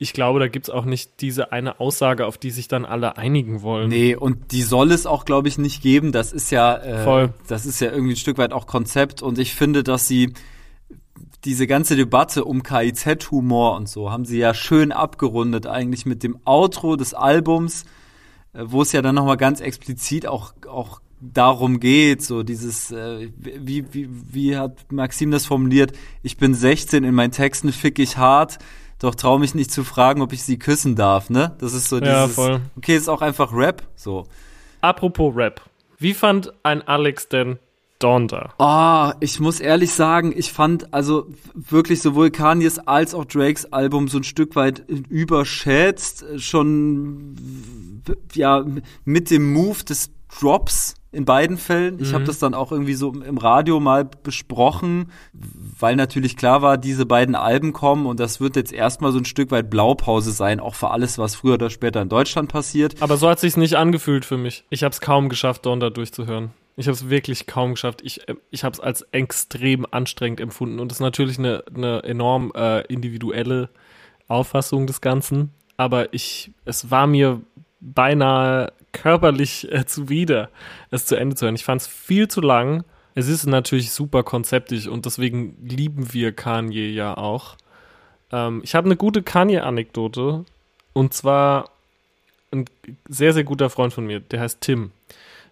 ich 0.06 0.14
glaube, 0.14 0.40
da 0.40 0.48
gibt 0.48 0.68
es 0.68 0.74
auch 0.74 0.86
nicht 0.86 1.20
diese 1.22 1.52
eine 1.52 1.80
Aussage, 1.80 2.26
auf 2.26 2.38
die 2.38 2.52
sich 2.52 2.68
dann 2.68 2.86
alle 2.86 3.18
einigen 3.18 3.62
wollen. 3.62 3.90
Nee, 3.90 4.16
und 4.16 4.52
die 4.52 4.62
soll 4.62 4.92
es 4.92 5.06
auch, 5.06 5.26
glaube 5.26 5.48
ich, 5.48 5.58
nicht 5.58 5.82
geben. 5.82 6.12
Das 6.12 6.32
ist 6.32 6.52
ja, 6.52 6.78
äh, 6.78 7.04
Voll. 7.04 7.34
das 7.48 7.66
ist 7.66 7.82
ja 7.82 7.92
irgendwie 7.92 8.14
ein 8.14 8.18
Stück 8.18 8.38
weit 8.38 8.54
auch 8.54 8.68
Konzept. 8.68 9.22
Und 9.22 9.40
ich 9.40 9.54
finde, 9.54 9.84
dass 9.84 10.08
sie 10.08 10.34
diese 11.44 11.68
ganze 11.68 11.96
Debatte 11.96 12.46
um 12.46 12.64
KIZ-Humor 12.64 13.76
und 13.76 13.90
so 13.90 14.12
haben 14.12 14.26
sie 14.26 14.38
ja 14.38 14.54
schön 14.54 14.92
abgerundet, 14.92 15.68
eigentlich 15.68 16.06
mit 16.06 16.24
dem 16.24 16.40
Outro 16.46 16.96
des 16.96 17.14
Albums 17.14 17.86
äh, 18.56 18.64
wo 18.66 18.82
es 18.82 18.92
ja 18.92 19.02
dann 19.02 19.16
nochmal 19.16 19.38
ganz 19.38 19.60
explizit 19.60 20.26
auch, 20.28 20.54
auch 20.68 21.02
darum 21.22 21.80
geht, 21.80 22.22
so 22.22 22.44
dieses, 22.44 22.92
äh, 22.92 23.30
wie, 23.38 23.86
wie, 23.94 24.10
wie 24.10 24.58
hat 24.58 24.92
Maxim 24.92 25.32
das 25.32 25.46
formuliert? 25.46 25.94
Ich 26.24 26.38
bin 26.38 26.54
16, 26.54 27.04
in 27.04 27.16
meinen 27.16 27.32
Texten 27.32 27.72
fick 27.72 28.00
ich 28.00 28.18
hart, 28.18 28.60
doch 29.00 29.16
traue 29.16 29.40
mich 29.40 29.54
nicht 29.56 29.72
zu 29.72 29.84
fragen, 29.84 30.22
ob 30.22 30.34
ich 30.34 30.44
sie 30.44 30.58
küssen 30.58 30.96
darf, 30.96 31.30
ne? 31.30 31.56
Das 31.60 31.74
ist 31.74 31.90
so 31.90 32.00
dieses, 32.00 32.14
Ja, 32.16 32.28
voll. 32.28 32.62
okay, 32.78 32.96
ist 32.96 33.10
auch 33.10 33.22
einfach 33.22 33.52
Rap, 33.54 33.84
so. 33.96 34.26
Apropos 34.82 35.36
Rap. 35.36 35.62
Wie 35.98 36.14
fand 36.14 36.54
ein 36.64 36.82
Alex 36.88 37.28
denn 37.30 37.58
Donda? 38.00 38.54
Ah, 38.60 39.14
ich 39.22 39.40
muss 39.40 39.60
ehrlich 39.62 39.94
sagen, 39.94 40.34
ich 40.36 40.52
fand 40.52 40.94
also 40.94 41.28
wirklich 41.54 42.02
sowohl 42.02 42.30
Kanyes 42.30 42.80
als 42.80 43.14
auch 43.14 43.26
Drakes 43.26 43.72
Album 43.72 44.08
so 44.10 44.18
ein 44.18 44.24
Stück 44.26 44.56
weit 44.56 44.84
überschätzt, 44.90 46.26
schon 46.38 47.36
ja 48.34 48.66
mit 49.06 49.30
dem 49.32 49.54
Move 49.54 49.84
des 49.84 50.12
Drops 50.40 50.96
in 51.12 51.24
beiden 51.24 51.58
Fällen. 51.58 52.00
Ich 52.02 52.10
Mhm. 52.10 52.16
habe 52.16 52.24
das 52.26 52.40
dann 52.40 52.54
auch 52.54 52.72
irgendwie 52.74 52.94
so 52.94 53.14
im 53.14 53.38
Radio 53.38 53.80
mal 53.80 54.04
besprochen, 54.04 55.12
weil 55.80 55.96
natürlich 55.96 56.36
klar 56.36 56.62
war, 56.62 56.78
diese 56.78 57.06
beiden 57.06 57.36
Alben 57.36 57.72
kommen 57.72 58.06
und 58.06 58.20
das 58.20 58.42
wird 58.42 58.56
jetzt 58.58 58.74
erstmal 58.74 59.12
so 59.14 59.20
ein 59.20 59.26
Stück 59.26 59.50
weit 59.52 59.70
Blaupause 59.70 60.32
sein, 60.32 60.60
auch 60.60 60.76
für 60.76 60.92
alles, 60.92 61.18
was 61.18 61.36
früher 61.36 61.54
oder 61.54 61.70
später 61.70 62.02
in 62.02 62.10
Deutschland 62.10 62.52
passiert. 62.52 63.02
Aber 63.02 63.16
so 63.16 63.30
hat 63.30 63.40
sich's 63.40 63.56
nicht 63.56 63.76
angefühlt 63.76 64.26
für 64.26 64.38
mich. 64.38 64.66
Ich 64.70 64.84
habe 64.84 64.92
es 64.92 65.00
kaum 65.00 65.30
geschafft, 65.30 65.66
Donda 65.66 65.90
durchzuhören. 65.90 66.52
Ich 66.76 66.88
habe 66.88 66.96
es 66.96 67.10
wirklich 67.10 67.48
kaum 67.48 67.72
geschafft. 67.76 68.02
Ich, 68.04 68.28
äh, 68.28 68.36
ich 68.52 68.66
habe 68.66 68.74
es 68.74 68.82
als 68.82 69.04
extrem 69.14 69.86
anstrengend 69.90 70.42
empfunden 70.42 70.80
und 70.82 70.92
es 70.92 70.98
ist 70.98 71.02
natürlich 71.02 71.40
eine, 71.40 71.64
eine 71.74 72.04
enorm 72.04 72.52
äh, 72.54 72.82
individuelle 72.88 73.70
Auffassung 74.28 74.86
des 74.86 75.00
Ganzen. 75.00 75.52
Aber 75.78 76.14
ich, 76.14 76.52
es 76.66 76.92
war 76.92 77.08
mir 77.08 77.40
beinahe 77.80 78.74
körperlich 78.96 79.72
äh, 79.72 79.86
zuwider, 79.86 80.50
es 80.90 81.06
zu 81.06 81.16
Ende 81.16 81.36
zu 81.36 81.46
hören. 81.46 81.56
Ich 81.56 81.66
fand 81.66 81.82
es 81.82 81.88
viel 81.88 82.28
zu 82.28 82.42
lang. 82.42 82.84
Es 83.14 83.28
ist 83.28 83.46
natürlich 83.46 83.92
super 83.92 84.24
konzeptig 84.24 84.90
und 84.90 85.06
deswegen 85.06 85.56
lieben 85.64 86.14
wir 86.14 86.32
Kanye 86.32 86.90
ja 86.90 87.16
auch. 87.16 87.56
Ähm, 88.32 88.62
ich 88.64 88.76
habe 88.76 88.86
eine 88.86 88.96
gute 88.96 89.22
Kanye-Anekdote 89.22 90.46
und 90.94 91.14
zwar 91.14 91.70
ein 92.52 92.66
sehr, 93.08 93.34
sehr 93.34 93.44
guter 93.44 93.70
Freund 93.70 93.94
von 93.94 94.06
mir, 94.06 94.20
der 94.20 94.42
heißt 94.42 94.62
Tim. 94.62 94.92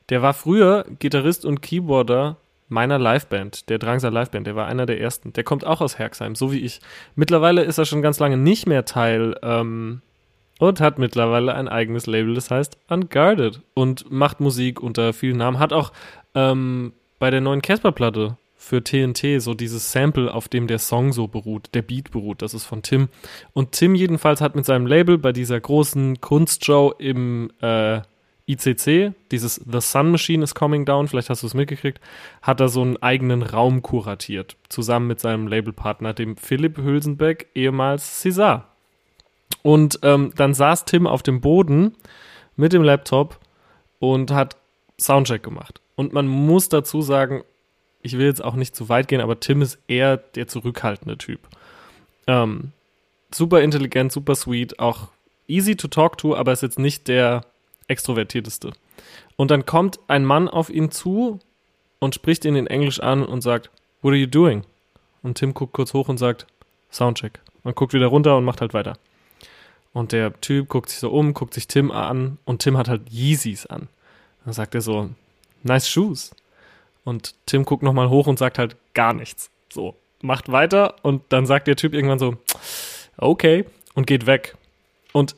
Der 0.09 0.21
war 0.21 0.33
früher 0.33 0.85
Gitarrist 0.99 1.45
und 1.45 1.61
Keyboarder 1.61 2.37
meiner 2.69 2.97
Liveband, 2.97 3.69
der 3.69 3.77
Drangsal 3.77 4.11
Liveband, 4.11 4.47
der 4.47 4.55
war 4.55 4.67
einer 4.67 4.85
der 4.85 4.99
ersten. 4.99 5.31
Der 5.33 5.43
kommt 5.43 5.65
auch 5.65 5.79
aus 5.79 5.99
Herxheim, 5.99 6.35
so 6.35 6.51
wie 6.51 6.59
ich. 6.59 6.81
Mittlerweile 7.15 7.63
ist 7.63 7.77
er 7.77 7.85
schon 7.85 8.01
ganz 8.01 8.19
lange 8.19 8.37
nicht 8.37 8.67
mehr 8.67 8.83
Teil 8.85 9.37
ähm, 9.43 10.01
und 10.69 10.81
hat 10.81 10.99
mittlerweile 10.99 11.53
ein 11.53 11.67
eigenes 11.67 12.07
Label, 12.07 12.33
das 12.33 12.51
heißt 12.51 12.77
Unguarded 12.89 13.61
und 13.73 14.11
macht 14.11 14.39
Musik 14.39 14.81
unter 14.81 15.13
vielen 15.13 15.37
Namen. 15.37 15.59
Hat 15.59 15.73
auch 15.73 15.91
ähm, 16.35 16.93
bei 17.19 17.29
der 17.29 17.41
neuen 17.41 17.61
Casper-Platte 17.61 18.37
für 18.55 18.83
TNT 18.83 19.41
so 19.41 19.53
dieses 19.53 19.91
Sample, 19.91 20.33
auf 20.33 20.47
dem 20.47 20.67
der 20.67 20.79
Song 20.79 21.11
so 21.11 21.27
beruht, 21.27 21.69
der 21.73 21.81
Beat 21.81 22.11
beruht, 22.11 22.41
das 22.41 22.53
ist 22.53 22.65
von 22.65 22.81
Tim. 22.81 23.09
Und 23.51 23.73
Tim 23.73 23.93
jedenfalls 23.93 24.39
hat 24.39 24.55
mit 24.55 24.65
seinem 24.65 24.87
Label 24.87 25.17
bei 25.17 25.33
dieser 25.33 25.59
großen 25.59 26.21
Kunstshow 26.21 26.93
im 26.97 27.51
äh, 27.61 28.01
ICC, 28.47 29.13
dieses 29.31 29.55
The 29.55 29.79
Sun 29.79 30.11
Machine 30.11 30.43
is 30.43 30.55
Coming 30.55 30.85
Down, 30.85 31.07
vielleicht 31.07 31.29
hast 31.29 31.43
du 31.43 31.47
es 31.47 31.53
mitgekriegt, 31.53 31.99
hat 32.41 32.59
er 32.59 32.69
so 32.69 32.81
einen 32.81 33.01
eigenen 33.01 33.41
Raum 33.41 33.81
kuratiert, 33.81 34.57
zusammen 34.69 35.07
mit 35.07 35.19
seinem 35.19 35.47
Labelpartner, 35.47 36.13
dem 36.13 36.35
Philipp 36.35 36.77
Hülsenbeck, 36.77 37.47
ehemals 37.55 38.23
César. 38.23 38.72
Und 39.61 39.99
ähm, 40.01 40.33
dann 40.35 40.53
saß 40.53 40.85
Tim 40.85 41.07
auf 41.07 41.23
dem 41.23 41.41
Boden 41.41 41.95
mit 42.55 42.73
dem 42.73 42.83
Laptop 42.83 43.39
und 43.99 44.31
hat 44.31 44.57
Soundcheck 44.99 45.43
gemacht. 45.43 45.81
Und 45.95 46.13
man 46.13 46.27
muss 46.27 46.69
dazu 46.69 47.01
sagen, 47.01 47.43
ich 48.01 48.17
will 48.17 48.25
jetzt 48.25 48.43
auch 48.43 48.55
nicht 48.55 48.75
zu 48.75 48.89
weit 48.89 49.07
gehen, 49.07 49.21
aber 49.21 49.39
Tim 49.39 49.61
ist 49.61 49.79
eher 49.87 50.17
der 50.17 50.47
zurückhaltende 50.47 51.17
Typ. 51.17 51.39
Ähm, 52.27 52.71
super 53.31 53.61
intelligent, 53.61 54.11
super 54.11 54.35
sweet, 54.35 54.79
auch 54.79 55.09
easy 55.47 55.75
to 55.75 55.87
talk 55.87 56.17
to, 56.17 56.35
aber 56.35 56.51
ist 56.51 56.63
jetzt 56.63 56.79
nicht 56.79 57.07
der 57.07 57.45
extrovertierteste. 57.87 58.73
Und 59.35 59.51
dann 59.51 59.65
kommt 59.65 59.99
ein 60.07 60.25
Mann 60.25 60.47
auf 60.47 60.69
ihn 60.69 60.91
zu 60.91 61.39
und 61.99 62.15
spricht 62.15 62.45
ihn 62.45 62.55
in 62.55 62.67
Englisch 62.67 62.99
an 62.99 63.23
und 63.23 63.41
sagt, 63.41 63.69
What 64.01 64.11
are 64.11 64.19
you 64.19 64.27
doing? 64.27 64.63
Und 65.21 65.37
Tim 65.37 65.53
guckt 65.53 65.71
kurz 65.71 65.93
hoch 65.93 66.09
und 66.09 66.17
sagt, 66.17 66.45
Soundcheck. 66.91 67.39
Man 67.63 67.73
guckt 67.73 67.93
wieder 67.93 68.07
runter 68.07 68.35
und 68.35 68.43
macht 68.43 68.59
halt 68.59 68.73
weiter. 68.73 68.97
Und 69.93 70.11
der 70.11 70.39
Typ 70.41 70.69
guckt 70.69 70.89
sich 70.89 70.99
so 70.99 71.11
um, 71.11 71.33
guckt 71.33 71.53
sich 71.53 71.67
Tim 71.67 71.91
an 71.91 72.39
und 72.45 72.63
Tim 72.63 72.77
hat 72.77 72.89
halt 72.89 73.09
Yeezys 73.11 73.67
an. 73.67 73.87
Dann 74.43 74.53
sagt 74.53 74.75
er 74.75 74.81
so, 74.81 75.09
nice 75.61 75.87
shoes. 75.87 76.35
Und 77.03 77.35
Tim 77.45 77.63
guckt 77.63 77.83
nochmal 77.83 78.09
hoch 78.09 78.27
und 78.27 78.39
sagt 78.39 78.57
halt 78.57 78.75
gar 78.93 79.13
nichts. 79.13 79.49
So, 79.71 79.95
macht 80.21 80.51
weiter 80.51 80.95
und 81.03 81.21
dann 81.29 81.45
sagt 81.45 81.67
der 81.67 81.75
Typ 81.75 81.93
irgendwann 81.93 82.19
so, 82.19 82.37
okay, 83.17 83.65
und 83.93 84.07
geht 84.07 84.25
weg. 84.25 84.55
Und 85.11 85.35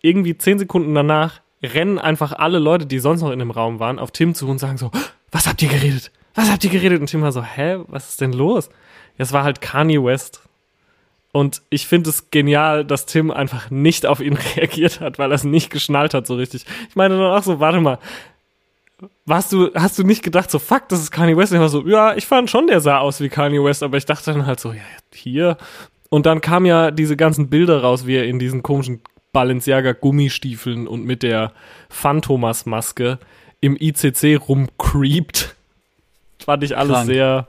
irgendwie 0.00 0.38
zehn 0.38 0.58
Sekunden 0.58 0.94
danach 0.94 1.40
rennen 1.62 1.98
einfach 1.98 2.32
alle 2.32 2.58
Leute, 2.58 2.86
die 2.86 2.98
sonst 2.98 3.22
noch 3.22 3.30
in 3.30 3.38
dem 3.38 3.50
Raum 3.50 3.80
waren, 3.80 3.98
auf 3.98 4.12
Tim 4.12 4.34
zu 4.34 4.48
und 4.48 4.58
sagen 4.58 4.78
so, 4.78 4.90
was 5.32 5.46
habt 5.46 5.62
ihr 5.62 5.68
geredet? 5.68 6.12
Was 6.34 6.50
habt 6.50 6.62
ihr 6.64 6.70
geredet? 6.70 7.00
Und 7.00 7.06
Tim 7.06 7.22
war 7.22 7.32
so, 7.32 7.42
hä, 7.42 7.78
was 7.88 8.10
ist 8.10 8.20
denn 8.20 8.32
los? 8.32 8.68
Es 9.16 9.32
war 9.32 9.42
halt 9.42 9.60
Kanye 9.60 10.02
West. 10.04 10.42
Und 11.36 11.60
ich 11.68 11.86
finde 11.86 12.08
es 12.08 12.30
genial, 12.30 12.82
dass 12.82 13.04
Tim 13.04 13.30
einfach 13.30 13.70
nicht 13.70 14.06
auf 14.06 14.20
ihn 14.20 14.38
reagiert 14.56 15.00
hat, 15.02 15.18
weil 15.18 15.30
er 15.30 15.34
es 15.34 15.44
nicht 15.44 15.68
geschnallt 15.68 16.14
hat 16.14 16.26
so 16.26 16.34
richtig. 16.34 16.64
Ich 16.88 16.96
meine 16.96 17.18
dann 17.18 17.30
auch 17.30 17.42
so, 17.42 17.60
warte 17.60 17.78
mal, 17.78 17.98
warst 19.26 19.52
du, 19.52 19.70
hast 19.74 19.98
du 19.98 20.02
nicht 20.02 20.22
gedacht, 20.22 20.50
so 20.50 20.58
fuck, 20.58 20.88
das 20.88 21.00
ist 21.00 21.10
Kanye 21.10 21.36
West? 21.36 21.52
Und 21.52 21.58
ich 21.58 21.60
war 21.60 21.68
so, 21.68 21.86
ja, 21.86 22.16
ich 22.16 22.24
fand 22.24 22.48
schon, 22.48 22.68
der 22.68 22.80
sah 22.80 23.00
aus 23.00 23.20
wie 23.20 23.28
Kanye 23.28 23.62
West, 23.62 23.82
aber 23.82 23.98
ich 23.98 24.06
dachte 24.06 24.32
dann 24.32 24.46
halt 24.46 24.60
so, 24.60 24.72
ja, 24.72 24.80
hier. 25.12 25.58
Und 26.08 26.24
dann 26.24 26.40
kamen 26.40 26.64
ja 26.64 26.90
diese 26.90 27.18
ganzen 27.18 27.50
Bilder 27.50 27.82
raus, 27.82 28.06
wie 28.06 28.16
er 28.16 28.24
in 28.24 28.38
diesen 28.38 28.62
komischen 28.62 29.02
Balenciaga 29.34 29.92
Gummistiefeln 29.92 30.88
und 30.88 31.04
mit 31.04 31.22
der 31.22 31.52
Phantomas 31.90 32.64
Maske 32.64 33.18
im 33.60 33.76
ICC 33.78 34.40
rumcreept. 34.48 35.54
Fand 36.42 36.64
ich 36.64 36.78
alles 36.78 36.94
Krank. 36.94 37.06
sehr, 37.08 37.46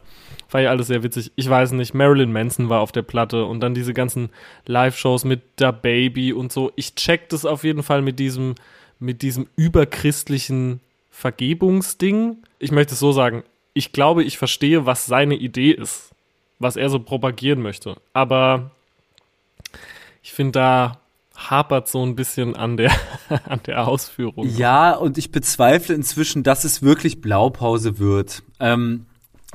fand 0.47 0.63
ich 0.63 0.69
alles 0.69 0.87
sehr 0.87 1.03
witzig. 1.03 1.31
Ich 1.35 1.49
weiß 1.49 1.71
nicht, 1.73 1.93
Marilyn 1.93 2.31
Manson 2.31 2.69
war 2.69 2.81
auf 2.81 2.91
der 2.91 3.01
Platte 3.01 3.45
und 3.45 3.59
dann 3.59 3.73
diese 3.73 3.93
ganzen 3.93 4.29
Live-Shows 4.65 5.25
mit 5.25 5.41
Da 5.57 5.71
Baby 5.71 6.33
und 6.33 6.51
so. 6.51 6.71
Ich 6.75 6.95
check 6.95 7.29
das 7.29 7.45
auf 7.45 7.63
jeden 7.63 7.83
Fall 7.83 8.01
mit 8.01 8.19
diesem, 8.19 8.55
mit 8.99 9.21
diesem 9.21 9.47
überchristlichen 9.55 10.79
Vergebungsding. 11.09 12.37
Ich 12.59 12.71
möchte 12.71 12.93
es 12.93 12.99
so 12.99 13.11
sagen. 13.11 13.43
Ich 13.73 13.91
glaube, 13.91 14.23
ich 14.23 14.37
verstehe, 14.37 14.85
was 14.85 15.05
seine 15.05 15.35
Idee 15.35 15.71
ist, 15.71 16.11
was 16.59 16.75
er 16.75 16.89
so 16.89 16.99
propagieren 16.99 17.61
möchte. 17.61 17.97
Aber 18.13 18.71
ich 20.23 20.33
finde, 20.33 20.53
da 20.53 20.99
hapert 21.37 21.87
so 21.87 22.03
ein 22.03 22.15
bisschen 22.15 22.55
an 22.55 22.77
der, 22.77 22.91
an 23.45 23.61
der 23.65 23.87
Ausführung. 23.87 24.47
Ja, 24.49 24.93
und 24.95 25.17
ich 25.17 25.31
bezweifle 25.31 25.93
inzwischen, 25.93 26.43
dass 26.43 26.63
es 26.63 26.81
wirklich 26.81 27.21
Blaupause 27.21 27.99
wird. 27.99 28.43
Ähm, 28.59 29.05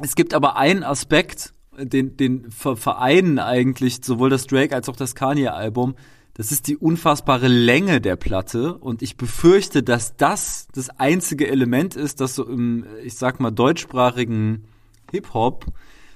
es 0.00 0.14
gibt 0.14 0.34
aber 0.34 0.56
einen 0.56 0.84
Aspekt, 0.84 1.52
den, 1.76 2.16
den 2.16 2.50
ver 2.50 2.76
vereinen 2.76 3.38
eigentlich 3.38 4.00
sowohl 4.04 4.30
das 4.30 4.46
Drake 4.46 4.74
als 4.74 4.88
auch 4.88 4.96
das 4.96 5.14
Kanye-Album. 5.14 5.94
Das 6.34 6.50
ist 6.50 6.66
die 6.66 6.76
unfassbare 6.78 7.48
Länge 7.48 8.00
der 8.00 8.16
Platte. 8.16 8.74
Und 8.78 9.02
ich 9.02 9.16
befürchte, 9.16 9.82
dass 9.82 10.16
das 10.16 10.66
das 10.72 10.88
einzige 10.98 11.48
Element 11.48 11.94
ist, 11.94 12.20
das 12.20 12.34
so 12.34 12.46
im, 12.46 12.86
ich 13.04 13.14
sag 13.14 13.38
mal, 13.40 13.50
deutschsprachigen 13.50 14.64
Hip-Hop 15.10 15.66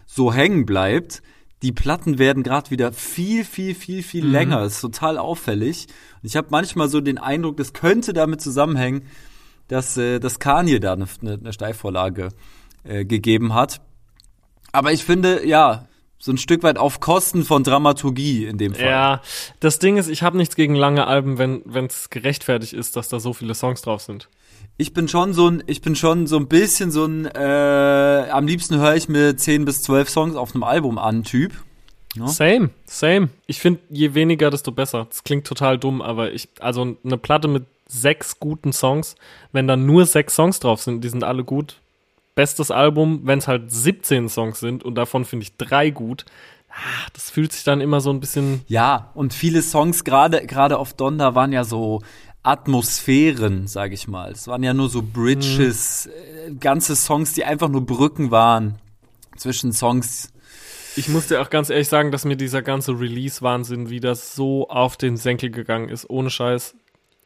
so 0.06 0.32
hängen 0.32 0.64
bleibt. 0.64 1.22
Die 1.62 1.72
Platten 1.72 2.18
werden 2.18 2.42
gerade 2.42 2.70
wieder 2.70 2.92
viel, 2.92 3.44
viel, 3.44 3.74
viel, 3.74 4.02
viel 4.02 4.24
Mhm. 4.24 4.32
länger. 4.32 4.60
Das 4.60 4.74
ist 4.74 4.80
total 4.80 5.18
auffällig. 5.18 5.86
Und 6.22 6.26
ich 6.26 6.36
habe 6.36 6.48
manchmal 6.50 6.88
so 6.88 7.00
den 7.00 7.18
Eindruck, 7.18 7.56
das 7.58 7.72
könnte 7.72 8.12
damit 8.12 8.40
zusammenhängen, 8.40 9.02
dass, 9.68 9.96
äh, 9.96 10.18
dass 10.18 10.38
Kanye 10.38 10.80
da 10.80 10.92
eine, 10.92 11.06
eine, 11.20 11.34
eine 11.34 11.52
Steilvorlage 11.52 12.28
äh, 12.88 13.04
gegeben 13.04 13.54
hat. 13.54 13.80
Aber 14.72 14.92
ich 14.92 15.04
finde, 15.04 15.46
ja, 15.46 15.86
so 16.18 16.32
ein 16.32 16.38
Stück 16.38 16.62
weit 16.62 16.78
auf 16.78 17.00
Kosten 17.00 17.44
von 17.44 17.62
Dramaturgie 17.62 18.46
in 18.46 18.58
dem 18.58 18.74
Fall. 18.74 18.86
Ja, 18.86 19.22
das 19.60 19.78
Ding 19.78 19.96
ist, 19.96 20.08
ich 20.08 20.22
habe 20.22 20.36
nichts 20.36 20.56
gegen 20.56 20.74
lange 20.74 21.06
Alben, 21.06 21.38
wenn 21.38 21.86
es 21.86 22.10
gerechtfertigt 22.10 22.72
ist, 22.72 22.96
dass 22.96 23.08
da 23.08 23.20
so 23.20 23.32
viele 23.32 23.54
Songs 23.54 23.82
drauf 23.82 24.02
sind. 24.02 24.28
Ich 24.78 24.92
bin 24.92 25.08
schon 25.08 25.32
so 25.32 25.48
ein, 25.48 25.62
ich 25.66 25.80
bin 25.80 25.96
schon 25.96 26.26
so 26.26 26.36
ein 26.36 26.48
bisschen 26.48 26.90
so 26.90 27.06
ein, 27.06 27.26
äh, 27.26 28.28
am 28.30 28.46
liebsten 28.46 28.78
höre 28.78 28.94
ich 28.94 29.08
mir 29.08 29.36
10 29.36 29.64
bis 29.64 29.82
12 29.82 30.10
Songs 30.10 30.36
auf 30.36 30.54
einem 30.54 30.64
Album 30.64 30.98
an, 30.98 31.22
Typ. 31.22 31.52
Ja. 32.14 32.28
Same, 32.28 32.70
same. 32.86 33.28
Ich 33.46 33.60
finde, 33.60 33.80
je 33.90 34.14
weniger, 34.14 34.50
desto 34.50 34.72
besser. 34.72 35.06
Das 35.08 35.22
klingt 35.22 35.46
total 35.46 35.78
dumm, 35.78 36.00
aber 36.00 36.32
ich, 36.32 36.48
also 36.60 36.96
eine 37.04 37.18
Platte 37.18 37.48
mit 37.48 37.66
sechs 37.86 38.40
guten 38.40 38.72
Songs, 38.72 39.16
wenn 39.52 39.68
da 39.68 39.76
nur 39.76 40.06
sechs 40.06 40.34
Songs 40.34 40.60
drauf 40.60 40.82
sind, 40.82 41.04
die 41.04 41.08
sind 41.08 41.24
alle 41.24 41.44
gut. 41.44 41.76
Bestes 42.36 42.70
Album, 42.70 43.22
wenn 43.24 43.40
es 43.40 43.48
halt 43.48 43.72
17 43.72 44.28
Songs 44.28 44.60
sind 44.60 44.84
und 44.84 44.94
davon 44.94 45.24
finde 45.24 45.42
ich 45.44 45.56
drei 45.56 45.90
gut. 45.90 46.24
Ah, 46.68 47.08
das 47.14 47.30
fühlt 47.30 47.52
sich 47.52 47.64
dann 47.64 47.80
immer 47.80 48.00
so 48.00 48.10
ein 48.10 48.20
bisschen. 48.20 48.60
Ja, 48.68 49.10
und 49.14 49.34
viele 49.34 49.62
Songs, 49.62 50.04
gerade 50.04 50.46
gerade 50.46 50.78
auf 50.78 50.92
Donda, 50.92 51.34
waren 51.34 51.52
ja 51.52 51.64
so 51.64 52.02
Atmosphären, 52.42 53.66
sage 53.66 53.94
ich 53.94 54.06
mal. 54.06 54.30
Es 54.30 54.46
waren 54.46 54.62
ja 54.62 54.74
nur 54.74 54.88
so 54.88 55.02
Bridges, 55.02 56.06
äh, 56.06 56.52
ganze 56.60 56.94
Songs, 56.94 57.32
die 57.32 57.44
einfach 57.44 57.68
nur 57.68 57.84
Brücken 57.84 58.30
waren 58.30 58.76
zwischen 59.36 59.72
Songs. 59.72 60.30
Ich 60.94 61.08
muss 61.08 61.26
dir 61.26 61.42
auch 61.42 61.50
ganz 61.50 61.70
ehrlich 61.70 61.88
sagen, 61.88 62.12
dass 62.12 62.24
mir 62.24 62.36
dieser 62.36 62.62
ganze 62.62 62.92
Release-Wahnsinn 62.92 63.90
wieder 63.90 64.14
so 64.14 64.68
auf 64.68 64.96
den 64.96 65.16
Senkel 65.16 65.50
gegangen 65.50 65.88
ist, 65.88 66.08
ohne 66.08 66.30
Scheiß. 66.30 66.74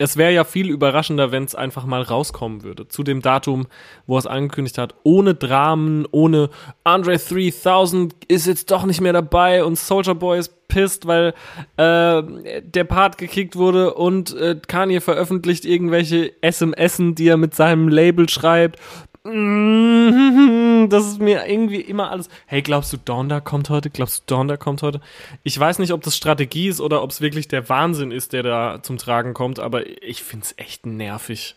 Es 0.01 0.17
wäre 0.17 0.33
ja 0.33 0.45
viel 0.45 0.71
überraschender, 0.71 1.31
wenn 1.31 1.45
es 1.45 1.55
einfach 1.55 1.85
mal 1.85 2.01
rauskommen 2.01 2.63
würde. 2.63 2.89
Zu 2.89 3.03
dem 3.03 3.21
Datum, 3.21 3.67
wo 4.07 4.17
er 4.17 4.21
es 4.21 4.27
angekündigt 4.27 4.79
hat. 4.79 4.95
Ohne 5.03 5.35
Dramen, 5.35 6.07
ohne 6.11 6.49
Andre 6.85 7.19
3000 7.19 8.15
ist 8.27 8.47
jetzt 8.47 8.71
doch 8.71 8.87
nicht 8.87 9.03
mehr 9.03 9.13
dabei 9.13 9.63
und 9.63 9.79
Soldier 9.79 10.15
Boy 10.15 10.39
ist 10.39 10.67
pisst, 10.69 11.07
weil 11.07 11.35
äh, 11.77 12.23
der 12.63 12.85
Part 12.85 13.19
gekickt 13.19 13.57
wurde 13.57 13.93
und 13.93 14.35
äh, 14.35 14.57
Kanye 14.67 15.03
veröffentlicht 15.03 15.67
irgendwelche 15.67 16.33
SMSen, 16.43 17.15
die 17.15 17.29
er 17.29 17.37
mit 17.37 17.55
seinem 17.55 17.89
Label 17.89 18.27
schreibt. 18.31 18.79
Das 19.23 21.07
ist 21.07 21.21
mir 21.21 21.47
irgendwie 21.47 21.81
immer 21.81 22.11
alles. 22.11 22.31
Hey, 22.47 22.63
glaubst 22.63 22.93
du, 22.93 22.97
Donda 22.97 23.41
kommt 23.41 23.69
heute? 23.69 23.91
Glaubst 23.91 24.21
du, 24.21 24.35
Donda 24.35 24.57
kommt 24.57 24.83
heute? 24.83 25.01
Ich 25.43 25.59
weiß 25.59 25.79
nicht, 25.79 25.93
ob 25.93 26.03
das 26.03 26.17
Strategie 26.17 26.69
ist 26.69 26.81
oder 26.81 27.03
ob 27.03 27.11
es 27.11 27.21
wirklich 27.21 27.47
der 27.47 27.69
Wahnsinn 27.69 28.13
ist, 28.13 28.33
der 28.33 28.43
da 28.43 28.83
zum 28.83 28.97
Tragen 28.97 29.35
kommt, 29.35 29.61
aber 29.61 29.87
ich 30.03 30.23
find's 30.23 30.55
echt 30.57 30.87
nervig. 30.87 31.55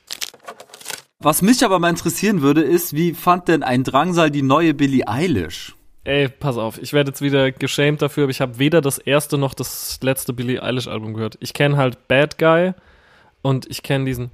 Was 1.19 1.41
mich 1.41 1.63
aber 1.63 1.79
mal 1.79 1.89
interessieren 1.89 2.41
würde, 2.41 2.61
ist, 2.61 2.95
wie 2.95 3.13
fand 3.13 3.47
denn 3.47 3.63
ein 3.63 3.85
Drangsal 3.85 4.29
die 4.29 4.41
neue 4.41 4.73
Billie 4.73 5.07
Eilish? 5.07 5.73
Ey, 6.03 6.27
pass 6.27 6.57
auf, 6.57 6.81
ich 6.81 6.91
werde 6.91 7.11
jetzt 7.11 7.21
wieder 7.21 7.53
geschämt 7.53 8.01
dafür, 8.01 8.23
aber 8.23 8.31
ich 8.31 8.41
habe 8.41 8.59
weder 8.59 8.81
das 8.81 8.97
erste 8.97 9.37
noch 9.37 9.53
das 9.53 9.99
letzte 10.01 10.33
Billie 10.33 10.61
Eilish 10.61 10.89
Album 10.89 11.13
gehört. 11.13 11.37
Ich 11.39 11.53
kenne 11.53 11.77
halt 11.77 12.09
Bad 12.09 12.37
Guy 12.37 12.73
und 13.41 13.67
ich 13.71 13.83
kenne 13.83 14.03
diesen 14.03 14.31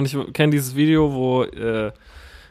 und 0.00 0.06
ich 0.06 0.32
kenne 0.32 0.50
dieses 0.50 0.74
Video, 0.74 1.12
wo 1.12 1.44
äh, 1.44 1.92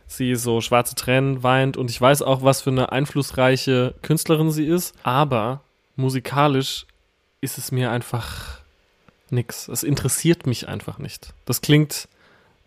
sie 0.08 0.36
so 0.36 0.62
schwarze 0.62 0.96
Tränen 0.96 1.44
weint 1.44 1.78
und 1.78 1.90
ich 1.90 2.00
weiß 2.00 2.22
auch, 2.22 2.44
was 2.44 2.62
für 2.62 2.70
eine 2.70 2.92
einflussreiche 2.92 3.96
Künstlerin 4.02 4.52
sie 4.52 4.66
ist, 4.66 4.96
aber 5.04 5.62
musikalisch 5.96 6.86
ist 7.42 7.58
es 7.58 7.72
mir 7.72 7.92
einfach 7.92 8.60
nix. 9.32 9.68
Es 9.68 9.84
interessiert 9.84 10.48
mich 10.48 10.68
einfach 10.68 11.00
nicht. 11.00 11.34
Das 11.46 11.62
klingt 11.62 12.08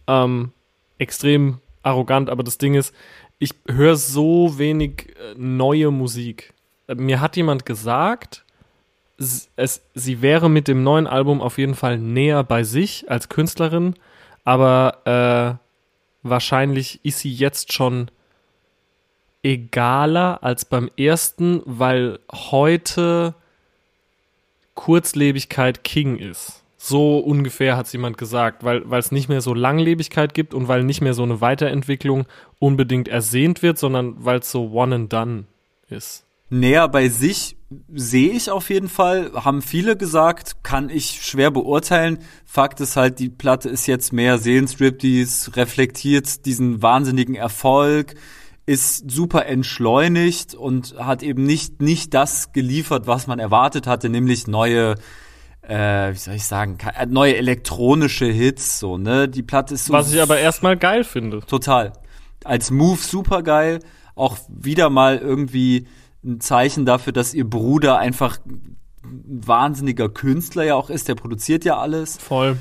ähm, 0.06 0.52
extrem 0.98 1.59
arrogant, 1.82 2.28
aber 2.28 2.42
das 2.42 2.59
Ding 2.59 2.74
ist, 2.74 2.94
ich 3.38 3.54
höre 3.68 3.96
so 3.96 4.59
wenig 4.59 5.14
äh, 5.16 5.34
neue 5.36 5.90
Musik. 5.90 6.52
Mir 6.92 7.20
hat 7.20 7.36
jemand 7.36 7.66
gesagt, 7.66 8.44
es, 9.16 9.82
sie 9.94 10.22
wäre 10.22 10.50
mit 10.50 10.66
dem 10.68 10.82
neuen 10.82 11.06
Album 11.06 11.40
auf 11.40 11.59
jeden 11.59 11.74
Fall 11.74 11.98
näher 11.98 12.42
bei 12.42 12.64
sich 12.64 13.09
als 13.09 13.28
Künstlerin, 13.28 13.94
aber 14.44 15.59
äh, 16.24 16.28
wahrscheinlich 16.28 17.01
ist 17.05 17.20
sie 17.20 17.32
jetzt 17.32 17.73
schon 17.73 18.10
egaler 19.43 20.43
als 20.43 20.64
beim 20.64 20.90
ersten, 20.97 21.62
weil 21.64 22.20
heute 22.32 23.35
Kurzlebigkeit 24.74 25.85
King 25.85 26.16
ist. 26.19 26.62
So 26.78 27.19
ungefähr 27.19 27.77
hat 27.77 27.86
es 27.86 27.93
jemand 27.93 28.19
gesagt, 28.19 28.64
weil 28.64 28.82
es 28.98 29.12
nicht 29.12 29.28
mehr 29.28 29.40
so 29.40 29.55
Langlebigkeit 29.55 30.35
gibt 30.35 30.52
und 30.52 30.66
weil 30.66 30.82
nicht 30.82 31.01
mehr 31.01 31.14
so 31.14 31.23
eine 31.23 31.40
Weiterentwicklung 31.40 32.27
unbedingt 32.59 33.06
ersehnt 33.06 33.62
wird, 33.62 33.78
sondern 33.78 34.16
weil 34.24 34.40
es 34.40 34.51
so 34.51 34.73
one 34.73 34.94
and 34.94 35.12
done 35.12 35.44
ist. 35.89 36.24
Näher 36.51 36.89
bei 36.89 37.09
sich 37.09 37.56
sehe 37.93 38.32
ich 38.32 38.51
auf 38.51 38.70
jeden 38.70 38.89
Fall, 38.89 39.32
haben 39.35 39.62
viele 39.62 39.97
gesagt, 39.97 40.62
kann 40.62 40.90
ich 40.90 41.23
schwer 41.23 41.51
beurteilen. 41.51 42.19
Fakt 42.44 42.81
ist 42.81 42.97
halt, 42.97 43.19
die 43.19 43.28
Platte 43.28 43.69
ist 43.69 43.86
jetzt 43.86 44.12
mehr 44.12 44.39
Seelenstriptease, 44.39 45.57
reflektiert 45.57 46.44
diesen 46.47 46.82
wahnsinnigen 46.82 47.35
Erfolg, 47.35 48.15
ist 48.66 49.11
super 49.11 49.47
entschleunigt 49.47 50.55
und 50.55 50.94
hat 50.99 51.23
eben 51.23 51.44
nicht, 51.44 51.82
nicht 51.82 52.15
das 52.15 52.53
geliefert, 52.53 53.07
was 53.07 53.27
man 53.27 53.39
erwartet 53.39 53.86
hatte, 53.86 54.09
nämlich 54.09 54.47
neue, 54.47 54.94
äh, 55.62 56.12
wie 56.12 56.19
soll 56.19 56.35
ich 56.35 56.44
sagen, 56.44 56.78
äh, 56.97 57.07
neue 57.07 57.36
elektronische 57.36 58.27
Hits, 58.27 58.78
so, 58.78 58.99
ne? 58.99 59.28
Die 59.28 59.43
Platte 59.43 59.74
ist 59.74 59.86
so. 59.86 59.93
Was 59.93 60.12
ich 60.12 60.20
aber 60.20 60.39
erstmal 60.39 60.77
geil 60.77 61.05
finde. 61.05 61.40
Total. 61.40 61.93
Als 62.44 62.70
Move 62.70 62.99
super 63.01 63.43
geil. 63.43 63.81
Auch 64.15 64.36
wieder 64.49 64.90
mal 64.90 65.19
irgendwie 65.19 65.86
ein 66.24 66.40
Zeichen 66.40 66.86
dafür, 66.86 67.12
dass 67.12 67.35
ihr 67.35 67.49
Bruder 67.49 67.99
einfach 67.99 68.39
ein 68.47 68.77
wahnsinniger 69.47 70.09
Künstler 70.09 70.65
ja 70.65 70.74
auch 70.74 70.90
ist. 70.90 71.09
Der 71.09 71.15
produziert 71.15 71.65
ja 71.65 71.78
alles. 71.78 72.16
Voll. 72.19 72.57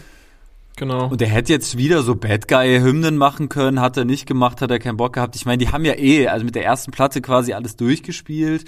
Genau. 0.78 1.10
Und 1.10 1.22
er 1.22 1.28
hätte 1.28 1.54
jetzt 1.54 1.78
wieder 1.78 2.02
so 2.02 2.16
Bad 2.16 2.48
Guy-Hymnen 2.48 3.18
machen 3.18 3.50
können, 3.50 3.82
hat 3.82 3.98
er 3.98 4.06
nicht 4.06 4.26
gemacht, 4.26 4.62
hat 4.62 4.72
er 4.72 4.80
keinen 4.80 4.98
Bock 4.98 5.14
gehabt. 5.14 5.36
Ich 5.36 5.46
meine, 5.46 5.58
die 5.58 5.72
haben 5.72 5.86
ja 5.86 5.94
eh, 5.98 6.28
also 6.28 6.46
mit 6.46 6.56
der 6.56 6.66
ersten 6.66 6.92
Platte 6.92 7.22
quasi 7.22 7.54
alles 7.54 7.76
durchgespielt. 7.76 8.66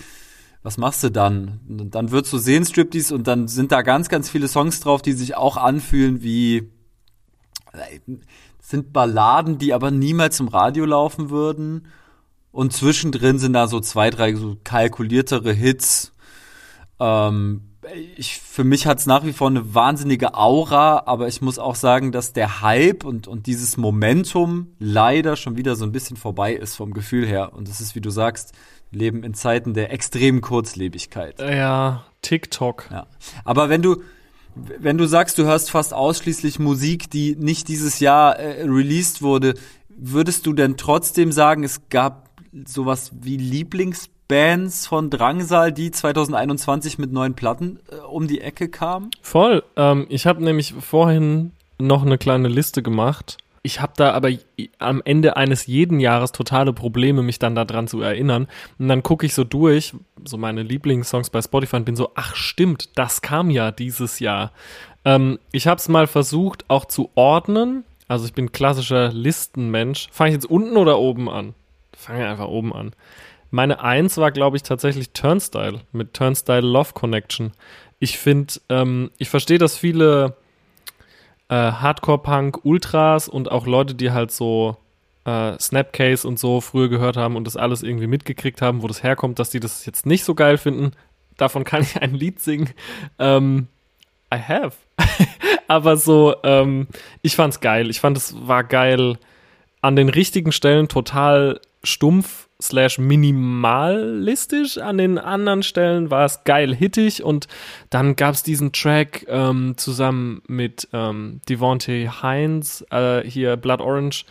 Was 0.62 0.78
machst 0.78 1.04
du 1.04 1.10
dann? 1.10 1.60
Und 1.68 1.96
dann 1.96 2.12
wird 2.12 2.26
so 2.26 2.38
sehen 2.38 2.66
Striptease 2.66 3.14
und 3.16 3.28
dann 3.28 3.48
sind 3.48 3.72
da 3.72 3.82
ganz, 3.82 4.10
ganz 4.10 4.30
viele 4.30 4.48
Songs 4.48 4.80
drauf, 4.80 5.02
die 5.02 5.14
sich 5.14 5.36
auch 5.36 5.58
anfühlen 5.58 6.24
wie 6.24 6.70
sind 8.60 8.94
Balladen, 8.94 9.58
die 9.58 9.74
aber 9.74 9.92
niemals 9.92 10.38
zum 10.38 10.48
Radio 10.48 10.86
laufen 10.86 11.30
würden. 11.30 11.88
Und 12.54 12.72
zwischendrin 12.72 13.40
sind 13.40 13.54
da 13.54 13.68
so 13.68 13.80
zwei, 13.80 14.12
drei 14.12 14.36
so 14.36 14.56
kalkuliertere 14.64 15.52
Hits. 15.52 16.14
Ähm, 17.00 17.62
ich, 18.16 18.40
für 18.40 18.64
mich 18.64 18.86
hat 18.86 19.00
es 19.00 19.08
nach 19.08 19.26
wie 19.26 19.34
vor 19.34 19.48
eine 19.48 19.74
wahnsinnige 19.74 20.36
Aura, 20.36 21.04
aber 21.08 21.28
ich 21.28 21.42
muss 21.42 21.58
auch 21.58 21.74
sagen, 21.74 22.12
dass 22.12 22.32
der 22.32 22.62
Hype 22.62 23.06
und, 23.06 23.28
und 23.28 23.48
dieses 23.48 23.76
Momentum 23.76 24.68
leider 24.78 25.36
schon 25.36 25.58
wieder 25.58 25.76
so 25.76 25.84
ein 25.84 25.92
bisschen 25.92 26.16
vorbei 26.16 26.54
ist 26.54 26.76
vom 26.76 26.94
Gefühl 26.94 27.26
her. 27.26 27.54
Und 27.54 27.68
das 27.68 27.82
ist, 27.82 27.96
wie 27.96 28.02
du 28.02 28.12
sagst, 28.12 28.54
wir 28.92 29.00
leben 29.00 29.24
in 29.24 29.34
Zeiten 29.34 29.74
der 29.74 29.92
extremen 29.92 30.42
Kurzlebigkeit. 30.42 31.42
Ja, 31.42 32.06
TikTok. 32.22 32.88
Ja. 32.92 33.08
Aber 33.46 33.70
wenn 33.70 33.82
du, 33.82 34.04
wenn 34.54 35.00
du 35.00 35.08
sagst, 35.08 35.40
du 35.40 35.46
hörst 35.46 35.72
fast 35.72 35.96
ausschließlich 35.96 36.60
Musik, 36.60 37.10
die 37.10 37.36
nicht 37.36 37.68
dieses 37.68 38.00
Jahr 38.00 38.38
äh, 38.38 38.62
released 38.62 39.24
wurde, 39.24 39.56
würdest 39.90 40.46
du 40.46 40.54
denn 40.54 40.78
trotzdem 40.78 41.32
sagen, 41.32 41.64
es 41.64 41.90
gab 41.90 42.30
sowas 42.66 43.12
wie 43.20 43.38
Lieblingsbands 43.38 44.88
von 44.88 45.10
Drangsal, 45.10 45.72
die 45.72 45.92
2021 45.92 46.98
mit 46.98 47.12
neuen 47.12 47.34
Platten 47.34 47.80
äh, 47.92 47.96
um 47.98 48.28
die 48.28 48.42
Ecke 48.42 48.70
kamen? 48.70 49.10
Voll. 49.22 49.64
Ähm, 49.76 50.06
ich 50.10 50.26
habe 50.26 50.44
nämlich 50.44 50.74
vorhin 50.80 51.52
noch 51.80 52.06
eine 52.06 52.18
kleine 52.18 52.48
Liste 52.48 52.84
gemacht. 52.84 53.38
Ich 53.66 53.80
habe 53.80 53.94
da 53.96 54.12
aber 54.12 54.30
am 54.80 55.02
Ende 55.06 55.38
eines 55.38 55.68
jeden 55.68 56.02
Jahres 56.02 56.34
totale 56.34 56.74
Probleme, 56.74 57.24
mich 57.24 57.40
dann 57.40 57.56
daran 57.56 57.88
zu 57.88 58.02
erinnern. 58.02 58.48
Und 58.78 58.90
dann 58.90 59.04
gucke 59.04 59.26
ich 59.26 59.34
so 59.34 59.46
durch, 59.46 59.94
so 60.26 60.38
meine 60.38 60.64
Lieblingssongs 60.64 61.30
bei 61.30 61.42
Spotify 61.42 61.78
und 61.78 61.86
bin 61.86 61.96
so, 61.96 62.12
ach 62.16 62.36
stimmt, 62.36 62.98
das 62.98 63.22
kam 63.22 63.50
ja 63.50 63.72
dieses 63.72 64.20
Jahr. 64.20 64.52
Ähm, 65.06 65.40
ich 65.54 65.68
habe 65.68 65.80
es 65.80 65.88
mal 65.88 66.08
versucht 66.08 66.66
auch 66.70 66.86
zu 66.86 67.10
ordnen. 67.16 67.86
Also 68.10 68.26
ich 68.26 68.34
bin 68.34 68.52
klassischer 68.52 69.14
Listenmensch. 69.14 70.10
Fange 70.12 70.32
ich 70.32 70.36
jetzt 70.36 70.50
unten 70.50 70.76
oder 70.76 71.00
oben 71.00 71.30
an? 71.30 71.54
Fange 72.04 72.28
einfach 72.28 72.48
oben 72.48 72.74
an. 72.74 72.96
Meine 73.52 73.82
Eins 73.82 74.18
war, 74.18 74.32
glaube 74.32 74.58
ich, 74.58 74.64
tatsächlich 74.64 75.12
Turnstyle 75.12 75.82
mit 75.92 76.14
Turnstyle 76.14 76.62
Love 76.62 76.94
Connection. 76.94 77.52
Ich 78.00 78.18
finde, 78.18 78.54
ähm, 78.70 79.12
ich 79.20 79.30
verstehe, 79.30 79.60
dass 79.60 79.78
viele 79.78 80.36
äh, 81.50 81.54
Hardcore-Punk-Ultras 81.54 83.30
und 83.30 83.52
auch 83.52 83.68
Leute, 83.68 83.94
die 83.94 84.12
halt 84.12 84.32
so 84.32 84.78
äh, 85.26 85.58
Snapcase 85.60 86.28
und 86.28 86.40
so 86.40 86.62
früher 86.62 86.90
gehört 86.90 87.16
haben 87.16 87.36
und 87.36 87.46
das 87.46 87.56
alles 87.56 87.84
irgendwie 87.84 88.08
mitgekriegt 88.08 88.62
haben, 88.62 88.82
wo 88.82 88.88
das 88.88 89.04
herkommt, 89.04 89.40
dass 89.40 89.52
die 89.52 89.60
das 89.60 89.86
jetzt 89.86 90.06
nicht 90.06 90.24
so 90.24 90.36
geil 90.36 90.58
finden. 90.58 90.92
Davon 91.38 91.64
kann 91.64 91.82
ich 91.84 92.02
ein 92.02 92.14
Lied 92.14 92.40
singen. 92.40 92.70
Ähm, 93.20 93.68
I 94.34 94.40
have. 94.40 94.76
Aber 95.68 95.98
so, 95.98 96.36
ähm, 96.44 96.88
ich 97.22 97.36
fand's 97.36 97.60
geil. 97.60 97.90
Ich 97.90 98.00
fand 98.00 98.18
es 98.18 98.36
war 98.48 98.64
geil 98.64 99.18
an 99.82 99.96
den 99.96 100.10
richtigen 100.10 100.52
Stellen 100.52 100.88
total 100.88 101.60
stumpf 101.84 102.48
slash 102.62 102.98
minimalistisch. 102.98 104.78
An 104.78 104.98
den 104.98 105.18
anderen 105.18 105.64
Stellen 105.64 106.10
war 106.10 106.26
es 106.26 106.44
geil 106.44 106.74
hittig 106.74 107.24
und 107.24 107.48
dann 107.90 108.16
gab 108.16 108.34
es 108.36 108.44
diesen 108.44 108.72
Track 108.72 109.26
ähm, 109.28 109.74
zusammen 109.78 110.42
mit 110.48 110.88
ähm, 110.94 111.42
Devontae 111.50 112.10
Hines, 112.22 112.86
äh, 112.90 113.22
hier 113.28 113.58
Blood 113.58 113.82
Orange. 113.82 114.26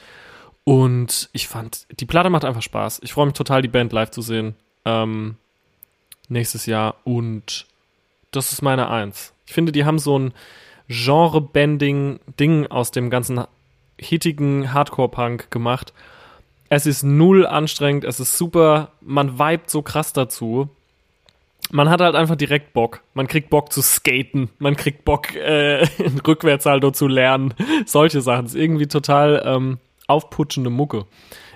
Und 0.64 1.28
ich 1.32 1.48
fand, 1.48 1.86
die 1.98 2.06
Platte 2.06 2.30
macht 2.30 2.44
einfach 2.44 2.62
Spaß. 2.62 3.00
Ich 3.02 3.12
freue 3.12 3.26
mich 3.26 3.34
total, 3.34 3.62
die 3.62 3.68
Band 3.68 3.92
live 3.92 4.10
zu 4.10 4.22
sehen. 4.22 4.54
Ähm, 4.84 5.36
nächstes 6.28 6.66
Jahr. 6.66 6.96
Und 7.04 7.66
das 8.30 8.52
ist 8.52 8.62
meine 8.62 8.88
Eins. 8.88 9.34
Ich 9.46 9.52
finde, 9.52 9.72
die 9.72 9.84
haben 9.84 9.98
so 9.98 10.18
ein 10.18 10.32
Genre-Bending-Ding 10.88 12.68
aus 12.68 12.92
dem 12.92 13.10
ganzen 13.10 13.44
hittigen 13.98 14.72
Hardcore-Punk 14.72 15.50
gemacht 15.50 15.92
es 16.74 16.86
ist 16.86 17.02
null 17.02 17.44
anstrengend, 17.44 18.02
es 18.04 18.18
ist 18.18 18.38
super, 18.38 18.92
man 19.02 19.38
vibet 19.38 19.68
so 19.68 19.82
krass 19.82 20.14
dazu. 20.14 20.70
man 21.70 21.90
hat 21.90 22.00
halt 22.00 22.14
einfach 22.14 22.36
direkt 22.36 22.72
Bock. 22.72 23.02
Man 23.12 23.28
kriegt 23.28 23.50
Bock 23.50 23.70
zu 23.74 23.82
skaten. 23.82 24.48
Man 24.58 24.74
kriegt 24.74 25.04
Bock, 25.04 25.34
äh, 25.34 25.86
Rückwärtssaldo 26.26 26.90
zu 26.90 27.08
lernen. 27.08 27.52
Solche 27.84 28.22
Sachen. 28.22 28.44
Das 28.44 28.54
ist 28.54 28.60
irgendwie 28.60 28.86
total 28.86 29.42
ähm, 29.44 29.80
aufputschende 30.06 30.70
Mucke. 30.70 31.04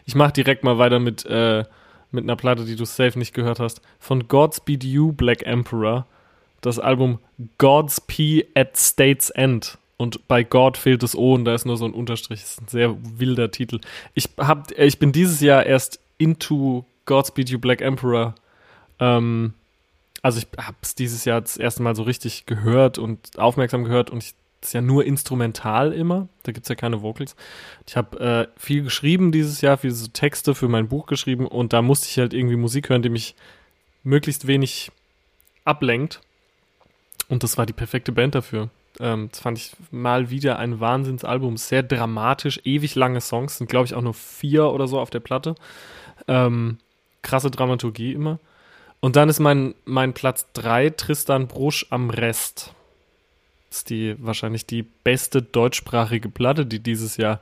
Ich 0.05 0.15
mach 0.15 0.33
direkt 0.33 0.65
mal 0.65 0.77
weiter 0.77 0.99
mit, 0.99 1.25
äh, 1.25 1.65
mit 2.11 2.25
einer 2.25 2.37
Platte, 2.37 2.67
die 2.67 2.77
du 2.77 2.85
safe 2.85 3.19
nicht 3.19 3.33
gehört 3.33 3.59
hast. 3.59 3.81
Von 3.99 4.29
Godspeed 4.29 4.85
You, 4.85 5.13
Black 5.13 5.47
Emperor. 5.47 6.07
Das 6.61 6.79
Album 6.79 7.21
Godspeed 7.57 8.49
at 8.55 8.77
State's 8.77 9.31
End. 9.31 9.79
Und 9.99 10.29
bei 10.29 10.43
God 10.43 10.77
fehlt 10.77 11.03
das 11.03 11.15
O 11.15 11.35
und 11.35 11.45
da 11.45 11.55
ist 11.55 11.65
nur 11.65 11.77
so 11.77 11.87
ein 11.87 11.95
Unterstrich. 11.95 12.41
Das 12.41 12.51
ist 12.53 12.63
ein 12.63 12.69
sehr 12.69 12.97
wilder 13.19 13.51
Titel. 13.51 13.81
Ich, 14.15 14.29
hab, 14.37 14.71
ich 14.79 14.99
bin 14.99 15.13
dieses 15.13 15.41
Jahr 15.41 15.65
erst 15.65 16.01
into 16.19 16.85
Godspeed 17.07 17.49
You 17.49 17.59
Black 17.59 17.81
Emperor 17.81 18.35
ähm, 18.99 19.55
also 20.23 20.39
ich 20.39 20.49
habe 20.59 20.77
es 20.83 20.95
dieses 20.95 21.25
Jahr 21.25 21.41
das 21.41 21.57
erste 21.57 21.83
Mal 21.83 21.95
so 21.95 22.03
richtig 22.03 22.47
gehört 22.47 22.99
und 22.99 23.39
aufmerksam 23.39 23.85
gehört 23.85 24.11
und 24.11 24.23
ich 24.23 24.35
ist 24.63 24.73
ja 24.73 24.81
nur 24.81 25.05
instrumental 25.05 25.93
immer, 25.93 26.29
da 26.43 26.51
gibt 26.51 26.65
es 26.65 26.69
ja 26.69 26.75
keine 26.75 27.01
Vocals. 27.01 27.37
Ich 27.87 27.97
habe 27.97 28.19
äh, 28.19 28.61
viel 28.61 28.83
geschrieben 28.83 29.31
dieses 29.31 29.61
Jahr, 29.61 29.77
viele 29.77 29.93
so 29.93 30.09
Texte 30.09 30.57
für 30.57 30.67
mein 30.67 30.89
Buch 30.89 31.07
geschrieben 31.07 31.47
und 31.47 31.73
da 31.73 31.83
musste 31.83 32.09
ich 32.09 32.19
halt 32.19 32.35
irgendwie 32.35 32.57
Musik 32.57 32.89
hören, 32.89 33.03
die 33.03 33.11
mich 33.11 33.37
möglichst 34.03 34.49
wenig 34.49 34.91
ablenkt. 35.65 36.21
Und 37.29 37.45
das 37.45 37.59
war 37.59 37.67
die 37.67 37.75
perfekte 37.75 38.11
Band 38.11 38.35
dafür. 38.35 38.71
Ähm, 39.01 39.29
das 39.31 39.41
fand 39.41 39.59
ich 39.59 39.73
mal 39.91 40.31
wieder 40.31 40.59
ein 40.59 40.81
Wahnsinnsalbum. 40.81 41.57
Sehr 41.57 41.83
dramatisch, 41.83 42.61
ewig 42.65 42.95
lange 42.95 43.21
Songs, 43.21 43.59
sind 43.59 43.69
glaube 43.69 43.87
ich 43.87 43.95
auch 43.95 44.03
nur 44.03 44.15
vier 44.15 44.67
oder 44.67 44.87
so 44.89 44.99
auf 44.99 45.11
der 45.11 45.21
Platte. 45.21 45.55
Ähm, 46.29 46.79
krasse 47.23 47.51
Dramaturgie 47.51 48.13
immer. 48.13 48.39
Und 49.01 49.17
dann 49.17 49.29
ist 49.29 49.41
mein, 49.41 49.75
mein 49.85 50.15
Platz 50.15 50.47
3 50.55 50.91
Tristan 50.91 51.49
Brusch 51.49 51.87
am 51.91 52.11
Rest. 52.11 52.75
Das 53.69 53.79
ist 53.79 53.91
die 53.91 54.17
wahrscheinlich 54.19 54.67
die 54.67 54.83
beste 54.83 55.43
deutschsprachige 55.43 56.29
Platte, 56.29 56.67
die 56.67 56.83
dieses 56.83 57.17
Jahr 57.17 57.41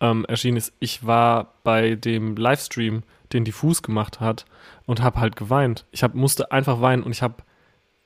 ähm, 0.00 0.24
erschienen 0.26 0.58
ist. 0.58 0.72
Ich 0.78 1.06
war 1.06 1.54
bei 1.64 1.96
dem 1.96 2.36
Livestream, 2.36 3.02
den 3.32 3.44
Diffus 3.44 3.82
gemacht 3.82 4.20
hat, 4.20 4.44
und 4.86 5.02
habe 5.02 5.20
halt 5.20 5.36
geweint. 5.36 5.86
Ich 5.90 6.02
hab, 6.02 6.14
musste 6.14 6.52
einfach 6.52 6.80
weinen 6.80 7.02
und 7.02 7.12
ich 7.12 7.22
habe 7.22 7.42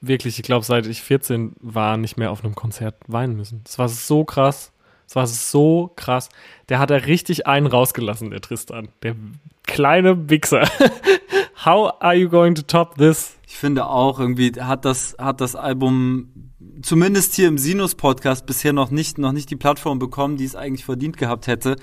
wirklich, 0.00 0.38
ich 0.38 0.44
glaube, 0.44 0.64
seit 0.64 0.86
ich 0.86 1.02
14 1.02 1.54
war, 1.60 1.96
nicht 1.96 2.16
mehr 2.16 2.30
auf 2.30 2.44
einem 2.44 2.54
Konzert 2.54 2.96
weinen 3.06 3.36
müssen. 3.36 3.62
Das 3.64 3.78
war 3.78 3.88
so 3.88 4.24
krass. 4.24 4.72
Das 5.06 5.16
war 5.16 5.26
so 5.26 5.92
krass. 5.94 6.28
Der 6.68 6.78
hat 6.78 6.90
da 6.90 6.96
richtig 6.96 7.46
einen 7.46 7.66
rausgelassen, 7.66 8.30
der 8.30 8.40
Tristan. 8.40 8.88
Der 9.02 9.14
kleine 9.62 10.28
Wichser. 10.28 10.68
How 11.64 11.92
are 12.00 12.14
you 12.14 12.28
going 12.28 12.54
to 12.54 12.62
top 12.62 12.96
this? 12.96 13.36
Ich 13.46 13.56
finde 13.56 13.86
auch 13.86 14.18
irgendwie 14.18 14.52
hat 14.60 14.84
das 14.84 15.16
hat 15.18 15.40
das 15.40 15.54
Album 15.54 16.52
zumindest 16.82 17.34
hier 17.34 17.48
im 17.48 17.58
Sinus 17.58 17.94
Podcast 17.94 18.46
bisher 18.46 18.72
noch 18.72 18.90
nicht 18.90 19.18
noch 19.18 19.32
nicht 19.32 19.50
die 19.50 19.56
Plattform 19.56 19.98
bekommen, 19.98 20.36
die 20.36 20.44
es 20.44 20.56
eigentlich 20.56 20.84
verdient 20.84 21.16
gehabt 21.16 21.46
hätte. 21.46 21.76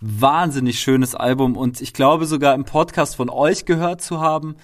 Wahnsinnig 0.00 0.80
schönes 0.80 1.14
Album 1.14 1.56
und 1.56 1.80
ich 1.80 1.92
glaube 1.92 2.24
sogar 2.24 2.54
im 2.54 2.64
Podcast 2.64 3.16
von 3.16 3.28
euch 3.28 3.66
gehört 3.66 4.00
zu 4.00 4.20
haben, 4.20 4.56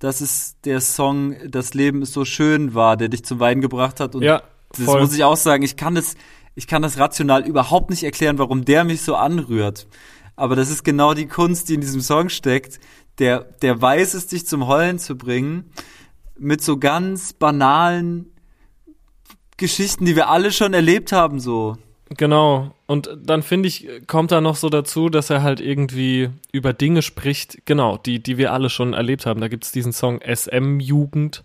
dass 0.00 0.20
es 0.20 0.56
der 0.64 0.80
Song 0.80 1.36
Das 1.48 1.74
Leben 1.74 2.02
ist 2.02 2.12
so 2.12 2.24
schön 2.24 2.74
war, 2.74 2.96
der 2.96 3.08
dich 3.08 3.24
zum 3.24 3.38
Weinen 3.38 3.60
gebracht 3.60 4.00
hat 4.00 4.16
und 4.16 4.22
ja, 4.22 4.42
das 4.76 4.86
muss 4.86 5.14
ich 5.14 5.22
auch 5.22 5.36
sagen, 5.36 5.62
ich 5.62 5.76
kann 5.76 5.94
das 5.94 6.16
ich 6.54 6.66
kann 6.66 6.82
das 6.82 6.98
rational 6.98 7.46
überhaupt 7.46 7.90
nicht 7.90 8.02
erklären, 8.02 8.38
warum 8.38 8.64
der 8.64 8.84
mich 8.84 9.02
so 9.02 9.14
anrührt. 9.14 9.86
Aber 10.36 10.56
das 10.56 10.70
ist 10.70 10.84
genau 10.84 11.14
die 11.14 11.26
Kunst, 11.26 11.68
die 11.68 11.74
in 11.74 11.80
diesem 11.80 12.00
Song 12.00 12.28
steckt. 12.28 12.80
Der, 13.18 13.40
der 13.62 13.80
weiß 13.80 14.14
es, 14.14 14.26
dich 14.26 14.46
zum 14.46 14.66
Heulen 14.66 14.98
zu 14.98 15.16
bringen, 15.16 15.70
mit 16.38 16.62
so 16.62 16.78
ganz 16.78 17.32
banalen 17.32 18.32
Geschichten, 19.58 20.06
die 20.06 20.16
wir 20.16 20.28
alle 20.28 20.52
schon 20.52 20.72
erlebt 20.72 21.12
haben, 21.12 21.38
so. 21.38 21.76
Genau. 22.16 22.74
Und 22.86 23.08
dann 23.22 23.42
finde 23.42 23.68
ich, 23.68 23.88
kommt 24.08 24.32
da 24.32 24.40
noch 24.40 24.56
so 24.56 24.68
dazu, 24.68 25.08
dass 25.10 25.30
er 25.30 25.42
halt 25.42 25.60
irgendwie 25.60 26.30
über 26.52 26.72
Dinge 26.72 27.02
spricht, 27.02 27.64
genau, 27.66 27.98
die, 27.98 28.20
die 28.20 28.36
wir 28.36 28.52
alle 28.52 28.68
schon 28.68 28.94
erlebt 28.94 29.26
haben. 29.26 29.40
Da 29.40 29.48
gibt 29.48 29.64
es 29.64 29.72
diesen 29.72 29.92
Song 29.92 30.20
SM-Jugend, 30.20 31.44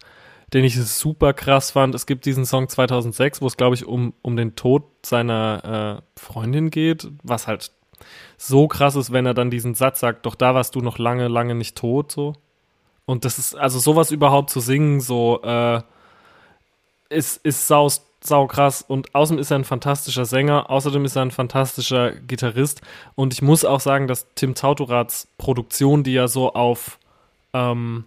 den 0.54 0.66
ich 0.66 0.76
super 0.84 1.34
krass 1.34 1.72
fand. 1.72 1.94
Es 1.94 2.08
gibt 2.08 2.26
diesen 2.26 2.46
Song 2.46 2.68
2006, 2.68 3.44
wo 3.44 3.48
es, 3.48 3.58
glaube 3.58 3.76
ich, 3.76 3.86
um, 3.86 4.14
um 4.24 4.36
den 4.36 4.56
Tod 4.56 4.84
seiner 5.04 6.02
äh, 6.02 6.20
Freundin 6.20 6.72
geht, 6.72 7.10
was 7.22 7.46
halt 7.46 7.72
so 8.38 8.68
krass 8.68 8.96
ist, 8.96 9.12
wenn 9.12 9.28
er 9.28 9.36
dann 9.36 9.52
diesen 9.52 9.76
Satz 9.76 10.00
sagt, 10.00 10.26
doch 10.26 10.36
da 10.36 10.56
warst 10.56 10.74
du 10.74 10.82
noch 10.82 10.98
lange, 10.98 11.28
lange 11.28 11.54
nicht 11.54 11.78
tot, 11.78 12.12
so. 12.12 12.34
Und 13.06 13.24
das 13.24 13.38
ist, 13.38 13.56
also 13.56 13.78
sowas 13.78 14.10
überhaupt 14.10 14.50
zu 14.50 14.60
singen, 14.60 15.00
so, 15.00 15.42
äh, 15.44 15.82
ist, 17.10 17.46
ist 17.46 17.68
sau, 17.68 17.88
sau 18.26 18.48
krass. 18.48 18.82
Und 18.82 19.14
außerdem 19.16 19.40
ist 19.40 19.52
er 19.52 19.60
ein 19.60 19.66
fantastischer 19.66 20.26
Sänger, 20.26 20.70
außerdem 20.70 21.06
ist 21.06 21.16
er 21.16 21.24
ein 21.24 21.32
fantastischer 21.32 22.12
Gitarrist. 22.12 22.82
Und 23.16 23.34
ich 23.34 23.42
muss 23.42 23.66
auch 23.66 23.80
sagen, 23.80 24.08
dass 24.08 24.28
Tim 24.36 24.56
Tautorats 24.56 25.28
Produktion, 25.38 26.04
die 26.04 26.14
ja 26.14 26.28
so 26.28 26.54
auf 26.54 27.00
ähm, 27.54 28.06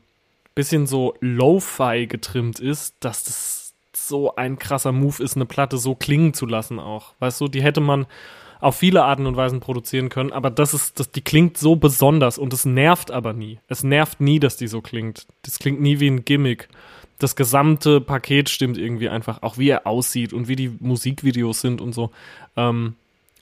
bisschen 0.55 0.86
so 0.86 1.15
Lo-Fi 1.20 2.07
getrimmt 2.07 2.59
ist, 2.59 2.97
dass 3.01 3.24
das 3.24 3.74
so 3.95 4.35
ein 4.36 4.59
krasser 4.59 4.93
Move 4.93 5.23
ist, 5.23 5.36
eine 5.36 5.47
Platte 5.47 5.78
so 5.78 5.95
klingen 5.95 6.35
zu 6.35 6.47
lassen 6.47 6.78
auch. 6.78 7.12
Weißt 7.19 7.40
du, 7.40 7.49
die 7.49 7.62
hätte 7.62 7.81
man 7.81 8.07
auf 8.61 8.77
viele 8.77 9.05
Arten 9.05 9.27
und 9.27 9.36
Weisen 9.36 9.61
produzieren 9.61 10.09
können, 10.09 10.32
aber 10.32 10.51
das 10.51 10.74
ist, 10.74 10.99
das, 10.99 11.11
die 11.11 11.20
klingt 11.20 11.59
so 11.59 11.77
besonders 11.77 12.39
und 12.39 12.53
es 12.53 12.65
nervt 12.65 13.11
aber 13.11 13.32
nie. 13.32 13.61
Es 13.69 13.85
nervt 13.85 14.20
nie, 14.20 14.40
dass 14.40 14.57
die 14.57 14.66
so 14.66 14.81
klingt. 14.81 15.27
Das 15.43 15.59
klingt 15.59 15.81
nie 15.81 16.01
wie 16.01 16.09
ein 16.09 16.24
Gimmick. 16.24 16.69
Das 17.19 17.36
gesamte 17.36 18.01
Paket 18.01 18.49
stimmt 18.49 18.78
irgendwie 18.78 19.09
einfach, 19.09 19.43
auch 19.43 19.59
wie 19.59 19.69
er 19.69 19.86
aussieht 19.86 20.32
und 20.32 20.49
wie 20.49 20.57
die 20.57 20.70
Musikvideos 20.81 21.61
sind 21.61 21.81
und 21.81 21.93
so. 21.93 22.11
Ähm, 22.57 22.95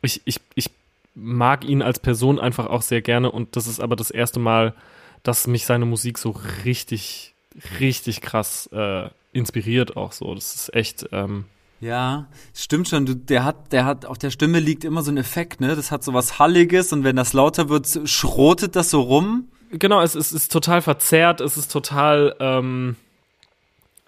ich, 0.03 0.23
ich, 0.25 0.41
ich 0.55 0.71
mag 1.15 1.65
ihn 1.65 1.83
als 1.83 1.99
Person 1.99 2.39
einfach 2.39 2.67
auch 2.67 2.83
sehr 2.83 3.03
gerne 3.03 3.31
und 3.31 3.57
das 3.57 3.67
ist 3.67 3.81
aber 3.81 3.97
das 3.97 4.11
erste 4.11 4.41
Mal, 4.41 4.75
dass 5.23 5.47
mich 5.47 5.67
seine 5.67 5.87
Musik 5.87 6.19
so 6.19 6.39
richtig, 6.65 7.35
richtig 7.81 8.21
krass 8.21 8.69
äh, 8.73 9.09
inspiriert 9.33 9.97
auch 9.97 10.13
so. 10.13 10.35
Das 10.35 10.55
ist 10.55 10.75
echt, 10.75 11.09
ähm, 11.13 11.45
ja, 11.81 12.27
stimmt 12.55 12.89
schon. 12.89 13.07
Du, 13.07 13.15
der 13.15 13.45
hat, 13.45 13.73
der 13.73 13.85
hat, 13.85 14.07
auf 14.07 14.19
der 14.19 14.31
Stimme 14.31 14.61
liegt 14.61 14.85
immer 14.85 15.03
so 15.03 15.11
ein 15.11 15.19
Effekt, 15.19 15.61
ne? 15.61 15.77
Das 15.77 15.91
hat 15.91 16.03
so 16.03 16.15
was 16.15 16.39
Halliges 16.39 16.93
und 16.93 17.05
wenn 17.05 17.17
das 17.17 17.33
lauter 17.33 17.69
wird, 17.69 17.87
schrotet 18.05 18.77
das 18.77 18.91
so 18.91 19.01
rum. 19.03 19.49
Genau, 19.71 20.01
es, 20.01 20.15
es 20.15 20.33
ist 20.33 20.53
total 20.53 20.81
verzerrt, 20.81 21.41
es 21.41 21.57
ist 21.57 21.71
total, 21.71 22.35
ähm, 22.41 22.97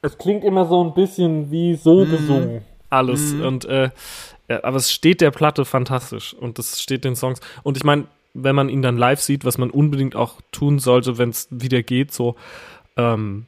es 0.03 0.19
klingt 0.19 0.45
immer 0.45 0.66
so 0.66 0.83
ein 0.83 0.95
bisschen 0.95 1.51
wie 1.51 1.75
so 1.75 2.05
mm. 2.05 2.11
gesungen, 2.11 2.65
alles. 2.91 3.33
Mm. 3.33 3.43
Und, 3.43 3.65
äh, 3.65 3.91
ja, 4.49 4.65
aber 4.65 4.77
es 4.77 4.93
steht 4.93 5.20
der 5.20 5.31
Platte 5.31 5.65
fantastisch 5.65 6.35
und 6.35 6.59
es 6.59 6.81
steht 6.81 7.05
den 7.05 7.16
Songs. 7.16 7.41
Und 7.62 7.77
ich 7.77 7.85
meine, 7.85 8.07
wenn 8.35 8.55
man 8.55 8.69
ihn 8.69 8.83
dann 8.83 8.97
live 8.97 9.20
sieht, 9.20 9.45
was 9.45 9.59
man 9.59 9.70
unbedingt 9.70 10.16
auch 10.16 10.41
tun 10.53 10.79
sollte, 10.79 11.19
wenn 11.19 11.31
es 11.31 11.49
wieder 11.51 11.83
geht, 11.83 12.12
so, 12.12 12.37
ähm, 12.97 13.47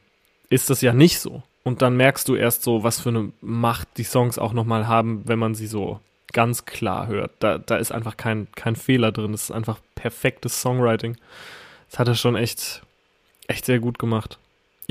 ist 0.49 0.69
das 0.69 0.81
ja 0.81 0.93
nicht 0.93 1.19
so. 1.19 1.43
Und 1.63 1.81
dann 1.81 1.95
merkst 1.95 2.27
du 2.27 2.35
erst 2.35 2.63
so, 2.63 2.83
was 2.83 2.99
für 2.99 3.09
eine 3.09 3.31
Macht 3.41 3.87
die 3.97 4.03
Songs 4.03 4.37
auch 4.37 4.53
nochmal 4.53 4.87
haben, 4.87 5.23
wenn 5.25 5.39
man 5.39 5.55
sie 5.55 5.67
so 5.67 5.99
ganz 6.33 6.65
klar 6.65 7.07
hört. 7.07 7.31
Da, 7.39 7.57
da 7.57 7.77
ist 7.77 7.91
einfach 7.91 8.17
kein, 8.17 8.47
kein 8.55 8.75
Fehler 8.75 9.11
drin. 9.11 9.31
Das 9.31 9.43
ist 9.43 9.51
einfach 9.51 9.79
perfektes 9.95 10.61
Songwriting. 10.61 11.17
Das 11.89 11.99
hat 11.99 12.07
er 12.07 12.15
schon 12.15 12.35
echt, 12.35 12.81
echt 13.47 13.65
sehr 13.65 13.79
gut 13.79 13.99
gemacht 13.99 14.39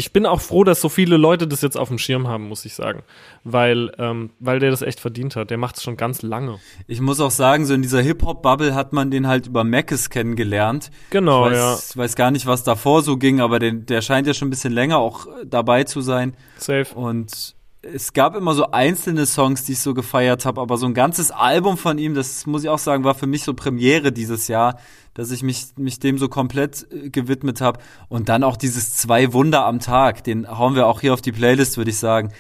ich 0.01 0.15
bin 0.15 0.25
auch 0.25 0.41
froh, 0.41 0.65
dass 0.65 0.81
so 0.81 0.89
viele 0.89 1.19
Leute 1.19 1.47
das 1.47 1.61
jetzt 1.61 1.77
auf 1.77 1.89
dem 1.89 1.99
Schirm 1.99 2.27
haben, 2.27 2.49
muss 2.49 2.65
ich 2.65 2.75
sagen. 2.75 3.03
Weil, 3.45 3.93
ähm, 3.99 4.31
weil 4.41 4.59
der 4.59 4.71
das 4.71 4.81
echt 4.81 4.99
verdient 4.99 5.37
hat. 5.37 5.51
Der 5.51 5.59
macht 5.59 5.77
es 5.77 5.83
schon 5.83 5.99
ganz 5.99 6.23
lange. 6.23 6.59
Ich 6.87 7.03
muss 7.03 7.21
auch 7.21 7.31
sagen, 7.31 7.67
so 7.67 7.75
in 7.75 7.83
dieser 7.83 8.01
Hip-Hop-Bubble 8.01 8.75
hat 8.75 8.95
man 8.95 9.11
den 9.11 9.27
halt 9.27 9.47
über 9.49 9.63
Mackes 9.63 10.09
kennengelernt. 10.09 10.91
Genau, 11.11 11.47
ich 11.47 11.53
weiß, 11.53 11.59
ja. 11.59 11.79
Ich 11.91 11.97
weiß 11.99 12.17
gar 12.17 12.31
nicht, 12.31 12.47
was 12.47 12.65
davor 12.65 13.03
so 13.03 13.19
ging, 13.19 13.41
aber 13.41 13.59
den, 13.59 13.85
der 13.85 14.01
scheint 14.01 14.27
ja 14.27 14.33
schon 14.33 14.49
ein 14.49 14.51
bisschen 14.51 14.73
länger 14.73 14.97
auch 14.97 15.27
dabei 15.45 15.85
zu 15.85 16.01
sein. 16.01 16.35
Safe. 16.57 16.95
Und 16.95 17.55
es 17.83 18.13
gab 18.13 18.37
immer 18.37 18.55
so 18.55 18.71
einzelne 18.73 19.27
Songs, 19.27 19.65
die 19.65 19.73
ich 19.73 19.81
so 19.81 19.95
gefeiert 19.95 20.45
habe, 20.45 20.61
aber 20.61 20.77
so 20.77 20.87
ein 20.87 20.95
ganzes 20.95 21.31
Album 21.31 21.77
von 21.77 21.99
ihm, 21.99 22.15
das 22.15 22.47
muss 22.47 22.63
ich 22.63 22.69
auch 22.69 22.79
sagen, 22.79 23.05
war 23.05 23.15
für 23.15 23.27
mich 23.27 23.45
so 23.45 23.55
Premiere 23.55 24.13
dieses 24.13 24.49
Jahr, 24.49 24.79
dass 25.15 25.31
ich 25.31 25.43
mich, 25.43 25.69
mich 25.77 25.99
dem 25.99 26.19
so 26.19 26.29
komplett 26.29 26.87
äh, 26.93 27.11
gewidmet 27.11 27.61
habe. 27.61 27.81
Und 28.09 28.29
dann 28.29 28.45
auch 28.45 28.57
dieses 28.57 28.97
zwei 28.97 29.33
Wunder 29.33 29.65
am 29.65 29.81
Tag, 29.81 30.25
den 30.25 30.47
hauen 30.49 30.75
wir 30.75 30.87
auch 30.87 31.01
hier 31.01 31.15
auf 31.15 31.23
die 31.23 31.33
Playlist, 31.33 31.77
würde 31.77 31.91
ich 31.91 31.99
sagen 31.99 32.33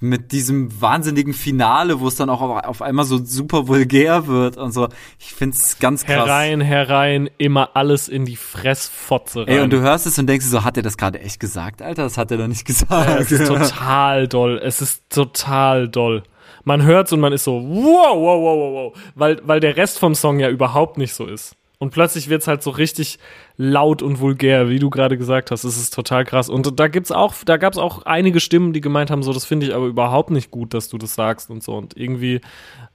mit 0.00 0.32
diesem 0.32 0.80
wahnsinnigen 0.80 1.34
Finale, 1.34 2.00
wo 2.00 2.08
es 2.08 2.14
dann 2.14 2.30
auch 2.30 2.40
auf 2.40 2.82
einmal 2.82 3.04
so 3.04 3.22
super 3.24 3.66
vulgär 3.66 4.26
wird 4.26 4.56
und 4.56 4.72
so. 4.72 4.88
Ich 5.18 5.34
find's 5.34 5.78
ganz 5.78 6.04
krass. 6.04 6.26
Herein, 6.28 6.60
herein, 6.60 7.28
immer 7.38 7.70
alles 7.74 8.08
in 8.08 8.24
die 8.24 8.36
Fressfotze 8.36 9.40
rein. 9.40 9.48
Ey, 9.48 9.60
und 9.60 9.72
du 9.72 9.80
hörst 9.80 10.06
es 10.06 10.18
und 10.18 10.26
denkst 10.26 10.46
so, 10.46 10.62
hat 10.64 10.76
er 10.76 10.82
das 10.82 10.96
gerade 10.96 11.20
echt 11.20 11.40
gesagt, 11.40 11.82
Alter? 11.82 12.04
Das 12.04 12.16
hat 12.16 12.30
er 12.30 12.38
doch 12.38 12.46
nicht 12.46 12.64
gesagt. 12.64 12.90
Ja, 12.90 13.18
es 13.18 13.32
ist 13.32 13.48
total 13.48 14.28
doll. 14.28 14.60
Es 14.62 14.80
ist 14.80 15.10
total 15.10 15.88
doll. 15.88 16.22
Man 16.64 16.82
hört's 16.82 17.12
und 17.12 17.20
man 17.20 17.32
ist 17.32 17.44
so, 17.44 17.60
wow, 17.60 18.14
wow, 18.14 18.42
wow, 18.42 18.58
wow, 18.58 18.74
wow. 18.74 19.02
Weil, 19.14 19.40
weil 19.44 19.58
der 19.58 19.76
Rest 19.76 19.98
vom 19.98 20.14
Song 20.14 20.38
ja 20.38 20.48
überhaupt 20.48 20.98
nicht 20.98 21.14
so 21.14 21.26
ist. 21.26 21.56
Und 21.80 21.90
plötzlich 21.90 22.28
wird's 22.28 22.48
halt 22.48 22.62
so 22.62 22.70
richtig 22.70 23.18
laut 23.56 24.02
und 24.02 24.18
vulgär, 24.18 24.68
wie 24.68 24.80
du 24.80 24.90
gerade 24.90 25.16
gesagt 25.16 25.52
hast. 25.52 25.62
Das 25.62 25.76
ist 25.76 25.94
total 25.94 26.24
krass. 26.24 26.48
Und 26.48 26.78
da 26.78 26.88
gibt's 26.88 27.12
auch, 27.12 27.34
da 27.44 27.56
gab's 27.56 27.78
auch 27.78 28.02
einige 28.02 28.40
Stimmen, 28.40 28.72
die 28.72 28.80
gemeint 28.80 29.10
haben, 29.10 29.22
so, 29.22 29.32
das 29.32 29.44
finde 29.44 29.66
ich 29.66 29.74
aber 29.74 29.86
überhaupt 29.86 30.30
nicht 30.30 30.50
gut, 30.50 30.74
dass 30.74 30.88
du 30.88 30.98
das 30.98 31.14
sagst 31.14 31.50
und 31.50 31.62
so. 31.62 31.76
Und 31.76 31.96
irgendwie, 31.96 32.40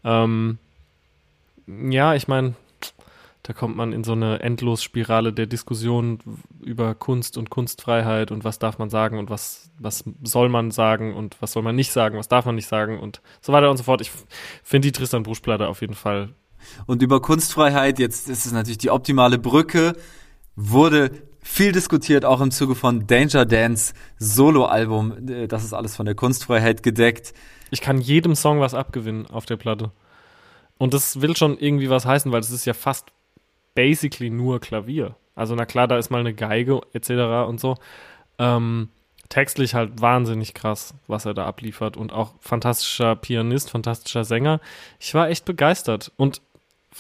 ähm, 0.04 0.58
ja, 1.66 2.14
ich 2.14 2.28
meine, 2.28 2.56
da 3.44 3.52
kommt 3.52 3.76
man 3.76 3.92
in 3.92 4.06
so 4.06 4.14
eine 4.14 4.40
Endlosspirale 4.40 5.34
der 5.34 5.48
Diskussion 5.48 6.20
über 6.62 6.96
Kunst 6.96 7.38
und 7.38 7.50
Kunstfreiheit 7.50 8.32
und 8.32 8.46
was 8.46 8.58
darf 8.58 8.80
man 8.80 8.90
sagen 8.90 9.18
und 9.18 9.30
was, 9.30 9.70
was 9.80 10.06
soll 10.24 10.48
man 10.48 10.72
sagen 10.72 11.14
und 11.14 11.42
was 11.42 11.52
soll 11.52 11.64
man 11.64 11.76
nicht 11.76 11.92
sagen, 11.92 12.18
was 12.18 12.30
darf 12.30 12.46
man 12.46 12.56
nicht 12.56 12.68
sagen 12.68 13.00
und 13.00 13.22
so 13.42 13.52
weiter 13.52 13.70
und 13.70 13.76
so 13.76 13.84
fort. 13.84 14.00
Ich 14.00 14.12
finde 14.64 14.88
die 14.88 14.92
Tristan 14.94 15.24
Busch-Platte 15.24 15.68
auf 15.68 15.82
jeden 15.82 15.94
Fall 15.94 16.30
Und 16.86 17.02
über 17.02 17.22
Kunstfreiheit, 17.22 18.00
jetzt 18.00 18.30
ist 18.30 18.46
es 18.46 18.52
natürlich 18.52 18.78
die 18.78 18.92
optimale 18.92 19.38
Brücke, 19.38 19.94
wurde 20.56 21.12
viel 21.42 21.72
diskutiert, 21.72 22.26
auch 22.26 22.42
im 22.42 22.52
Zuge 22.52 22.76
von 22.76 23.06
Danger 23.06 23.46
Dance 23.46 23.94
Soloalbum. 24.18 25.28
Äh, 25.28 25.48
Das 25.48 25.64
ist 25.64 25.74
alles 25.74 25.96
von 25.96 26.06
der 26.06 26.16
Kunstfreiheit 26.16 26.84
gedeckt. 26.84 27.34
Ich 27.72 27.82
kann 27.82 28.00
jedem 28.00 28.36
Song 28.36 28.60
was 28.60 28.74
abgewinnen 28.74 29.28
auf 29.28 29.46
der 29.46 29.58
Platte. 29.58 29.92
Und 30.78 30.94
das 30.94 31.22
will 31.22 31.36
schon 31.36 31.58
irgendwie 31.58 31.90
was 31.90 32.06
heißen, 32.06 32.32
weil 32.32 32.40
es 32.40 32.52
ist 32.52 32.66
ja 32.66 32.74
fast 32.74 33.12
basically 33.76 34.30
nur 34.30 34.60
Klavier. 34.60 35.16
Also 35.36 35.56
na 35.56 35.66
klar, 35.66 35.88
da 35.88 35.98
ist 35.98 36.10
mal 36.10 36.20
eine 36.20 36.34
Geige 36.34 36.82
etc. 36.94 37.48
und 37.48 37.60
so. 37.60 37.76
Ähm, 38.38 38.90
textlich 39.30 39.74
halt 39.74 40.02
wahnsinnig 40.02 40.54
krass, 40.54 40.94
was 41.08 41.26
er 41.26 41.34
da 41.34 41.46
abliefert 41.46 41.98
und 41.98 42.14
auch 42.14 42.36
fantastischer 42.40 43.16
Pianist, 43.16 43.72
fantastischer 43.72 44.24
Sänger. 44.24 44.60
Ich 45.00 45.14
war 45.14 45.30
echt 45.30 45.46
begeistert 45.46 46.12
und 46.18 46.42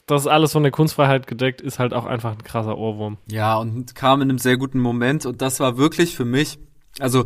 das 0.07 0.27
alles 0.27 0.51
von 0.53 0.63
der 0.63 0.71
Kunstfreiheit 0.71 1.27
gedeckt 1.27 1.61
ist 1.61 1.79
halt 1.79 1.93
auch 1.93 2.05
einfach 2.05 2.31
ein 2.31 2.43
krasser 2.43 2.77
Ohrwurm. 2.77 3.17
Ja, 3.29 3.57
und 3.57 3.95
kam 3.95 4.21
in 4.21 4.29
einem 4.29 4.39
sehr 4.39 4.57
guten 4.57 4.79
Moment 4.79 5.25
und 5.25 5.41
das 5.41 5.59
war 5.59 5.77
wirklich 5.77 6.15
für 6.15 6.25
mich, 6.25 6.57
also 6.99 7.25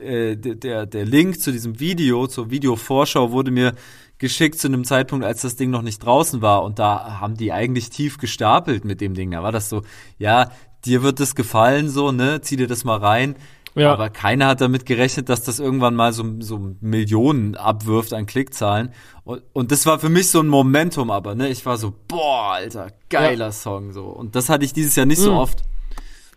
äh, 0.00 0.36
der- 0.36 0.86
der, 0.86 1.04
Link 1.04 1.40
zu 1.40 1.52
diesem 1.52 1.78
Video, 1.80 2.26
zur 2.26 2.50
Videovorschau 2.50 3.30
wurde 3.30 3.50
mir 3.50 3.74
geschickt 4.18 4.58
zu 4.58 4.68
einem 4.68 4.84
Zeitpunkt, 4.84 5.24
als 5.24 5.42
das 5.42 5.56
Ding 5.56 5.70
noch 5.70 5.82
nicht 5.82 5.98
draußen 6.04 6.40
war 6.42 6.62
und 6.62 6.78
da 6.78 7.20
haben 7.20 7.36
die 7.36 7.52
eigentlich 7.52 7.90
tief 7.90 8.18
gestapelt 8.18 8.84
mit 8.84 9.00
dem 9.00 9.14
Ding. 9.14 9.30
Da 9.32 9.42
war 9.42 9.52
das 9.52 9.68
so, 9.68 9.82
ja, 10.18 10.50
dir 10.84 11.02
wird 11.02 11.20
es 11.20 11.34
gefallen 11.34 11.88
so, 11.88 12.12
ne, 12.12 12.40
zieh 12.40 12.56
dir 12.56 12.68
das 12.68 12.84
mal 12.84 12.98
rein. 12.98 13.36
Ja. 13.74 13.92
Aber 13.92 14.10
keiner 14.10 14.48
hat 14.48 14.60
damit 14.60 14.84
gerechnet, 14.84 15.28
dass 15.30 15.42
das 15.44 15.58
irgendwann 15.58 15.94
mal 15.94 16.12
so, 16.12 16.24
so 16.40 16.74
Millionen 16.80 17.54
abwirft 17.56 18.12
an 18.12 18.26
Klickzahlen. 18.26 18.92
Und, 19.24 19.42
und 19.54 19.72
das 19.72 19.86
war 19.86 19.98
für 19.98 20.10
mich 20.10 20.28
so 20.30 20.40
ein 20.40 20.48
Momentum, 20.48 21.10
aber 21.10 21.34
ne, 21.34 21.48
ich 21.48 21.64
war 21.64 21.78
so, 21.78 21.94
boah, 22.08 22.52
Alter, 22.54 22.88
geiler 23.08 23.50
Song 23.52 23.92
so. 23.92 24.04
Und 24.04 24.34
das 24.36 24.48
hatte 24.50 24.64
ich 24.64 24.72
dieses 24.74 24.94
Jahr 24.96 25.06
nicht 25.06 25.20
so 25.20 25.32
Mhm. 25.32 25.38
oft. 25.38 25.62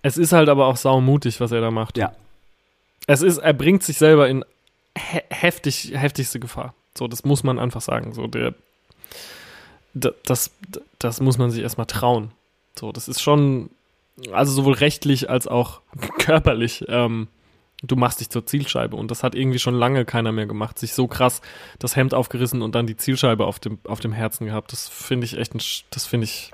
Es 0.02 0.18
ist 0.18 0.32
halt 0.34 0.48
aber 0.50 0.68
auch 0.68 0.78
saumutig, 0.78 1.42
was 1.42 1.52
er 1.52 1.62
da 1.62 1.72
macht. 1.72 1.98
Ja. 1.98 2.14
Es 3.08 3.22
ist, 3.22 3.38
er 3.40 3.54
bringt 3.54 3.84
sich 3.84 3.98
selber 3.98 4.30
in 4.30 4.46
he 4.98 5.20
heftig, 5.30 5.92
heftigste 5.94 6.40
Gefahr. 6.40 6.74
So, 6.98 7.08
das 7.10 7.26
muss 7.26 7.44
man 7.44 7.60
einfach 7.60 7.82
sagen. 7.82 8.14
So, 8.14 8.28
der, 8.28 8.54
da- 9.94 10.12
das, 10.26 10.52
das 11.00 11.20
muss 11.22 11.38
man 11.38 11.52
sich 11.52 11.62
erstmal 11.64 11.88
trauen. 11.88 12.32
So, 12.80 12.92
das 12.92 13.08
ist 13.08 13.22
schon, 13.22 13.70
also 14.32 14.52
sowohl 14.52 14.74
rechtlich 14.74 15.30
als 15.30 15.48
auch 15.48 15.82
körperlich, 16.20 16.86
ähm, 16.88 17.28
du 17.84 17.96
machst 17.96 18.20
dich 18.20 18.30
zur 18.30 18.46
Zielscheibe. 18.46 18.96
Und 18.96 19.12
das 19.12 19.24
hat 19.24 19.36
irgendwie 19.36 19.60
schon 19.60 19.76
lange 19.76 20.06
keiner 20.06 20.32
mehr 20.32 20.46
gemacht. 20.46 20.80
Sich 20.80 20.94
so 20.94 21.08
krass 21.08 21.42
das 21.80 21.96
Hemd 21.96 22.14
aufgerissen 22.14 22.62
und 22.62 22.76
dann 22.76 22.88
die 22.88 22.98
Zielscheibe 22.98 23.46
auf 23.46 23.60
dem, 23.60 23.80
auf 23.84 24.00
dem 24.00 24.14
Herzen 24.14 24.46
gehabt. 24.46 24.72
Das 24.72 24.88
finde 24.88 25.26
ich 25.26 25.38
echt, 25.38 25.54
ein, 25.56 25.62
das 25.90 26.06
finde 26.06 26.26
ich 26.26 26.52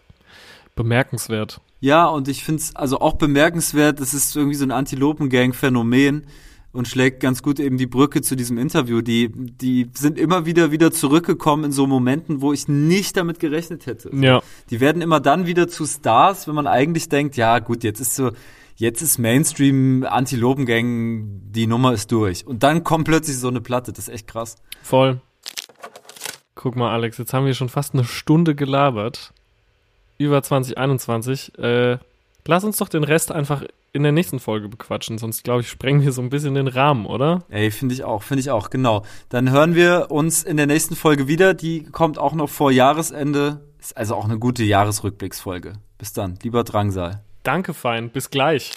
bemerkenswert. 0.76 1.62
Ja, 1.80 2.06
und 2.08 2.28
ich 2.28 2.44
finde 2.44 2.62
es 2.62 2.76
also 2.76 3.00
auch 3.00 3.14
bemerkenswert, 3.14 4.00
es 4.00 4.14
ist 4.14 4.36
irgendwie 4.36 4.56
so 4.56 4.66
ein 4.66 4.72
Antilopengang-Phänomen 4.72 6.28
und 6.74 6.88
schlägt 6.88 7.20
ganz 7.20 7.44
gut 7.44 7.60
eben 7.60 7.78
die 7.78 7.88
Brücke 7.88 8.22
zu 8.22 8.36
diesem 8.36 8.58
Interview. 8.58 9.02
Die, 9.02 9.30
die 9.30 9.90
sind 9.94 10.18
immer 10.18 10.46
wieder 10.46 10.72
wieder 10.72 10.92
zurückgekommen 10.92 11.66
in 11.66 11.72
so 11.72 11.86
Momenten, 11.86 12.42
wo 12.42 12.54
ich 12.54 12.68
nicht 12.68 13.18
damit 13.18 13.40
gerechnet 13.40 13.86
hätte. 13.86 14.10
Ja. 14.14 14.42
Die 14.70 14.80
werden 14.80 15.02
immer 15.02 15.20
dann 15.20 15.46
wieder 15.46 15.68
zu 15.68 15.86
Stars, 15.86 16.48
wenn 16.48 16.56
man 16.56 16.68
eigentlich 16.68 17.10
denkt, 17.10 17.36
ja 17.36 17.60
gut, 17.60 17.84
jetzt 17.84 18.00
ist 18.00 18.16
so, 18.16 18.32
jetzt 18.76 19.02
ist 19.02 19.18
Mainstream 19.18 20.06
Antilopengang, 20.10 21.42
die 21.52 21.68
Nummer 21.68 21.94
ist 21.94 22.12
durch. 22.12 22.48
Und 22.48 22.64
dann 22.64 22.84
kommt 22.84 23.06
plötzlich 23.06 23.38
so 23.38 23.50
eine 23.50 23.62
Platte, 23.62 23.92
das 23.92 24.08
ist 24.08 24.14
echt 24.14 24.28
krass. 24.28 24.56
Voll. 24.82 25.20
Guck 26.56 26.76
mal, 26.76 26.92
Alex, 26.92 27.18
jetzt 27.18 27.34
haben 27.34 27.46
wir 27.46 27.54
schon 27.54 27.70
fast 27.70 27.94
eine 27.94 28.06
Stunde 28.06 28.56
gelabert. 28.56 29.34
Über 30.18 30.44
2021. 30.44 31.58
Äh, 31.58 31.98
lass 32.46 32.64
uns 32.64 32.78
doch 32.78 32.88
den 32.88 33.04
Rest 33.04 33.32
einfach 33.32 33.64
in 33.94 34.04
der 34.04 34.12
nächsten 34.12 34.40
Folge 34.40 34.70
bequatschen, 34.70 35.18
sonst 35.18 35.44
glaube 35.44 35.62
ich, 35.62 35.70
sprengen 35.70 36.02
wir 36.02 36.12
so 36.12 36.22
ein 36.22 36.30
bisschen 36.30 36.56
den 36.56 36.68
Rahmen, 36.68 37.06
oder? 37.06 37.44
Ey, 37.50 37.72
finde 37.72 37.94
ich 37.94 38.04
auch, 38.04 38.24
finde 38.24 38.42
ich 38.42 38.50
auch, 38.50 38.70
genau. 38.70 39.04
Dann 39.30 39.52
hören 39.52 39.76
wir 39.76 40.08
uns 40.10 40.44
in 40.44 40.58
der 40.58 40.68
nächsten 40.68 40.96
Folge 40.96 41.28
wieder. 41.28 41.54
Die 41.54 41.84
kommt 41.84 42.18
auch 42.18 42.34
noch 42.34 42.50
vor 42.50 42.72
Jahresende. 42.72 43.62
Ist 43.80 43.98
also 43.98 44.16
auch 44.16 44.26
eine 44.26 44.40
gute 44.40 44.64
Jahresrückblicksfolge. 44.64 45.74
Bis 45.98 46.14
dann, 46.14 46.38
lieber 46.42 46.64
Drangsal. 46.64 47.24
Danke, 47.44 47.74
Fein. 47.74 48.10
Bis 48.12 48.30
gleich. 48.30 48.72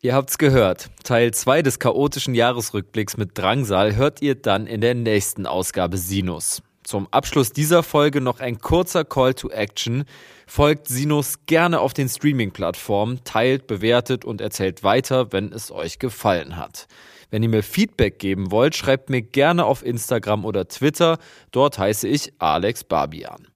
Ihr 0.00 0.14
habt's 0.14 0.38
gehört. 0.38 0.90
Teil 1.04 1.32
2 1.34 1.62
des 1.62 1.78
chaotischen 1.78 2.34
Jahresrückblicks 2.34 3.16
mit 3.16 3.36
Drangsal 3.36 3.96
hört 3.96 4.22
ihr 4.22 4.34
dann 4.34 4.66
in 4.66 4.80
der 4.80 4.94
nächsten 4.94 5.46
Ausgabe 5.46 5.96
Sinus. 5.96 6.62
Zum 6.88 7.06
Abschluss 7.10 7.52
dieser 7.52 7.82
Folge 7.82 8.22
noch 8.22 8.40
ein 8.40 8.60
kurzer 8.60 9.04
Call 9.04 9.34
to 9.34 9.50
Action. 9.50 10.04
Folgt 10.46 10.88
Sinus 10.88 11.44
gerne 11.44 11.80
auf 11.80 11.92
den 11.92 12.08
Streaming-Plattformen, 12.08 13.20
teilt, 13.24 13.66
bewertet 13.66 14.24
und 14.24 14.40
erzählt 14.40 14.82
weiter, 14.82 15.30
wenn 15.30 15.52
es 15.52 15.70
euch 15.70 15.98
gefallen 15.98 16.56
hat. 16.56 16.86
Wenn 17.28 17.42
ihr 17.42 17.50
mir 17.50 17.62
Feedback 17.62 18.18
geben 18.18 18.50
wollt, 18.50 18.74
schreibt 18.74 19.10
mir 19.10 19.20
gerne 19.20 19.66
auf 19.66 19.84
Instagram 19.84 20.46
oder 20.46 20.66
Twitter. 20.66 21.18
Dort 21.50 21.78
heiße 21.78 22.08
ich 22.08 22.32
Alex 22.38 22.84
Barbian. 22.84 23.48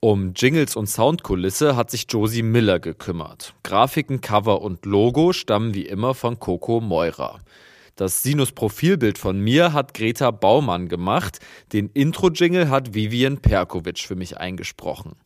Um 0.00 0.32
Jingles 0.32 0.76
und 0.76 0.86
Soundkulisse 0.86 1.76
hat 1.76 1.90
sich 1.90 2.06
Josie 2.08 2.42
Miller 2.42 2.80
gekümmert. 2.80 3.52
Grafiken, 3.64 4.22
Cover 4.22 4.62
und 4.62 4.86
Logo 4.86 5.34
stammen 5.34 5.74
wie 5.74 5.84
immer 5.84 6.14
von 6.14 6.38
Coco 6.38 6.80
Meurer. 6.80 7.40
Das 7.98 8.22
Sinus-Profilbild 8.22 9.18
von 9.18 9.40
mir 9.40 9.72
hat 9.72 9.92
Greta 9.92 10.30
Baumann 10.30 10.86
gemacht. 10.86 11.40
Den 11.72 11.90
Intro-Jingle 11.94 12.70
hat 12.70 12.94
Vivian 12.94 13.38
Perkovic 13.38 13.98
für 13.98 14.14
mich 14.14 14.36
eingesprochen. 14.36 15.16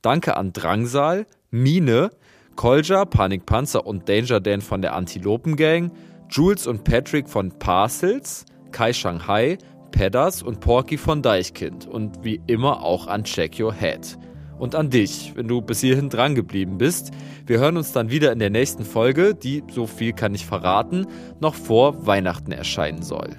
Danke 0.00 0.36
an 0.36 0.52
Drangsal, 0.52 1.26
Mine, 1.50 2.12
Kolja, 2.54 3.04
Panikpanzer 3.04 3.84
und 3.84 4.08
Danger 4.08 4.38
Dan 4.38 4.60
von 4.60 4.80
der 4.80 4.94
Antilopen 4.94 5.56
Gang, 5.56 5.90
Jules 6.30 6.68
und 6.68 6.84
Patrick 6.84 7.28
von 7.28 7.58
Parcels, 7.58 8.44
Kai 8.70 8.92
Shanghai, 8.92 9.58
Pedders 9.90 10.40
und 10.40 10.60
Porky 10.60 10.98
von 10.98 11.22
Deichkind 11.22 11.88
und 11.88 12.22
wie 12.22 12.40
immer 12.46 12.84
auch 12.84 13.08
an 13.08 13.24
Check 13.24 13.58
Your 13.58 13.74
Head. 13.74 14.16
Und 14.60 14.74
an 14.74 14.90
dich, 14.90 15.32
wenn 15.34 15.48
du 15.48 15.62
bis 15.62 15.80
hierhin 15.80 16.10
dran 16.10 16.34
geblieben 16.34 16.76
bist. 16.76 17.12
Wir 17.46 17.58
hören 17.58 17.78
uns 17.78 17.92
dann 17.92 18.10
wieder 18.10 18.30
in 18.30 18.38
der 18.38 18.50
nächsten 18.50 18.84
Folge, 18.84 19.34
die, 19.34 19.64
so 19.72 19.86
viel 19.86 20.12
kann 20.12 20.34
ich 20.34 20.44
verraten, 20.44 21.06
noch 21.40 21.54
vor 21.54 22.06
Weihnachten 22.06 22.52
erscheinen 22.52 23.02
soll. 23.02 23.30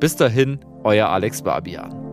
Bis 0.00 0.16
dahin, 0.16 0.60
euer 0.82 1.10
Alex 1.10 1.42
Barbian. 1.42 2.11